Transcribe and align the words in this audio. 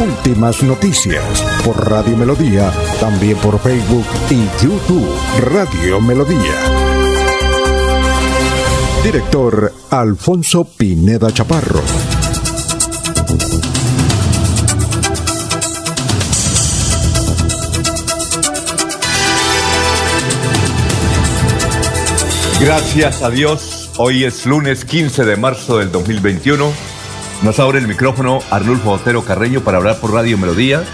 Últimas 0.00 0.62
noticias 0.62 1.22
por 1.62 1.90
Radio 1.90 2.16
Melodía, 2.16 2.72
también 3.00 3.36
por 3.36 3.60
Facebook 3.60 4.06
y 4.30 4.64
YouTube 4.64 5.06
Radio 5.42 6.00
Melodía. 6.00 6.54
Director 9.04 9.70
Alfonso 9.90 10.64
Pineda 10.64 11.30
Chaparro. 11.30 11.82
Gracias 22.58 23.22
a 23.22 23.28
Dios, 23.28 23.90
hoy 23.98 24.24
es 24.24 24.46
lunes 24.46 24.86
15 24.86 25.26
de 25.26 25.36
marzo 25.36 25.76
del 25.76 25.92
2021. 25.92 26.89
Nos 27.42 27.58
abre 27.58 27.78
el 27.78 27.88
micrófono 27.88 28.40
Arnulfo 28.50 28.90
Otero 28.90 29.24
Carreño 29.24 29.62
para 29.62 29.78
hablar 29.78 29.98
por 29.98 30.12
Radio 30.12 30.36
Melodía, 30.36 30.84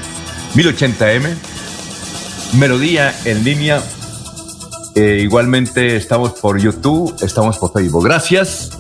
1080M. 0.55 1.34
Melodía 2.56 3.12
en 3.25 3.42
línea. 3.42 3.83
Eh, 4.94 5.19
igualmente 5.22 5.97
estamos 5.97 6.34
por 6.34 6.58
YouTube, 6.58 7.16
estamos 7.20 7.58
por 7.58 7.72
Facebook. 7.72 8.05
Gracias. 8.05 8.70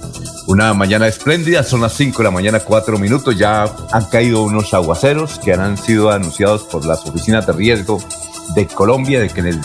Una 0.46 0.72
mañana 0.74 1.08
espléndida, 1.08 1.64
son 1.64 1.80
las 1.80 1.94
5 1.94 2.18
de 2.18 2.24
la 2.24 2.30
mañana, 2.30 2.60
4 2.60 2.98
minutos. 2.98 3.36
Ya 3.36 3.64
han 3.90 4.04
caído 4.04 4.44
unos 4.44 4.72
aguaceros 4.72 5.40
que 5.40 5.52
han 5.52 5.76
sido 5.76 6.12
anunciados 6.12 6.62
por 6.62 6.86
las 6.86 7.04
oficinas 7.04 7.48
de 7.48 7.52
riesgo 7.52 8.00
de 8.54 8.68
Colombia, 8.68 9.20
de 9.20 9.28
que, 9.28 9.40
en 9.40 9.46
el, 9.46 9.60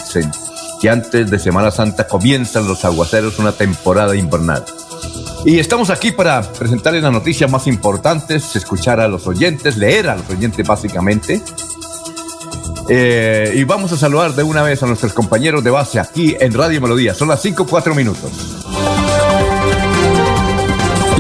que 0.82 0.90
antes 0.90 1.30
de 1.30 1.38
Semana 1.38 1.70
Santa 1.70 2.08
comienzan 2.08 2.68
los 2.68 2.84
aguaceros, 2.84 3.38
una 3.38 3.52
temporada 3.52 4.16
invernal. 4.16 4.66
Y 5.44 5.58
estamos 5.58 5.90
aquí 5.90 6.12
para 6.12 6.42
presentarles 6.42 7.02
las 7.02 7.12
noticias 7.12 7.50
más 7.50 7.66
importantes, 7.66 8.56
escuchar 8.56 9.00
a 9.00 9.08
los 9.08 9.26
oyentes, 9.26 9.76
leer 9.76 10.08
a 10.10 10.16
los 10.16 10.30
oyentes 10.30 10.68
básicamente. 10.68 11.42
Eh, 12.90 13.54
y 13.56 13.64
vamos 13.64 13.92
a 13.92 13.98
saludar 13.98 14.36
de 14.36 14.44
una 14.44 14.62
vez 14.62 14.84
a 14.84 14.86
nuestros 14.86 15.14
compañeros 15.14 15.64
de 15.64 15.72
base 15.72 16.00
aquí 16.00 16.36
en 16.40 16.54
Radio 16.54 16.80
Melodía. 16.80 17.16
Son 17.16 17.28
las 17.28 17.42
5 17.42 17.66
4 17.66 17.96
minutos. 17.96 18.32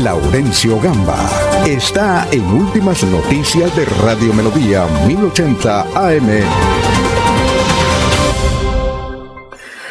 Laurencio 0.03 0.79
Gamba 0.79 1.29
está 1.65 2.27
en 2.31 2.43
Últimas 2.43 3.03
Noticias 3.03 3.75
de 3.75 3.85
Radio 3.85 4.33
Melodía 4.33 4.85
1080 5.07 5.81
AM. 5.95 6.29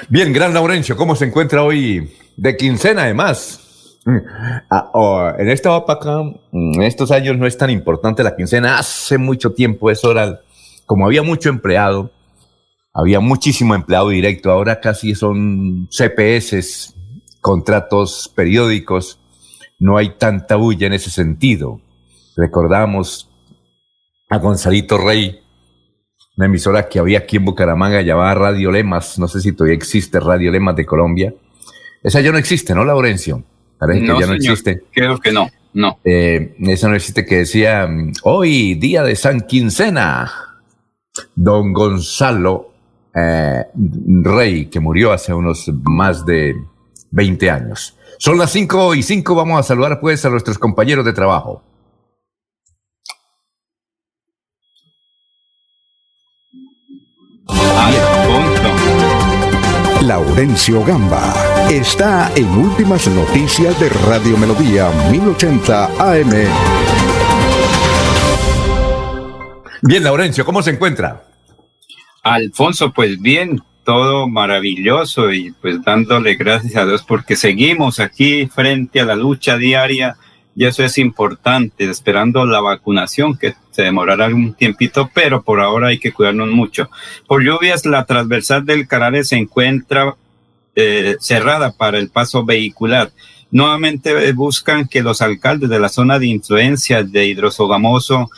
Bien, 0.08 0.32
gran 0.32 0.52
Laurencio, 0.52 0.96
¿cómo 0.96 1.14
se 1.14 1.26
encuentra 1.26 1.62
hoy 1.62 2.12
de 2.36 2.56
quincena 2.56 3.02
además? 3.02 3.59
Ah, 4.70 4.90
oh, 4.94 5.30
en 5.38 5.50
esta 5.50 5.76
época, 5.76 6.22
en 6.52 6.82
estos 6.82 7.10
años 7.10 7.36
no 7.36 7.46
es 7.46 7.56
tan 7.58 7.70
importante 7.70 8.22
la 8.22 8.34
quincena. 8.34 8.78
Hace 8.78 9.18
mucho 9.18 9.52
tiempo 9.52 9.90
eso 9.90 10.12
era, 10.12 10.40
como 10.86 11.06
había 11.06 11.22
mucho 11.22 11.50
empleado, 11.50 12.10
había 12.94 13.20
muchísimo 13.20 13.74
empleado 13.74 14.08
directo. 14.08 14.50
Ahora 14.50 14.80
casi 14.80 15.14
son 15.14 15.88
CPS, 15.90 16.94
contratos 17.40 18.32
periódicos. 18.34 19.18
No 19.78 19.96
hay 19.96 20.16
tanta 20.16 20.56
bulla 20.56 20.86
en 20.86 20.94
ese 20.94 21.10
sentido. 21.10 21.80
Recordamos 22.36 23.30
a 24.30 24.38
Gonzalito 24.38 24.96
Rey, 24.98 25.40
una 26.36 26.46
emisora 26.46 26.88
que 26.88 26.98
había 26.98 27.18
aquí 27.18 27.36
en 27.36 27.44
Bucaramanga 27.44 28.00
llamada 28.00 28.34
Radio 28.34 28.70
Lemas. 28.70 29.18
No 29.18 29.28
sé 29.28 29.40
si 29.40 29.52
todavía 29.52 29.76
existe 29.76 30.20
Radio 30.20 30.50
Lemas 30.50 30.76
de 30.76 30.86
Colombia. 30.86 31.34
Esa 32.02 32.20
ya 32.22 32.32
no 32.32 32.38
existe, 32.38 32.74
¿no, 32.74 32.84
Laurencio? 32.84 33.44
Parece 33.80 34.00
no, 34.02 34.14
que 34.14 34.20
ya 34.20 34.26
no 34.26 34.32
señor. 34.34 34.52
existe. 34.52 34.82
Creo 34.92 35.18
que 35.18 35.32
no, 35.32 35.48
no. 35.72 35.98
Eh, 36.04 36.54
eso 36.60 36.88
no 36.88 36.96
existe 36.96 37.24
que 37.24 37.38
decía, 37.38 37.88
hoy, 38.24 38.74
día 38.74 39.02
de 39.02 39.16
San 39.16 39.40
Quincena, 39.40 40.30
don 41.34 41.72
Gonzalo 41.72 42.74
eh, 43.14 43.64
Rey, 44.22 44.66
que 44.66 44.80
murió 44.80 45.12
hace 45.12 45.32
unos 45.32 45.70
más 45.82 46.26
de 46.26 46.54
20 47.10 47.50
años. 47.50 47.96
Son 48.18 48.36
las 48.36 48.52
5 48.52 48.94
y 48.96 49.02
5, 49.02 49.34
vamos 49.34 49.58
a 49.58 49.62
saludar 49.62 49.98
pues 49.98 50.26
a 50.26 50.28
nuestros 50.28 50.58
compañeros 50.58 51.06
de 51.06 51.14
trabajo. 51.14 51.62
Alfonso. 57.48 58.68
Laurencio 60.02 60.84
Gamba 60.84 61.49
está 61.68 62.32
en 62.34 62.48
Últimas 62.48 63.06
Noticias 63.08 63.78
de 63.78 63.88
Radio 63.88 64.36
Melodía 64.36 64.90
1080 65.10 65.86
AM. 65.98 66.30
Bien, 69.82 70.04
Laurencio, 70.04 70.44
¿cómo 70.44 70.62
se 70.62 70.70
encuentra? 70.70 71.24
Alfonso, 72.22 72.92
pues 72.92 73.20
bien, 73.20 73.62
todo 73.84 74.28
maravilloso 74.28 75.32
y 75.32 75.52
pues 75.52 75.82
dándole 75.82 76.34
gracias 76.34 76.76
a 76.76 76.86
Dios 76.86 77.02
porque 77.02 77.36
seguimos 77.36 78.00
aquí 78.00 78.46
frente 78.46 79.00
a 79.00 79.04
la 79.04 79.16
lucha 79.16 79.56
diaria 79.56 80.16
y 80.54 80.66
eso 80.66 80.84
es 80.84 80.98
importante, 80.98 81.84
esperando 81.84 82.44
la 82.44 82.60
vacunación 82.60 83.38
que 83.38 83.54
se 83.70 83.82
demorará 83.82 84.26
un 84.26 84.54
tiempito, 84.54 85.10
pero 85.14 85.42
por 85.42 85.60
ahora 85.60 85.88
hay 85.88 85.98
que 85.98 86.12
cuidarnos 86.12 86.48
mucho. 86.48 86.90
Por 87.26 87.42
lluvias, 87.42 87.86
la 87.86 88.04
transversal 88.04 88.66
del 88.66 88.88
Carales 88.88 89.28
se 89.28 89.36
encuentra 89.36 90.16
eh, 90.80 91.16
cerrada 91.20 91.72
para 91.72 91.98
el 91.98 92.08
paso 92.08 92.44
vehicular. 92.44 93.12
Nuevamente 93.50 94.28
eh, 94.28 94.32
buscan 94.32 94.86
que 94.86 95.02
los 95.02 95.22
alcaldes 95.22 95.68
de 95.68 95.80
la 95.80 95.88
zona 95.88 96.18
de 96.18 96.26
influencia 96.26 97.02
de 97.02 97.26
Hidrosogamoso 97.26 98.30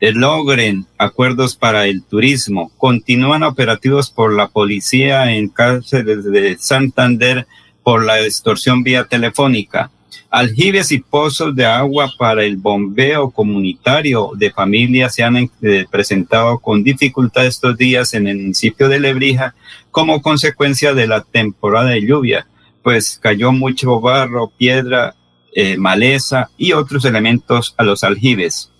eh, 0.00 0.12
logren 0.12 0.86
acuerdos 0.98 1.56
para 1.56 1.86
el 1.86 2.02
turismo. 2.02 2.70
Continúan 2.78 3.42
operativos 3.42 4.10
por 4.10 4.34
la 4.34 4.48
policía 4.48 5.32
en 5.32 5.48
cárceles 5.48 6.24
de 6.24 6.56
Santander 6.58 7.46
por 7.82 8.04
la 8.04 8.20
extorsión 8.20 8.82
vía 8.82 9.04
telefónica. 9.04 9.90
Aljibes 10.30 10.92
y 10.92 10.98
pozos 10.98 11.54
de 11.54 11.66
agua 11.66 12.10
para 12.18 12.44
el 12.44 12.56
bombeo 12.56 13.30
comunitario 13.30 14.30
de 14.34 14.50
familias 14.50 15.14
se 15.14 15.22
han 15.22 15.36
eh, 15.36 15.86
presentado 15.90 16.58
con 16.58 16.82
dificultad 16.82 17.46
estos 17.46 17.76
días 17.76 18.14
en 18.14 18.26
el 18.26 18.36
municipio 18.36 18.88
de 18.88 19.00
Lebrija 19.00 19.54
como 19.90 20.22
consecuencia 20.22 20.94
de 20.94 21.06
la 21.06 21.22
temporada 21.22 21.90
de 21.90 22.06
lluvia, 22.06 22.46
pues 22.82 23.18
cayó 23.20 23.52
mucho 23.52 24.00
barro, 24.00 24.52
piedra, 24.56 25.14
eh, 25.54 25.76
maleza 25.76 26.50
y 26.56 26.72
otros 26.72 27.04
elementos 27.04 27.74
a 27.76 27.82
los 27.82 28.04
aljibes. 28.04 28.70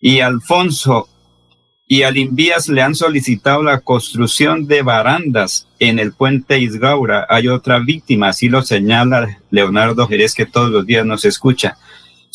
Y 0.00 0.20
Alfonso 0.20 1.08
y 1.92 2.04
al 2.04 2.16
Invías 2.16 2.70
le 2.70 2.80
han 2.80 2.94
solicitado 2.94 3.62
la 3.62 3.80
construcción 3.80 4.66
de 4.66 4.80
barandas 4.80 5.68
en 5.78 5.98
el 5.98 6.14
puente 6.14 6.58
Isgaura. 6.58 7.26
Hay 7.28 7.48
otra 7.48 7.80
víctima, 7.80 8.28
así 8.28 8.48
lo 8.48 8.62
señala 8.62 9.40
Leonardo 9.50 10.08
Jerez, 10.08 10.34
que 10.34 10.46
todos 10.46 10.70
los 10.70 10.86
días 10.86 11.04
nos 11.04 11.26
escucha. 11.26 11.76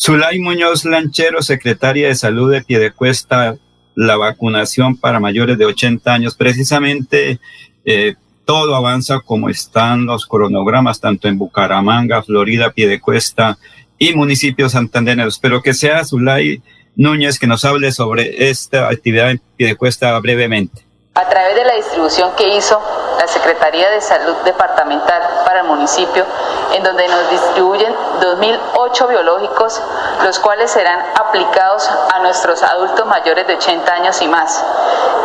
Zulay 0.00 0.38
Muñoz 0.38 0.84
Lanchero, 0.84 1.42
secretaria 1.42 2.06
de 2.06 2.14
Salud 2.14 2.52
de 2.52 2.62
Piedecuesta, 2.62 3.56
la 3.96 4.16
vacunación 4.16 4.96
para 4.96 5.18
mayores 5.18 5.58
de 5.58 5.64
80 5.64 6.14
años. 6.14 6.36
Precisamente 6.36 7.40
eh, 7.84 8.14
todo 8.44 8.76
avanza 8.76 9.18
como 9.18 9.48
están 9.48 10.06
los 10.06 10.24
cronogramas, 10.26 11.00
tanto 11.00 11.26
en 11.26 11.36
Bucaramanga, 11.36 12.22
Florida, 12.22 12.70
Piedecuesta 12.70 13.58
y 13.98 14.14
municipios 14.14 14.70
santandereanos. 14.70 15.40
Pero 15.40 15.62
que 15.62 15.74
sea 15.74 16.04
Zulay 16.04 16.62
Núñez 16.98 17.38
que 17.38 17.46
nos 17.46 17.64
hable 17.64 17.92
sobre 17.92 18.50
esta 18.50 18.88
actividad 18.88 19.30
en 19.30 19.40
Piedecuesta 19.56 20.18
brevemente. 20.18 20.87
A 21.18 21.28
través 21.28 21.56
de 21.56 21.64
la 21.64 21.74
distribución 21.74 22.30
que 22.36 22.46
hizo 22.46 22.80
la 23.18 23.26
Secretaría 23.26 23.90
de 23.90 24.00
Salud 24.00 24.36
Departamental 24.44 25.20
para 25.44 25.62
el 25.62 25.66
municipio, 25.66 26.24
en 26.72 26.84
donde 26.84 27.08
nos 27.08 27.28
distribuyen 27.30 27.92
2.008 28.20 29.08
biológicos, 29.08 29.82
los 30.22 30.38
cuales 30.38 30.70
serán 30.70 31.04
aplicados 31.16 31.90
a 32.14 32.20
nuestros 32.20 32.62
adultos 32.62 33.04
mayores 33.06 33.48
de 33.48 33.56
80 33.56 33.92
años 33.92 34.22
y 34.22 34.28
más. 34.28 34.64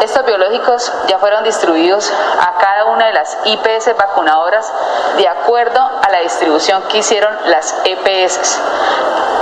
Estos 0.02 0.26
biológicos 0.26 0.92
ya 1.08 1.20
fueron 1.20 1.44
distribuidos 1.44 2.12
a 2.40 2.58
cada 2.58 2.86
una 2.86 3.06
de 3.06 3.14
las 3.14 3.38
IPS 3.46 3.96
vacunadoras 3.96 4.74
de 5.18 5.28
acuerdo 5.28 5.80
a 5.80 6.10
la 6.10 6.22
distribución 6.22 6.82
que 6.90 6.98
hicieron 6.98 7.38
las 7.46 7.76
EPS. 7.86 8.60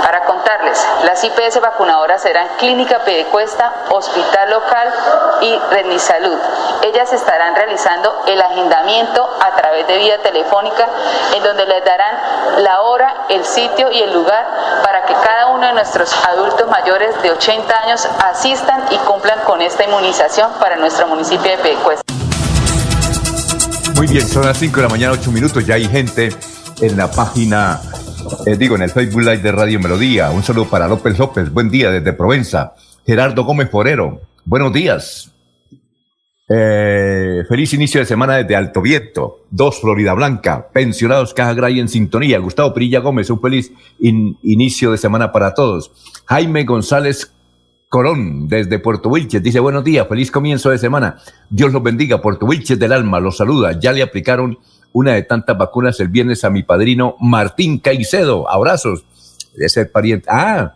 Para 0.02 0.24
Contarles, 0.24 0.86
las 1.04 1.24
IPS 1.24 1.60
vacunadoras 1.60 2.20
serán 2.20 2.48
Clínica 2.58 2.98
Pedecuesta, 2.98 3.72
Hospital 3.88 4.50
Local 4.50 4.92
y 5.40 5.98
Salud. 5.98 6.38
Ellas 6.82 7.12
estarán 7.12 7.54
realizando 7.54 8.24
el 8.26 8.40
agendamiento 8.40 9.28
a 9.40 9.54
través 9.56 9.86
de 9.86 9.98
vía 9.98 10.22
telefónica, 10.22 10.88
en 11.34 11.42
donde 11.42 11.66
les 11.66 11.84
darán 11.84 12.62
la 12.62 12.80
hora, 12.82 13.26
el 13.28 13.44
sitio 13.44 13.90
y 13.90 14.00
el 14.00 14.12
lugar 14.12 14.46
para 14.82 15.04
que 15.04 15.14
cada 15.14 15.48
uno 15.48 15.66
de 15.66 15.72
nuestros 15.74 16.12
adultos 16.26 16.68
mayores 16.68 17.20
de 17.22 17.30
80 17.30 17.82
años 17.84 18.08
asistan 18.24 18.84
y 18.90 18.96
cumplan 18.98 19.40
con 19.40 19.62
esta 19.62 19.84
inmunización 19.84 20.50
para 20.60 20.76
nuestro 20.76 21.06
municipio 21.06 21.50
de 21.50 21.58
Pedecuesta. 21.58 22.02
Muy 23.94 24.06
bien, 24.06 24.26
son 24.26 24.44
las 24.44 24.56
5 24.58 24.76
de 24.76 24.82
la 24.82 24.88
mañana, 24.88 25.12
8 25.12 25.30
minutos. 25.30 25.64
Ya 25.64 25.74
hay 25.74 25.86
gente 25.86 26.30
en 26.80 26.96
la 26.96 27.10
página, 27.10 27.80
eh, 28.46 28.56
digo, 28.56 28.74
en 28.76 28.82
el 28.82 28.90
Facebook 28.90 29.20
Live 29.20 29.38
de 29.38 29.52
Radio 29.52 29.78
Melodía. 29.78 30.30
Un 30.30 30.42
saludo 30.42 30.68
para 30.68 30.88
López 30.88 31.18
López. 31.18 31.52
Buen 31.52 31.70
día 31.70 31.90
desde 31.90 32.12
Provenza. 32.12 32.74
Gerardo 33.06 33.44
Gómez 33.44 33.70
Forero. 33.70 34.20
Buenos 34.44 34.72
días. 34.72 35.30
Eh, 36.48 37.44
feliz 37.48 37.72
inicio 37.72 38.00
de 38.00 38.06
semana 38.06 38.36
desde 38.36 38.56
Alto 38.56 38.82
Viento. 38.82 39.46
Dos, 39.50 39.80
Florida 39.80 40.14
Blanca. 40.14 40.68
Pensionados 40.72 41.34
Caja 41.34 41.54
Gray 41.54 41.80
en 41.80 41.88
sintonía. 41.88 42.38
Gustavo 42.38 42.74
Pirilla 42.74 43.00
Gómez, 43.00 43.30
un 43.30 43.40
feliz 43.40 43.72
inicio 43.98 44.90
de 44.90 44.98
semana 44.98 45.32
para 45.32 45.54
todos. 45.54 45.92
Jaime 46.26 46.64
González 46.64 47.32
Corón, 47.92 48.48
desde 48.48 48.78
Puerto 48.78 49.10
Wilches, 49.10 49.42
dice 49.42 49.60
buenos 49.60 49.84
días, 49.84 50.08
feliz 50.08 50.30
comienzo 50.30 50.70
de 50.70 50.78
semana. 50.78 51.18
Dios 51.50 51.74
los 51.74 51.82
bendiga, 51.82 52.22
Puerto 52.22 52.46
Wilches 52.46 52.78
del 52.78 52.90
alma, 52.90 53.20
los 53.20 53.36
saluda. 53.36 53.78
Ya 53.78 53.92
le 53.92 54.02
aplicaron 54.02 54.58
una 54.94 55.12
de 55.12 55.24
tantas 55.24 55.58
vacunas 55.58 56.00
el 56.00 56.08
viernes 56.08 56.42
a 56.44 56.48
mi 56.48 56.62
padrino 56.62 57.16
Martín 57.20 57.78
Caicedo. 57.78 58.48
Abrazos. 58.48 59.04
De 59.54 59.68
ser 59.68 59.92
pariente. 59.92 60.26
Ah, 60.30 60.74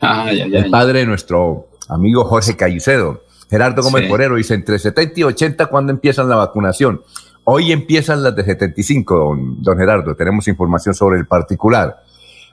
ah 0.00 0.30
el 0.32 0.70
padre 0.70 1.00
de 1.00 1.06
nuestro 1.06 1.68
amigo 1.90 2.24
Jorge 2.24 2.56
Caicedo. 2.56 3.25
Gerardo 3.48 3.82
Gómez 3.82 4.08
Porero 4.08 4.36
dice, 4.36 4.54
entre 4.54 4.78
70 4.78 5.20
y 5.20 5.22
80, 5.24 5.66
¿cuándo 5.66 5.92
empiezan 5.92 6.28
la 6.28 6.36
vacunación? 6.36 7.02
Hoy 7.44 7.70
empiezan 7.70 8.22
las 8.22 8.34
de 8.34 8.42
75, 8.44 9.16
don, 9.16 9.62
don 9.62 9.78
Gerardo. 9.78 10.16
Tenemos 10.16 10.48
información 10.48 10.94
sobre 10.94 11.18
el 11.18 11.26
particular. 11.26 12.02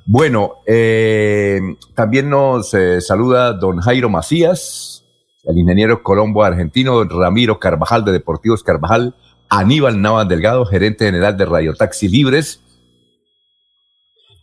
Bueno, 0.06 0.56
eh, 0.68 1.62
también 1.96 2.30
nos 2.30 2.74
eh, 2.74 3.00
saluda 3.02 3.54
don 3.54 3.80
Jairo 3.80 4.10
Macías, 4.10 5.06
el 5.46 5.58
ingeniero 5.58 6.04
colombo 6.04 6.44
argentino, 6.44 6.94
don 6.94 7.10
Ramiro 7.10 7.60
Carvajal 7.60 8.04
de 8.04 8.12
Deportivos 8.12 8.64
Carvajal, 8.64 9.16
Aníbal 9.50 10.02
Navas 10.02 10.28
Delgado, 10.28 10.66
gerente 10.66 11.06
general 11.06 11.38
de 11.38 11.46
Radio 11.46 11.74
Taxi 11.74 12.10
Libres, 12.10 12.60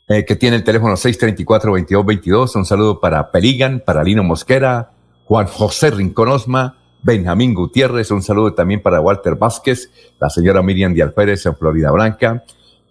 eh, 0.08 0.24
que 0.24 0.34
tiene 0.34 0.56
el 0.56 0.64
teléfono 0.64 0.94
634-2222. 0.94 2.56
Un 2.56 2.64
saludo 2.64 2.98
para 2.98 3.30
Perigan, 3.30 3.82
para 3.84 4.02
Lino 4.02 4.24
Mosquera, 4.24 4.92
Juan 5.30 5.46
José 5.46 5.92
Rincón 5.92 6.26
Osma, 6.26 6.74
Benjamín 7.04 7.54
Gutiérrez. 7.54 8.10
Un 8.10 8.20
saludo 8.20 8.52
también 8.52 8.82
para 8.82 9.00
Walter 9.00 9.36
Vázquez, 9.36 9.88
la 10.18 10.28
señora 10.28 10.60
Miriam 10.60 10.92
Díaz 10.92 11.12
Pérez 11.12 11.46
en 11.46 11.54
Florida 11.54 11.92
Blanca, 11.92 12.42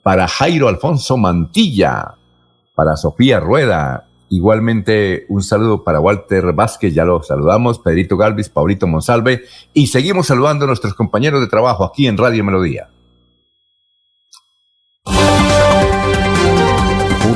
para 0.03 0.25
Jairo 0.25 0.69
Alfonso 0.69 1.17
Mantilla, 1.17 2.15
para 2.75 2.95
Sofía 2.95 3.41
Rueda. 3.41 4.05
Igualmente 4.29 5.25
un 5.27 5.43
saludo 5.43 5.83
para 5.83 5.99
Walter 5.99 6.53
Vázquez, 6.53 6.93
ya 6.93 7.03
lo 7.03 7.21
saludamos, 7.23 7.79
Pedrito 7.79 8.15
Galvis, 8.15 8.47
Paulito 8.47 8.87
Monsalve 8.87 9.43
y 9.73 9.87
seguimos 9.87 10.27
saludando 10.27 10.63
a 10.63 10.67
nuestros 10.67 10.93
compañeros 10.93 11.41
de 11.41 11.47
trabajo 11.47 11.83
aquí 11.83 12.07
en 12.07 12.15
Radio 12.15 12.45
Melodía. 12.45 12.87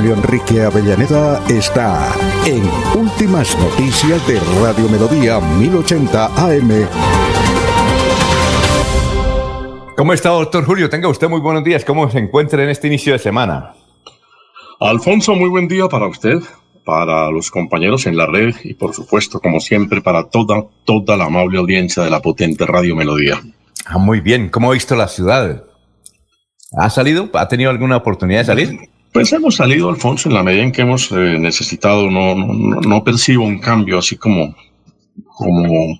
Julio 0.03 0.17
Enrique 0.17 0.61
Avellaneda 0.61 1.41
está 1.47 2.13
en 2.45 2.61
Últimas 2.99 3.57
Noticias 3.57 4.27
de 4.27 4.37
Radio 4.61 4.89
Melodía 4.89 5.39
1080 5.39 6.25
AM. 6.25 6.87
¿Cómo 9.95 10.11
está, 10.11 10.31
doctor 10.31 10.65
Julio? 10.65 10.89
Tenga 10.89 11.07
usted 11.07 11.29
muy 11.29 11.39
buenos 11.39 11.63
días. 11.63 11.85
¿Cómo 11.85 12.11
se 12.11 12.19
encuentra 12.19 12.61
en 12.61 12.69
este 12.69 12.87
inicio 12.87 13.13
de 13.13 13.19
semana? 13.19 13.75
Alfonso, 14.81 15.35
muy 15.35 15.47
buen 15.47 15.69
día 15.69 15.87
para 15.87 16.07
usted, 16.07 16.39
para 16.83 17.31
los 17.31 17.49
compañeros 17.49 18.05
en 18.05 18.17
la 18.17 18.25
red 18.25 18.53
y 18.65 18.73
por 18.73 18.93
supuesto, 18.93 19.39
como 19.39 19.61
siempre, 19.61 20.01
para 20.01 20.25
toda, 20.25 20.65
toda 20.83 21.15
la 21.15 21.27
amable 21.27 21.59
audiencia 21.59 22.03
de 22.03 22.09
la 22.09 22.21
potente 22.21 22.65
Radio 22.65 22.93
Melodía. 22.97 23.41
Ah, 23.85 23.99
muy 23.99 24.19
bien. 24.19 24.49
¿Cómo 24.49 24.69
ha 24.69 24.73
visto 24.73 24.97
la 24.97 25.07
ciudad? 25.07 25.63
¿Ha 26.77 26.89
salido? 26.89 27.29
¿Ha 27.35 27.47
tenido 27.47 27.69
alguna 27.69 27.95
oportunidad 27.95 28.41
de 28.41 28.45
salir? 28.45 28.92
Pues 29.13 29.31
hemos 29.31 29.55
salido, 29.55 29.89
Alfonso, 29.89 30.27
en 30.27 30.35
la 30.35 30.43
medida 30.43 30.63
en 30.63 30.71
que 30.71 30.81
hemos 30.81 31.11
eh, 31.11 31.37
necesitado. 31.39 32.09
No, 32.09 32.33
no, 32.35 32.81
no, 32.81 33.03
percibo 33.03 33.45
un 33.45 33.59
cambio 33.59 33.99
así 33.99 34.17
como, 34.17 34.55
como 35.25 35.99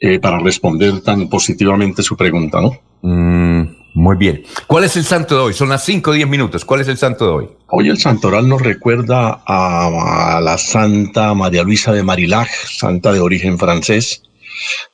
eh, 0.00 0.18
para 0.18 0.38
responder 0.38 1.02
tan 1.02 1.28
positivamente 1.28 2.02
su 2.02 2.16
pregunta, 2.16 2.58
¿no? 2.62 2.72
Mm, 3.02 3.76
muy 3.92 4.16
bien. 4.16 4.42
¿Cuál 4.66 4.84
es 4.84 4.96
el 4.96 5.04
santo 5.04 5.36
de 5.36 5.42
hoy? 5.42 5.52
Son 5.52 5.68
las 5.68 5.84
5 5.84 6.10
o 6.10 6.14
10 6.14 6.26
minutos. 6.26 6.64
¿Cuál 6.64 6.80
es 6.80 6.88
el 6.88 6.96
santo 6.96 7.26
de 7.26 7.30
hoy? 7.32 7.48
Hoy 7.68 7.90
el 7.90 7.98
santoral 7.98 8.48
nos 8.48 8.62
recuerda 8.62 9.42
a, 9.46 10.40
la 10.42 10.56
Santa 10.56 11.34
María 11.34 11.64
Luisa 11.64 11.92
de 11.92 12.02
Marilag, 12.02 12.48
santa 12.48 13.12
de 13.12 13.20
origen 13.20 13.58
francés, 13.58 14.22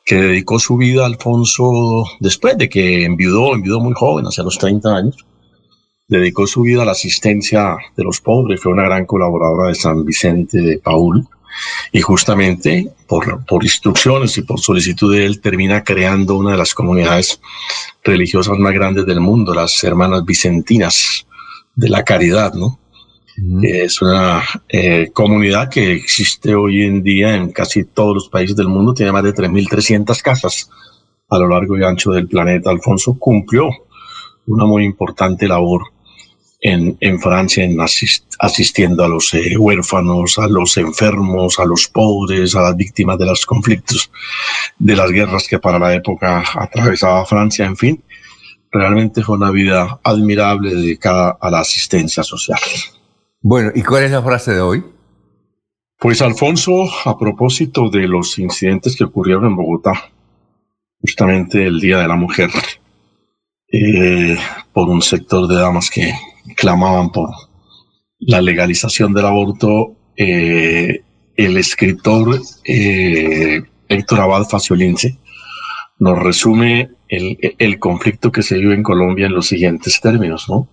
que 0.04 0.16
dedicó 0.16 0.58
su 0.58 0.76
vida 0.76 1.04
a 1.04 1.06
Alfonso 1.06 2.04
después 2.18 2.58
de 2.58 2.68
que 2.68 3.04
enviudó, 3.04 3.54
enviudó 3.54 3.78
muy 3.78 3.94
joven, 3.94 4.26
hacia 4.26 4.42
los 4.42 4.58
30 4.58 4.88
años. 4.96 5.24
Dedicó 6.08 6.46
su 6.46 6.62
vida 6.62 6.82
a 6.82 6.84
la 6.84 6.92
asistencia 6.92 7.76
de 7.96 8.04
los 8.04 8.20
pobres, 8.20 8.60
fue 8.60 8.72
una 8.72 8.84
gran 8.84 9.06
colaboradora 9.06 9.68
de 9.68 9.74
San 9.74 10.04
Vicente 10.04 10.60
de 10.60 10.78
Paul 10.78 11.26
y 11.90 12.00
justamente 12.00 12.92
por, 13.08 13.44
por 13.44 13.64
instrucciones 13.64 14.36
y 14.38 14.42
por 14.42 14.60
solicitud 14.60 15.14
de 15.14 15.26
él 15.26 15.40
termina 15.40 15.82
creando 15.82 16.36
una 16.36 16.52
de 16.52 16.58
las 16.58 16.74
comunidades 16.74 17.40
religiosas 18.04 18.58
más 18.58 18.72
grandes 18.72 19.04
del 19.06 19.20
mundo, 19.20 19.52
las 19.52 19.82
hermanas 19.82 20.24
vicentinas 20.24 21.26
de 21.74 21.88
la 21.88 22.04
caridad, 22.04 22.54
¿no? 22.54 22.78
Es 23.62 24.00
una 24.00 24.42
eh, 24.68 25.10
comunidad 25.12 25.68
que 25.68 25.92
existe 25.92 26.54
hoy 26.54 26.84
en 26.84 27.02
día 27.02 27.34
en 27.34 27.52
casi 27.52 27.84
todos 27.84 28.14
los 28.14 28.28
países 28.28 28.56
del 28.56 28.68
mundo, 28.68 28.94
tiene 28.94 29.12
más 29.12 29.24
de 29.24 29.34
3.300 29.34 30.22
casas 30.22 30.70
a 31.28 31.38
lo 31.38 31.48
largo 31.48 31.76
y 31.76 31.84
ancho 31.84 32.12
del 32.12 32.28
planeta. 32.28 32.70
Alfonso 32.70 33.18
cumplió 33.18 33.68
una 34.46 34.64
muy 34.64 34.84
importante 34.84 35.48
labor 35.48 35.95
en, 36.66 36.96
en 36.98 37.20
Francia 37.20 37.62
en 37.62 37.78
asistiendo 38.40 39.04
a 39.04 39.08
los 39.08 39.32
eh, 39.34 39.56
huérfanos, 39.56 40.36
a 40.38 40.48
los 40.48 40.76
enfermos, 40.76 41.60
a 41.60 41.64
los 41.64 41.86
pobres, 41.86 42.56
a 42.56 42.62
las 42.62 42.76
víctimas 42.76 43.18
de 43.18 43.26
los 43.26 43.46
conflictos, 43.46 44.10
de 44.76 44.96
las 44.96 45.12
guerras 45.12 45.46
que 45.46 45.60
para 45.60 45.78
la 45.78 45.94
época 45.94 46.42
atravesaba 46.54 47.24
Francia, 47.24 47.64
en 47.66 47.76
fin. 47.76 48.02
Realmente 48.72 49.22
fue 49.22 49.36
una 49.36 49.52
vida 49.52 50.00
admirable 50.02 50.74
dedicada 50.74 51.38
a 51.40 51.50
la 51.50 51.60
asistencia 51.60 52.24
social. 52.24 52.58
Bueno, 53.40 53.70
¿y 53.72 53.82
cuál 53.82 54.02
es 54.02 54.10
la 54.10 54.22
frase 54.22 54.52
de 54.52 54.60
hoy? 54.60 54.84
Pues 56.00 56.20
Alfonso, 56.20 56.90
a 57.04 57.16
propósito 57.16 57.88
de 57.90 58.08
los 58.08 58.40
incidentes 58.40 58.96
que 58.96 59.04
ocurrieron 59.04 59.46
en 59.46 59.56
Bogotá, 59.56 60.10
justamente 61.00 61.64
el 61.64 61.78
Día 61.78 61.98
de 61.98 62.08
la 62.08 62.16
Mujer, 62.16 62.50
eh, 63.72 64.36
por 64.72 64.88
un 64.88 65.00
sector 65.00 65.46
de 65.46 65.54
damas 65.54 65.90
que 65.90 66.12
clamaban 66.54 67.10
por 67.10 67.30
la 68.18 68.40
legalización 68.40 69.12
del 69.12 69.26
aborto, 69.26 69.96
eh, 70.16 71.02
el 71.36 71.56
escritor 71.56 72.40
eh, 72.64 73.62
Héctor 73.88 74.20
Abad 74.20 74.44
Faciolince 74.44 75.18
nos 75.98 76.18
resume 76.18 76.90
el, 77.08 77.78
conflicto 77.78 78.32
que 78.32 78.42
se 78.42 78.58
vive 78.58 78.74
en 78.74 78.82
Colombia 78.82 79.26
en 79.26 79.34
los 79.34 79.46
siguientes 79.46 80.00
términos, 80.00 80.48
¿no? 80.48 80.68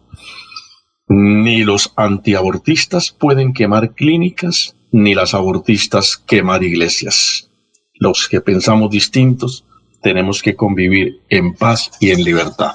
Ni 1.07 1.63
los 1.63 1.93
antiabortistas 1.95 3.11
pueden 3.11 3.53
quemar 3.53 3.93
clínicas, 3.93 4.75
ni 4.91 5.13
las 5.13 5.33
abortistas 5.33 6.17
quemar 6.17 6.63
iglesias. 6.63 7.49
Los 7.93 8.27
que 8.27 8.41
pensamos 8.41 8.89
distintos 8.89 9.65
tenemos 10.03 10.41
que 10.43 10.55
convivir 10.55 11.21
en 11.29 11.53
paz 11.53 11.89
y 11.99 12.11
en 12.11 12.23
libertad. 12.23 12.73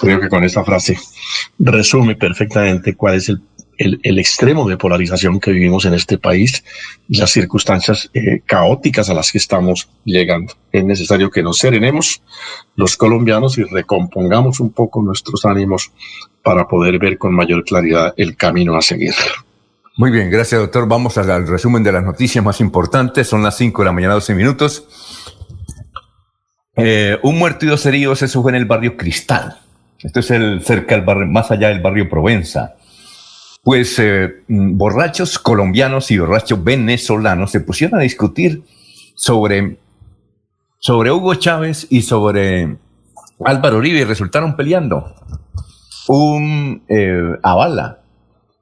Creo 0.00 0.18
que 0.18 0.28
con 0.28 0.42
esta 0.42 0.64
frase 0.64 0.98
resume 1.58 2.16
perfectamente 2.16 2.96
cuál 2.96 3.16
es 3.16 3.28
el, 3.28 3.40
el, 3.78 4.18
extremo 4.18 4.68
de 4.68 4.76
polarización 4.76 5.40
que 5.40 5.52
vivimos 5.52 5.84
en 5.84 5.94
este 5.94 6.18
país 6.18 6.64
y 7.08 7.18
las 7.18 7.30
circunstancias 7.30 8.10
eh, 8.14 8.40
caóticas 8.46 9.10
a 9.10 9.14
las 9.14 9.30
que 9.30 9.38
estamos 9.38 9.88
llegando. 10.04 10.54
Es 10.72 10.84
necesario 10.84 11.30
que 11.30 11.42
nos 11.42 11.58
serenemos 11.58 12.22
los 12.76 12.96
colombianos 12.96 13.58
y 13.58 13.64
recompongamos 13.64 14.60
un 14.60 14.70
poco 14.72 15.02
nuestros 15.02 15.44
ánimos 15.44 15.92
para 16.42 16.66
poder 16.66 16.98
ver 16.98 17.18
con 17.18 17.34
mayor 17.34 17.64
claridad 17.64 18.14
el 18.16 18.36
camino 18.36 18.76
a 18.76 18.82
seguir. 18.82 19.14
Muy 19.96 20.10
bien, 20.10 20.28
gracias 20.28 20.60
doctor. 20.60 20.88
Vamos 20.88 21.16
al 21.18 21.46
resumen 21.46 21.84
de 21.84 21.92
las 21.92 22.02
noticias 22.02 22.44
más 22.44 22.60
importantes. 22.60 23.28
Son 23.28 23.42
las 23.42 23.56
5 23.56 23.82
de 23.82 23.86
la 23.86 23.92
mañana, 23.92 24.14
12 24.14 24.34
minutos. 24.34 25.13
Eh, 26.76 27.18
un 27.22 27.38
muerto 27.38 27.64
y 27.64 27.68
dos 27.68 27.86
heridos 27.86 28.18
se 28.18 28.28
sufre 28.28 28.50
en 28.50 28.62
el 28.62 28.64
barrio 28.64 28.96
Cristal. 28.96 29.58
Esto 30.00 30.20
es 30.20 30.30
el, 30.30 30.62
cerca 30.62 30.96
del 30.96 31.04
barrio, 31.04 31.26
más 31.26 31.50
allá 31.50 31.68
del 31.68 31.80
barrio 31.80 32.08
Provenza. 32.08 32.74
pues 33.62 33.98
eh, 33.98 34.42
mm, 34.48 34.76
borrachos 34.76 35.38
colombianos 35.38 36.10
y 36.10 36.18
borrachos 36.18 36.62
venezolanos 36.62 37.50
se 37.50 37.60
pusieron 37.60 37.98
a 37.98 38.02
discutir 38.02 38.62
sobre, 39.14 39.78
sobre 40.78 41.10
Hugo 41.10 41.34
Chávez 41.36 41.86
y 41.88 42.02
sobre 42.02 42.76
Álvaro 43.44 43.78
Uribe 43.78 44.00
y 44.00 44.04
resultaron 44.04 44.56
peleando. 44.56 45.14
Un 46.08 46.82
eh, 46.88 47.38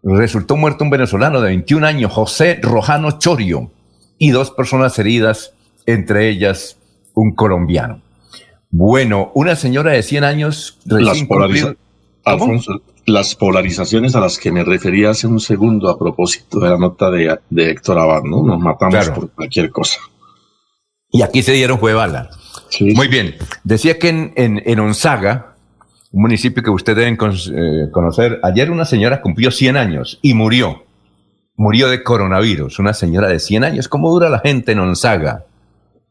resultó 0.04 0.57
muerto 0.57 0.85
un 0.85 0.90
venezolano 0.90 1.40
de 1.40 1.49
21 1.49 1.87
años, 1.87 2.12
José 2.12 2.61
Rojano 2.62 3.19
Chorio, 3.19 3.73
y 4.19 4.31
dos 4.31 4.52
personas 4.52 4.97
heridas, 5.00 5.54
entre 5.87 6.28
ellas 6.28 6.78
un 7.14 7.35
colombiano. 7.35 8.00
Bueno, 8.71 9.31
una 9.35 9.54
señora 9.57 9.92
de 9.92 10.02
100 10.02 10.25
años 10.25 10.78
las, 10.87 11.23
Alfonso, 12.25 12.83
las 13.07 13.35
polarizaciones 13.35 14.14
a 14.14 14.21
las 14.21 14.38
que 14.38 14.50
me 14.50 14.64
refería 14.64 15.11
hace 15.11 15.26
un 15.26 15.40
segundo 15.40 15.90
a 15.90 15.99
propósito 15.99 16.61
de 16.61 16.71
la 16.71 16.78
nota 16.78 17.11
de, 17.11 17.38
Héctor 17.54 17.99
Abad, 17.99 18.23
¿no? 18.23 18.42
Nos 18.42 18.61
matamos 18.61 19.11
por 19.11 19.31
cualquier 19.31 19.71
cosa. 19.71 20.00
Y 21.11 21.23
aquí 21.23 21.42
se 21.42 21.52
dieron 21.52 21.78
fue 21.78 21.92
bala. 21.92 22.31
Muy 22.81 23.09
bien. 23.09 23.35
Decía 23.64 23.99
que 23.99 24.09
en, 24.09 24.33
en, 24.37 24.62
en 24.64 24.81
Onzaga, 24.81 25.57
un 26.12 26.23
municipio 26.23 26.62
que 26.62 26.71
ustedes 26.71 26.99
deben 26.99 27.14
eh, 27.14 27.90
conocer. 27.90 28.38
Ayer 28.42 28.71
una 28.71 28.85
señora 28.85 29.21
cumplió 29.21 29.50
100 29.50 29.76
años 29.76 30.19
y 30.23 30.35
murió. 30.35 30.85
Murió 31.57 31.88
de 31.88 32.02
coronavirus. 32.02 32.78
Una 32.78 32.95
señora 32.95 33.28
de 33.28 33.40
100 33.40 33.64
años. 33.64 33.88
¿Cómo 33.88 34.11
dura 34.11 34.31
la 34.31 34.38
gente 34.38 34.73
en 34.73 34.78
Onzaga? 34.78 35.45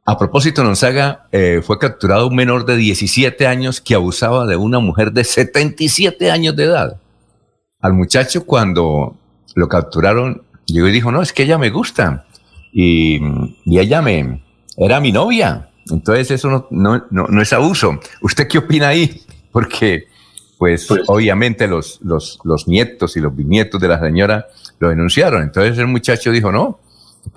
A 0.05 0.17
propósito, 0.17 0.61
en 0.61 0.67
Onzaga 0.67 1.27
eh, 1.31 1.61
fue 1.63 1.77
capturado 1.77 2.27
un 2.27 2.35
menor 2.35 2.65
de 2.65 2.75
17 2.75 3.45
años 3.47 3.81
que 3.81 3.95
abusaba 3.95 4.45
de 4.45 4.55
una 4.55 4.79
mujer 4.79 5.11
de 5.11 5.23
77 5.23 6.31
años 6.31 6.55
de 6.55 6.63
edad. 6.63 6.99
Al 7.79 7.93
muchacho 7.93 8.45
cuando 8.45 9.15
lo 9.55 9.67
capturaron, 9.67 10.43
llegó 10.65 10.87
y 10.87 10.91
dijo, 10.91 11.11
no, 11.11 11.21
es 11.21 11.33
que 11.33 11.43
ella 11.43 11.57
me 11.57 11.69
gusta. 11.69 12.25
Y, 12.73 13.19
y 13.65 13.79
ella 13.79 14.01
me, 14.01 14.43
era 14.77 14.99
mi 14.99 15.11
novia. 15.11 15.69
Entonces 15.89 16.31
eso 16.31 16.49
no, 16.49 16.67
no, 16.71 17.05
no, 17.11 17.27
no 17.27 17.41
es 17.41 17.53
abuso. 17.53 17.99
¿Usted 18.21 18.47
qué 18.47 18.57
opina 18.57 18.89
ahí? 18.89 19.21
porque 19.51 20.07
pues, 20.57 20.85
pues, 20.87 21.01
obviamente 21.07 21.67
los, 21.67 21.99
los, 22.01 22.39
los, 22.43 22.67
nietos 22.67 23.17
y 23.17 23.19
los 23.19 23.35
bisnietos 23.35 23.81
de 23.81 23.87
la 23.87 23.99
señora 23.99 24.47
lo 24.79 24.89
denunciaron. 24.89 25.43
Entonces 25.43 25.77
el 25.77 25.87
muchacho 25.87 26.31
dijo, 26.31 26.51
no, 26.51 26.79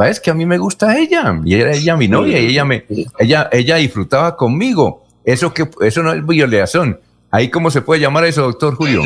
es 0.08 0.20
que 0.20 0.30
a 0.30 0.34
mí 0.34 0.46
me 0.46 0.58
gusta 0.58 0.98
ella, 0.98 1.40
y 1.44 1.54
era 1.54 1.72
ella 1.72 1.96
mi 1.96 2.08
novia, 2.08 2.40
y 2.40 2.46
ella 2.46 2.64
me, 2.64 2.84
ella, 3.18 3.48
ella 3.52 3.76
disfrutaba 3.76 4.36
conmigo. 4.36 5.04
Eso 5.24 5.54
que, 5.54 5.68
eso 5.80 6.02
no 6.02 6.12
es 6.12 6.26
violación. 6.26 6.98
¿Ahí 7.30 7.48
cómo 7.48 7.70
se 7.70 7.82
puede 7.82 8.00
llamar 8.00 8.24
eso, 8.24 8.42
doctor 8.42 8.76
Julio? 8.76 9.02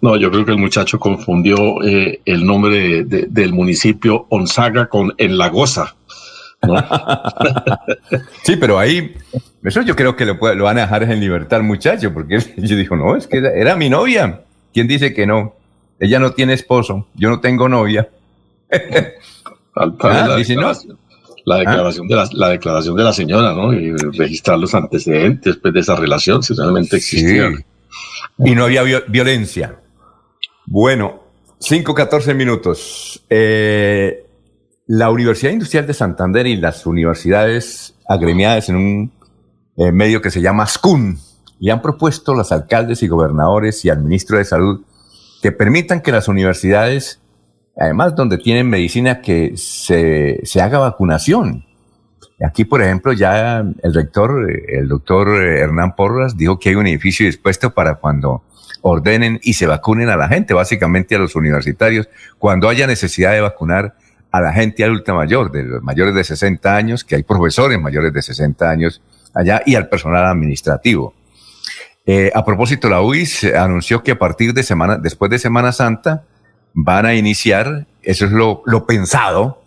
No, 0.00 0.16
yo 0.16 0.30
creo 0.30 0.44
que 0.44 0.52
el 0.52 0.58
muchacho 0.58 0.98
confundió 0.98 1.82
eh, 1.84 2.20
el 2.24 2.44
nombre 2.44 3.04
del 3.04 3.52
municipio 3.52 4.26
Onzaga 4.30 4.88
con 4.88 5.12
En 5.16 5.38
Lagosa. 5.38 5.94
sí, 8.42 8.56
pero 8.56 8.78
ahí, 8.78 9.14
eso 9.62 9.82
yo 9.82 9.94
creo 9.94 10.16
que 10.16 10.24
lo, 10.24 10.34
lo 10.34 10.64
van 10.64 10.78
a 10.78 10.82
dejar 10.82 11.04
en 11.04 11.20
libertad 11.20 11.60
al 11.60 11.66
muchacho, 11.66 12.12
porque 12.12 12.36
él, 12.36 12.54
yo 12.56 12.76
dijo, 12.76 12.96
no, 12.96 13.16
es 13.16 13.26
que 13.26 13.38
era 13.38 13.76
mi 13.76 13.90
novia. 13.90 14.40
¿Quién 14.72 14.88
dice 14.88 15.12
que 15.12 15.26
no? 15.26 15.54
Ella 16.00 16.18
no 16.18 16.32
tiene 16.32 16.54
esposo, 16.54 17.06
yo 17.14 17.30
no 17.30 17.40
tengo 17.40 17.68
novia. 17.68 18.08
Ah, 19.74 19.86
la, 19.86 20.36
declaración, 20.36 20.98
la, 21.44 21.58
declaración 21.58 22.08
de 22.08 22.14
la, 22.14 22.28
la, 22.32 22.48
declaración 22.50 22.96
de 22.96 23.04
la 23.04 23.12
señora, 23.12 23.54
¿no? 23.54 23.72
Y 23.72 23.92
registrar 23.92 24.58
los 24.58 24.74
antecedentes 24.74 25.56
pues, 25.56 25.72
de 25.72 25.80
esa 25.80 25.96
relación, 25.96 26.42
si 26.42 26.54
realmente 26.54 26.96
existía. 26.96 27.50
Y 28.38 28.54
no 28.54 28.64
había 28.64 28.82
violencia. 29.08 29.78
Bueno, 30.66 31.22
5, 31.58 31.94
14 31.94 32.34
minutos. 32.34 33.24
Eh, 33.30 34.26
la 34.86 35.10
Universidad 35.10 35.52
Industrial 35.52 35.86
de 35.86 35.94
Santander 35.94 36.46
y 36.46 36.56
las 36.56 36.86
universidades 36.86 37.94
agremiadas 38.08 38.68
en 38.68 38.76
un 38.76 39.12
eh, 39.76 39.90
medio 39.90 40.20
que 40.20 40.30
se 40.30 40.42
llama 40.42 40.66
SCUN 40.66 41.18
le 41.62 41.70
han 41.70 41.80
propuesto 41.80 42.32
a 42.32 42.36
los 42.36 42.50
alcaldes 42.52 43.02
y 43.02 43.08
gobernadores 43.08 43.84
y 43.84 43.88
al 43.88 44.02
ministro 44.02 44.36
de 44.36 44.44
Salud 44.44 44.82
que 45.40 45.52
permitan 45.52 46.02
que 46.02 46.12
las 46.12 46.28
universidades, 46.28 47.20
además 47.76 48.14
donde 48.14 48.38
tienen 48.38 48.68
medicina, 48.68 49.20
que 49.20 49.56
se, 49.56 50.40
se 50.44 50.60
haga 50.60 50.78
vacunación. 50.78 51.64
Aquí, 52.44 52.64
por 52.64 52.82
ejemplo, 52.82 53.12
ya 53.12 53.58
el 53.60 53.94
rector, 53.94 54.50
el 54.68 54.88
doctor 54.88 55.42
Hernán 55.42 55.94
Porras, 55.94 56.36
dijo 56.36 56.58
que 56.58 56.70
hay 56.70 56.74
un 56.74 56.86
edificio 56.86 57.26
dispuesto 57.26 57.72
para 57.72 57.96
cuando 57.96 58.42
ordenen 58.82 59.38
y 59.42 59.54
se 59.54 59.66
vacunen 59.66 60.08
a 60.08 60.16
la 60.16 60.28
gente, 60.28 60.54
básicamente 60.54 61.14
a 61.14 61.18
los 61.18 61.36
universitarios, 61.36 62.08
cuando 62.38 62.68
haya 62.68 62.86
necesidad 62.86 63.32
de 63.32 63.40
vacunar 63.40 63.94
a 64.32 64.40
la 64.40 64.52
gente 64.52 64.82
adulta 64.82 65.14
mayor, 65.14 65.52
de 65.52 65.62
los 65.62 65.82
mayores 65.82 66.14
de 66.14 66.24
60 66.24 66.74
años, 66.74 67.04
que 67.04 67.16
hay 67.16 67.22
profesores 67.22 67.80
mayores 67.80 68.12
de 68.12 68.22
60 68.22 68.68
años 68.68 69.02
allá, 69.34 69.62
y 69.64 69.76
al 69.76 69.88
personal 69.88 70.26
administrativo. 70.26 71.14
Eh, 72.04 72.32
a 72.34 72.44
propósito, 72.44 72.88
la 72.88 73.02
UIS 73.02 73.44
anunció 73.54 74.02
que 74.02 74.12
a 74.12 74.18
partir 74.18 74.52
de 74.52 74.62
semana, 74.64 74.96
después 74.96 75.30
de 75.30 75.38
Semana 75.38 75.70
Santa, 75.70 76.24
van 76.74 77.06
a 77.06 77.14
iniciar, 77.14 77.86
eso 78.02 78.26
es 78.26 78.32
lo, 78.32 78.86
pensado, 78.86 79.62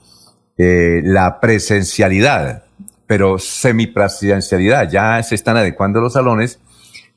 eh, 0.58 1.02
la 1.04 1.40
presencialidad, 1.40 2.64
pero 3.08 3.38
semipresencialidad. 3.40 4.90
Ya 4.90 5.22
se 5.24 5.36
están 5.36 5.58
adecuando 5.58 6.02
los 6.02 6.14
salones 6.14 6.60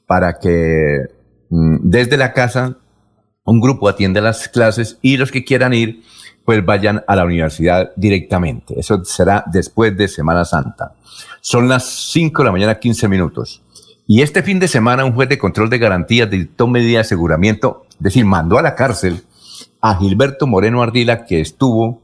para 0.06 0.38
que 0.38 1.06
mm, 1.50 1.76
desde 1.82 2.16
la 2.16 2.32
casa 2.32 2.76
un 3.44 3.60
grupo 3.60 3.88
atienda 3.88 4.20
las 4.20 4.48
clases 4.48 4.98
y 5.00 5.16
los 5.16 5.32
que 5.32 5.44
quieran 5.44 5.72
ir 5.72 6.02
pues 6.44 6.64
vayan 6.64 7.04
a 7.06 7.14
la 7.16 7.24
universidad 7.24 7.92
directamente. 7.96 8.78
Eso 8.78 9.04
será 9.04 9.44
después 9.52 9.94
de 9.96 10.08
Semana 10.08 10.46
Santa. 10.46 10.94
Son 11.42 11.68
las 11.68 11.84
5 12.12 12.42
de 12.42 12.46
la 12.46 12.52
mañana, 12.52 12.78
15 12.78 13.06
minutos. 13.08 13.62
Y 14.06 14.22
este 14.22 14.42
fin 14.42 14.58
de 14.58 14.68
semana 14.68 15.04
un 15.04 15.12
juez 15.12 15.28
de 15.28 15.38
control 15.38 15.68
de 15.68 15.76
garantías 15.76 16.30
dictó 16.30 16.66
medida 16.66 16.92
de 16.92 17.00
aseguramiento, 17.00 17.84
es 17.90 17.98
decir, 18.00 18.24
mandó 18.24 18.58
a 18.58 18.62
la 18.62 18.74
cárcel 18.74 19.22
a 19.80 19.96
Gilberto 19.96 20.46
Moreno 20.46 20.82
Ardila, 20.82 21.24
que 21.24 21.40
estuvo 21.40 22.02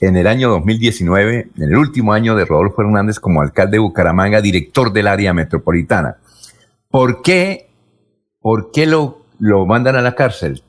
en 0.00 0.16
el 0.16 0.26
año 0.26 0.50
2019, 0.50 1.50
en 1.56 1.62
el 1.62 1.76
último 1.76 2.12
año 2.12 2.34
de 2.34 2.44
Rodolfo 2.44 2.82
Hernández 2.82 3.20
como 3.20 3.42
alcalde 3.42 3.72
de 3.72 3.78
Bucaramanga, 3.80 4.40
director 4.40 4.92
del 4.92 5.06
área 5.06 5.32
metropolitana. 5.34 6.16
¿Por 6.88 7.22
qué, 7.22 7.68
por 8.40 8.70
qué 8.70 8.86
lo, 8.86 9.18
lo 9.38 9.66
mandan 9.66 9.96
a 9.96 10.02
la 10.02 10.14
cárcel? 10.14 10.62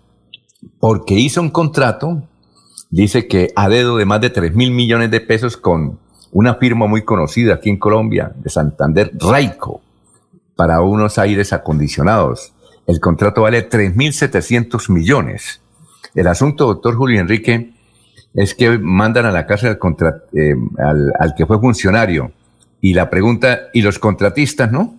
Porque 0.79 1.15
hizo 1.15 1.41
un 1.41 1.49
contrato 1.49 2.23
dice 2.91 3.27
que 3.27 3.51
a 3.55 3.69
dedo 3.69 3.97
de 3.97 4.05
más 4.05 4.21
de 4.21 4.29
3 4.29 4.53
mil 4.53 4.71
millones 4.71 5.09
de 5.09 5.21
pesos 5.21 5.57
con 5.57 5.97
una 6.31 6.55
firma 6.55 6.85
muy 6.87 7.03
conocida 7.03 7.55
aquí 7.55 7.69
en 7.69 7.77
Colombia, 7.77 8.31
de 8.35 8.49
Santander, 8.49 9.11
Raico, 9.19 9.81
para 10.55 10.81
unos 10.81 11.17
aires 11.17 11.51
acondicionados. 11.53 12.53
El 12.85 12.99
contrato 12.99 13.41
vale 13.41 13.67
3.700 13.69 14.89
millones. 14.89 15.61
El 16.15 16.27
asunto, 16.27 16.67
doctor 16.67 16.95
Julio 16.95 17.19
Enrique, 17.19 17.71
es 18.33 18.53
que 18.55 18.77
mandan 18.77 19.25
a 19.25 19.31
la 19.31 19.45
cárcel 19.45 19.77
al, 19.81 20.23
eh, 20.33 20.55
al, 21.19 21.33
que 21.35 21.45
fue 21.45 21.59
funcionario. 21.59 22.31
Y 22.81 22.93
la 22.93 23.09
pregunta, 23.09 23.69
¿y 23.73 23.81
los 23.81 23.99
contratistas, 23.99 24.71
no? 24.71 24.95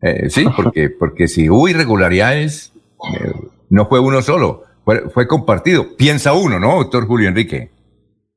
Eh, 0.00 0.28
sí, 0.30 0.44
porque, 0.56 0.90
porque 0.90 1.28
si 1.28 1.48
hubo 1.48 1.68
irregularidades, 1.68 2.72
eh, 3.14 3.32
no 3.70 3.86
fue 3.86 4.00
uno 4.00 4.22
solo 4.22 4.64
fue, 4.84 5.26
compartido. 5.26 5.96
Piensa 5.96 6.34
uno, 6.34 6.58
¿no, 6.58 6.76
doctor 6.76 7.06
Julio 7.06 7.28
Enrique? 7.28 7.70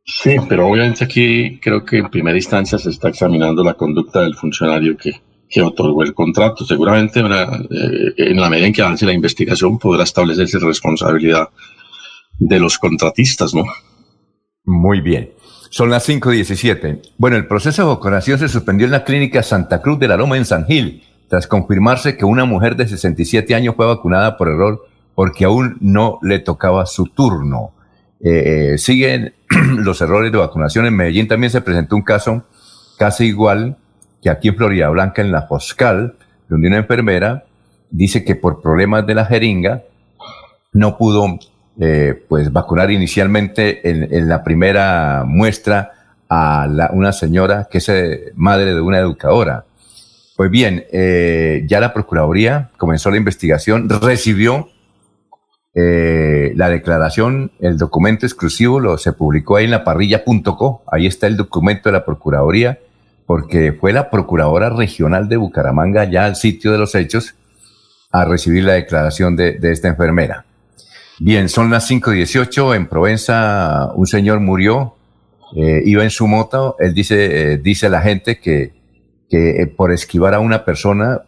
Sí, 0.06 0.38
pero 0.48 0.68
obviamente 0.68 1.04
aquí 1.04 1.60
creo 1.60 1.84
que 1.84 1.98
en 1.98 2.10
primera 2.10 2.38
instancia 2.38 2.78
se 2.78 2.90
está 2.90 3.10
examinando 3.10 3.64
la 3.64 3.74
conducta 3.74 4.22
del 4.22 4.36
funcionario 4.36 4.96
que, 4.96 5.22
que 5.50 5.62
otorgó 5.62 6.04
el 6.04 6.14
contrato. 6.14 6.66
Seguramente 6.66 7.20
eh, 7.20 8.14
en 8.18 8.40
la 8.40 8.50
medida 8.50 8.68
en 8.68 8.74
que 8.74 8.82
avance 8.82 9.06
la 9.06 9.14
investigación 9.14 9.80
podrá 9.80 10.04
establecerse 10.04 10.60
responsabilidad 10.60 11.50
de 12.40 12.60
los 12.60 12.78
contratistas, 12.78 13.54
¿no? 13.54 13.64
Muy 14.66 15.02
bien. 15.02 15.32
Son 15.70 15.90
las 15.90 16.08
5.17. 16.08 17.14
Bueno, 17.18 17.38
el 17.38 17.48
proceso 17.48 17.82
de 17.82 17.90
vacunación 17.90 18.40
se 18.40 18.48
suspendió 18.48 18.86
en 18.86 18.92
la 18.92 19.04
clínica 19.04 19.44
Santa 19.44 19.82
Cruz 19.82 20.00
de 20.00 20.08
la 20.08 20.18
Loma 20.18 20.38
en 20.38 20.46
San 20.46 20.66
Gil, 20.66 21.04
tras 21.30 21.48
confirmarse 21.48 22.16
que 22.16 22.26
una 22.26 22.46
mujer 22.46 22.76
de 22.76 22.88
67 22.88 23.54
años 23.54 23.76
fue 23.76 23.86
vacunada 23.86 24.38
por 24.38 24.48
error 24.48 24.86
porque 25.14 25.46
aún 25.46 25.78
no 25.82 26.20
le 26.22 26.40
tocaba 26.40 26.86
su 26.86 27.06
turno. 27.06 27.74
Eh, 28.20 28.74
eh, 28.74 28.78
siguen 28.78 29.34
los 29.78 30.00
errores 30.02 30.32
de 30.32 30.38
vacunación. 30.38 30.86
En 30.86 30.96
Medellín 30.96 31.28
también 31.28 31.52
se 31.52 31.62
presentó 31.62 31.96
un 31.96 32.04
caso 32.04 32.46
casi 32.98 33.26
igual 33.26 33.78
aquí 34.30 34.50
en 34.50 34.56
Florida 34.56 34.90
Blanca, 34.90 35.22
en 35.22 35.32
la 35.32 35.44
Foscal, 35.44 36.16
donde 36.50 36.68
una 36.68 36.78
enfermera 36.78 37.46
dice 37.90 38.24
que 38.24 38.36
por 38.36 38.62
problemas 38.62 39.06
de 39.06 39.16
la 39.16 39.26
jeringa 39.26 39.84
no 40.74 40.98
pudo 40.98 41.40
eh, 41.80 42.24
pues 42.28 42.52
vacunar 42.52 42.92
inicialmente 42.92 43.90
en, 43.90 44.28
la 44.28 44.44
primera 44.44 45.24
muestra 45.26 45.92
a 46.30 46.68
una 46.92 47.12
señora 47.14 47.68
que 47.72 47.78
es 47.78 47.92
madre 48.36 48.74
de 48.74 48.82
una 48.82 49.00
educadora. 49.00 49.66
Pues 50.36 50.52
bien, 50.52 50.86
ya 51.68 51.80
la 51.80 51.94
Procuraduría 51.94 52.70
comenzó 52.78 53.10
la 53.10 53.18
investigación, 53.18 53.90
recibió 53.90 54.70
eh, 55.80 56.54
la 56.56 56.70
declaración, 56.70 57.52
el 57.60 57.78
documento 57.78 58.26
exclusivo 58.26 58.80
lo, 58.80 58.98
se 58.98 59.14
publicó 59.14 59.58
ahí 59.58 59.66
en 59.66 59.72
la 59.72 59.84
parrilla.co. 59.84 60.82
Ahí 60.92 61.06
está 61.06 61.28
el 61.28 61.38
documento 61.38 61.90
de 61.90 61.94
la 61.94 62.04
Procuraduría, 62.04 62.80
porque 63.28 63.74
fue 63.74 63.94
la 63.94 64.10
Procuradora 64.10 64.70
Regional 64.70 65.28
de 65.30 65.36
Bucaramanga 65.36 66.06
ya 66.06 66.26
al 66.26 66.38
sitio 66.38 66.72
de 66.72 66.78
los 66.80 66.96
hechos 66.96 67.36
a 68.10 68.24
recibir 68.24 68.64
la 68.64 68.74
declaración 68.74 69.36
de, 69.36 69.60
esta 69.62 69.90
enfermera. 69.90 70.46
Bien, 71.20 71.50
son 71.50 71.70
las 71.70 71.92
5.18. 71.92 72.76
En 72.76 72.88
Provenza 72.88 73.92
un 73.96 74.08
señor 74.08 74.40
murió, 74.40 74.96
eh, 75.56 75.82
iba 75.86 76.04
en 76.04 76.10
su 76.10 76.26
moto. 76.26 76.78
Él 76.80 76.94
dice, 76.94 77.54
eh, 77.54 77.58
dice 77.58 77.90
la 77.90 78.02
gente 78.02 78.40
que, 78.40 78.74
que 79.30 79.72
por 79.76 79.92
esquivar 79.92 80.34
a 80.34 80.40
una 80.40 80.64
persona 80.64 81.22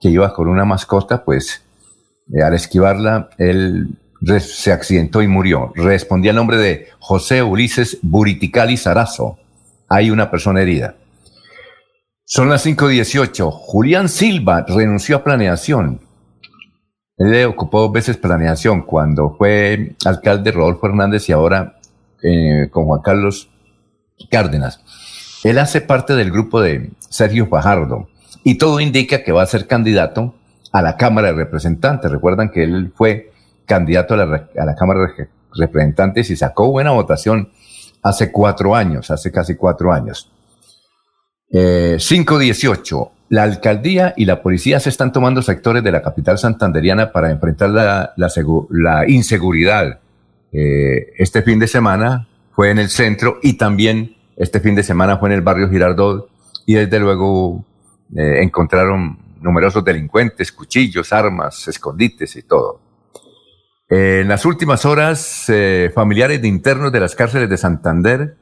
que 0.00 0.08
iba 0.08 0.32
con 0.34 0.48
una 0.48 0.64
mascota, 0.64 1.24
pues 1.24 1.62
eh, 2.34 2.42
al 2.42 2.54
esquivarla, 2.54 3.30
él 3.38 3.96
se 4.40 4.72
accidentó 4.72 5.22
y 5.22 5.28
murió. 5.28 5.72
Respondía 5.76 6.32
el 6.32 6.36
nombre 6.36 6.56
de 6.56 6.88
José 6.98 7.44
Ulises 7.44 7.98
Buriticali 8.02 8.76
Sarazo. 8.76 9.38
Hay 9.88 10.10
una 10.10 10.28
persona 10.28 10.62
herida. 10.62 10.96
Son 12.28 12.48
las 12.48 12.66
5.18. 12.66 13.52
Julián 13.52 14.08
Silva 14.08 14.66
renunció 14.66 15.14
a 15.14 15.22
planeación. 15.22 16.00
Él 17.16 17.46
ocupó 17.46 17.82
dos 17.82 17.92
veces 17.92 18.16
planeación 18.16 18.82
cuando 18.82 19.36
fue 19.38 19.94
alcalde 20.04 20.50
Rodolfo 20.50 20.88
Hernández 20.88 21.28
y 21.28 21.32
ahora 21.32 21.78
eh, 22.24 22.66
con 22.72 22.86
Juan 22.86 23.00
Carlos 23.02 23.48
Cárdenas. 24.28 24.80
Él 25.44 25.56
hace 25.60 25.80
parte 25.80 26.16
del 26.16 26.32
grupo 26.32 26.60
de 26.60 26.90
Sergio 26.98 27.46
Fajardo 27.46 28.08
y 28.42 28.58
todo 28.58 28.80
indica 28.80 29.22
que 29.22 29.30
va 29.30 29.42
a 29.42 29.46
ser 29.46 29.68
candidato 29.68 30.34
a 30.72 30.82
la 30.82 30.96
Cámara 30.96 31.28
de 31.28 31.34
Representantes. 31.34 32.10
Recuerdan 32.10 32.50
que 32.50 32.64
él 32.64 32.92
fue 32.96 33.30
candidato 33.66 34.14
a 34.14 34.16
la, 34.16 34.74
Cámara 34.74 35.12
de 35.16 35.28
Representantes 35.52 36.28
y 36.30 36.34
sacó 36.34 36.72
buena 36.72 36.90
votación 36.90 37.50
hace 38.02 38.32
cuatro 38.32 38.74
años, 38.74 39.12
hace 39.12 39.30
casi 39.30 39.54
cuatro 39.54 39.92
años. 39.92 40.28
518. 41.50 43.02
Eh, 43.02 43.16
la 43.28 43.42
alcaldía 43.42 44.14
y 44.16 44.24
la 44.24 44.40
policía 44.40 44.78
se 44.78 44.88
están 44.88 45.12
tomando 45.12 45.42
sectores 45.42 45.82
de 45.82 45.90
la 45.90 46.02
capital 46.02 46.38
santanderiana 46.38 47.10
para 47.12 47.30
enfrentar 47.30 47.70
la, 47.70 49.04
inseguridad. 49.08 49.98
Eh, 50.52 51.12
este 51.18 51.42
fin 51.42 51.58
de 51.58 51.66
semana 51.66 52.28
fue 52.52 52.70
en 52.70 52.78
el 52.78 52.88
centro 52.88 53.38
y 53.42 53.54
también 53.54 54.16
este 54.36 54.60
fin 54.60 54.74
de 54.74 54.82
semana 54.82 55.18
fue 55.18 55.28
en 55.30 55.34
el 55.34 55.40
barrio 55.40 55.68
Girardot 55.68 56.28
y 56.66 56.74
desde 56.74 57.00
luego 57.00 57.64
eh, 58.16 58.42
encontraron 58.42 59.18
numerosos 59.40 59.84
delincuentes, 59.84 60.52
cuchillos, 60.52 61.12
armas, 61.12 61.66
escondites 61.66 62.36
y 62.36 62.42
todo. 62.42 62.80
En 63.88 64.28
las 64.28 64.44
últimas 64.44 64.84
horas, 64.84 65.46
familiares 65.94 66.42
de 66.42 66.48
internos 66.48 66.90
de 66.90 66.98
las 66.98 67.14
cárceles 67.14 67.48
de 67.48 67.56
Santander 67.56 68.34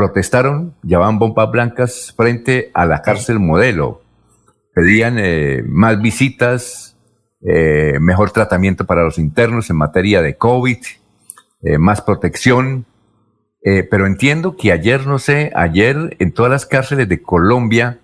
protestaron, 0.00 0.74
llevaban 0.82 1.18
bombas 1.18 1.50
blancas 1.50 2.14
frente 2.16 2.70
a 2.72 2.86
la 2.86 3.02
cárcel 3.02 3.38
modelo. 3.38 4.02
Pedían 4.74 5.18
eh, 5.18 5.62
más 5.66 6.00
visitas, 6.00 6.96
eh, 7.42 7.98
mejor 8.00 8.30
tratamiento 8.30 8.86
para 8.86 9.02
los 9.02 9.18
internos 9.18 9.68
en 9.68 9.76
materia 9.76 10.22
de 10.22 10.36
COVID, 10.36 10.78
más 11.78 12.00
protección. 12.00 12.86
pero 13.62 14.06
entiendo 14.06 14.56
que 14.56 14.72
ayer, 14.72 15.06
no 15.06 15.18
sé, 15.18 15.52
ayer 15.54 16.16
en 16.18 16.32
todas 16.32 16.50
las 16.50 16.64
cárceles 16.64 17.06
de 17.06 17.20
Colombia, 17.20 17.98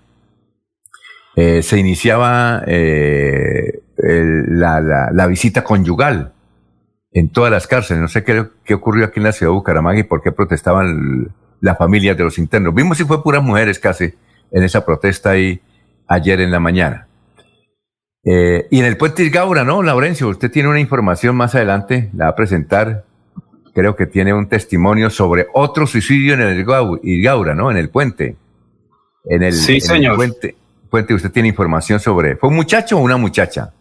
eh, 1.38 1.62
se 1.62 1.78
iniciaba 1.78 2.62
eh, 2.66 3.82
la, 3.98 5.26
visita 5.28 5.62
conyugal 5.62 6.32
en 7.12 7.28
todas 7.28 7.52
las 7.52 7.66
cárceles. 7.66 8.00
No 8.00 8.08
sé 8.08 8.24
qué, 8.24 8.46
qué, 8.64 8.72
ocurrió 8.72 9.04
aquí 9.04 9.20
en 9.20 9.24
la 9.24 9.32
ciudad 9.32 9.52
de 9.52 9.56
Bucaramanga 9.56 10.00
y 10.00 10.04
por 10.04 10.22
qué 10.22 10.32
protestaban 10.32 11.34
las 11.60 11.78
familias 11.78 12.16
de 12.16 12.24
los 12.24 12.38
internos. 12.38 12.74
Vimos 12.74 12.98
si 12.98 13.04
fue 13.04 13.22
puras 13.22 13.42
mujeres 13.42 13.78
casi 13.78 14.12
en 14.50 14.62
esa 14.62 14.84
protesta 14.84 15.30
ahí 15.30 15.60
ayer 16.06 16.40
en 16.40 16.50
la 16.50 16.60
mañana. 16.60 17.06
Eh, 18.24 18.66
y 18.70 18.80
en 18.80 18.86
el 18.86 18.96
puente 18.96 19.22
Irgaura, 19.22 19.64
¿no, 19.64 19.82
Laurencio? 19.82 20.28
Usted 20.28 20.50
tiene 20.50 20.68
una 20.68 20.80
información 20.80 21.36
más 21.36 21.54
adelante, 21.54 22.10
la 22.14 22.24
va 22.24 22.30
a 22.32 22.34
presentar. 22.34 23.04
Creo 23.72 23.94
que 23.94 24.06
tiene 24.06 24.34
un 24.34 24.48
testimonio 24.48 25.10
sobre 25.10 25.46
otro 25.52 25.86
suicidio 25.86 26.34
en 26.34 26.40
el 26.40 26.66
Irgaura, 27.02 27.54
¿no? 27.54 27.70
En 27.70 27.76
el 27.76 27.88
puente. 27.88 28.36
En 29.24 29.42
el, 29.42 29.52
sí, 29.52 29.80
señor. 29.80 30.16
puente. 30.16 30.56
Cuente, 30.90 31.14
usted 31.14 31.30
tiene 31.30 31.48
información 31.48 32.00
sobre. 32.00 32.36
¿Fue 32.36 32.48
un 32.48 32.56
muchacho 32.56 32.96
o 32.96 33.00
una 33.00 33.16
muchacha? 33.16 33.72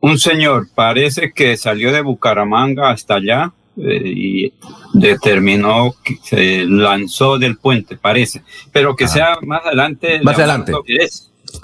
Un 0.00 0.18
señor, 0.18 0.68
parece 0.74 1.32
que 1.32 1.56
salió 1.56 1.92
de 1.92 2.02
Bucaramanga 2.02 2.90
hasta 2.90 3.16
allá 3.16 3.52
eh, 3.76 4.02
y 4.04 4.52
determinó 4.94 5.94
que 6.02 6.16
se 6.22 6.64
lanzó 6.64 7.38
del 7.38 7.56
puente, 7.58 7.96
parece. 7.96 8.42
Pero 8.72 8.96
que 8.96 9.06
sea 9.06 9.36
más 9.42 9.64
adelante. 9.66 10.20
Más 10.22 10.38
adelante. 10.38 10.72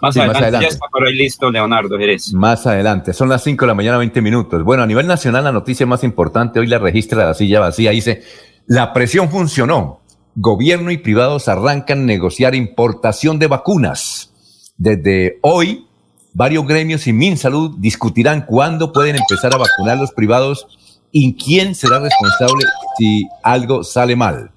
Más, 0.01 0.17
adelante, 0.17 0.59
ya 0.61 0.69
está 0.69 0.87
por 0.89 1.07
ahí 1.07 1.15
listo 1.15 1.51
Leonardo 1.51 1.99
Jerez. 1.99 2.33
Más 2.33 2.67
adelante, 2.67 3.13
son 3.13 3.29
las 3.29 3.43
5 3.43 3.65
de 3.65 3.67
la 3.67 3.75
mañana, 3.75 3.99
20 3.99 4.23
minutos. 4.23 4.63
Bueno, 4.65 4.83
a 4.83 4.87
nivel 4.87 5.07
nacional, 5.07 5.45
la 5.45 5.53
noticia 5.53 5.87
más 5.87 6.03
importante, 6.05 6.61
hoy 6.61 6.67
la 6.67 6.79
registra 6.79 7.27
la 7.27 7.35
silla 7.35 7.61
vacía, 7.61 7.91
dice, 7.91 8.23
la 8.67 8.93
presión 8.93 9.31
funcionó. 9.31 10.01
Gobierno 10.35 10.91
y 10.91 10.99
privados 10.99 11.49
arrancan 11.49 12.01
a 12.01 12.05
negociar 12.05 12.55
importación 12.55 13.39
de 13.39 13.49
vacunas. 13.49 14.33
Desde 14.79 15.39
hoy, 15.43 15.87
varios 16.33 16.67
gremios 16.67 17.07
y 17.07 17.13
MinSalud 17.13 17.77
discutirán 17.79 18.47
cuándo 18.47 18.93
pueden 18.93 19.17
empezar 19.17 19.55
a 19.55 19.59
vacunar 19.59 19.99
los 19.99 20.13
privados 20.13 20.67
y 21.13 21.37
quién 21.37 21.75
será 21.75 22.01
responsable 22.01 22.65
si 22.99 23.29
algo 23.43 23.85
sale 23.85 24.17
mal. 24.17 24.51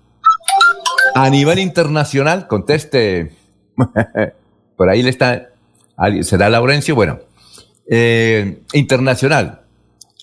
A 1.14 1.30
nivel 1.30 1.60
internacional, 1.60 2.48
conteste, 2.48 3.34
por 4.78 4.90
ahí 4.90 5.04
le 5.04 5.10
está, 5.10 5.50
será 6.22 6.50
Laurencio, 6.50 6.96
bueno, 6.96 7.20
eh, 7.90 8.64
internacional. 8.74 9.62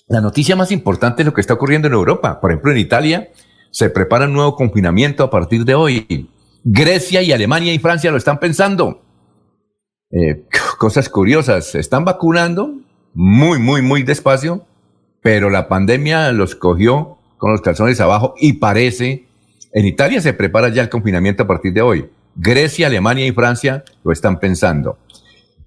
La 0.07 0.21
noticia 0.21 0.55
más 0.55 0.71
importante 0.71 1.21
es 1.21 1.25
lo 1.25 1.33
que 1.33 1.41
está 1.41 1.53
ocurriendo 1.53 1.87
en 1.87 1.93
Europa. 1.93 2.41
Por 2.41 2.51
ejemplo, 2.51 2.71
en 2.71 2.77
Italia 2.77 3.29
se 3.71 3.89
prepara 3.89 4.25
un 4.25 4.33
nuevo 4.33 4.55
confinamiento 4.55 5.23
a 5.23 5.29
partir 5.29 5.65
de 5.65 5.75
hoy. 5.75 6.29
Grecia 6.63 7.21
y 7.21 7.31
Alemania 7.31 7.73
y 7.73 7.79
Francia 7.79 8.11
lo 8.11 8.17
están 8.17 8.39
pensando. 8.39 9.01
Eh, 10.11 10.43
cosas 10.77 11.09
curiosas, 11.09 11.73
están 11.75 12.05
vacunando 12.05 12.75
muy, 13.13 13.59
muy, 13.59 13.81
muy 13.81 14.03
despacio, 14.03 14.65
pero 15.23 15.49
la 15.49 15.67
pandemia 15.67 16.31
los 16.31 16.53
cogió 16.53 17.17
con 17.37 17.51
los 17.51 17.61
calzones 17.61 17.99
abajo 17.99 18.35
y 18.37 18.53
parece, 18.53 19.25
en 19.71 19.85
Italia 19.85 20.21
se 20.21 20.33
prepara 20.33 20.69
ya 20.69 20.83
el 20.83 20.89
confinamiento 20.89 21.43
a 21.43 21.47
partir 21.47 21.73
de 21.73 21.81
hoy. 21.81 22.05
Grecia, 22.35 22.87
Alemania 22.87 23.25
y 23.25 23.31
Francia 23.31 23.83
lo 24.03 24.11
están 24.11 24.39
pensando. 24.39 24.99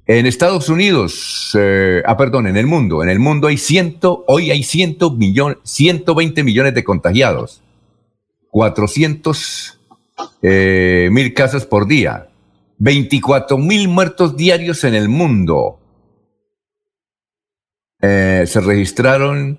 En 0.07 0.27
Estados 0.27 0.69
Unidos, 0.69 1.57
eh, 1.59 2.03
ah, 2.07 2.17
perdón, 2.17 2.47
en 2.47 2.57
el 2.57 2.67
mundo, 2.67 3.03
en 3.03 3.09
el 3.09 3.19
mundo 3.19 3.49
hay 3.49 3.57
ciento, 3.57 4.25
hoy 4.29 4.53
hay 4.53 4.63
ciento 4.63 5.11
millones, 5.11 5.59
120 5.65 6.45
millones 6.45 6.75
de 6.75 6.85
contagiados, 6.85 7.63
400 8.51 9.81
eh, 10.43 11.09
mil 11.11 11.35
casos 11.35 11.67
por 11.67 11.87
día. 11.87 12.29
24 12.79 13.57
mil 13.57 13.89
muertos 13.89 14.37
diarios 14.37 14.85
en 14.85 14.95
el 14.95 15.09
mundo. 15.09 15.79
Eh, 18.01 18.45
se 18.47 18.61
registraron 18.61 19.59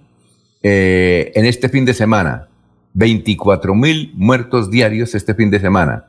eh, 0.62 1.32
en 1.36 1.46
este 1.46 1.70
fin 1.70 1.86
de 1.86 1.94
semana. 1.94 2.48
24 2.94 3.76
mil 3.76 4.12
muertos 4.16 4.72
diarios 4.72 5.14
este 5.16 5.36
fin 5.36 5.52
de 5.52 5.60
semana. 5.60 6.08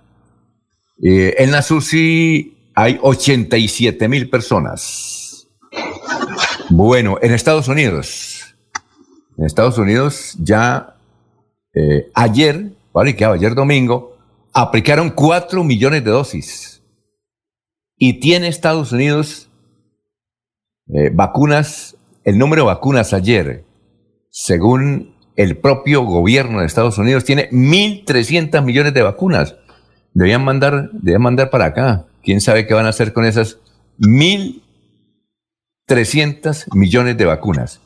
Eh, 1.03 1.35
en 1.39 1.53
la 1.53 1.63
SUSI 1.63 2.57
hay 2.75 2.99
87 3.03 4.09
mil 4.09 4.31
personas. 4.31 5.49
Bueno, 6.71 7.19
en 7.21 7.33
Estados 7.33 7.69
Unidos. 7.69 8.55
En 9.37 9.45
Estados 9.45 9.79
Unidos 9.79 10.37
ya 10.41 10.95
ayer, 12.13 12.73
vale, 12.93 13.15
que 13.15 13.25
ayer 13.25 13.55
domingo, 13.55 14.17
aplicaron 14.53 15.11
4 15.11 15.63
millones 15.63 16.03
de 16.03 16.11
dosis 16.11 16.83
y 17.97 18.15
tiene 18.19 18.49
Estados 18.49 18.91
Unidos 18.91 19.49
vacunas, 21.13 21.98
el 22.29 22.37
número 22.37 22.63
de 22.63 22.67
vacunas 22.67 23.15
ayer, 23.15 23.65
según 24.29 25.15
el 25.35 25.57
propio 25.57 26.03
gobierno 26.03 26.61
de 26.61 26.67
Estados 26.67 26.99
Unidos, 26.99 27.25
tiene 27.25 27.49
1.300 27.49 28.63
millones 28.63 28.93
de 28.93 29.01
vacunas. 29.01 29.57
Debían 30.13 30.45
mandar, 30.45 30.91
debían 30.93 31.23
mandar 31.23 31.49
para 31.49 31.65
acá. 31.65 32.05
¿Quién 32.23 32.43
sabe 32.43 32.67
qué 32.67 32.75
van 32.75 32.85
a 32.85 32.91
hacer 32.91 33.15
con 33.15 33.25
esas 33.25 33.61
1.300 33.99 36.67
millones 36.75 37.17
de 37.17 37.25
vacunas? 37.25 37.81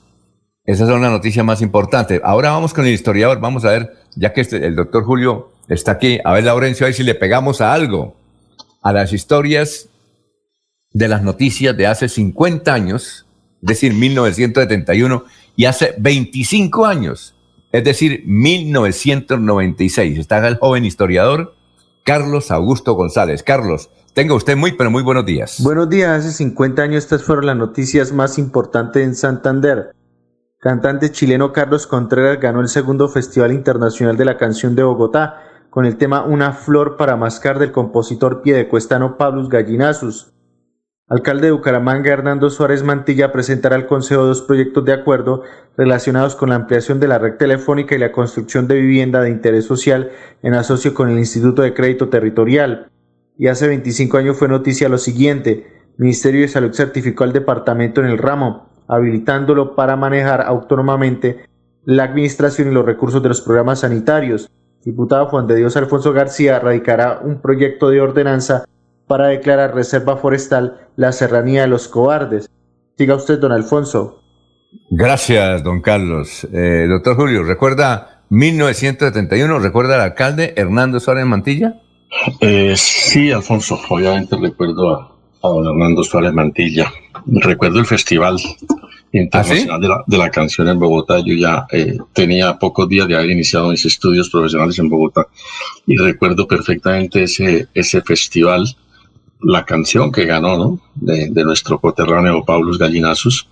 Esa 0.64 0.86
es 0.86 0.90
una 0.90 1.10
noticia 1.10 1.44
más 1.44 1.62
importante. 1.62 2.20
Ahora 2.24 2.50
vamos 2.50 2.74
con 2.74 2.84
el 2.84 2.92
historiador. 2.92 3.38
Vamos 3.38 3.64
a 3.64 3.70
ver, 3.70 3.92
ya 4.16 4.32
que 4.32 4.40
este, 4.40 4.66
el 4.66 4.74
doctor 4.74 5.04
Julio 5.04 5.52
está 5.68 5.92
aquí, 5.92 6.18
a 6.24 6.32
ver, 6.32 6.42
Laurencio, 6.42 6.84
a 6.84 6.88
ver 6.88 6.94
si 6.94 7.04
le 7.04 7.14
pegamos 7.14 7.60
a 7.60 7.72
algo, 7.72 8.16
a 8.82 8.92
las 8.92 9.12
historias 9.12 9.88
de 10.90 11.06
las 11.06 11.22
noticias 11.22 11.76
de 11.76 11.86
hace 11.86 12.08
50 12.08 12.74
años, 12.74 13.24
decir, 13.62 13.94
1971, 13.94 15.24
y 15.56 15.64
hace 15.64 15.94
25 15.98 16.84
años, 16.84 17.34
es 17.70 17.84
decir, 17.84 18.22
1996. 18.26 20.18
Está 20.18 20.46
el 20.46 20.58
joven 20.58 20.84
historiador 20.84 21.54
Carlos 22.04 22.50
Augusto 22.50 22.92
González. 22.94 23.42
Carlos, 23.42 23.88
tenga 24.12 24.34
usted 24.34 24.56
muy, 24.56 24.72
pero 24.72 24.90
muy 24.90 25.02
buenos 25.02 25.24
días. 25.24 25.56
Buenos 25.62 25.88
días. 25.88 26.24
Hace 26.24 26.32
50 26.32 26.82
años 26.82 27.04
estas 27.04 27.22
fueron 27.22 27.46
las 27.46 27.56
noticias 27.56 28.12
más 28.12 28.38
importantes 28.38 29.02
en 29.02 29.14
Santander. 29.14 29.94
Cantante 30.58 31.10
chileno 31.10 31.52
Carlos 31.52 31.86
Contreras 31.86 32.38
ganó 32.40 32.60
el 32.60 32.68
segundo 32.68 33.08
Festival 33.08 33.52
Internacional 33.52 34.16
de 34.16 34.24
la 34.24 34.36
Canción 34.36 34.76
de 34.76 34.84
Bogotá 34.84 35.42
con 35.70 35.86
el 35.86 35.96
tema 35.96 36.24
Una 36.24 36.52
flor 36.52 36.96
para 36.96 37.16
mascar 37.16 37.58
del 37.58 37.72
compositor 37.72 38.42
piedecuestano 38.42 39.16
Pablo 39.16 39.48
Gallinazus. 39.48 40.32
Alcalde 41.12 41.48
de 41.48 41.52
Bucaramanga 41.52 42.10
Hernando 42.10 42.48
Suárez 42.48 42.82
Mantilla 42.82 43.32
presentará 43.32 43.76
al 43.76 43.86
Consejo 43.86 44.24
dos 44.24 44.40
proyectos 44.40 44.82
de 44.86 44.94
acuerdo 44.94 45.42
relacionados 45.76 46.34
con 46.34 46.48
la 46.48 46.54
ampliación 46.54 47.00
de 47.00 47.08
la 47.08 47.18
red 47.18 47.34
telefónica 47.34 47.94
y 47.94 47.98
la 47.98 48.12
construcción 48.12 48.66
de 48.66 48.76
vivienda 48.76 49.20
de 49.20 49.28
interés 49.28 49.66
social 49.66 50.10
en 50.42 50.54
asocio 50.54 50.94
con 50.94 51.10
el 51.10 51.18
Instituto 51.18 51.60
de 51.60 51.74
Crédito 51.74 52.08
Territorial. 52.08 52.90
Y 53.36 53.48
hace 53.48 53.68
25 53.68 54.16
años 54.16 54.38
fue 54.38 54.48
noticia 54.48 54.88
lo 54.88 54.96
siguiente. 54.96 55.66
Ministerio 55.98 56.40
de 56.40 56.48
Salud 56.48 56.72
certificó 56.72 57.24
al 57.24 57.34
departamento 57.34 58.00
en 58.00 58.06
el 58.06 58.16
ramo, 58.16 58.70
habilitándolo 58.88 59.76
para 59.76 59.96
manejar 59.96 60.40
autónomamente 60.40 61.44
la 61.84 62.04
administración 62.04 62.68
y 62.68 62.74
los 62.74 62.86
recursos 62.86 63.22
de 63.22 63.28
los 63.28 63.42
programas 63.42 63.80
sanitarios. 63.80 64.50
Diputado 64.82 65.26
Juan 65.26 65.46
de 65.46 65.56
Dios 65.56 65.76
Alfonso 65.76 66.14
García 66.14 66.58
radicará 66.58 67.20
un 67.22 67.42
proyecto 67.42 67.90
de 67.90 68.00
ordenanza 68.00 68.64
para 69.06 69.28
declarar 69.28 69.74
reserva 69.74 70.16
forestal 70.16 70.88
la 70.96 71.12
serranía 71.12 71.62
de 71.62 71.68
los 71.68 71.88
cobardes. 71.88 72.48
Siga 72.96 73.14
usted, 73.14 73.38
don 73.38 73.52
Alfonso. 73.52 74.22
Gracias, 74.90 75.62
don 75.62 75.80
Carlos. 75.80 76.46
Eh, 76.52 76.86
doctor 76.88 77.16
Julio, 77.16 77.42
¿recuerda 77.44 78.22
1971? 78.30 79.58
¿Recuerda 79.58 79.96
al 79.96 80.00
alcalde 80.00 80.54
Hernando 80.56 81.00
Suárez 81.00 81.26
Mantilla? 81.26 81.80
Eh, 82.40 82.74
sí, 82.76 83.30
Alfonso, 83.32 83.80
obviamente 83.88 84.36
recuerdo 84.36 84.94
a, 85.42 85.48
don 85.48 85.66
Hernando 85.66 86.02
Suárez 86.02 86.32
Mantilla. 86.32 86.92
Recuerdo 87.26 87.78
el 87.78 87.86
festival 87.86 88.38
internacional 89.12 89.80
¿Ah, 89.92 90.04
de, 90.06 90.18
la, 90.18 90.30
canción 90.30 90.68
en 90.68 90.78
Bogotá. 90.78 91.20
Yo 91.20 91.34
ya 91.34 91.66
eh, 91.70 91.98
tenía 92.12 92.58
pocos 92.58 92.88
días 92.88 93.06
de 93.08 93.16
haber 93.16 93.30
iniciado 93.30 93.70
mis 93.70 93.84
estudios 93.84 94.30
profesionales 94.30 94.78
en 94.78 94.88
Bogotá 94.88 95.26
y 95.86 95.96
recuerdo 95.96 96.46
perfectamente 96.46 97.24
ese, 97.24 97.68
ese 97.74 98.00
festival 98.02 98.64
la 99.42 99.64
canción 99.64 100.12
que 100.12 100.24
ganó, 100.24 100.56
¿no? 100.56 100.80
De, 100.94 101.28
nuestro 101.44 101.80
coterráneo 101.80 102.44
Paulus 102.44 102.78
Gallinazos 102.78 103.48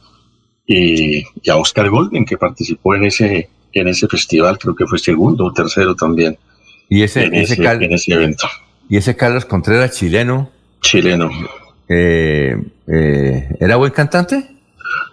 y, 0.66 1.22
a 1.48 1.56
Oscar 1.56 1.90
Golden, 1.90 2.24
que 2.24 2.36
participó 2.36 2.94
en 2.94 3.04
ese, 3.04 3.48
en 3.72 3.88
ese 3.88 4.06
festival, 4.06 4.58
creo 4.58 4.74
que 4.74 4.86
fue 4.86 4.98
segundo 4.98 5.46
o 5.46 5.52
tercero 5.52 5.94
también. 5.94 6.38
Y 6.88 7.02
ese, 7.02 7.24
en, 7.24 7.34
ese, 7.34 7.54
evento. 8.12 8.48
Y 8.88 8.96
ese 8.96 9.16
Carlos 9.16 9.44
Contreras, 9.44 9.96
chileno. 9.96 10.50
Chileno. 10.80 11.30
Eh, 11.88 12.56
eh, 12.86 13.56
¿Era 13.60 13.76
buen 13.76 13.92
cantante? 13.92 14.56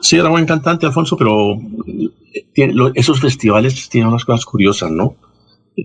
Sí, 0.02 0.18
era 0.18 0.30
buen 0.30 0.46
cantante, 0.46 0.86
Alfonso, 0.86 1.18
pero 1.18 1.54
eh, 1.56 2.74
esos 2.96 3.20
festivales 3.20 3.90
tienen 3.90 4.10
unas 4.10 4.26
cosas 4.26 4.46
curiosas, 4.46 4.92
¿no? 4.92 5.16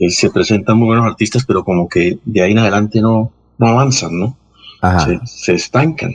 se 0.08 0.30
presentan 0.30 0.78
muy 0.78 0.86
buenos 0.86 1.04
artistas, 1.04 1.44
pero 1.44 1.64
como 1.64 1.86
que 1.86 2.18
de 2.24 2.42
ahí 2.42 2.52
en 2.52 2.58
adelante 2.60 3.02
no, 3.02 3.30
no 3.58 3.66
avanzan, 3.68 4.18
¿no? 4.18 4.38
Se, 5.24 5.54
estancan. 5.54 6.14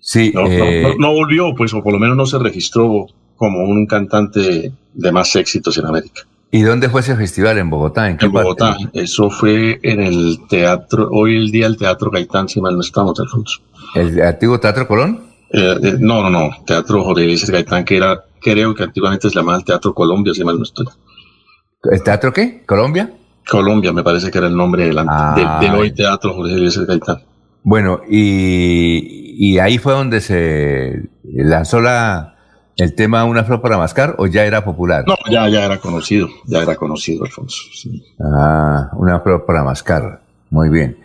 Sí, 0.00 0.32
eh, 0.34 0.94
no, 0.98 1.12
volvió, 1.12 1.54
pues, 1.54 1.74
o 1.74 1.82
por 1.82 1.92
lo 1.92 1.98
menos 1.98 2.16
no 2.16 2.26
se 2.26 2.38
registró 2.38 3.06
como 3.36 3.64
un 3.64 3.86
cantante 3.86 4.72
de 4.94 5.12
más 5.12 5.34
éxitos 5.36 5.76
en 5.78 5.86
América. 5.86 6.22
¿Y 6.50 6.62
dónde 6.62 6.88
fue 6.88 7.02
ese 7.02 7.14
festival? 7.14 7.58
¿En 7.58 7.68
Bogotá? 7.68 8.08
¿En, 8.08 8.16
Bogotá. 8.32 8.76
Eso 8.94 9.28
fue 9.28 9.78
en 9.82 10.00
el 10.00 10.38
teatro, 10.48 11.08
hoy 11.10 11.36
el 11.36 11.50
día 11.50 11.66
el 11.66 11.76
Teatro 11.76 12.10
Gaitán, 12.10 12.48
si 12.48 12.60
mal 12.60 12.74
no 12.74 12.80
estamos, 12.80 13.20
Alfonso. 13.20 13.60
¿El 13.94 14.20
antiguo 14.22 14.58
Teatro 14.58 14.88
Colón? 14.88 15.28
Eh, 15.50 15.76
eh, 15.82 15.96
no, 15.98 16.22
no, 16.22 16.30
no. 16.30 16.50
Teatro 16.66 17.04
Jorge 17.04 17.36
Gaitán, 17.48 17.84
que 17.84 17.96
era, 17.96 18.24
creo 18.40 18.74
que 18.74 18.84
antiguamente 18.84 19.28
se 19.28 19.34
llamaba 19.34 19.58
el 19.58 19.64
Teatro 19.64 19.92
Colombia, 19.92 20.32
si 20.32 20.42
mal 20.42 20.56
no 20.56 20.62
estoy. 20.62 20.86
¿El 21.90 22.02
Teatro 22.02 22.32
qué? 22.32 22.64
¿Colombia? 22.66 23.12
Colombia, 23.48 23.92
me 23.92 24.02
parece 24.02 24.30
que 24.30 24.38
era 24.38 24.46
el 24.46 24.56
nombre 24.56 24.86
del, 24.86 24.98
ah, 24.98 25.58
del 25.60 25.74
hoy 25.74 25.92
Teatro 25.92 26.34
Jorge 26.34 26.56
Luis 26.56 26.78
Gaitán. 26.78 27.22
Bueno, 27.68 28.00
y, 28.08 29.58
ahí 29.58 29.76
fue 29.76 29.92
donde 29.92 30.22
se 30.22 31.02
lanzó 31.22 31.82
la, 31.82 32.34
el 32.78 32.94
tema 32.94 33.26
Una 33.26 33.44
flor 33.44 33.60
para 33.60 33.76
mascar 33.76 34.14
o 34.16 34.26
ya 34.26 34.46
era 34.46 34.64
popular? 34.64 35.04
No, 35.06 35.14
ya, 35.30 35.46
ya 35.50 35.66
era 35.66 35.76
conocido, 35.78 36.30
ya 36.46 36.62
era 36.62 36.76
conocido, 36.76 37.26
Alfonso. 37.26 37.58
Ah, 38.20 38.88
Una 38.94 39.20
flor 39.20 39.44
para 39.44 39.64
mascar, 39.64 40.22
muy 40.48 40.70
bien. 40.70 40.96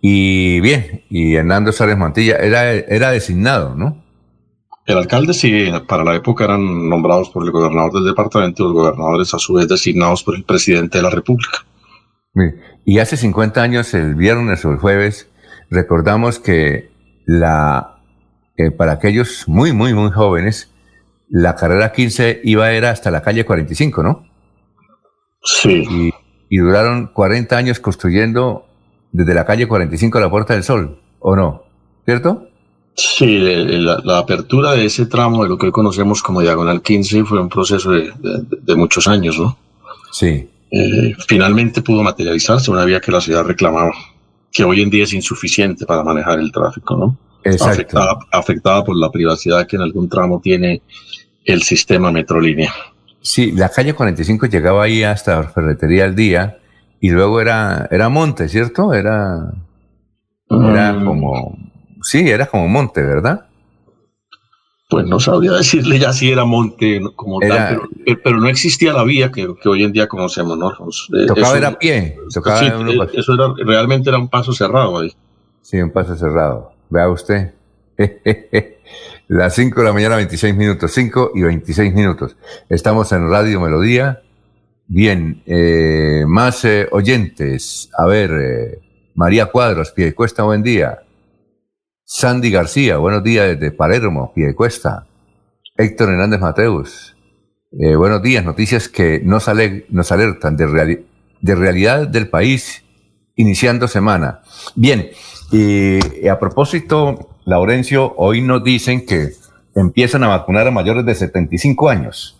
Y 0.00 0.60
bien, 0.60 1.02
y 1.10 1.34
Hernando 1.34 1.72
Sárez 1.72 1.98
Mantilla 1.98 2.36
era, 2.36 2.70
era 2.70 3.10
designado, 3.10 3.74
¿no? 3.74 4.00
El 4.86 4.98
alcalde 4.98 5.34
sí, 5.34 5.72
para 5.88 6.04
la 6.04 6.14
época 6.14 6.44
eran 6.44 6.88
nombrados 6.88 7.30
por 7.30 7.44
el 7.44 7.50
gobernador 7.50 7.94
del 7.94 8.04
departamento 8.04 8.62
y 8.62 8.66
los 8.66 8.74
gobernadores 8.74 9.34
a 9.34 9.40
su 9.40 9.54
vez 9.54 9.66
designados 9.66 10.22
por 10.22 10.36
el 10.36 10.44
presidente 10.44 10.98
de 10.98 11.02
la 11.02 11.10
República. 11.10 11.66
Y 12.84 13.00
hace 13.00 13.16
50 13.16 13.60
años, 13.60 13.92
el 13.94 14.14
viernes 14.14 14.64
o 14.64 14.70
el 14.70 14.78
jueves, 14.78 15.28
Recordamos 15.72 16.38
que 16.38 16.90
la, 17.24 17.96
eh, 18.58 18.70
para 18.70 18.92
aquellos 18.92 19.44
muy, 19.48 19.72
muy, 19.72 19.94
muy 19.94 20.10
jóvenes, 20.10 20.70
la 21.30 21.56
carrera 21.56 21.92
15 21.92 22.42
iba 22.44 22.66
a 22.66 22.72
era 22.74 22.90
hasta 22.90 23.10
la 23.10 23.22
calle 23.22 23.46
45, 23.46 24.02
¿no? 24.02 24.26
Sí. 25.42 26.12
Y, 26.50 26.58
duraron 26.58 27.06
40 27.06 27.56
años 27.56 27.80
construyendo 27.80 28.66
desde 29.12 29.32
la 29.32 29.46
calle 29.46 29.66
45 29.66 30.18
a 30.18 30.20
la 30.20 30.30
Puerta 30.30 30.52
del 30.52 30.62
Sol, 30.62 30.98
¿o 31.20 31.34
no? 31.34 31.62
¿Cierto? 32.04 32.48
Sí, 32.94 33.38
la, 33.38 34.18
apertura 34.18 34.72
de 34.72 34.84
ese 34.84 35.06
tramo 35.06 35.42
de 35.42 35.48
lo 35.48 35.56
que 35.56 35.66
hoy 35.66 35.72
conocemos 35.72 36.22
como 36.22 36.42
Diagonal 36.42 36.82
15 36.82 37.24
fue 37.24 37.40
un 37.40 37.48
proceso 37.48 37.92
de, 37.92 38.76
muchos 38.76 39.08
años, 39.08 39.38
¿no? 39.38 39.56
Sí. 40.12 40.50
Eh, 40.70 41.16
finalmente 41.26 41.80
pudo 41.80 42.02
materializarse 42.02 42.70
una 42.70 42.84
vía 42.84 43.00
que 43.00 43.10
la 43.10 43.22
ciudad 43.22 43.44
reclamaba 43.44 43.92
que 44.52 44.64
hoy 44.64 44.82
en 44.82 44.90
día 44.90 45.04
es 45.04 45.12
insuficiente 45.12 45.86
para 45.86 46.04
manejar 46.04 46.38
el 46.38 46.52
tráfico, 46.52 46.96
¿no? 46.96 47.16
Afectada, 47.44 48.18
afectada 48.30 48.84
por 48.84 48.96
la 48.96 49.10
privacidad 49.10 49.66
que 49.66 49.76
en 49.76 49.82
algún 49.82 50.08
tramo 50.08 50.40
tiene 50.40 50.82
el 51.44 51.62
sistema 51.62 52.12
Metrolínea. 52.12 52.72
Sí, 53.20 53.52
la 53.52 53.68
calle 53.68 53.94
45 53.94 54.46
llegaba 54.46 54.84
ahí 54.84 55.02
hasta 55.02 55.42
Ferretería 55.44 56.04
al 56.04 56.14
día 56.14 56.58
y 57.00 57.10
luego 57.10 57.40
era, 57.40 57.88
era 57.90 58.08
monte, 58.08 58.48
¿cierto? 58.48 58.92
Era, 58.92 59.52
era 60.48 60.92
mm. 60.92 61.04
como, 61.04 61.58
sí, 62.02 62.28
era 62.28 62.46
como 62.46 62.68
monte, 62.68 63.02
¿verdad? 63.02 63.46
Pues 64.92 65.06
no 65.06 65.18
sabría 65.18 65.52
decirle 65.62 65.98
ya 65.98 66.12
si 66.12 66.30
era 66.30 66.44
monte 66.44 67.00
como 67.16 67.40
tal, 67.40 67.80
pero, 68.22 68.38
no 68.38 68.48
existía 68.48 68.92
la 68.92 69.04
vía 69.04 69.32
que, 69.32 69.48
hoy 69.64 69.84
en 69.84 69.92
día 69.92 70.06
conocemos, 70.06 70.58
¿no? 70.58 70.70
Eh, 70.70 71.26
tocaba 71.26 71.56
eso, 71.56 71.66
a 71.66 71.78
pie. 71.78 72.18
Tocaba 72.32 72.58
sí, 72.58 72.66
eh, 72.66 73.08
eso 73.14 73.32
era, 73.32 73.54
realmente 73.64 74.10
era 74.10 74.18
un 74.18 74.28
paso 74.28 74.52
cerrado 74.52 74.98
ahí. 74.98 75.10
Sí, 75.62 75.80
un 75.80 75.90
paso 75.90 76.14
cerrado. 76.14 76.72
Vea 76.90 77.08
usted. 77.08 77.54
Las 79.28 79.54
5 79.54 79.80
de 79.80 79.86
la 79.86 79.94
mañana, 79.94 80.16
26 80.16 80.54
minutos, 80.54 80.92
5 80.92 81.32
y 81.36 81.42
26 81.42 81.94
minutos. 81.94 82.36
Estamos 82.68 83.10
en 83.12 83.30
Radio 83.30 83.62
Melodía. 83.62 84.20
Bien, 84.88 85.42
eh, 85.46 86.24
más 86.26 86.66
oyentes. 86.90 87.88
A 87.96 88.04
ver, 88.04 88.78
María 89.14 89.46
Cuadros, 89.46 89.90
Piedecuesta, 89.92 90.42
buen 90.42 90.62
día. 90.62 90.98
Sandy 92.14 92.50
García, 92.50 92.98
buenos 92.98 93.24
días 93.24 93.58
desde 93.58 93.70
Palermo, 93.70 94.32
Piedecuesta. 94.34 95.06
Héctor 95.78 96.10
Hernández 96.10 96.40
Mateus, 96.40 97.16
eh, 97.80 97.96
buenos 97.96 98.22
días, 98.22 98.44
noticias 98.44 98.86
que 98.86 99.22
nos, 99.24 99.46
nos 99.88 100.12
alertan 100.12 100.54
de, 100.58 101.06
de 101.40 101.54
realidad 101.54 102.06
del 102.06 102.28
país 102.28 102.84
iniciando 103.34 103.88
semana. 103.88 104.42
Bien, 104.74 105.08
y 105.50 106.28
a 106.28 106.38
propósito, 106.38 107.30
Laurencio, 107.46 108.12
hoy 108.18 108.42
nos 108.42 108.62
dicen 108.62 109.06
que 109.06 109.30
empiezan 109.74 110.22
a 110.22 110.28
vacunar 110.28 110.66
a 110.66 110.70
mayores 110.70 111.06
de 111.06 111.14
75 111.14 111.88
años. 111.88 112.38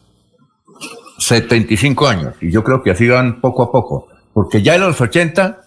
75 1.17 2.07
años, 2.07 2.35
y 2.43 2.51
yo 2.51 2.63
creo 2.63 2.83
que 2.83 2.91
así 2.91 3.09
van 3.09 3.41
poco 3.41 3.63
a 3.63 3.73
poco, 3.73 4.09
porque 4.35 4.61
ya 4.61 4.75
en 4.75 4.83
los 4.83 5.01
80 5.01 5.63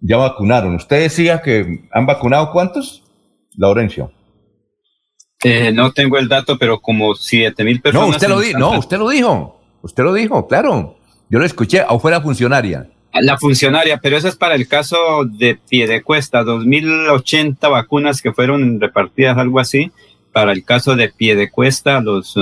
ya 0.00 0.16
vacunaron. 0.16 0.74
¿Usted 0.74 1.02
decía 1.02 1.40
que 1.40 1.88
han 1.92 2.04
vacunado 2.04 2.50
cuántos? 2.50 3.03
Laurencio. 3.56 4.12
Eh, 5.42 5.72
no 5.72 5.92
tengo 5.92 6.18
el 6.18 6.28
dato, 6.28 6.58
pero 6.58 6.80
como 6.80 7.14
siete 7.14 7.64
mil 7.64 7.80
personas. 7.80 8.08
No, 8.08 8.14
usted 8.14 8.28
lo, 8.28 8.40
dijo. 8.40 8.58
no, 8.58 8.78
usted 8.78 8.98
lo 8.98 9.08
dijo. 9.08 9.60
Usted 9.82 10.02
lo 10.02 10.14
dijo, 10.14 10.46
claro. 10.46 10.96
Yo 11.28 11.38
lo 11.38 11.44
escuché, 11.44 11.82
o 11.88 11.98
fue 11.98 12.10
la 12.10 12.20
funcionaria. 12.20 12.88
La 13.12 13.38
funcionaria, 13.38 13.98
pero 13.98 14.16
eso 14.16 14.28
es 14.28 14.36
para 14.36 14.54
el 14.54 14.66
caso 14.66 15.24
de 15.24 15.56
Piedecuesta, 15.68 16.42
2080 16.42 17.68
vacunas 17.68 18.20
que 18.20 18.32
fueron 18.32 18.80
repartidas, 18.80 19.38
algo 19.38 19.60
así. 19.60 19.92
Para 20.32 20.52
el 20.52 20.64
caso 20.64 20.96
de 20.96 21.10
Piedecuesta, 21.10 22.00
los, 22.00 22.36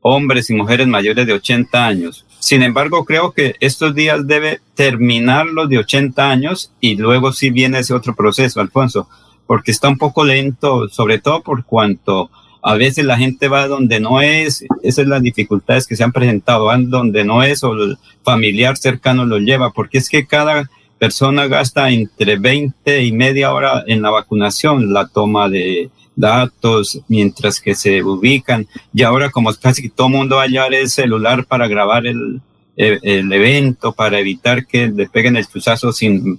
hombres 0.00 0.50
y 0.50 0.54
mujeres 0.54 0.86
mayores 0.86 1.26
de 1.26 1.32
80 1.32 1.86
años. 1.86 2.24
Sin 2.40 2.62
embargo, 2.62 3.04
creo 3.04 3.32
que 3.32 3.56
estos 3.60 3.94
días 3.94 4.26
debe 4.26 4.60
terminar 4.74 5.46
los 5.46 5.68
de 5.68 5.78
80 5.78 6.30
años 6.30 6.72
y 6.80 6.96
luego 6.96 7.32
sí 7.32 7.50
viene 7.50 7.80
ese 7.80 7.94
otro 7.94 8.14
proceso, 8.14 8.60
Alfonso, 8.60 9.08
porque 9.48 9.72
está 9.72 9.88
un 9.88 9.98
poco 9.98 10.24
lento, 10.24 10.88
sobre 10.90 11.18
todo 11.18 11.42
por 11.42 11.64
cuanto 11.64 12.30
a 12.62 12.74
veces 12.74 13.04
la 13.06 13.16
gente 13.16 13.48
va 13.48 13.66
donde 13.66 13.98
no 13.98 14.20
es, 14.20 14.64
esas 14.82 15.04
son 15.04 15.08
las 15.08 15.22
dificultades 15.22 15.86
que 15.86 15.96
se 15.96 16.04
han 16.04 16.12
presentado, 16.12 16.66
van 16.66 16.90
donde 16.90 17.24
no 17.24 17.42
es 17.42 17.64
o 17.64 17.72
el 17.72 17.96
familiar 18.22 18.76
cercano 18.76 19.24
lo 19.24 19.38
lleva, 19.38 19.72
porque 19.72 19.98
es 19.98 20.10
que 20.10 20.26
cada 20.26 20.68
persona 20.98 21.46
gasta 21.46 21.88
entre 21.90 22.36
20 22.36 23.04
y 23.04 23.12
media 23.12 23.54
hora 23.54 23.84
en 23.86 24.02
la 24.02 24.10
vacunación, 24.10 24.92
la 24.92 25.08
toma 25.08 25.48
de 25.48 25.88
datos, 26.14 27.00
mientras 27.08 27.58
que 27.58 27.74
se 27.74 28.02
ubican. 28.02 28.66
Y 28.92 29.02
ahora 29.02 29.30
como 29.30 29.54
casi 29.54 29.88
todo 29.88 30.08
el 30.08 30.12
mundo 30.12 30.36
va 30.36 30.42
a 30.42 30.48
llevar 30.48 30.74
el 30.74 30.90
celular 30.90 31.46
para 31.46 31.68
grabar 31.68 32.06
el, 32.06 32.42
el, 32.78 33.32
evento, 33.32 33.92
para 33.92 34.20
evitar 34.20 34.66
que 34.66 34.88
le 34.88 35.08
peguen 35.08 35.36
el 35.36 35.46
chuzazo 35.46 35.92
sin 35.92 36.38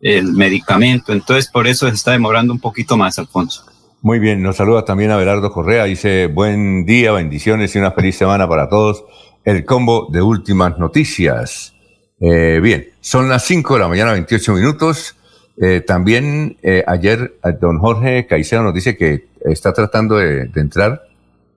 el 0.00 0.32
medicamento. 0.32 1.12
Entonces 1.12 1.50
por 1.50 1.66
eso 1.66 1.88
se 1.88 1.94
está 1.94 2.12
demorando 2.12 2.52
un 2.52 2.60
poquito 2.60 2.96
más, 2.96 3.18
Alfonso. 3.18 3.64
Muy 4.00 4.20
bien, 4.20 4.42
nos 4.42 4.56
saluda 4.56 4.84
también 4.84 5.10
Abelardo 5.10 5.50
Correa, 5.50 5.84
dice 5.84 6.28
buen 6.28 6.86
día, 6.86 7.10
bendiciones 7.10 7.74
y 7.74 7.78
una 7.78 7.90
feliz 7.90 8.16
semana 8.16 8.48
para 8.48 8.68
todos. 8.68 9.04
El 9.44 9.64
combo 9.64 10.08
de 10.12 10.22
últimas 10.22 10.78
noticias. 10.78 11.74
Eh, 12.20 12.60
bien, 12.62 12.88
son 13.00 13.28
las 13.28 13.44
5 13.44 13.74
de 13.74 13.80
la 13.80 13.88
mañana, 13.88 14.12
28 14.12 14.52
minutos. 14.54 15.16
Eh, 15.60 15.80
también 15.80 16.56
eh, 16.62 16.84
ayer 16.86 17.34
don 17.60 17.78
Jorge 17.80 18.26
Caicedo 18.26 18.62
nos 18.62 18.74
dice 18.74 18.96
que 18.96 19.26
está 19.44 19.72
tratando 19.72 20.16
de, 20.16 20.48
entrar, 20.54 21.02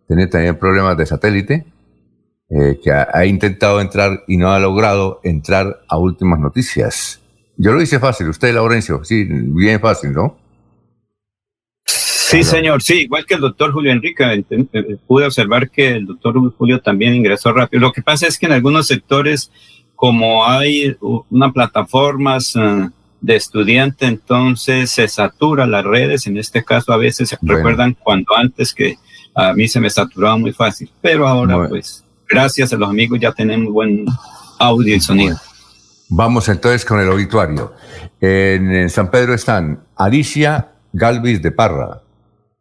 tiene 0.07 0.25
también 0.25 0.57
problemas 0.57 0.97
de 0.97 1.05
satélite, 1.05 1.65
que 2.83 2.91
ha, 2.91 3.25
intentado 3.25 3.79
entrar 3.79 4.23
y 4.27 4.35
no 4.35 4.51
ha 4.51 4.59
logrado 4.59 5.21
entrar 5.23 5.83
a 5.87 5.97
últimas 5.97 6.37
noticias. 6.37 7.20
Yo 7.63 7.73
lo 7.73 7.81
hice 7.81 7.99
fácil, 7.99 8.27
usted, 8.27 8.55
Laurencio, 8.55 9.03
sí, 9.03 9.23
bien 9.23 9.79
fácil, 9.79 10.13
¿no? 10.13 10.35
Sí, 11.85 12.43
señor, 12.43 12.81
sí, 12.81 13.01
igual 13.01 13.23
que 13.27 13.35
el 13.35 13.41
doctor 13.41 13.71
Julio 13.71 13.91
Enrique, 13.91 14.23
pude 15.05 15.27
observar 15.27 15.69
que 15.69 15.89
el 15.89 16.07
doctor 16.07 16.39
Julio 16.57 16.81
también 16.81 17.13
ingresó 17.13 17.53
rápido. 17.53 17.81
Lo 17.81 17.91
que 17.91 18.01
pasa 18.01 18.25
es 18.25 18.39
que 18.39 18.47
en 18.47 18.53
algunos 18.53 18.87
sectores 18.87 19.51
como 19.95 20.47
hay 20.47 20.97
una 21.29 21.51
plataformas 21.51 22.55
eh, 22.55 22.89
de 23.19 23.35
estudiante, 23.35 24.07
entonces 24.07 24.89
se 24.89 25.07
satura 25.07 25.67
las 25.67 25.85
redes. 25.85 26.25
En 26.25 26.37
este 26.37 26.63
caso, 26.63 26.91
a 26.91 26.97
veces 26.97 27.29
se 27.29 27.37
recuerdan 27.43 27.95
cuando 28.01 28.35
antes 28.35 28.73
que 28.73 28.95
a 29.35 29.53
mí 29.53 29.67
se 29.67 29.79
me 29.79 29.91
saturaba 29.91 30.35
muy 30.35 30.51
fácil, 30.51 30.89
pero 30.99 31.27
ahora, 31.27 31.67
pues, 31.69 32.03
gracias 32.27 32.73
a 32.73 32.77
los 32.77 32.89
amigos 32.89 33.19
ya 33.19 33.31
tenemos 33.31 33.71
buen 33.71 34.07
audio 34.57 34.95
y 34.95 34.99
sonido. 34.99 35.37
Vamos 36.13 36.49
entonces 36.49 36.83
con 36.83 36.99
el 36.99 37.07
obituario. 37.07 37.71
En, 38.19 38.89
San 38.89 39.09
Pedro 39.09 39.33
están 39.33 39.85
Alicia 39.95 40.73
Galvis 40.91 41.41
de 41.41 41.53
Parra, 41.53 42.01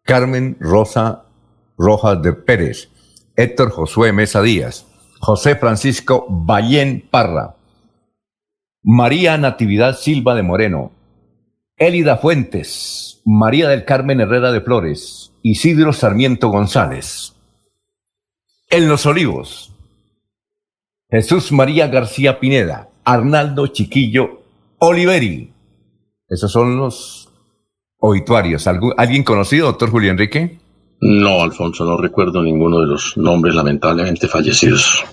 Carmen 0.05 0.57
Rosa 0.61 1.25
Rojas 1.77 2.23
de 2.23 2.33
Pérez, 2.33 2.91
Héctor 3.35 3.73
Josué 3.73 4.13
Mesa 4.13 4.41
Díaz, 4.41 4.87
José 5.19 5.57
Francisco 5.57 6.27
Ballén 6.29 7.09
Parra, 7.11 7.57
María 8.85 9.37
Natividad 9.37 9.97
Silva 9.97 10.37
de 10.37 10.45
Moreno, 10.45 10.93
Elida 11.77 12.19
Fuentes, 12.19 13.21
María 13.25 13.69
del 13.69 13.85
Carmen 13.85 14.21
Herrera 14.21 14.53
de 14.53 14.61
Flores, 14.61 15.33
Isidro 15.43 15.93
Sarmiento 15.93 16.51
González. 16.51 17.35
En 18.69 18.89
Los 18.89 19.07
Olivos, 19.07 19.75
Jesús 21.11 21.51
María 21.51 21.89
García 21.89 22.39
Pineda, 22.39 22.90
Arnaldo 23.05 23.67
Chiquillo 23.69 24.43
Oliveri. 24.79 25.53
Esos 26.29 26.51
son 26.51 26.77
los 26.77 27.29
obituarios. 27.99 28.67
¿Alguien 28.67 29.23
conocido, 29.25 29.67
doctor 29.67 29.91
Julio 29.91 30.11
Enrique? 30.11 30.59
No, 31.01 31.43
Alfonso, 31.43 31.85
no 31.85 31.97
recuerdo 31.97 32.43
ninguno 32.43 32.81
de 32.81 32.87
los 32.87 33.17
nombres 33.17 33.55
lamentablemente 33.55 34.29
fallecidos. 34.29 35.05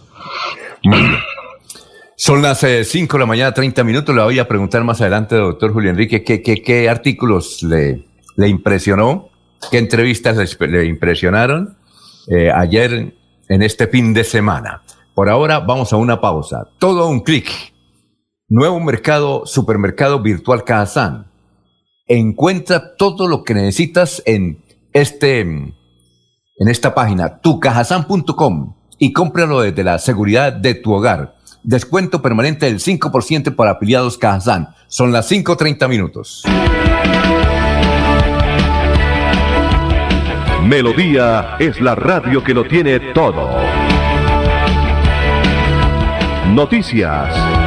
Son 2.16 2.42
las 2.42 2.60
5 2.60 2.68
eh, 2.68 3.08
de 3.08 3.20
la 3.20 3.26
mañana, 3.26 3.54
30 3.54 3.84
minutos. 3.84 4.14
Le 4.16 4.22
voy 4.22 4.40
a 4.40 4.48
preguntar 4.48 4.84
más 4.84 5.00
adelante, 5.02 5.36
doctor 5.36 5.72
Julio 5.72 5.92
Enrique, 5.92 6.24
qué, 6.24 6.42
qué, 6.42 6.90
artículos 6.90 7.64
le, 7.64 8.06
le, 8.36 8.48
impresionó, 8.48 9.30
qué 9.72 9.78
entrevistas 9.78 10.60
le, 10.60 10.86
impresionaron 10.86 11.78
eh, 12.28 12.52
ayer 12.52 13.14
en 13.48 13.62
este 13.62 13.88
fin 13.88 14.14
de 14.14 14.24
semana. 14.24 14.82
Por 15.14 15.30
ahora 15.30 15.60
vamos 15.60 15.94
a 15.94 15.98
una 15.98 16.20
pausa. 16.20 16.68
Todo 16.80 17.08
un 17.08 17.22
clic. 17.22 17.50
Nuevo 18.50 18.80
mercado, 18.80 19.46
supermercado 19.46 20.22
virtual 20.22 20.64
Kazan. 20.64 21.28
Encuentra 22.08 22.96
todo 22.96 23.28
lo 23.28 23.44
que 23.44 23.54
necesitas 23.54 24.24
en 24.26 24.64
este 24.94 25.42
en 25.42 25.76
esta 26.70 26.96
página 26.96 27.40
tucajasan.com 27.40 28.76
y 28.98 29.12
cómpralo 29.12 29.60
desde 29.60 29.84
la 29.84 30.00
seguridad 30.00 30.54
de 30.54 30.76
tu 30.76 30.94
hogar. 30.94 31.36
Descuento 31.62 32.22
permanente 32.22 32.68
del 32.68 32.80
5% 32.80 33.54
para 33.54 33.72
afiliados 33.72 34.18
Cajazán. 34.18 34.70
Son 34.88 35.12
las 35.12 35.30
5.30 35.30 35.90
minutos. 35.90 36.44
Melodía 40.64 41.58
es 41.60 41.82
la 41.82 41.96
radio 41.96 42.42
que 42.42 42.54
lo 42.54 42.66
tiene 42.66 42.98
todo. 43.12 43.50
Noticias. 46.54 47.67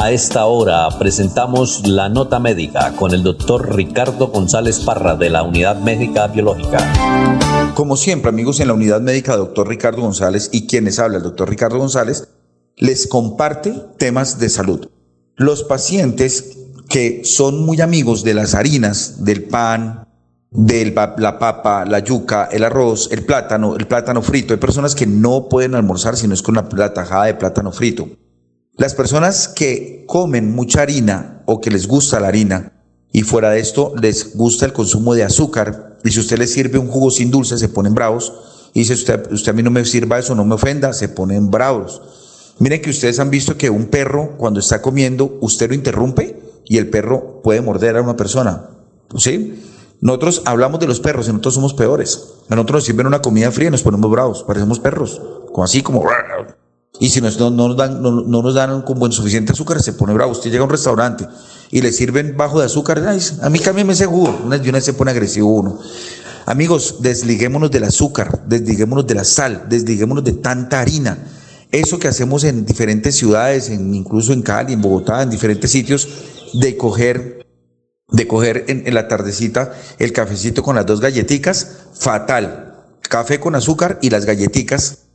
A 0.00 0.12
esta 0.12 0.46
hora 0.46 0.88
presentamos 0.96 1.84
la 1.88 2.08
nota 2.08 2.38
médica 2.38 2.94
con 2.94 3.12
el 3.12 3.24
doctor 3.24 3.74
Ricardo 3.74 4.28
González 4.28 4.78
Parra 4.78 5.16
de 5.16 5.28
la 5.28 5.42
Unidad 5.42 5.80
Médica 5.80 6.28
Biológica. 6.28 6.78
Como 7.74 7.96
siempre, 7.96 8.28
amigos, 8.28 8.60
en 8.60 8.68
la 8.68 8.74
Unidad 8.74 9.00
Médica 9.00 9.36
doctor 9.36 9.68
Ricardo 9.68 10.02
González 10.02 10.50
y 10.52 10.68
quienes 10.68 11.00
habla 11.00 11.16
el 11.16 11.24
doctor 11.24 11.50
Ricardo 11.50 11.78
González, 11.78 12.28
les 12.76 13.08
comparte 13.08 13.74
temas 13.98 14.38
de 14.38 14.48
salud. 14.50 14.88
Los 15.34 15.64
pacientes 15.64 16.58
que 16.88 17.22
son 17.24 17.66
muy 17.66 17.80
amigos 17.80 18.22
de 18.22 18.34
las 18.34 18.54
harinas, 18.54 19.24
del 19.24 19.46
pan, 19.46 20.06
de 20.52 20.94
la 21.18 21.40
papa, 21.40 21.84
la 21.84 21.98
yuca, 21.98 22.48
el 22.52 22.62
arroz, 22.62 23.08
el 23.10 23.26
plátano, 23.26 23.74
el 23.74 23.88
plátano 23.88 24.22
frito. 24.22 24.54
Hay 24.54 24.60
personas 24.60 24.94
que 24.94 25.08
no 25.08 25.48
pueden 25.48 25.74
almorzar 25.74 26.16
si 26.16 26.28
no 26.28 26.34
es 26.34 26.42
con 26.42 26.54
la 26.54 26.94
tajada 26.94 27.24
de 27.24 27.34
plátano 27.34 27.72
frito. 27.72 28.08
Las 28.78 28.94
personas 28.94 29.48
que 29.48 30.04
comen 30.06 30.54
mucha 30.54 30.82
harina 30.82 31.42
o 31.46 31.60
que 31.60 31.68
les 31.68 31.88
gusta 31.88 32.20
la 32.20 32.28
harina 32.28 32.74
y 33.10 33.22
fuera 33.22 33.50
de 33.50 33.58
esto 33.58 33.92
les 34.00 34.36
gusta 34.36 34.66
el 34.66 34.72
consumo 34.72 35.14
de 35.14 35.24
azúcar 35.24 35.98
y 36.04 36.12
si 36.12 36.20
usted 36.20 36.38
les 36.38 36.52
sirve 36.52 36.78
un 36.78 36.86
jugo 36.86 37.10
sin 37.10 37.32
dulce 37.32 37.58
se 37.58 37.68
ponen 37.68 37.92
bravos 37.92 38.32
y 38.74 38.80
dice 38.80 38.94
usted, 38.94 39.32
usted 39.32 39.50
a 39.50 39.54
mí 39.56 39.64
no 39.64 39.72
me 39.72 39.84
sirva 39.84 40.20
eso, 40.20 40.36
no 40.36 40.44
me 40.44 40.54
ofenda, 40.54 40.92
se 40.92 41.08
ponen 41.08 41.50
bravos. 41.50 42.00
Miren 42.60 42.80
que 42.80 42.90
ustedes 42.90 43.18
han 43.18 43.30
visto 43.30 43.56
que 43.56 43.68
un 43.68 43.86
perro 43.86 44.36
cuando 44.38 44.60
está 44.60 44.80
comiendo 44.80 45.38
usted 45.40 45.70
lo 45.70 45.74
interrumpe 45.74 46.40
y 46.64 46.78
el 46.78 46.88
perro 46.88 47.42
puede 47.42 47.60
morder 47.60 47.96
a 47.96 48.02
una 48.02 48.16
persona. 48.16 48.70
¿Sí? 49.16 49.60
Nosotros 50.00 50.42
hablamos 50.44 50.78
de 50.78 50.86
los 50.86 51.00
perros 51.00 51.26
y 51.26 51.30
nosotros 51.30 51.54
somos 51.54 51.74
peores. 51.74 52.28
A 52.48 52.54
nosotros 52.54 52.76
nos 52.76 52.84
sirven 52.84 53.08
una 53.08 53.22
comida 53.22 53.50
fría 53.50 53.66
y 53.66 53.72
nos 53.72 53.82
ponemos 53.82 54.08
bravos, 54.08 54.44
parecemos 54.44 54.78
perros, 54.78 55.20
como 55.52 55.64
así 55.64 55.82
como 55.82 56.04
y 57.00 57.10
si 57.10 57.20
no, 57.20 57.30
no, 57.30 57.50
nos 57.50 57.76
dan, 57.76 58.02
no, 58.02 58.22
nos 58.22 58.54
dan 58.54 58.82
con 58.82 58.98
buen 58.98 59.12
suficiente 59.12 59.52
azúcar, 59.52 59.80
se 59.80 59.92
pone 59.92 60.12
bravo. 60.12 60.32
Usted 60.32 60.50
llega 60.50 60.62
a 60.62 60.64
un 60.64 60.70
restaurante 60.70 61.26
y 61.70 61.80
le 61.80 61.92
sirven 61.92 62.36
bajo 62.36 62.58
de 62.58 62.66
azúcar, 62.66 62.98
a 62.98 63.50
mí 63.50 63.58
cámbiame 63.60 63.92
ese 63.92 64.06
jugo. 64.06 64.36
Una 64.44 64.58
vez 64.58 64.84
se 64.84 64.94
pone 64.94 65.10
agresivo 65.10 65.48
uno. 65.48 65.78
Amigos, 66.46 66.96
desliguémonos 67.00 67.70
del 67.70 67.84
azúcar, 67.84 68.42
desliguémonos 68.46 69.06
de 69.06 69.14
la 69.14 69.24
sal, 69.24 69.66
desliguémonos 69.68 70.24
de 70.24 70.32
tanta 70.32 70.80
harina. 70.80 71.18
Eso 71.70 71.98
que 71.98 72.08
hacemos 72.08 72.44
en 72.44 72.64
diferentes 72.64 73.16
ciudades, 73.16 73.68
en, 73.68 73.94
incluso 73.94 74.32
en 74.32 74.42
Cali, 74.42 74.72
en 74.72 74.80
Bogotá, 74.80 75.22
en 75.22 75.30
diferentes 75.30 75.70
sitios, 75.70 76.08
de 76.54 76.76
coger, 76.78 77.46
de 78.10 78.26
coger 78.26 78.64
en, 78.68 78.86
en 78.86 78.94
la 78.94 79.06
tardecita 79.06 79.74
el 79.98 80.12
cafecito 80.12 80.62
con 80.62 80.74
las 80.74 80.86
dos 80.86 81.00
galletitas, 81.00 81.76
fatal. 81.92 82.64
Café 83.02 83.38
con 83.38 83.54
azúcar 83.54 83.98
y 84.00 84.10
las 84.10 84.24
galletitas 84.24 85.07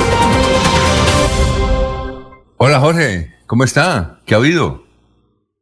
Hola 2.63 2.79
Jorge, 2.79 3.33
¿cómo 3.47 3.63
está? 3.63 4.19
¿Qué 4.23 4.35
ha 4.35 4.37
habido? 4.37 4.83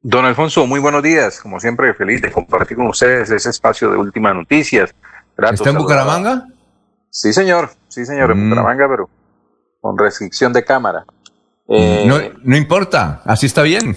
Don 0.02 0.26
Alfonso, 0.26 0.68
muy 0.68 0.82
buenos 0.82 1.02
días. 1.02 1.40
Como 1.40 1.58
siempre, 1.58 1.94
feliz 1.94 2.22
de 2.22 2.30
compartir 2.30 2.76
con 2.76 2.88
ustedes 2.88 3.32
ese 3.32 3.52
espacio 3.52 3.90
de 3.90 3.96
últimas 3.96 4.36
noticias. 4.36 4.94
¿Está 5.38 5.70
en 5.70 5.78
Bucaramanga? 5.78 6.48
Sí, 7.10 7.32
señor. 7.32 7.70
Sí, 7.88 8.06
señor, 8.06 8.32
en 8.32 8.46
mm. 8.46 8.50
Bucaramanga, 8.50 8.90
pero 8.90 9.10
con 9.80 9.98
restricción 9.98 10.52
de 10.52 10.66
cámara. 10.66 11.06
Eh, 11.70 12.04
no, 12.06 12.18
no, 12.44 12.58
importa, 12.58 13.22
así 13.24 13.46
está 13.46 13.62
bien. 13.62 13.96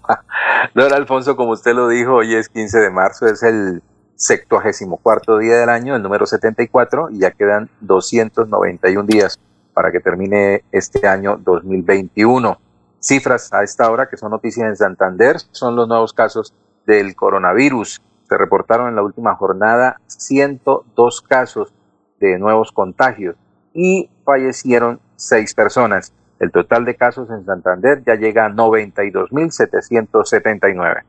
Don 0.74 0.92
Alfonso, 0.92 1.36
como 1.36 1.52
usted 1.52 1.72
lo 1.72 1.86
dijo, 1.86 2.14
hoy 2.14 2.34
es 2.34 2.48
15 2.48 2.80
de 2.80 2.90
marzo, 2.90 3.28
es 3.28 3.44
el 3.44 3.80
74 4.16 5.38
día 5.38 5.54
del 5.58 5.68
año, 5.68 5.94
el 5.94 6.02
número 6.02 6.26
74, 6.26 7.10
y 7.12 7.20
ya 7.20 7.30
quedan 7.30 7.70
291 7.80 9.06
días 9.06 9.38
para 9.74 9.92
que 9.92 10.00
termine 10.00 10.64
este 10.72 11.06
año 11.06 11.36
2021. 11.36 12.58
Cifras 13.00 13.52
a 13.52 13.62
esta 13.62 13.90
hora 13.90 14.08
que 14.08 14.16
son 14.16 14.30
noticias 14.30 14.66
en 14.66 14.76
Santander 14.76 15.36
son 15.50 15.76
los 15.76 15.86
nuevos 15.86 16.14
casos 16.14 16.54
del 16.86 17.14
coronavirus. 17.14 18.00
Se 18.28 18.38
reportaron 18.38 18.88
en 18.88 18.96
la 18.96 19.02
última 19.02 19.34
jornada 19.34 20.00
102 20.06 21.20
casos 21.20 21.74
de 22.20 22.38
nuevos 22.38 22.72
contagios 22.72 23.36
y 23.74 24.08
fallecieron 24.24 25.00
seis 25.16 25.52
personas. 25.54 26.14
El 26.40 26.50
total 26.50 26.84
de 26.84 26.96
casos 26.96 27.28
en 27.30 27.44
Santander 27.44 28.02
ya 28.06 28.14
llega 28.14 28.46
a 28.46 28.50
92.779. 28.50 31.02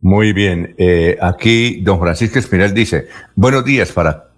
Muy 0.00 0.32
bien. 0.32 0.74
Eh, 0.78 1.18
aquí 1.20 1.82
don 1.82 2.00
Francisco 2.00 2.38
Espiral 2.38 2.72
dice, 2.74 3.08
buenos 3.34 3.64
días 3.64 3.92
para 3.92 4.33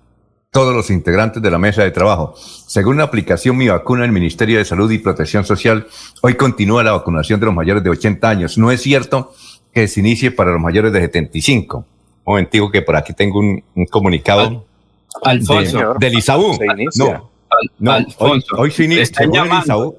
todos 0.50 0.74
los 0.74 0.90
integrantes 0.90 1.42
de 1.42 1.50
la 1.50 1.58
mesa 1.58 1.82
de 1.82 1.90
trabajo. 1.90 2.34
Según 2.36 2.96
la 2.96 3.04
aplicación 3.04 3.56
Mi 3.56 3.68
Vacuna 3.68 4.02
del 4.02 4.12
Ministerio 4.12 4.58
de 4.58 4.64
Salud 4.64 4.90
y 4.90 4.98
Protección 4.98 5.44
Social, 5.44 5.86
hoy 6.22 6.34
continúa 6.34 6.82
la 6.82 6.92
vacunación 6.92 7.40
de 7.40 7.46
los 7.46 7.54
mayores 7.54 7.84
de 7.84 7.90
80 7.90 8.28
años. 8.28 8.58
No 8.58 8.70
es 8.70 8.80
cierto 8.80 9.32
que 9.72 9.88
se 9.88 10.00
inicie 10.00 10.30
para 10.30 10.52
los 10.52 10.60
mayores 10.60 10.92
de 10.92 11.00
75. 11.00 11.76
Un 11.78 11.84
momentico 12.24 12.70
que 12.70 12.82
por 12.82 12.96
aquí 12.96 13.12
tengo 13.12 13.38
un, 13.38 13.62
comunicado 13.90 14.64
Alfonso. 15.22 15.94
De, 15.98 16.06
del 16.06 16.18
Isaú. 16.18 16.58
No, 16.96 17.30
no 17.78 17.92
Alfonso, 17.92 18.56
hoy, 18.56 18.70
se 18.70 18.84
inicia. 18.84 19.02
Están 19.02 19.32
llamando, 19.32 19.96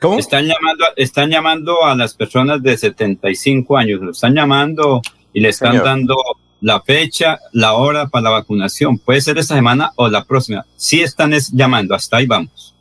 ¿Cómo? 0.00 0.18
Están 0.18 0.46
llamando, 0.46 0.84
están 0.96 1.30
llamando 1.30 1.84
a 1.84 1.94
las 1.94 2.14
personas 2.14 2.62
de 2.62 2.76
75 2.76 3.76
años, 3.76 4.00
lo 4.00 4.10
están 4.12 4.34
llamando 4.34 5.02
y 5.32 5.40
le 5.40 5.50
están 5.50 5.76
dando 5.76 6.16
la 6.60 6.80
fecha, 6.80 7.38
la 7.52 7.74
hora 7.74 8.08
para 8.08 8.24
la 8.24 8.30
vacunación. 8.30 8.98
Puede 8.98 9.20
ser 9.20 9.38
esta 9.38 9.54
semana 9.54 9.92
o 9.96 10.08
la 10.08 10.24
próxima. 10.24 10.64
Si 10.76 11.02
están 11.02 11.32
llamando, 11.52 11.94
hasta 11.94 12.18
ahí 12.18 12.26
vamos. 12.26 12.76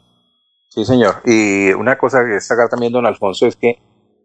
Sí, 0.69 0.85
señor. 0.85 1.21
Y 1.25 1.71
una 1.73 1.97
cosa 1.97 2.23
que 2.23 2.31
destacar 2.31 2.69
también, 2.69 2.93
don 2.93 3.05
Alfonso, 3.05 3.47
es 3.47 3.55
que 3.55 3.79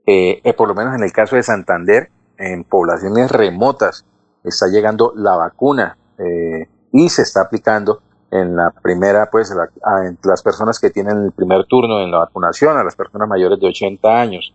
eh, 0.06 0.40
eh, 0.44 0.52
por 0.52 0.68
lo 0.68 0.74
menos 0.74 0.94
en 0.94 1.02
el 1.02 1.12
caso 1.12 1.36
de 1.36 1.42
Santander, 1.42 2.10
en 2.36 2.64
poblaciones 2.64 3.30
remotas, 3.30 4.04
está 4.42 4.66
llegando 4.68 5.12
la 5.16 5.36
vacuna 5.36 5.96
eh, 6.18 6.68
y 6.92 7.08
se 7.08 7.22
está 7.22 7.42
aplicando 7.42 8.02
en 8.30 8.56
la 8.56 8.70
primera, 8.70 9.30
pues, 9.30 9.52
a, 9.52 9.68
las 10.24 10.42
personas 10.42 10.78
que 10.80 10.90
tienen 10.90 11.18
el 11.18 11.32
primer 11.32 11.64
turno 11.66 12.00
en 12.00 12.10
la 12.10 12.18
vacunación, 12.18 12.76
a 12.76 12.84
las 12.84 12.96
personas 12.96 13.28
mayores 13.28 13.60
de 13.60 13.68
80 13.68 14.20
años. 14.20 14.52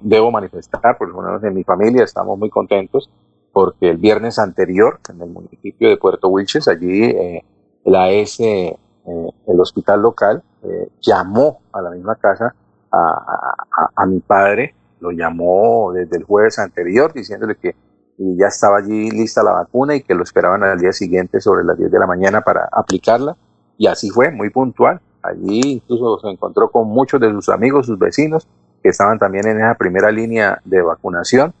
debo 0.00 0.30
manifestar, 0.30 0.96
por 0.96 1.08
lo 1.08 1.22
menos 1.22 1.42
en 1.44 1.54
mi 1.54 1.64
familia, 1.64 2.04
estamos 2.04 2.38
muy 2.38 2.50
contentos 2.50 3.10
porque 3.52 3.90
el 3.90 3.96
viernes 3.96 4.38
anterior, 4.38 5.00
en 5.08 5.22
el 5.22 5.30
municipio 5.30 5.88
de 5.88 5.96
Puerto 5.96 6.28
Wilches, 6.28 6.68
allí 6.68 7.04
eh, 7.04 7.44
la 7.84 8.10
S, 8.10 8.44
eh, 8.44 8.76
el 9.04 9.60
hospital 9.60 10.02
local, 10.02 10.42
eh, 10.62 10.88
llamó 11.00 11.60
a 11.72 11.80
la 11.80 11.90
misma 11.90 12.16
casa 12.16 12.54
a, 12.90 14.06
mi 14.06 14.20
padre, 14.20 14.74
lo 15.00 15.10
llamó 15.10 15.92
desde 15.92 16.16
el 16.16 16.24
jueves 16.24 16.58
anterior 16.58 17.12
diciéndole 17.12 17.56
que 17.56 17.76
ya 18.16 18.46
estaba 18.46 18.78
allí 18.78 19.10
lista 19.10 19.42
la 19.42 19.52
vacuna 19.52 19.94
y 19.94 20.02
que 20.02 20.14
lo 20.14 20.22
esperaban 20.22 20.64
al 20.64 20.78
día 20.78 20.92
siguiente 20.92 21.40
sobre 21.40 21.64
las 21.64 21.76
10 21.78 21.90
de 21.90 21.98
la 21.98 22.06
mañana 22.06 22.40
para 22.40 22.68
aplicarla. 22.72 23.36
Y 23.76 23.86
así 23.86 24.10
fue, 24.10 24.30
muy 24.30 24.50
puntual. 24.50 25.00
Allí 25.22 25.60
incluso 25.64 26.18
se 26.20 26.28
encontró 26.28 26.70
con 26.70 26.88
muchos 26.88 27.20
de 27.20 27.30
sus 27.30 27.48
amigos, 27.48 27.86
sus 27.86 27.98
vecinos, 27.98 28.48
que 28.82 28.88
estaban 28.88 29.18
también 29.18 29.46
en 29.46 29.58
esa 29.58 29.74
primera 29.74 30.10
línea 30.10 30.60
de 30.64 30.82
vacunación, 30.82 31.52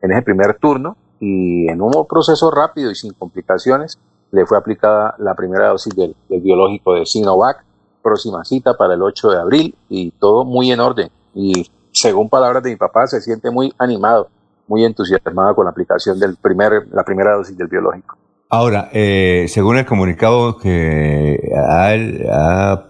en 0.00 0.12
ese 0.12 0.22
primer 0.22 0.54
turno, 0.58 0.96
y 1.20 1.68
en 1.68 1.80
un 1.80 2.06
proceso 2.06 2.50
rápido 2.50 2.90
y 2.90 2.94
sin 2.94 3.12
complicaciones 3.12 3.98
le 4.30 4.46
fue 4.46 4.58
aplicada 4.58 5.14
la 5.18 5.34
primera 5.34 5.68
dosis 5.68 5.94
del, 5.94 6.14
biológico 6.28 6.94
de 6.94 7.06
Sinovac, 7.06 7.64
próxima 8.02 8.44
cita 8.44 8.74
para 8.76 8.94
el 8.94 9.02
8 9.02 9.30
de 9.30 9.38
abril 9.38 9.74
y 9.88 10.10
todo 10.12 10.44
muy 10.44 10.70
en 10.70 10.80
orden. 10.80 11.08
Y 11.34 11.70
según 11.92 12.28
palabras 12.28 12.62
de 12.62 12.70
mi 12.70 12.76
papá, 12.76 13.06
se 13.06 13.20
siente 13.20 13.50
muy 13.50 13.72
animado, 13.78 14.28
muy 14.66 14.84
entusiasmado 14.84 15.54
con 15.54 15.64
la 15.64 15.70
aplicación 15.70 16.18
del 16.18 16.36
primer, 16.36 16.86
la 16.92 17.04
primera 17.04 17.34
dosis 17.34 17.56
del 17.56 17.68
biológico. 17.68 18.16
Ahora, 18.50 18.88
eh, 18.92 19.46
según 19.48 19.76
el 19.76 19.84
comunicado 19.84 20.56
que 20.56 21.38
ha, 21.56 22.84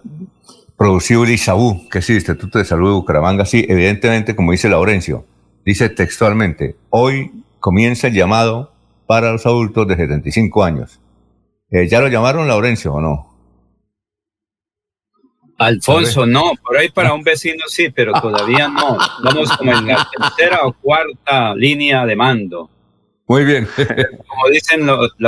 producido 0.77 1.23
el 1.25 1.37
que 1.91 1.99
es 1.99 2.09
el 2.09 2.15
Instituto 2.15 2.59
de 2.59 2.65
Salud 2.65 2.87
de 2.87 2.95
Bucaramanga, 2.95 3.45
sí, 3.45 3.65
evidentemente, 3.67 4.35
como 4.35 4.53
dice 4.53 4.69
Laurencio, 4.69 5.25
dice 5.65 5.89
textualmente, 5.89 6.77
hoy 6.89 7.43
comienza 7.59 8.07
el 8.07 8.13
llamado 8.13 8.73
para 9.05 9.31
los 9.31 9.45
adultos 9.45 9.87
de 9.87 9.95
75 9.95 10.63
años. 10.63 10.99
Eh, 11.71 11.87
¿Ya 11.87 11.99
lo 11.99 12.07
llamaron, 12.07 12.47
Laurencio, 12.47 12.93
o 12.93 13.01
no? 13.01 13.29
Alfonso, 15.57 16.25
no, 16.25 16.53
por 16.63 16.77
ahí 16.77 16.89
para 16.89 17.13
un 17.13 17.21
vecino 17.21 17.63
sí, 17.67 17.89
pero 17.89 18.13
todavía 18.21 18.67
no. 18.69 18.97
Vamos 19.23 19.51
como 19.57 19.73
en 19.73 19.87
la 19.87 20.07
tercera 20.17 20.59
o 20.63 20.73
cuarta 20.73 21.53
línea 21.53 22.05
de 22.05 22.15
mando. 22.15 22.69
Muy 23.27 23.45
bien. 23.45 23.67
como, 24.27 24.49
dicen 24.49 24.87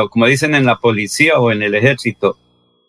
como 0.09 0.25
dicen 0.25 0.55
en 0.55 0.65
la 0.65 0.77
policía 0.77 1.37
o 1.39 1.51
en 1.51 1.61
el 1.61 1.75
ejército, 1.75 2.37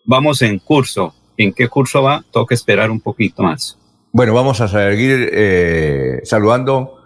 vamos 0.05 0.41
en 0.41 0.59
curso. 0.59 1.13
¿En 1.37 1.53
qué 1.53 1.67
curso 1.67 2.01
va? 2.01 2.23
Toca 2.31 2.55
esperar 2.55 2.89
un 2.89 3.01
poquito 3.01 3.43
más. 3.43 3.77
Bueno, 4.11 4.33
vamos 4.33 4.61
a 4.61 4.67
seguir 4.67 5.29
eh, 5.33 6.21
saludando 6.23 7.02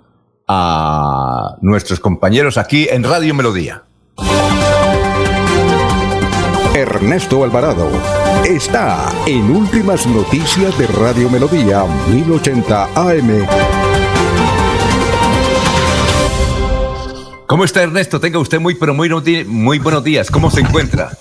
a 0.48 1.58
nuestros 1.62 2.00
compañeros 2.00 2.58
aquí 2.58 2.88
en 2.90 3.04
Radio 3.04 3.34
Melodía. 3.34 3.84
Ernesto 6.74 7.44
Alvarado 7.44 7.90
está 8.46 9.12
en 9.26 9.50
Últimas 9.50 10.06
Noticias 10.06 10.78
de 10.78 10.88
Radio 10.88 11.30
Melodía 11.30 11.84
1080 12.10 12.84
AM. 12.96 13.48
¿Cómo 17.48 17.64
está 17.64 17.82
Ernesto? 17.82 18.20
Tenga 18.20 18.40
usted 18.40 18.60
muy, 18.60 18.76
pero 18.76 18.94
muy, 18.94 19.10
muy 19.46 19.80
buenos 19.80 20.04
días. 20.04 20.30
¿Cómo 20.30 20.52
se 20.52 20.62
encuentra? 20.62 21.18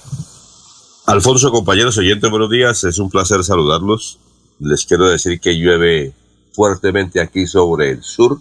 Alfonso, 1.07 1.51
compañeros 1.51 1.97
oyentes, 1.99 2.29
buenos 2.31 2.51
días. 2.51 2.85
Es 2.85 2.99
un 2.99 3.09
placer 3.09 3.43
saludarlos. 3.45 4.19
Les 4.59 4.85
quiero 4.85 5.09
decir 5.09 5.41
que 5.41 5.57
llueve 5.57 6.13
fuertemente 6.53 7.21
aquí 7.21 7.47
sobre 7.47 7.91
el 7.91 8.03
sur, 8.03 8.41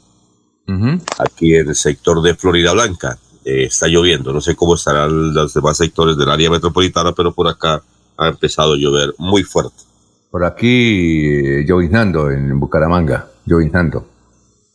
aquí 1.18 1.55
en 1.55 1.70
el 1.70 1.76
sector 1.76 2.22
de 2.22 2.36
Florida 2.36 2.74
Blanca. 2.74 3.18
Eh, 3.43 3.66
está 3.66 3.88
lloviendo. 3.88 4.34
No 4.34 4.41
sé 4.41 4.55
cómo 4.55 4.76
estarán 4.76 5.34
los 5.34 5.53
demás 5.53 5.78
sectores 5.78 6.18
del 6.18 6.30
área 6.30 6.49
metropolitana, 6.49 7.11
pero 7.13 7.32
por 7.32 7.47
acá 7.47 7.82
ha 8.18 8.28
empezado 8.28 8.74
a 8.74 8.78
llover 8.78 9.13
muy 9.18 9.43
fuerte. 9.43 9.84
Por 10.32 10.43
aquí, 10.43 11.28
eh, 11.28 11.66
lloviznando 11.66 12.32
en 12.32 12.59
Bucaramanga, 12.59 13.28
lloviznando. 13.45 14.07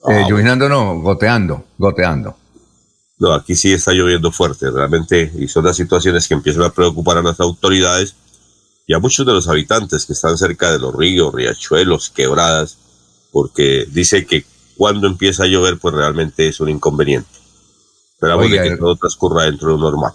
Eh, 0.08 0.22
ah, 0.22 0.28
lloviznando 0.28 0.68
no, 0.68 1.00
goteando, 1.00 1.64
goteando. 1.76 2.36
No, 3.18 3.34
aquí 3.34 3.54
sí 3.54 3.72
está 3.72 3.92
lloviendo 3.92 4.32
fuerte, 4.32 4.70
realmente, 4.70 5.30
y 5.36 5.46
son 5.46 5.66
las 5.66 5.76
situaciones 5.76 6.26
que 6.26 6.34
empiezan 6.34 6.62
a 6.62 6.70
preocupar 6.70 7.18
a 7.18 7.22
las 7.22 7.38
autoridades 7.40 8.14
y 8.86 8.94
a 8.94 8.98
muchos 8.98 9.26
de 9.26 9.32
los 9.32 9.46
habitantes 9.46 10.06
que 10.06 10.14
están 10.14 10.38
cerca 10.38 10.72
de 10.72 10.78
los 10.78 10.94
ríos, 10.94 11.34
riachuelos, 11.34 12.08
quebradas, 12.08 12.78
porque 13.30 13.86
dice 13.92 14.24
que 14.24 14.46
cuando 14.80 15.06
empieza 15.08 15.44
a 15.44 15.46
llover, 15.46 15.76
pues 15.78 15.94
realmente 15.94 16.48
es 16.48 16.58
un 16.58 16.70
inconveniente. 16.70 17.28
Esperamos 18.14 18.50
de 18.50 18.62
que 18.62 18.68
er- 18.70 18.78
todo 18.78 18.96
transcurra 18.96 19.44
dentro 19.44 19.68
de 19.68 19.74
lo 19.74 19.78
normal. 19.90 20.12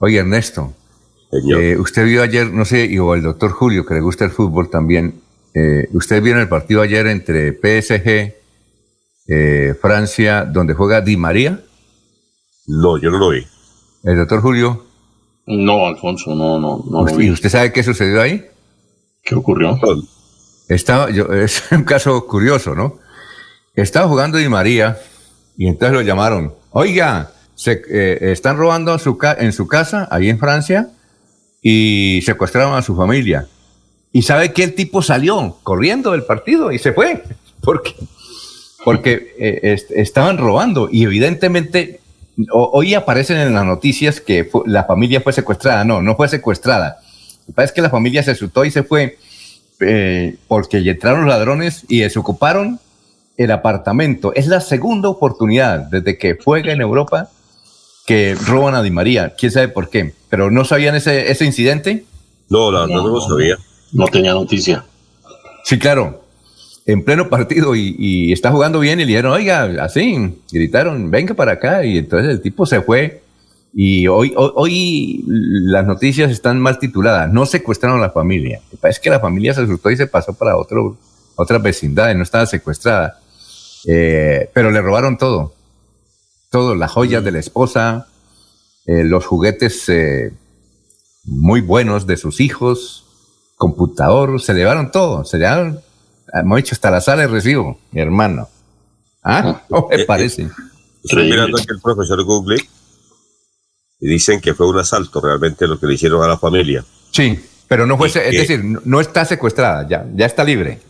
Oye, 0.00 0.18
Ernesto, 0.18 0.74
eh, 1.32 1.78
usted 1.78 2.04
vio 2.04 2.22
ayer, 2.22 2.52
no 2.52 2.66
sé, 2.66 2.84
y 2.84 2.98
o 2.98 3.14
el 3.14 3.22
doctor 3.22 3.52
Julio, 3.52 3.86
que 3.86 3.94
le 3.94 4.02
gusta 4.02 4.26
el 4.26 4.32
fútbol 4.32 4.68
también, 4.68 5.22
eh, 5.54 5.88
usted 5.94 6.22
vio 6.22 6.38
el 6.38 6.46
partido 6.46 6.82
ayer 6.82 7.06
entre 7.06 7.54
PSG, 7.54 8.34
eh, 9.28 9.74
Francia, 9.80 10.44
donde 10.44 10.74
juega 10.74 11.00
Di 11.00 11.16
María. 11.16 11.64
No, 12.66 12.98
yo 12.98 13.10
no 13.10 13.16
lo 13.16 13.30
vi. 13.30 13.46
¿El 14.04 14.18
doctor 14.18 14.42
Julio? 14.42 14.84
No, 15.46 15.86
Alfonso, 15.86 16.34
no, 16.34 16.60
no. 16.60 16.84
no 16.86 17.18
¿Y 17.18 17.30
usted 17.30 17.48
sabe 17.48 17.72
qué 17.72 17.82
sucedió 17.82 18.20
ahí? 18.20 18.44
¿Qué 19.22 19.34
ocurrió? 19.34 19.78
Estaba, 20.68 21.10
yo, 21.10 21.32
es 21.32 21.62
un 21.72 21.84
caso 21.84 22.26
curioso, 22.26 22.74
¿no? 22.74 23.05
Estaba 23.76 24.08
jugando 24.08 24.38
Di 24.38 24.48
María 24.48 24.98
y 25.58 25.68
entonces 25.68 25.94
lo 25.94 26.00
llamaron. 26.00 26.54
Oiga, 26.70 27.30
se 27.54 27.82
eh, 27.90 28.32
están 28.32 28.56
robando 28.56 28.94
en 28.94 28.98
su, 28.98 29.18
en 29.38 29.52
su 29.52 29.68
casa, 29.68 30.08
ahí 30.10 30.30
en 30.30 30.38
Francia, 30.38 30.88
y 31.60 32.22
secuestraron 32.24 32.74
a 32.74 32.80
su 32.80 32.96
familia. 32.96 33.48
¿Y 34.12 34.22
sabe 34.22 34.54
que 34.54 34.64
el 34.64 34.74
tipo 34.74 35.02
salió 35.02 35.58
corriendo 35.62 36.12
del 36.12 36.24
partido 36.24 36.72
y 36.72 36.78
se 36.78 36.94
fue? 36.94 37.22
Porque, 37.60 37.94
porque 38.84 39.34
eh, 39.40 39.76
estaban 39.96 40.38
robando 40.38 40.88
y 40.92 41.02
evidentemente 41.02 41.98
hoy 42.52 42.94
aparecen 42.94 43.38
en 43.38 43.54
las 43.54 43.64
noticias 43.64 44.20
que 44.20 44.48
la 44.66 44.84
familia 44.84 45.20
fue 45.20 45.32
secuestrada. 45.32 45.84
No, 45.84 46.00
no 46.00 46.14
fue 46.14 46.28
secuestrada. 46.28 46.98
Lo 47.40 47.46
que 47.46 47.52
pasa 47.54 47.64
es 47.64 47.72
que 47.72 47.82
la 47.82 47.90
familia 47.90 48.22
se 48.22 48.30
asustó 48.30 48.64
y 48.64 48.70
se 48.70 48.84
fue 48.84 49.18
eh, 49.80 50.36
porque 50.46 50.78
entraron 50.78 51.22
los 51.22 51.28
ladrones 51.28 51.84
y 51.88 52.00
desocuparon 52.00 52.78
el 53.36 53.50
apartamento. 53.50 54.32
Es 54.34 54.46
la 54.46 54.60
segunda 54.60 55.08
oportunidad 55.08 55.80
desde 55.80 56.18
que 56.18 56.38
juega 56.42 56.72
en 56.72 56.80
Europa 56.80 57.28
que 58.06 58.36
roban 58.46 58.74
a 58.74 58.82
Di 58.82 58.90
María. 58.90 59.34
¿Quién 59.36 59.52
sabe 59.52 59.68
por 59.68 59.90
qué? 59.90 60.14
¿Pero 60.28 60.50
no 60.50 60.64
sabían 60.64 60.94
ese, 60.94 61.30
ese 61.30 61.44
incidente? 61.44 62.04
No, 62.48 62.70
la 62.70 62.86
no, 62.86 63.06
lo 63.06 63.20
sabía. 63.20 63.56
No 63.92 64.06
tenía 64.06 64.32
noticia. 64.32 64.84
Sí, 65.64 65.78
claro 65.78 66.26
en 66.86 67.02
pleno 67.02 67.28
partido 67.28 67.74
y, 67.74 68.32
está 68.32 68.52
jugando 68.52 68.78
bien 68.78 69.00
y 69.00 69.02
le 69.02 69.08
dijeron, 69.08 69.32
oiga, 69.32 69.64
así, 69.80 70.40
gritaron, 70.50 71.10
venga 71.10 71.34
para 71.34 71.52
acá 71.52 71.84
y 71.84 71.98
entonces 71.98 72.30
el 72.30 72.40
tipo 72.40 72.64
se 72.64 72.80
fue 72.80 73.22
y 73.74 74.06
hoy, 74.06 74.32
hoy, 74.36 75.22
las 75.26 75.84
noticias 75.84 76.30
están 76.30 76.60
mal 76.60 76.78
tituladas, 76.78 77.30
no 77.30 77.44
secuestraron 77.44 77.98
a 77.98 78.02
la 78.02 78.10
familia, 78.10 78.60
es 78.84 79.00
que 79.00 79.10
la 79.10 79.20
familia 79.20 79.52
se 79.52 79.62
asustó 79.62 79.90
y 79.90 79.96
se 79.96 80.06
pasó 80.06 80.32
para 80.32 80.56
otro, 80.56 80.96
otra 81.34 81.58
vecindad, 81.58 82.14
no 82.14 82.22
estaba 82.22 82.46
secuestrada, 82.46 83.18
eh, 83.86 84.50
pero 84.52 84.70
le 84.70 84.80
robaron 84.80 85.18
todo, 85.18 85.54
todo, 86.50 86.74
las 86.74 86.90
joyas 86.90 87.24
de 87.24 87.32
la 87.32 87.38
esposa, 87.38 88.08
eh, 88.86 89.04
los 89.04 89.26
juguetes 89.26 89.88
eh, 89.88 90.32
muy 91.24 91.60
buenos 91.60 92.06
de 92.06 92.16
sus 92.16 92.40
hijos, 92.40 93.04
computador, 93.56 94.40
se 94.40 94.54
llevaron 94.54 94.90
todo, 94.90 95.24
se 95.24 95.38
llevaron 95.38 95.80
hemos 96.32 96.56
dicho 96.56 96.74
hasta 96.74 96.90
la 96.90 97.00
sala 97.00 97.22
de 97.22 97.28
recibo, 97.28 97.78
mi 97.92 98.00
hermano. 98.00 98.48
¿Ah? 99.22 99.62
¿Cómo 99.68 99.88
me 99.88 99.96
eh, 99.96 100.00
eh, 100.02 100.04
parece? 100.04 100.48
Estoy 101.02 101.30
mirando 101.30 101.56
aquí 101.56 101.66
el 101.68 101.80
profesor 101.80 102.22
Google 102.24 102.58
y 104.00 104.08
dicen 104.08 104.40
que 104.40 104.54
fue 104.54 104.68
un 104.68 104.78
asalto 104.78 105.20
realmente 105.20 105.66
lo 105.66 105.78
que 105.78 105.86
le 105.86 105.94
hicieron 105.94 106.22
a 106.22 106.28
la 106.28 106.38
familia. 106.38 106.84
Sí, 107.10 107.38
pero 107.68 107.86
no 107.86 107.96
fue, 107.96 108.08
es 108.08 108.14
decir, 108.14 108.62
no 108.84 109.00
está 109.00 109.24
secuestrada, 109.24 109.86
ya, 109.88 110.06
ya 110.14 110.26
está 110.26 110.44
libre. 110.44 110.80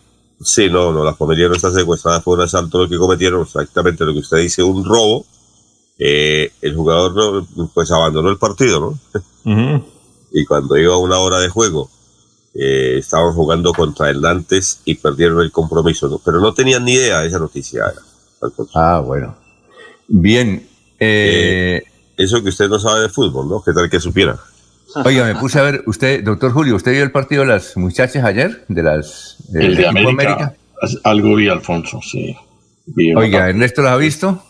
Sí, 0.41 0.69
no, 0.69 0.93
no, 0.93 1.03
la 1.03 1.15
familia 1.15 1.49
no 1.49 1.55
está 1.55 1.73
secuestrada, 1.73 2.21
fue 2.21 2.35
un 2.35 2.43
asalto 2.43 2.79
lo 2.83 2.89
que 2.89 2.99
cometieron, 2.99 3.43
exactamente 3.43 4.05
lo 4.05 4.13
que 4.13 4.21
usted 4.21 4.39
dice, 4.39 4.63
un 4.63 4.85
robo. 4.85 5.25
Eh, 5.99 6.53
el 6.61 6.77
jugador 6.77 7.47
pues 7.73 7.91
abandonó 7.91 8.29
el 8.29 8.39
partido, 8.39 8.99
¿no? 9.45 9.85
Y 10.33 10.45
cuando 10.45 10.77
iba 10.77 10.93
a 10.93 10.99
una 10.99 11.19
hora 11.19 11.39
de 11.39 11.49
juego, 11.49 11.89
eh, 12.53 12.97
estaban 12.99 13.33
jugando 13.33 13.73
contra 13.73 14.11
el 14.11 14.21
Nantes 14.21 14.81
y 14.85 14.97
perdieron 14.97 15.41
el 15.41 15.51
compromiso, 15.51 16.09
¿no? 16.09 16.21
pero 16.23 16.41
no 16.41 16.53
tenían 16.53 16.85
ni 16.85 16.93
idea 16.93 17.21
de 17.21 17.29
esa 17.29 17.39
noticia. 17.39 17.85
Ah, 18.75 19.01
bueno. 19.05 19.35
Bien. 20.09 20.69
Eh, 20.99 21.83
eso 22.17 22.43
que 22.43 22.51
usted 22.51 22.69
no 22.69 22.79
sabe 22.79 23.03
de 23.03 23.09
fútbol, 23.09 23.49
¿no? 23.49 23.63
¿Qué 23.63 23.73
tal 23.73 23.89
que 23.89 24.01
supiera? 24.01 24.39
Oiga, 25.05 25.25
me 25.25 25.35
puse 25.37 25.59
a 25.59 25.63
ver, 25.63 25.83
usted, 25.87 26.25
doctor 26.25 26.53
Julio, 26.53 26.77
¿usted 26.77 26.93
vio 26.93 27.03
el 27.03 27.11
partido 27.11 27.43
de 27.43 27.49
las 27.49 27.77
muchachas 27.77 28.25
ayer? 28.25 28.65
De 28.69 28.83
las. 28.83 29.37
el 29.55 29.77
de 29.77 29.87
América, 29.87 30.55
Algo 31.05 31.35
vi, 31.35 31.49
Alfonso, 31.49 32.01
sí. 32.03 32.37
Oiga, 33.17 33.49
¿Ernesto 33.49 33.83
lo 33.83 33.89
ha 33.89 33.97
visto? 33.97 34.43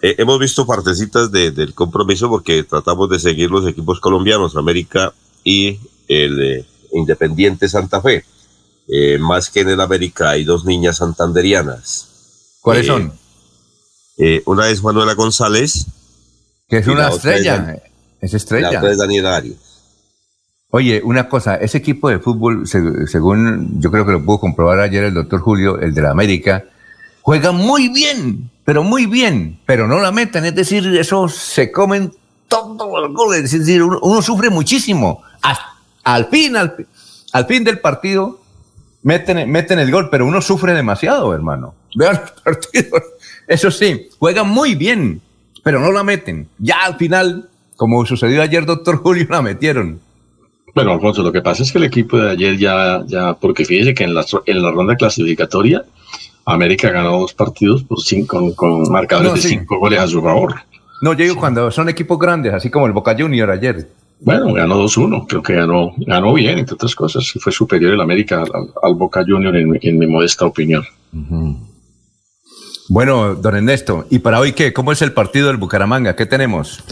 Eh, 0.00 0.14
hemos 0.18 0.38
visto 0.38 0.66
partecitas 0.66 1.30
del 1.32 1.74
compromiso 1.74 2.28
porque 2.28 2.62
tratamos 2.62 3.10
de 3.10 3.18
seguir 3.18 3.50
los 3.50 3.66
equipos 3.66 4.00
colombianos, 4.00 4.56
América 4.56 5.12
y 5.44 5.78
el 6.06 6.64
Independiente 6.92 7.68
Santa 7.68 8.00
Fe. 8.00 8.24
Eh, 8.88 9.18
más 9.18 9.50
que 9.50 9.60
en 9.60 9.68
el 9.68 9.80
América 9.80 10.30
hay 10.30 10.44
dos 10.44 10.64
niñas 10.64 10.96
santanderianas. 10.96 12.56
¿Cuáles 12.62 12.84
eh, 12.84 12.88
son? 12.88 13.12
Eh, 14.16 14.42
una 14.46 14.68
es 14.70 14.82
Manuela 14.82 15.14
González. 15.14 15.86
Que 16.68 16.78
es 16.78 16.86
una 16.86 17.08
estrella. 17.08 17.82
Es, 18.20 18.34
estrella. 18.34 18.72
La 18.72 18.78
otra 18.78 18.90
es 18.90 18.98
Daniel 18.98 19.26
Arias. 19.26 19.56
Oye, 20.70 21.00
una 21.02 21.28
cosa, 21.28 21.56
ese 21.56 21.78
equipo 21.78 22.10
de 22.10 22.18
fútbol, 22.18 22.66
según 22.66 23.80
yo 23.80 23.90
creo 23.90 24.04
que 24.04 24.12
lo 24.12 24.24
pudo 24.24 24.40
comprobar 24.40 24.80
ayer 24.80 25.04
el 25.04 25.14
doctor 25.14 25.40
Julio, 25.40 25.78
el 25.80 25.94
de 25.94 26.02
la 26.02 26.10
América, 26.10 26.64
juega 27.22 27.52
muy 27.52 27.88
bien, 27.88 28.50
pero 28.64 28.82
muy 28.82 29.06
bien, 29.06 29.60
pero 29.64 29.88
no 29.88 29.98
la 29.98 30.12
meten, 30.12 30.44
es 30.44 30.54
decir, 30.54 30.86
eso 30.98 31.26
se 31.28 31.72
comen 31.72 32.12
todos 32.48 33.00
los 33.00 33.14
goles, 33.14 33.44
es 33.44 33.60
decir, 33.60 33.82
uno, 33.82 34.20
sufre 34.20 34.50
muchísimo. 34.50 35.22
Hasta 35.40 35.78
al 36.04 36.26
fin, 36.28 36.56
al, 36.56 37.46
fin 37.46 37.64
del 37.64 37.80
partido, 37.80 38.40
meten, 39.02 39.50
meten 39.50 39.78
el 39.78 39.90
gol, 39.90 40.08
pero 40.10 40.26
uno 40.26 40.40
sufre 40.40 40.72
demasiado, 40.72 41.34
hermano. 41.34 41.74
Vean 41.94 42.20
los 42.20 42.30
partidos. 42.44 43.02
Eso 43.46 43.70
sí, 43.70 44.08
juegan 44.18 44.48
muy 44.48 44.74
bien, 44.74 45.20
pero 45.62 45.80
no 45.80 45.92
la 45.92 46.02
meten. 46.02 46.48
Ya 46.58 46.84
al 46.84 46.96
final, 46.96 47.50
como 47.78 48.04
sucedió 48.04 48.42
ayer, 48.42 48.66
doctor 48.66 48.96
Julio, 48.96 49.24
la 49.30 49.40
metieron. 49.40 50.00
Bueno, 50.74 50.92
Alfonso, 50.92 51.22
lo 51.22 51.30
que 51.30 51.40
pasa 51.40 51.62
es 51.62 51.70
que 51.70 51.78
el 51.78 51.84
equipo 51.84 52.18
de 52.18 52.32
ayer 52.32 52.58
ya, 52.58 53.04
ya 53.06 53.34
porque 53.34 53.64
fíjese 53.64 53.94
que 53.94 54.02
en 54.02 54.14
la, 54.14 54.26
en 54.46 54.62
la 54.62 54.72
ronda 54.72 54.96
clasificatoria, 54.96 55.84
América 56.44 56.90
ganó 56.90 57.20
dos 57.20 57.34
partidos 57.34 57.84
por 57.84 58.00
cinco, 58.00 58.52
con, 58.56 58.90
marcadores 58.90 59.34
de 59.34 59.48
cinco 59.48 59.78
goles 59.78 60.00
a 60.00 60.08
su 60.08 60.20
favor. 60.20 60.56
No, 61.00 61.12
yo 61.12 61.22
digo 61.22 61.36
cuando 61.36 61.70
son 61.70 61.88
equipos 61.88 62.18
grandes, 62.18 62.52
así 62.52 62.68
como 62.68 62.86
el 62.88 62.92
Boca 62.92 63.14
Junior 63.16 63.48
ayer. 63.48 63.88
Bueno, 64.20 64.52
ganó 64.52 64.82
2-1, 64.82 65.26
creo 65.28 65.42
que 65.44 65.54
ganó, 65.54 65.92
ganó 65.98 66.34
bien, 66.34 66.58
entre 66.58 66.74
otras 66.74 66.96
cosas, 66.96 67.32
fue 67.40 67.52
superior 67.52 67.92
el 67.92 68.00
América 68.00 68.42
al, 68.82 68.94
Boca 68.96 69.24
Junior 69.24 69.54
en, 69.56 69.98
mi 69.98 70.06
modesta 70.08 70.44
opinión. 70.46 70.82
Bueno, 72.88 73.36
don 73.36 73.54
Ernesto, 73.54 74.06
¿y 74.10 74.18
para 74.18 74.40
hoy 74.40 74.52
qué? 74.52 74.72
¿Cómo 74.72 74.90
es 74.90 75.00
el 75.02 75.12
partido 75.12 75.46
del 75.46 75.58
Bucaramanga? 75.58 76.16
¿Qué 76.16 76.26
tenemos? 76.26 76.82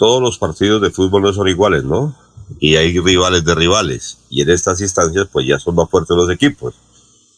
Todos 0.00 0.22
los 0.22 0.38
partidos 0.38 0.80
de 0.80 0.90
fútbol 0.90 1.20
no 1.20 1.32
son 1.34 1.46
iguales, 1.46 1.84
¿no? 1.84 2.16
Y 2.58 2.76
hay 2.76 2.98
rivales 2.98 3.44
de 3.44 3.54
rivales. 3.54 4.16
Y 4.30 4.40
en 4.40 4.48
estas 4.48 4.80
instancias, 4.80 5.28
pues 5.30 5.46
ya 5.46 5.58
son 5.58 5.74
más 5.74 5.90
fuertes 5.90 6.16
los 6.16 6.30
equipos. 6.30 6.72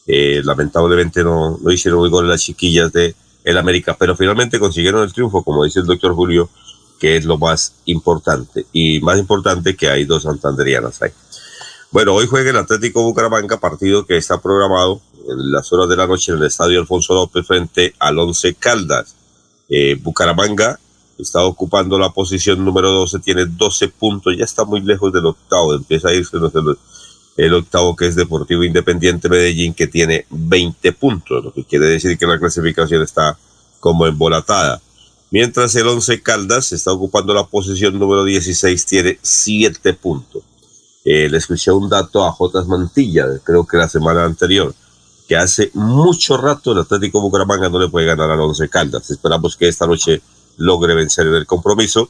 Eh, 0.07 0.41
lamentablemente 0.45 1.25
no, 1.25 1.59
no 1.61 1.71
hicieron 1.73 1.99
muy 1.99 2.09
gol 2.09 2.29
las 2.29 2.39
chiquillas 2.39 2.93
de 2.93 3.15
el 3.43 3.57
América, 3.57 3.97
pero 3.99 4.15
finalmente 4.15 4.59
consiguieron 4.59 5.03
el 5.03 5.11
triunfo, 5.11 5.43
como 5.43 5.65
dice 5.65 5.81
el 5.81 5.85
doctor 5.85 6.15
Julio, 6.15 6.49
que 7.01 7.17
es 7.17 7.25
lo 7.25 7.37
más 7.37 7.73
importante. 7.83 8.65
Y 8.71 9.01
más 9.01 9.19
importante 9.19 9.75
que 9.75 9.89
hay 9.89 10.05
dos 10.05 10.23
santanderianas 10.23 11.01
ahí. 11.01 11.11
Bueno, 11.91 12.13
hoy 12.13 12.27
juega 12.27 12.51
el 12.51 12.55
Atlético 12.55 13.03
Bucaramanga, 13.03 13.59
partido 13.59 14.05
que 14.05 14.15
está 14.15 14.39
programado 14.39 15.01
en 15.29 15.51
las 15.51 15.73
horas 15.73 15.89
de 15.89 15.97
la 15.97 16.07
noche 16.07 16.31
en 16.31 16.37
el 16.37 16.45
Estadio 16.45 16.79
Alfonso 16.79 17.13
López 17.13 17.45
frente 17.45 17.93
al 17.99 18.17
Once 18.19 18.53
Caldas. 18.53 19.15
Eh, 19.67 19.99
Bucaramanga 20.01 20.79
está 21.17 21.43
ocupando 21.43 21.97
la 21.99 22.09
posición 22.09 22.63
número 22.63 22.91
12, 22.91 23.19
tiene 23.19 23.45
12 23.45 23.89
puntos, 23.89 24.35
ya 24.37 24.45
está 24.45 24.65
muy 24.65 24.81
lejos 24.81 25.13
del 25.13 25.25
octavo, 25.25 25.73
empieza 25.73 26.09
a 26.09 26.13
irse 26.13 26.37
el, 27.37 27.53
octavo 27.53 27.95
que 27.95 28.07
es 28.07 28.15
Deportivo 28.15 28.63
Independiente 28.63 29.29
Medellín 29.29 29.73
que 29.73 29.87
tiene 29.87 30.25
20 30.29 30.91
puntos, 30.93 31.43
lo 31.43 31.53
que 31.53 31.63
quiere 31.63 31.87
decir 31.87 32.17
que 32.17 32.27
la 32.27 32.39
clasificación 32.39 33.01
está 33.01 33.37
como 33.79 34.07
embolatada. 34.07 34.81
Mientras 35.31 35.75
el 35.75 35.87
Once 35.87 36.21
Caldas 36.21 36.71
está 36.73 36.91
ocupando 36.91 37.33
la 37.33 37.45
posición 37.45 37.97
número 37.97 38.23
16, 38.23 38.85
tiene 38.85 39.19
7 39.21 39.93
puntos. 39.93 40.43
Eh, 41.05 41.27
le 41.27 41.37
escuché 41.37 41.71
un 41.71 41.89
dato 41.89 42.23
a 42.23 42.31
Jotas 42.31 42.67
Mantilla, 42.67 43.25
creo 43.43 43.65
que 43.65 43.77
la 43.77 43.89
semana 43.89 44.23
anterior, 44.23 44.73
que 45.27 45.35
hace 45.35 45.71
mucho 45.73 46.37
rato 46.37 46.71
el 46.71 46.79
Atlético 46.79 47.19
Bucaramanga 47.19 47.67
no 47.69 47.79
le 47.79 47.89
puede 47.89 48.05
ganar 48.05 48.29
al 48.29 48.39
Once 48.39 48.69
Caldas. 48.69 49.09
Esperamos 49.09 49.57
que 49.57 49.67
esta 49.67 49.87
noche 49.87 50.21
logre 50.57 50.95
vencer 50.95 51.27
en 51.27 51.35
el 51.35 51.45
compromiso 51.45 52.09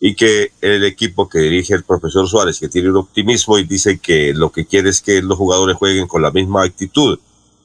y 0.00 0.14
que 0.14 0.52
el 0.62 0.84
equipo 0.84 1.28
que 1.28 1.40
dirige 1.40 1.74
el 1.74 1.84
profesor 1.84 2.26
Suárez, 2.26 2.58
que 2.58 2.68
tiene 2.68 2.90
un 2.90 2.96
optimismo 2.96 3.58
y 3.58 3.64
dice 3.64 3.98
que 3.98 4.32
lo 4.32 4.50
que 4.50 4.66
quiere 4.66 4.88
es 4.88 5.02
que 5.02 5.20
los 5.20 5.36
jugadores 5.36 5.76
jueguen 5.76 6.08
con 6.08 6.22
la 6.22 6.30
misma 6.30 6.64
actitud 6.64 7.18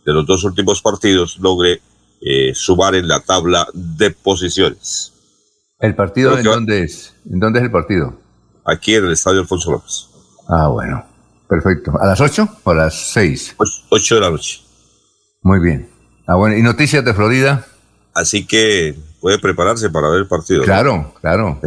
de 0.06 0.14
los 0.14 0.26
dos 0.26 0.44
últimos 0.44 0.82
partidos, 0.82 1.38
logre 1.40 1.82
eh, 2.22 2.54
sumar 2.54 2.96
en 2.96 3.08
la 3.08 3.22
tabla 3.22 3.68
de 3.74 4.12
posiciones. 4.12 5.14
¿El 5.80 5.96
partido 5.96 6.38
en 6.38 6.44
dónde 6.44 6.84
es? 6.84 7.16
¿En 7.30 7.40
dónde 7.40 7.60
es 7.60 7.66
el 7.66 7.72
partido? 7.72 8.20
Aquí 8.66 8.96
en 8.96 9.06
el 9.06 9.12
Estadio 9.14 9.42
Alfonso 9.42 9.72
López. 9.72 10.08
Ah, 10.48 10.68
bueno. 10.68 11.06
Perfecto. 11.48 11.92
¿A 12.00 12.08
las 12.08 12.20
8 12.20 12.60
o 12.64 12.72
a 12.72 12.76
las 12.76 13.14
6? 13.14 13.56
8 13.90 14.16
de 14.16 14.22
la 14.22 14.32
noche. 14.32 14.62
Muy 15.42 15.60
bien. 15.60 15.90
Ah, 16.28 16.36
bueno. 16.36 16.58
¿Y 16.58 16.64
noticias 16.64 17.06
de 17.06 17.14
Florida? 17.14 17.66
Así 18.14 18.48
que 18.48 18.96
puede 19.26 19.40
prepararse 19.40 19.90
para 19.90 20.08
ver 20.10 20.20
el 20.20 20.28
partido. 20.28 20.62
Claro, 20.62 21.12
claro. 21.20 21.60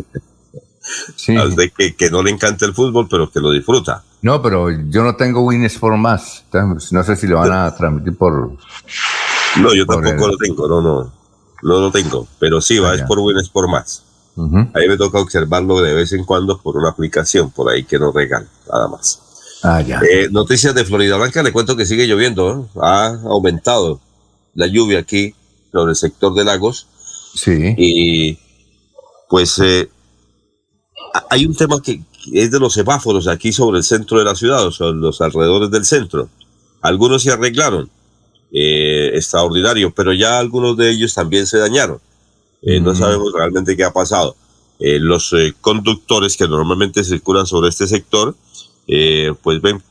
Sí. 1.16 1.34
De 1.34 1.70
que, 1.76 1.96
que, 1.96 2.09
no 2.09 2.22
le 2.22 2.30
encanta 2.30 2.64
el 2.64 2.72
fútbol, 2.72 3.09
pero 3.11 3.28
que 3.28 3.40
lo 3.40 3.50
disfruta. 3.50 4.04
No, 4.22 4.40
pero 4.40 4.70
yo 4.70 5.02
no 5.02 5.16
tengo 5.16 5.40
Win 5.40 5.68
for 5.68 5.96
Más. 5.96 6.44
no 6.52 7.02
sé 7.02 7.16
si 7.16 7.26
lo 7.26 7.38
van 7.38 7.50
a 7.50 7.74
transmitir 7.74 8.16
por. 8.16 8.52
No, 9.56 9.74
yo 9.74 9.84
tampoco 9.86 10.28
lo 10.28 10.36
tengo, 10.36 10.68
no, 10.68 10.80
no. 10.80 11.12
No 11.64 11.80
lo 11.80 11.90
tengo. 11.90 12.28
Pero 12.38 12.61
sí, 12.61 12.78
va, 12.78 12.92
ah, 12.92 12.94
es 12.94 13.02
por 13.02 13.18
Win 13.18 13.36
por 13.52 13.68
Más. 13.68 14.04
Ahí 14.72 14.86
me 14.86 14.96
toca 14.96 15.18
observarlo 15.18 15.82
de 15.82 15.94
vez 15.94 16.12
en 16.12 16.24
cuando 16.24 16.59
por 16.59 16.76
una 16.76 16.90
aplicación 16.90 17.50
por 17.50 17.72
ahí 17.72 17.82
que 17.82 17.98
nos 17.98 18.14
regala, 18.14 18.46
nada 18.72 18.86
más. 18.86 19.20
Ah, 19.64 19.80
ya. 19.80 20.00
Eh, 20.09 20.28
noticias 20.30 20.76
de 20.76 20.84
Florida 20.84 21.16
Blanca, 21.16 21.42
le 21.42 21.52
cuento 21.52 21.76
que 21.76 21.86
sigue 21.86 22.06
lloviendo, 22.06 22.68
ha 22.80 23.18
aumentado 23.24 24.00
la 24.54 24.68
lluvia 24.68 25.00
aquí 25.00 25.34
sobre 25.72 25.90
el 25.90 25.96
sector 25.96 26.34
de 26.34 26.44
lagos. 26.44 26.86
Sí. 27.34 27.74
Y 27.76 28.38
pues 29.28 29.58
eh, 29.58 29.88
hay 31.30 31.46
un 31.46 31.54
tema 31.54 31.80
que 31.80 32.00
es 32.32 32.50
de 32.50 32.60
los 32.60 32.74
semáforos 32.74 33.28
aquí 33.28 33.52
sobre 33.52 33.78
el 33.78 33.84
centro 33.84 34.18
de 34.18 34.24
la 34.24 34.34
ciudad, 34.34 34.66
o 34.66 34.72
sobre 34.72 34.98
los 34.98 35.20
alrededores 35.20 35.70
del 35.70 35.84
centro. 35.84 36.28
Algunos 36.80 37.22
se 37.22 37.32
arreglaron, 37.32 37.90
eh, 38.52 39.10
extraordinario, 39.14 39.92
pero 39.94 40.12
ya 40.12 40.38
algunos 40.38 40.76
de 40.76 40.90
ellos 40.90 41.14
también 41.14 41.46
se 41.46 41.58
dañaron. 41.58 42.00
Eh, 42.62 42.80
no 42.80 42.94
sabemos 42.94 43.32
realmente 43.32 43.76
qué 43.76 43.84
ha 43.84 43.92
pasado. 43.92 44.36
Eh, 44.80 44.98
los 45.00 45.32
eh, 45.32 45.54
conductores 45.60 46.36
que 46.36 46.46
normalmente 46.48 47.04
circulan 47.04 47.46
sobre 47.46 47.68
este 47.68 47.86
sector, 47.86 48.34
pues 49.42 49.60
ven 49.60 49.82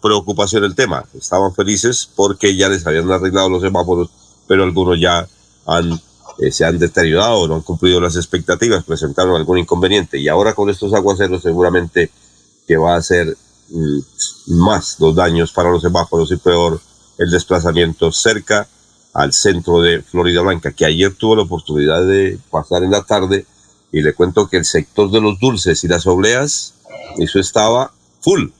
preocupación 0.00 0.64
el 0.64 0.74
tema. 0.74 1.04
Estaban 1.14 1.52
felices 1.54 2.08
porque 2.14 2.54
ya 2.56 2.68
les 2.68 2.86
habían 2.86 3.10
arreglado 3.10 3.48
los 3.48 3.62
semáforos, 3.62 4.08
pero 4.46 4.62
algunos 4.62 5.00
ya 5.00 5.26
han, 5.66 6.00
se 6.50 6.64
han 6.64 6.78
deteriorado, 6.78 7.48
no 7.48 7.56
han 7.56 7.62
cumplido 7.62 8.00
las 8.00 8.16
expectativas, 8.16 8.84
presentaron 8.84 9.36
algún 9.36 9.58
inconveniente. 9.58 10.18
Y 10.18 10.28
ahora 10.28 10.54
con 10.54 10.70
estos 10.70 10.92
aguaceros 10.94 11.42
seguramente 11.42 12.10
que 12.66 12.76
va 12.76 12.96
a 12.96 13.02
ser 13.02 13.36
mm, 13.70 13.98
más 14.58 14.98
los 15.00 15.14
daños 15.14 15.52
para 15.52 15.70
los 15.70 15.82
semáforos 15.82 16.30
y 16.32 16.36
peor 16.36 16.80
el 17.18 17.30
desplazamiento 17.30 18.12
cerca 18.12 18.68
al 19.14 19.32
centro 19.32 19.80
de 19.80 20.02
Florida 20.02 20.42
Blanca, 20.42 20.72
que 20.72 20.84
ayer 20.84 21.14
tuvo 21.14 21.36
la 21.36 21.42
oportunidad 21.42 22.06
de 22.06 22.38
pasar 22.50 22.82
en 22.82 22.90
la 22.90 23.02
tarde 23.02 23.46
y 23.90 24.02
le 24.02 24.12
cuento 24.12 24.48
que 24.48 24.58
el 24.58 24.66
sector 24.66 25.10
de 25.10 25.22
los 25.22 25.40
dulces 25.40 25.82
y 25.84 25.88
las 25.88 26.06
obleas, 26.06 26.74
eso 27.16 27.38
estaba 27.38 27.92
full, 28.20 28.50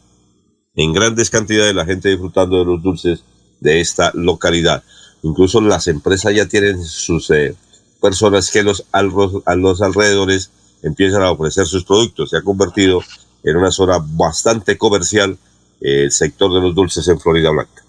en 0.76 0.92
grandes 0.94 1.28
cantidades 1.28 1.74
la 1.74 1.84
gente 1.84 2.08
disfrutando 2.08 2.58
de 2.58 2.64
los 2.64 2.82
dulces 2.82 3.22
de 3.60 3.80
esta 3.80 4.12
localidad. 4.14 4.82
Incluso 5.22 5.60
las 5.60 5.88
empresas 5.88 6.34
ya 6.34 6.46
tienen 6.46 6.82
sus 6.84 7.30
eh, 7.30 7.54
personas 8.01 8.51
que 8.51 8.62
los, 8.62 8.84
a 8.92 9.03
los 9.03 9.82
alrededores 9.82 10.51
empiezan 10.82 11.22
a 11.22 11.30
ofrecer 11.30 11.66
sus 11.66 11.84
productos. 11.84 12.30
Se 12.30 12.36
ha 12.36 12.42
convertido 12.42 13.03
en 13.42 13.57
una 13.57 13.70
zona 13.70 13.99
bastante 14.01 14.76
comercial 14.76 15.36
eh, 15.80 16.05
el 16.05 16.12
sector 16.12 16.53
de 16.53 16.61
los 16.61 16.74
dulces 16.74 17.07
en 17.09 17.18
Florida 17.20 17.51
Blanca. 17.51 17.82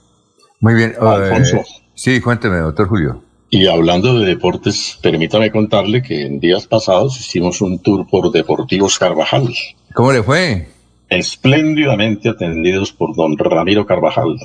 Muy 0.60 0.74
bien. 0.74 0.96
Alfonso. 1.00 1.64
Sí, 1.94 2.22
cuénteme, 2.22 2.58
doctor 2.58 2.88
Julio. 2.88 3.22
Y 3.50 3.68
hablando 3.68 4.20
de 4.20 4.26
deportes, 4.26 5.00
permítame 5.02 5.52
contarle 5.52 6.02
que 6.02 6.26
en 6.26 6.40
días 6.40 6.68
pasados 6.68 7.18
hicimos 7.20 7.62
un 7.62 7.80
tour 7.80 8.06
por 8.08 8.32
Deportivos 8.32 9.00
Carvajal. 9.00 9.54
¿Cómo 9.94 10.12
le 10.12 10.22
fue? 10.22 10.68
Espléndidamente 11.10 12.30
atendidos 12.30 12.92
por 12.92 13.16
don 13.16 13.38
Ramiro 13.38 13.86
Carvajal, 13.86 14.38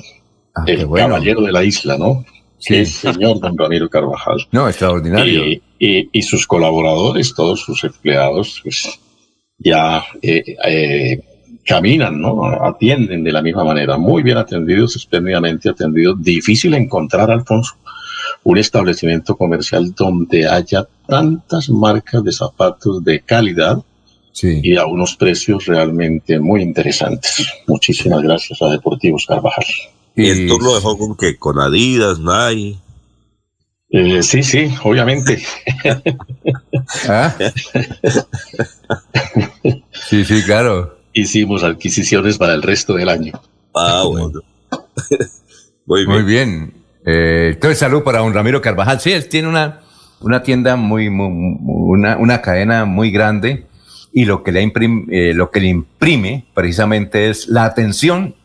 ah, 0.55 0.63
el 0.65 0.89
caballero 0.89 1.41
de 1.41 1.51
la 1.51 1.63
isla, 1.65 1.97
¿no? 1.97 2.23
Sí. 2.63 2.75
El 2.75 2.87
señor 2.87 3.41
don 3.41 3.57
Ramiro 3.57 3.89
Carvajal. 3.89 4.47
No, 4.53 4.69
extraordinario. 4.69 5.45
Y, 5.45 5.61
y, 6.13 6.21
sus 6.21 6.47
colaboradores, 6.47 7.33
todos 7.35 7.59
sus 7.59 7.83
empleados, 7.83 8.61
pues 8.63 9.01
ya 9.57 10.01
eh, 10.21 10.55
eh, 10.65 11.19
caminan, 11.65 12.21
¿no? 12.21 12.45
Atienden 12.45 13.21
de 13.21 13.33
la 13.33 13.41
misma 13.41 13.65
manera, 13.65 13.97
muy 13.97 14.23
bien 14.23 14.37
atendidos, 14.37 14.95
espléndidamente 14.95 15.69
atendidos. 15.69 16.23
Difícil 16.23 16.73
encontrar, 16.73 17.31
Alfonso, 17.31 17.73
un 18.43 18.57
establecimiento 18.57 19.35
comercial 19.35 19.93
donde 19.93 20.47
haya 20.47 20.87
tantas 21.05 21.69
marcas 21.69 22.23
de 22.23 22.31
zapatos 22.31 23.03
de 23.03 23.19
calidad 23.19 23.83
y 24.41 24.77
a 24.77 24.85
unos 24.85 25.17
precios 25.17 25.65
realmente 25.65 26.39
muy 26.39 26.61
interesantes. 26.61 27.45
Muchísimas 27.67 28.21
gracias 28.21 28.61
a 28.61 28.69
Deportivos 28.69 29.25
Carvajal. 29.25 29.65
¿Y 30.15 30.29
el 30.29 30.47
tour 30.47 30.63
lo 30.63 30.75
dejó 30.75 30.97
con 30.97 31.15
que 31.15 31.37
¿Con 31.37 31.59
Adidas, 31.59 32.19
Nike? 32.19 32.79
Eh, 33.89 34.23
sí, 34.23 34.43
sí, 34.43 34.73
obviamente. 34.83 35.41
¿Ah? 37.07 37.35
sí, 40.09 40.25
sí, 40.25 40.43
claro 40.43 41.03
hicimos 41.13 41.63
adquisiciones 41.63 42.37
para 42.37 42.53
el 42.53 42.63
resto 42.63 42.95
del 42.95 43.09
año. 43.09 43.33
Ah, 43.73 44.03
bueno. 44.05 44.41
muy 45.85 46.23
bien. 46.23 46.73
Eh, 47.05 47.51
entonces, 47.53 47.79
salud 47.79 48.03
para 48.03 48.23
un 48.23 48.33
Ramiro 48.33 48.61
Carvajal. 48.61 48.99
Sí, 48.99 49.11
él 49.11 49.29
tiene 49.29 49.47
una, 49.47 49.81
una 50.21 50.43
tienda 50.43 50.75
muy, 50.75 51.07
una, 51.07 52.17
una, 52.17 52.41
cadena 52.41 52.85
muy 52.85 53.11
grande 53.11 53.67
y 54.11 54.25
lo 54.25 54.43
que, 54.43 54.51
le 54.51 54.61
imprime, 54.61 55.05
eh, 55.09 55.33
lo 55.33 55.51
que 55.51 55.61
le 55.61 55.67
imprime 55.67 56.45
precisamente 56.53 57.29
es 57.29 57.47
la 57.47 57.65
atención 57.65 58.35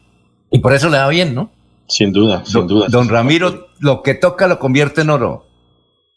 y 0.50 0.60
por 0.60 0.72
eso 0.72 0.88
le 0.88 0.96
da 0.96 1.08
bien, 1.08 1.34
¿no? 1.34 1.50
Sin 1.88 2.12
duda, 2.12 2.44
sin 2.44 2.66
duda. 2.66 2.86
Don 2.88 3.08
Ramiro, 3.08 3.68
lo 3.80 4.02
que 4.02 4.14
toca 4.14 4.46
lo 4.46 4.58
convierte 4.58 5.00
en 5.00 5.10
oro. 5.10 5.46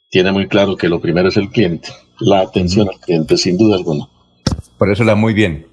Tiene 0.09 0.31
muy 0.31 0.47
claro 0.47 0.75
que 0.75 0.89
lo 0.89 0.99
primero 0.99 1.29
es 1.29 1.37
el 1.37 1.49
cliente, 1.49 1.89
la 2.19 2.41
atención 2.41 2.89
al 2.89 2.99
cliente, 2.99 3.37
sin 3.37 3.57
duda 3.57 3.77
alguna. 3.77 4.09
Por 4.77 4.91
eso 4.91 5.03
le 5.03 5.11
da 5.11 5.15
muy 5.15 5.33
bien 5.33 5.71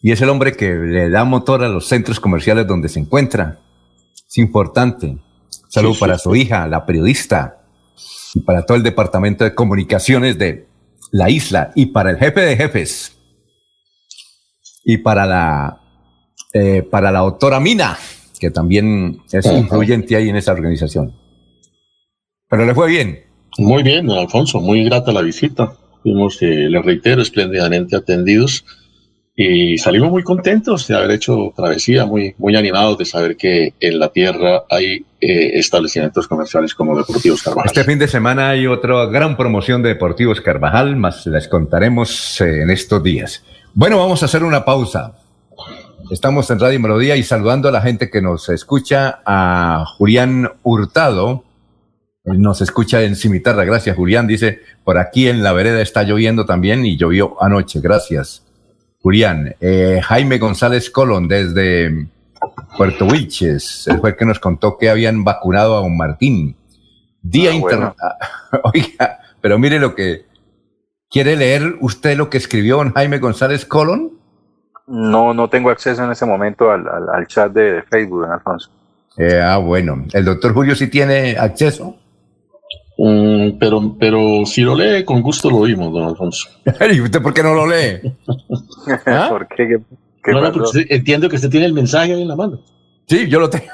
y 0.00 0.12
es 0.12 0.20
el 0.20 0.28
hombre 0.28 0.56
que 0.56 0.72
le 0.72 1.10
da 1.10 1.24
motor 1.24 1.64
a 1.64 1.68
los 1.68 1.88
centros 1.88 2.20
comerciales 2.20 2.66
donde 2.66 2.88
se 2.88 3.00
encuentra. 3.00 3.58
Es 4.28 4.38
importante. 4.38 5.18
Salud 5.68 5.96
para 5.98 6.18
su 6.18 6.34
hija, 6.34 6.66
la 6.66 6.86
periodista, 6.86 7.62
y 8.34 8.40
para 8.40 8.64
todo 8.64 8.76
el 8.76 8.82
departamento 8.82 9.44
de 9.44 9.54
comunicaciones 9.54 10.38
de 10.38 10.66
la 11.10 11.30
isla, 11.30 11.72
y 11.74 11.86
para 11.86 12.10
el 12.10 12.18
jefe 12.18 12.40
de 12.40 12.56
jefes, 12.56 13.16
y 14.84 14.98
para 14.98 15.26
la, 15.26 15.80
eh, 16.52 16.82
para 16.82 17.10
la 17.10 17.20
doctora 17.20 17.60
Mina, 17.60 17.98
que 18.38 18.50
también 18.50 19.20
es 19.32 19.46
influyente 19.46 20.16
ahí 20.16 20.28
en 20.28 20.36
esa 20.36 20.52
organización. 20.52 21.14
Pero 22.48 22.64
le 22.64 22.74
fue 22.74 22.88
bien. 22.88 23.20
Muy 23.58 23.82
bien, 23.82 24.06
don 24.06 24.18
Alfonso, 24.18 24.60
muy 24.60 24.84
grata 24.84 25.12
la 25.12 25.22
visita. 25.22 25.72
Fuimos, 26.02 26.40
eh, 26.42 26.68
le 26.68 26.80
reitero, 26.80 27.22
espléndidamente 27.22 27.96
atendidos 27.96 28.64
y 29.40 29.78
salimos 29.78 30.10
muy 30.10 30.24
contentos 30.24 30.88
de 30.88 30.96
haber 30.96 31.12
hecho 31.12 31.52
travesía, 31.54 32.04
muy, 32.04 32.34
muy 32.38 32.56
animados 32.56 32.98
de 32.98 33.04
saber 33.04 33.36
que 33.36 33.72
en 33.78 34.00
la 34.00 34.08
tierra 34.08 34.64
hay 34.68 35.06
eh, 35.20 35.50
establecimientos 35.54 36.26
comerciales 36.26 36.74
como 36.74 36.98
Deportivos 36.98 37.44
Carvajal. 37.44 37.66
Este 37.66 37.84
fin 37.84 38.00
de 38.00 38.08
semana 38.08 38.48
hay 38.48 38.66
otra 38.66 39.06
gran 39.06 39.36
promoción 39.36 39.80
de 39.80 39.90
Deportivos 39.90 40.40
Carvajal, 40.40 40.96
más 40.96 41.24
les 41.28 41.46
contaremos 41.46 42.40
eh, 42.40 42.62
en 42.62 42.70
estos 42.70 43.00
días. 43.00 43.44
Bueno, 43.74 43.98
vamos 43.98 44.24
a 44.24 44.26
hacer 44.26 44.42
una 44.42 44.64
pausa. 44.64 45.17
Estamos 46.10 46.50
en 46.50 46.58
Radio 46.58 46.80
Melodía 46.80 47.16
y 47.16 47.22
saludando 47.22 47.68
a 47.68 47.72
la 47.72 47.82
gente 47.82 48.08
que 48.08 48.22
nos 48.22 48.48
escucha, 48.48 49.20
a 49.26 49.84
Julián 49.98 50.50
Hurtado, 50.62 51.44
nos 52.24 52.62
escucha 52.62 53.02
en 53.02 53.14
Cimitarra, 53.14 53.64
gracias 53.64 53.94
Julián, 53.94 54.26
dice, 54.26 54.60
por 54.84 54.96
aquí 54.96 55.28
en 55.28 55.42
la 55.42 55.52
vereda 55.52 55.82
está 55.82 56.04
lloviendo 56.04 56.46
también 56.46 56.86
y 56.86 56.96
llovió 56.96 57.36
anoche, 57.42 57.80
gracias. 57.80 58.42
Julián, 59.02 59.54
eh, 59.60 60.00
Jaime 60.02 60.38
González 60.38 60.88
Colón 60.88 61.28
desde 61.28 62.08
Puerto 62.78 63.04
Wilches, 63.04 63.86
él 63.88 63.98
fue 64.00 64.10
el 64.10 64.16
que 64.16 64.24
nos 64.24 64.40
contó 64.40 64.78
que 64.78 64.88
habían 64.88 65.24
vacunado 65.24 65.76
a 65.76 65.82
un 65.82 65.98
Martín. 65.98 66.56
Día 67.20 67.50
ah, 67.52 68.16
Oiga, 68.64 69.18
pero 69.42 69.58
mire 69.58 69.78
lo 69.78 69.94
que... 69.94 70.26
¿Quiere 71.10 71.36
leer 71.36 71.76
usted 71.80 72.16
lo 72.16 72.28
que 72.28 72.36
escribió 72.36 72.78
don 72.78 72.92
Jaime 72.92 73.18
González 73.18 73.64
Colón? 73.64 74.17
No, 74.88 75.34
no 75.34 75.48
tengo 75.48 75.70
acceso 75.70 76.02
en 76.02 76.10
ese 76.10 76.24
momento 76.24 76.70
al, 76.70 77.26
chat 77.26 77.52
de, 77.52 77.82
Facebook, 77.82 78.22
don 78.22 78.32
Alfonso. 78.32 78.70
Eh, 79.18 79.40
ah, 79.40 79.58
bueno. 79.58 80.04
¿El 80.12 80.24
doctor 80.24 80.54
Julio 80.54 80.74
sí 80.74 80.88
tiene 80.88 81.36
acceso? 81.36 81.96
Mm, 82.96 83.58
pero, 83.60 83.96
pero 83.98 84.46
si 84.46 84.62
lo 84.62 84.74
lee, 84.74 85.04
con 85.04 85.20
gusto 85.20 85.50
lo 85.50 85.58
oímos, 85.58 85.92
don 85.92 86.04
Alfonso. 86.04 86.48
¿Y 86.92 87.00
usted 87.00 87.20
por 87.20 87.34
qué 87.34 87.42
no 87.42 87.54
lo 87.54 87.66
lee? 87.66 88.00
¿Ah? 89.06 89.26
¿Por 89.28 89.46
qué? 89.48 89.78
entiendo 90.88 91.28
que 91.28 91.36
usted 91.36 91.48
tiene 91.48 91.66
el 91.66 91.72
mensaje 91.72 92.12
ahí 92.12 92.22
en 92.22 92.28
la 92.28 92.36
mano. 92.36 92.60
Sí, 93.06 93.28
yo 93.28 93.40
lo 93.40 93.50
tengo. 93.50 93.66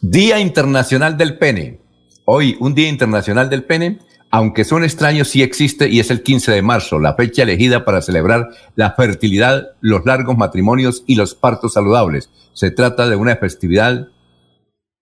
Día 0.00 0.38
Internacional 0.38 1.16
del 1.16 1.36
Pene. 1.38 1.80
Hoy, 2.24 2.56
un 2.60 2.74
Día 2.74 2.88
Internacional 2.88 3.50
del 3.50 3.64
Pene, 3.64 3.98
aunque 4.30 4.64
son 4.64 4.84
extraños, 4.84 5.28
sí 5.28 5.42
existe 5.42 5.88
y 5.88 6.00
es 6.00 6.10
el 6.10 6.22
15 6.22 6.52
de 6.52 6.62
marzo, 6.62 6.98
la 6.98 7.14
fecha 7.14 7.42
elegida 7.42 7.84
para 7.84 8.02
celebrar 8.02 8.50
la 8.76 8.92
fertilidad, 8.92 9.72
los 9.80 10.04
largos 10.04 10.36
matrimonios 10.36 11.02
y 11.06 11.16
los 11.16 11.34
partos 11.34 11.72
saludables. 11.72 12.30
Se 12.52 12.70
trata 12.70 13.08
de 13.08 13.16
una 13.16 13.36
festividad 13.36 14.08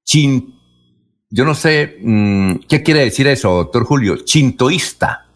chin 0.05 0.59
yo 1.31 1.45
no 1.45 1.55
sé 1.55 1.99
mm, 2.01 2.61
qué 2.68 2.83
quiere 2.83 3.01
decir 3.01 3.26
eso, 3.26 3.51
doctor 3.51 3.85
Julio, 3.85 4.16
chintoísta. 4.24 5.26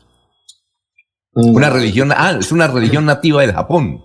Mm. 1.34 1.54
Una 1.54 1.70
religión, 1.70 2.12
ah, 2.16 2.36
es 2.38 2.52
una 2.52 2.66
religión 2.66 3.04
nativa 3.04 3.42
del 3.42 3.52
Japón. 3.52 4.04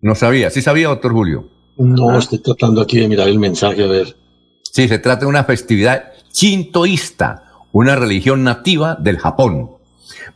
No 0.00 0.14
sabía, 0.14 0.48
¿sí 0.50 0.62
sabía, 0.62 0.88
doctor 0.88 1.12
Julio? 1.12 1.50
No, 1.76 2.18
estoy 2.18 2.38
tratando 2.38 2.80
aquí 2.80 2.98
de 2.98 3.08
mirar 3.08 3.28
el 3.28 3.38
mensaje, 3.38 3.84
a 3.84 3.86
ver. 3.86 4.16
Sí, 4.62 4.88
se 4.88 4.98
trata 4.98 5.20
de 5.20 5.26
una 5.26 5.44
festividad 5.44 6.12
chintoísta, 6.32 7.49
una 7.72 7.96
religión 7.96 8.44
nativa 8.44 8.96
del 8.96 9.18
Japón. 9.18 9.70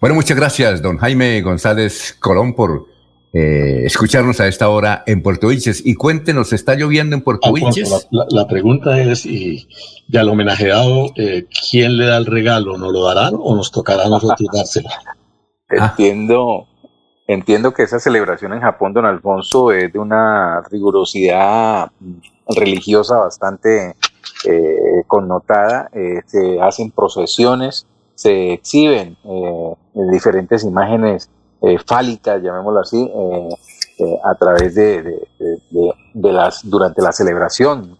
Bueno, 0.01 0.15
muchas 0.15 0.37
gracias, 0.37 0.83
don 0.83 0.99
Jaime 0.99 1.41
González 1.43 2.17
Colón, 2.21 2.55
por 2.55 2.87
eh, 3.33 3.85
escucharnos 3.85 4.39
a 4.41 4.47
esta 4.47 4.69
hora 4.69 5.03
en 5.07 5.23
Puerto 5.23 5.49
Vilches. 5.49 5.85
Y 5.85 5.95
cuéntenos, 5.95 6.53
¿está 6.53 6.77
lloviendo 6.77 7.17
en 7.17 7.23
Puerto 7.23 7.53
Vilches? 7.53 8.09
La, 8.11 8.47
pregunta 8.47 9.01
es, 9.01 9.27
y 9.27 9.67
ya 10.09 10.21
al 10.21 10.29
homenajeado, 10.29 11.11
eh, 11.17 11.47
¿quién 11.71 11.97
le 11.97 12.07
da 12.07 12.17
el 12.17 12.27
regalo? 12.27 12.79
¿Nos 12.79 12.93
lo 12.93 13.03
darán 13.05 13.35
o 13.37 13.57
nos 13.57 13.73
tocará 13.73 14.05
a 14.05 14.09
nosotros 14.09 14.49
dárselo? 14.53 14.89
Entiendo, 15.69 16.69
entiendo 17.27 17.75
que 17.75 17.83
esa 17.83 17.99
celebración 17.99 18.53
en 18.53 18.61
Japón, 18.61 18.93
don 18.93 19.07
Alfonso, 19.07 19.73
es 19.73 19.93
de 19.93 19.99
una 19.99 20.61
rigurosidad 20.71 21.91
religiosa 22.47 23.17
bastante 23.17 23.97
eh, 24.45 25.05
connotada. 25.07 25.91
se 26.27 26.61
hacen 26.61 26.91
procesiones, 26.91 27.87
se 28.15 28.53
exhiben 28.53 29.17
diferentes 29.95 30.65
imágenes 30.65 31.31
eh, 31.67 31.79
fálicas, 31.79 32.43
llamémoslo 32.43 32.81
así, 32.81 33.03
eh, 33.03 33.49
eh, 33.99 34.19
a 34.23 34.35
través 34.35 34.75
de, 34.75 35.19
las, 36.13 36.69
durante 36.69 37.01
la 37.01 37.11
celebración, 37.11 37.97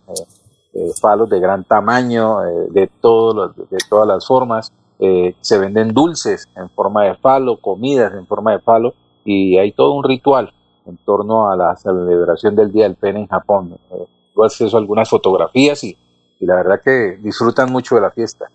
falos 1.01 1.31
de 1.31 1.41
gran 1.41 1.65
tamaño, 1.65 2.41
de, 2.71 2.91
todos 3.01 3.57
de 3.57 3.79
todas 3.89 4.07
las 4.07 4.27
formas, 4.27 4.71
se 4.99 5.59
venden 5.59 5.95
dulces 5.95 6.47
en 6.57 6.69
forma 6.71 7.05
de 7.05 7.15
falo, 7.17 7.59
comidas 7.59 8.13
en 8.13 8.27
forma 8.27 8.53
de 8.53 8.59
falo, 8.61 8.93
y 9.25 9.57
hay 9.57 9.73
todo 9.73 9.95
un 9.95 10.05
ritual 10.05 10.53
en 10.85 10.99
torno 10.99 11.51
a 11.51 11.57
la 11.57 11.75
celebración 11.77 12.55
del 12.57 12.71
Día 12.71 12.85
del 12.85 12.97
Pene 12.97 13.21
en 13.21 13.29
Japón. 13.29 13.79
tuve 14.35 14.45
acceso 14.45 14.77
algunas 14.77 15.09
fotografías 15.09 15.83
y, 15.85 15.97
y 16.45 16.47
la 16.47 16.57
verdad 16.57 16.81
que 16.85 17.19
disfrutan 17.23 17.73
mucho 17.73 17.95
de 17.95 18.03
la 18.03 18.11
fiesta. 18.11 18.47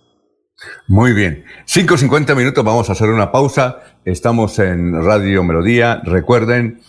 Muy 0.87 1.13
bien. 1.13 1.43
5.50 1.65 2.35
minutos, 2.35 2.63
vamos 2.63 2.89
a 2.89 2.91
hacer 2.91 3.09
una 3.09 3.31
pausa. 3.31 3.79
Estamos 4.05 4.59
en 4.59 5.03
Radio 5.03 5.43
Melodía. 5.43 6.01
Recuerden, 6.03 6.81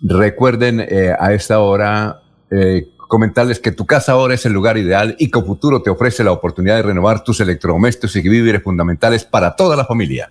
recuerden 0.00 0.80
eh, 0.80 1.14
a 1.18 1.34
esta 1.34 1.58
hora 1.58 2.22
eh, 2.50 2.88
comentarles 2.96 3.60
que 3.60 3.72
tu 3.72 3.84
casa 3.84 4.12
ahora 4.12 4.34
es 4.34 4.46
el 4.46 4.52
lugar 4.52 4.78
ideal 4.78 5.14
y 5.18 5.30
que 5.30 5.42
Futuro 5.42 5.82
te 5.82 5.90
ofrece 5.90 6.24
la 6.24 6.32
oportunidad 6.32 6.76
de 6.76 6.82
renovar 6.82 7.22
tus 7.22 7.40
electrodomésticos 7.40 8.16
y 8.16 8.28
víveres 8.28 8.62
fundamentales 8.62 9.24
para 9.24 9.54
toda 9.54 9.76
la 9.76 9.84
familia. 9.84 10.30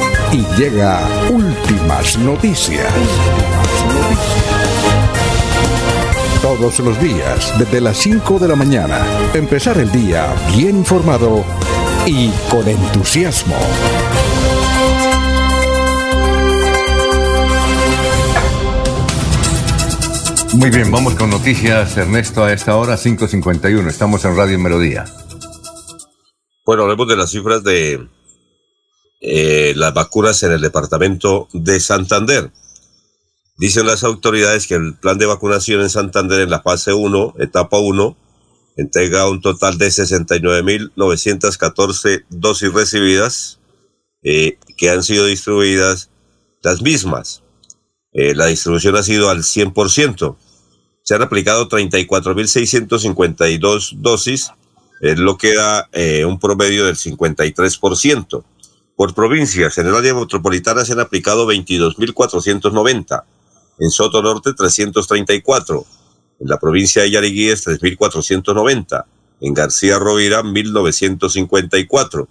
y 0.33 0.45
llega 0.57 1.07
Últimas 1.29 2.17
Noticias. 2.17 2.91
Todos 6.41 6.79
los 6.79 6.99
días, 7.01 7.53
desde 7.59 7.81
las 7.81 7.97
5 7.97 8.39
de 8.39 8.47
la 8.47 8.55
mañana, 8.55 9.05
empezar 9.33 9.77
el 9.77 9.91
día 9.91 10.33
bien 10.55 10.77
informado 10.77 11.43
y 12.05 12.29
con 12.49 12.67
entusiasmo. 12.67 13.55
Muy 20.53 20.69
bien, 20.69 20.91
vamos 20.91 21.15
con 21.15 21.29
noticias, 21.29 21.97
Ernesto, 21.97 22.43
a 22.43 22.53
esta 22.53 22.75
hora 22.75 22.95
5.51. 22.95 23.87
Estamos 23.87 24.23
en 24.25 24.35
Radio 24.35 24.59
Melodía. 24.59 25.05
Bueno, 26.65 26.83
hablemos 26.83 27.07
de 27.07 27.15
las 27.15 27.31
cifras 27.31 27.63
de 27.63 28.07
eh, 29.23 29.73
las 29.75 29.93
vacunas 29.93 30.41
en 30.41 30.51
el 30.51 30.61
departamento 30.61 31.47
de 31.53 31.79
Santander. 31.79 32.51
Dicen 33.55 33.85
las 33.85 34.03
autoridades 34.03 34.65
que 34.65 34.73
el 34.73 34.95
plan 34.95 35.19
de 35.19 35.27
vacunación 35.27 35.81
en 35.81 35.91
Santander 35.91 36.41
en 36.41 36.49
la 36.49 36.63
fase 36.63 36.91
1, 36.91 37.35
etapa 37.37 37.77
1, 37.77 38.17
entrega 38.77 39.29
un 39.29 39.39
total 39.39 39.77
de 39.77 39.89
69.914 39.89 42.25
dosis 42.29 42.73
recibidas 42.73 43.59
eh, 44.23 44.57
que 44.75 44.89
han 44.89 45.03
sido 45.03 45.27
distribuidas 45.27 46.09
las 46.63 46.81
mismas. 46.81 47.43
Eh, 48.13 48.33
la 48.33 48.47
distribución 48.47 48.95
ha 48.95 49.03
sido 49.03 49.29
al 49.29 49.43
100%. 49.43 50.35
Se 51.03 51.13
han 51.13 51.21
aplicado 51.21 51.69
34.652 51.69 53.97
dosis, 53.97 54.49
lo 54.99 55.37
que 55.37 55.53
da 55.53 55.87
un 56.27 56.39
promedio 56.39 56.85
del 56.85 56.95
53%. 56.95 58.45
Por 59.01 59.15
provincias, 59.15 59.79
en 59.79 59.87
el 59.87 59.95
área 59.95 60.13
metropolitana 60.13 60.85
se 60.85 60.93
han 60.93 60.99
aplicado 60.99 61.51
22.490, 61.51 63.23
en 63.79 63.89
Soto 63.89 64.21
Norte 64.21 64.53
334, 64.53 65.85
en 66.39 66.47
la 66.47 66.59
provincia 66.59 67.01
de 67.01 67.09
Yariguíes 67.09 67.65
3.490, 67.65 69.05
en 69.39 69.55
García 69.55 69.97
Rovira 69.97 70.43
1.954, 70.43 72.27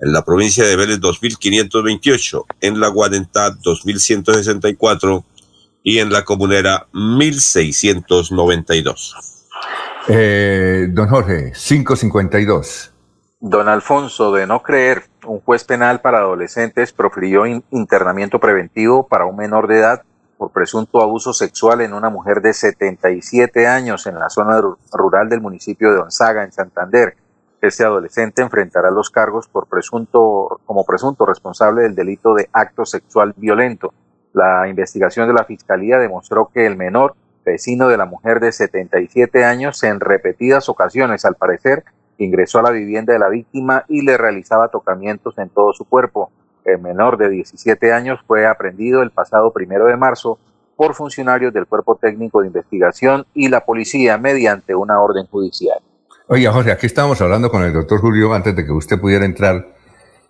en 0.00 0.12
la 0.12 0.24
provincia 0.24 0.64
de 0.64 0.76
Vélez 0.76 1.00
2.528, 1.00 2.44
en 2.60 2.78
la 2.78 2.86
Guarentá 2.86 3.56
2.164 3.56 5.24
y 5.82 5.98
en 5.98 6.12
la 6.12 6.24
Comunera 6.24 6.86
1.692. 6.92 9.14
Eh, 10.06 10.86
don 10.88 11.08
Jorge, 11.08 11.52
552. 11.52 12.92
Don 13.40 13.68
Alfonso, 13.68 14.32
de 14.32 14.46
no 14.46 14.62
creer, 14.62 15.04
un 15.26 15.40
juez 15.40 15.62
penal 15.64 16.00
para 16.00 16.20
adolescentes 16.20 16.94
profirió 16.94 17.44
internamiento 17.46 18.40
preventivo 18.40 19.06
para 19.06 19.26
un 19.26 19.36
menor 19.36 19.66
de 19.66 19.78
edad 19.78 20.04
por 20.38 20.52
presunto 20.52 21.02
abuso 21.02 21.34
sexual 21.34 21.82
en 21.82 21.92
una 21.92 22.08
mujer 22.08 22.40
de 22.40 22.54
77 22.54 23.66
años 23.66 24.06
en 24.06 24.18
la 24.18 24.30
zona 24.30 24.62
rural 24.90 25.28
del 25.28 25.42
municipio 25.42 25.92
de 25.92 25.98
Onzaga, 25.98 26.44
en 26.44 26.52
Santander. 26.52 27.14
Este 27.60 27.84
adolescente 27.84 28.40
enfrentará 28.40 28.90
los 28.90 29.10
cargos 29.10 29.48
por 29.48 29.66
presunto, 29.66 30.58
como 30.64 30.86
presunto 30.86 31.26
responsable 31.26 31.82
del 31.82 31.94
delito 31.94 32.32
de 32.32 32.48
acto 32.54 32.86
sexual 32.86 33.34
violento. 33.36 33.92
La 34.32 34.66
investigación 34.66 35.28
de 35.28 35.34
la 35.34 35.44
Fiscalía 35.44 35.98
demostró 35.98 36.50
que 36.54 36.64
el 36.64 36.76
menor, 36.76 37.14
vecino 37.44 37.88
de 37.88 37.98
la 37.98 38.06
mujer 38.06 38.40
de 38.40 38.52
77 38.52 39.44
años, 39.44 39.82
en 39.82 40.00
repetidas 40.00 40.70
ocasiones, 40.70 41.26
al 41.26 41.34
parecer, 41.34 41.84
ingresó 42.18 42.58
a 42.58 42.62
la 42.62 42.70
vivienda 42.70 43.12
de 43.12 43.18
la 43.18 43.28
víctima 43.28 43.84
y 43.88 44.02
le 44.02 44.16
realizaba 44.16 44.68
tocamientos 44.68 45.36
en 45.38 45.48
todo 45.48 45.72
su 45.72 45.84
cuerpo. 45.84 46.30
El 46.64 46.80
menor 46.80 47.16
de 47.18 47.30
17 47.30 47.92
años 47.92 48.20
fue 48.26 48.46
aprendido 48.46 49.02
el 49.02 49.10
pasado 49.10 49.52
primero 49.52 49.86
de 49.86 49.96
marzo 49.96 50.38
por 50.76 50.94
funcionarios 50.94 51.52
del 51.54 51.66
Cuerpo 51.66 51.96
Técnico 51.96 52.40
de 52.40 52.48
Investigación 52.48 53.26
y 53.34 53.48
la 53.48 53.64
policía 53.64 54.18
mediante 54.18 54.74
una 54.74 55.00
orden 55.00 55.26
judicial. 55.26 55.78
Oiga, 56.28 56.52
Jorge, 56.52 56.72
aquí 56.72 56.86
estábamos 56.86 57.20
hablando 57.20 57.50
con 57.50 57.62
el 57.62 57.72
doctor 57.72 58.00
Julio 58.00 58.32
antes 58.34 58.54
de 58.54 58.64
que 58.64 58.72
usted 58.72 59.00
pudiera 59.00 59.24
entrar 59.24 59.74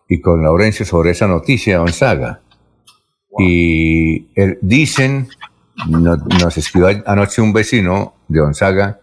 y 0.08 0.20
con 0.20 0.42
Laurencio 0.42 0.86
sobre 0.86 1.10
esa 1.10 1.26
noticia 1.26 1.78
Gonzaga. 1.78 2.40
Y 3.38 4.28
dicen, 4.62 5.28
nos 5.88 6.56
escribió 6.56 6.88
anoche 7.06 7.42
un 7.42 7.52
vecino 7.52 8.14
de 8.28 8.40
Gonzaga, 8.40 9.00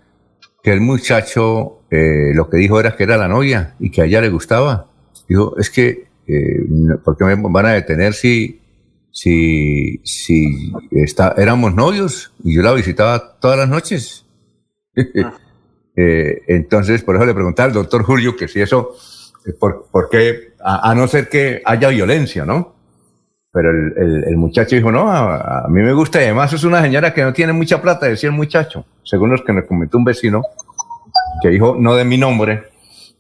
que 0.64 0.72
el 0.72 0.82
muchacho 0.82 1.83
eh, 1.96 2.34
lo 2.34 2.50
que 2.50 2.58
dijo 2.58 2.80
era 2.80 2.96
que 2.96 3.04
era 3.04 3.18
la 3.18 3.28
novia 3.28 3.76
y 3.80 3.92
que 3.92 4.02
a 4.02 4.06
ella 4.06 4.20
le 4.20 4.30
gustaba. 4.30 4.88
Dijo, 5.30 5.56
es 5.60 5.70
que, 5.70 6.08
eh, 6.26 6.66
¿por 7.04 7.16
qué 7.16 7.24
me 7.24 7.36
van 7.36 7.68
a 7.68 7.74
detener 7.74 8.16
si, 8.16 8.60
si, 9.12 10.02
si 10.04 10.74
está, 10.90 11.36
éramos 11.38 11.76
novios 11.76 12.34
y 12.44 12.56
yo 12.56 12.64
la 12.64 12.74
visitaba 12.74 13.38
todas 13.40 13.60
las 13.60 13.70
noches? 13.70 14.26
Ah. 15.24 15.38
Eh, 15.96 16.42
entonces, 16.48 17.04
por 17.04 17.16
eso 17.16 17.24
le 17.24 17.36
preguntaba 17.36 17.68
al 17.68 17.74
doctor 17.74 18.02
Julio 18.02 18.36
que 18.36 18.48
si 18.48 18.60
eso, 18.60 18.96
por, 19.60 19.86
por 19.92 20.10
qué, 20.10 20.54
a, 20.60 20.96
no 20.96 21.08
ser 21.08 21.30
que 21.30 21.62
haya 21.64 21.90
violencia, 21.90 22.46
¿no? 22.46 22.74
Pero 23.52 23.70
el, 23.70 24.24
el, 24.28 24.36
muchacho 24.36 24.76
dijo, 24.76 24.92
no, 24.92 25.12
a, 25.12 25.68
mí 25.70 25.84
me 25.84 25.94
gusta 25.94 26.20
y 26.20 26.24
además 26.24 26.52
es 26.52 26.64
una 26.64 26.82
señora 26.82 27.14
que 27.14 27.22
no 27.22 27.32
tiene 27.32 27.54
mucha 27.54 27.80
plata, 27.80 28.08
decía 28.08 28.30
el 28.30 28.36
muchacho, 28.36 28.88
según 29.04 29.30
los 29.30 29.44
que 29.44 29.54
me 29.54 29.68
comentó 29.68 30.00
un 30.00 30.04
vecino, 30.04 30.42
que 31.42 31.50
dijo, 31.50 31.76
no 31.80 31.96
de 31.96 32.06
mi 32.06 32.18
nombre, 32.18 32.70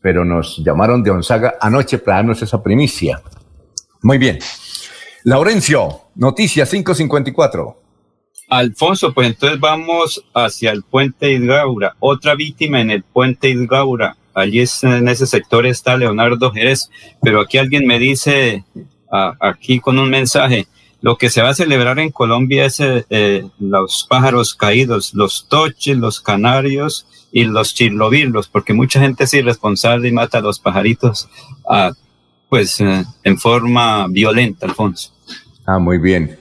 pero 0.01 0.25
nos 0.25 0.57
llamaron 0.57 1.01
de 1.03 1.11
Onzaga 1.11 1.55
anoche 1.61 1.97
para 1.97 2.17
darnos 2.17 2.41
esa 2.41 2.61
primicia. 2.61 3.21
Muy 4.01 4.17
bien. 4.17 4.39
Laurencio, 5.23 6.01
noticias 6.15 6.69
554. 6.69 7.81
Alfonso, 8.49 9.13
pues 9.13 9.27
entonces 9.27 9.59
vamos 9.59 10.25
hacia 10.33 10.71
el 10.71 10.83
puente 10.83 11.31
Idgaura. 11.31 11.95
Otra 11.99 12.35
víctima 12.35 12.81
en 12.81 12.91
el 12.91 13.03
puente 13.03 13.49
Idgaura. 13.49 14.17
Allí 14.33 14.63
en 14.81 15.07
ese 15.07 15.25
sector 15.25 15.65
está 15.65 15.95
Leonardo 15.95 16.51
Jerez. 16.51 16.89
Pero 17.21 17.39
aquí 17.39 17.57
alguien 17.57 17.87
me 17.87 17.99
dice, 17.99 18.65
aquí 19.39 19.79
con 19.79 19.97
un 19.97 20.09
mensaje, 20.09 20.67
lo 21.01 21.17
que 21.17 21.29
se 21.29 21.41
va 21.41 21.49
a 21.49 21.53
celebrar 21.53 21.99
en 21.99 22.11
Colombia 22.11 22.65
es 22.65 22.79
eh, 22.79 23.05
eh, 23.09 23.43
los 23.59 24.05
pájaros 24.09 24.53
caídos, 24.53 25.13
los 25.13 25.47
toches, 25.47 25.97
los 25.97 26.21
canarios 26.21 27.07
y 27.35 27.45
los 27.45 27.73
chirlovirlos, 27.73 28.47
porque 28.47 28.73
mucha 28.73 29.01
gente 29.01 29.23
es 29.23 29.33
irresponsable 29.33 30.07
y 30.07 30.11
mata 30.11 30.37
a 30.37 30.41
los 30.41 30.59
pajaritos 30.59 31.27
ah, 31.67 31.91
pues 32.47 32.79
eh, 32.79 33.03
en 33.23 33.39
forma 33.39 34.07
violenta, 34.07 34.67
Alfonso. 34.67 35.11
Ah, 35.65 35.79
muy 35.79 35.97
bien. 35.97 36.37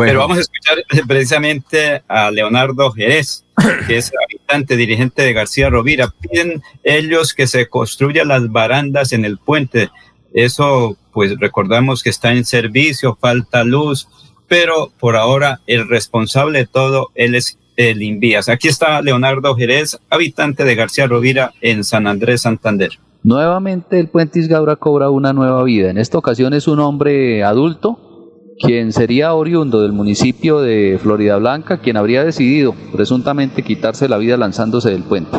Pero 0.00 0.20
vamos 0.20 0.38
a 0.38 0.40
escuchar 0.42 0.78
precisamente 1.08 2.02
a 2.06 2.30
Leonardo 2.30 2.92
Jerez, 2.92 3.44
que 3.88 3.98
es 3.98 4.12
habitante, 4.24 4.76
dirigente 4.76 5.22
de 5.22 5.32
García 5.32 5.68
Rovira. 5.68 6.12
Piden 6.20 6.62
ellos 6.84 7.34
que 7.34 7.48
se 7.48 7.68
construyan 7.68 8.28
las 8.28 8.48
barandas 8.50 9.12
en 9.12 9.24
el 9.24 9.38
puente. 9.38 9.90
Eso, 10.32 10.96
pues 11.12 11.38
recordamos 11.40 12.04
que 12.04 12.10
está 12.10 12.32
en 12.32 12.44
servicio, 12.44 13.18
falta 13.20 13.64
luz, 13.64 14.08
pero 14.46 14.92
por 14.98 15.16
ahora 15.16 15.60
el 15.66 15.88
responsable 15.88 16.60
de 16.60 16.66
todo, 16.66 17.10
él 17.16 17.34
es 17.34 17.58
el 17.76 18.02
Invías. 18.02 18.48
Aquí 18.48 18.68
está 18.68 19.00
Leonardo 19.02 19.54
Jerez, 19.54 19.98
habitante 20.10 20.64
de 20.64 20.74
García 20.74 21.06
Rovira 21.06 21.52
en 21.60 21.84
San 21.84 22.06
Andrés, 22.06 22.42
Santander. 22.42 22.90
Nuevamente 23.22 23.98
el 23.98 24.08
puente 24.08 24.38
Isgaura 24.38 24.76
cobra 24.76 25.10
una 25.10 25.32
nueva 25.32 25.62
vida. 25.64 25.90
En 25.90 25.98
esta 25.98 26.18
ocasión 26.18 26.54
es 26.54 26.68
un 26.68 26.80
hombre 26.80 27.42
adulto 27.44 28.00
quien 28.58 28.92
sería 28.92 29.34
oriundo 29.34 29.82
del 29.82 29.92
municipio 29.92 30.60
de 30.60 30.98
Florida 31.02 31.36
Blanca, 31.36 31.78
quien 31.80 31.96
habría 31.96 32.24
decidido 32.24 32.74
presuntamente 32.92 33.62
quitarse 33.62 34.08
la 34.08 34.16
vida 34.16 34.36
lanzándose 34.36 34.90
del 34.90 35.02
puente. 35.02 35.36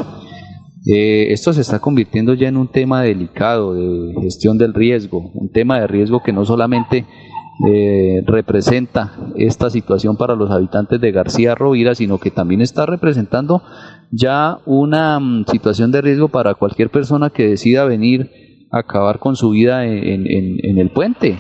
Eh, 0.85 1.33
esto 1.33 1.51
se 1.51 1.61
está 1.61 1.79
convirtiendo 1.79 2.33
ya 2.33 2.47
en 2.47 2.57
un 2.57 2.67
tema 2.67 3.01
delicado 3.01 3.73
de 3.73 4.13
gestión 4.21 4.57
del 4.57 4.73
riesgo, 4.73 5.31
un 5.33 5.51
tema 5.51 5.79
de 5.79 5.87
riesgo 5.87 6.21
que 6.23 6.31
no 6.31 6.45
solamente 6.45 7.05
eh, 7.65 8.21
representa 8.27 9.13
esta 9.35 9.71
situación 9.71 10.15
para 10.15 10.35
los 10.35 10.51
habitantes 10.51 11.01
de 11.01 11.11
García 11.11 11.55
Rovira, 11.55 11.95
sino 11.95 12.19
que 12.19 12.29
también 12.29 12.61
está 12.61 12.85
representando 12.85 13.63
ya 14.11 14.59
una 14.65 15.19
mm, 15.19 15.45
situación 15.45 15.91
de 15.91 16.01
riesgo 16.01 16.27
para 16.27 16.53
cualquier 16.53 16.91
persona 16.91 17.31
que 17.31 17.47
decida 17.47 17.85
venir 17.85 18.29
a 18.71 18.79
acabar 18.79 19.17
con 19.17 19.35
su 19.35 19.49
vida 19.49 19.85
en, 19.85 20.77
el 20.77 20.89
puente. 20.91 21.39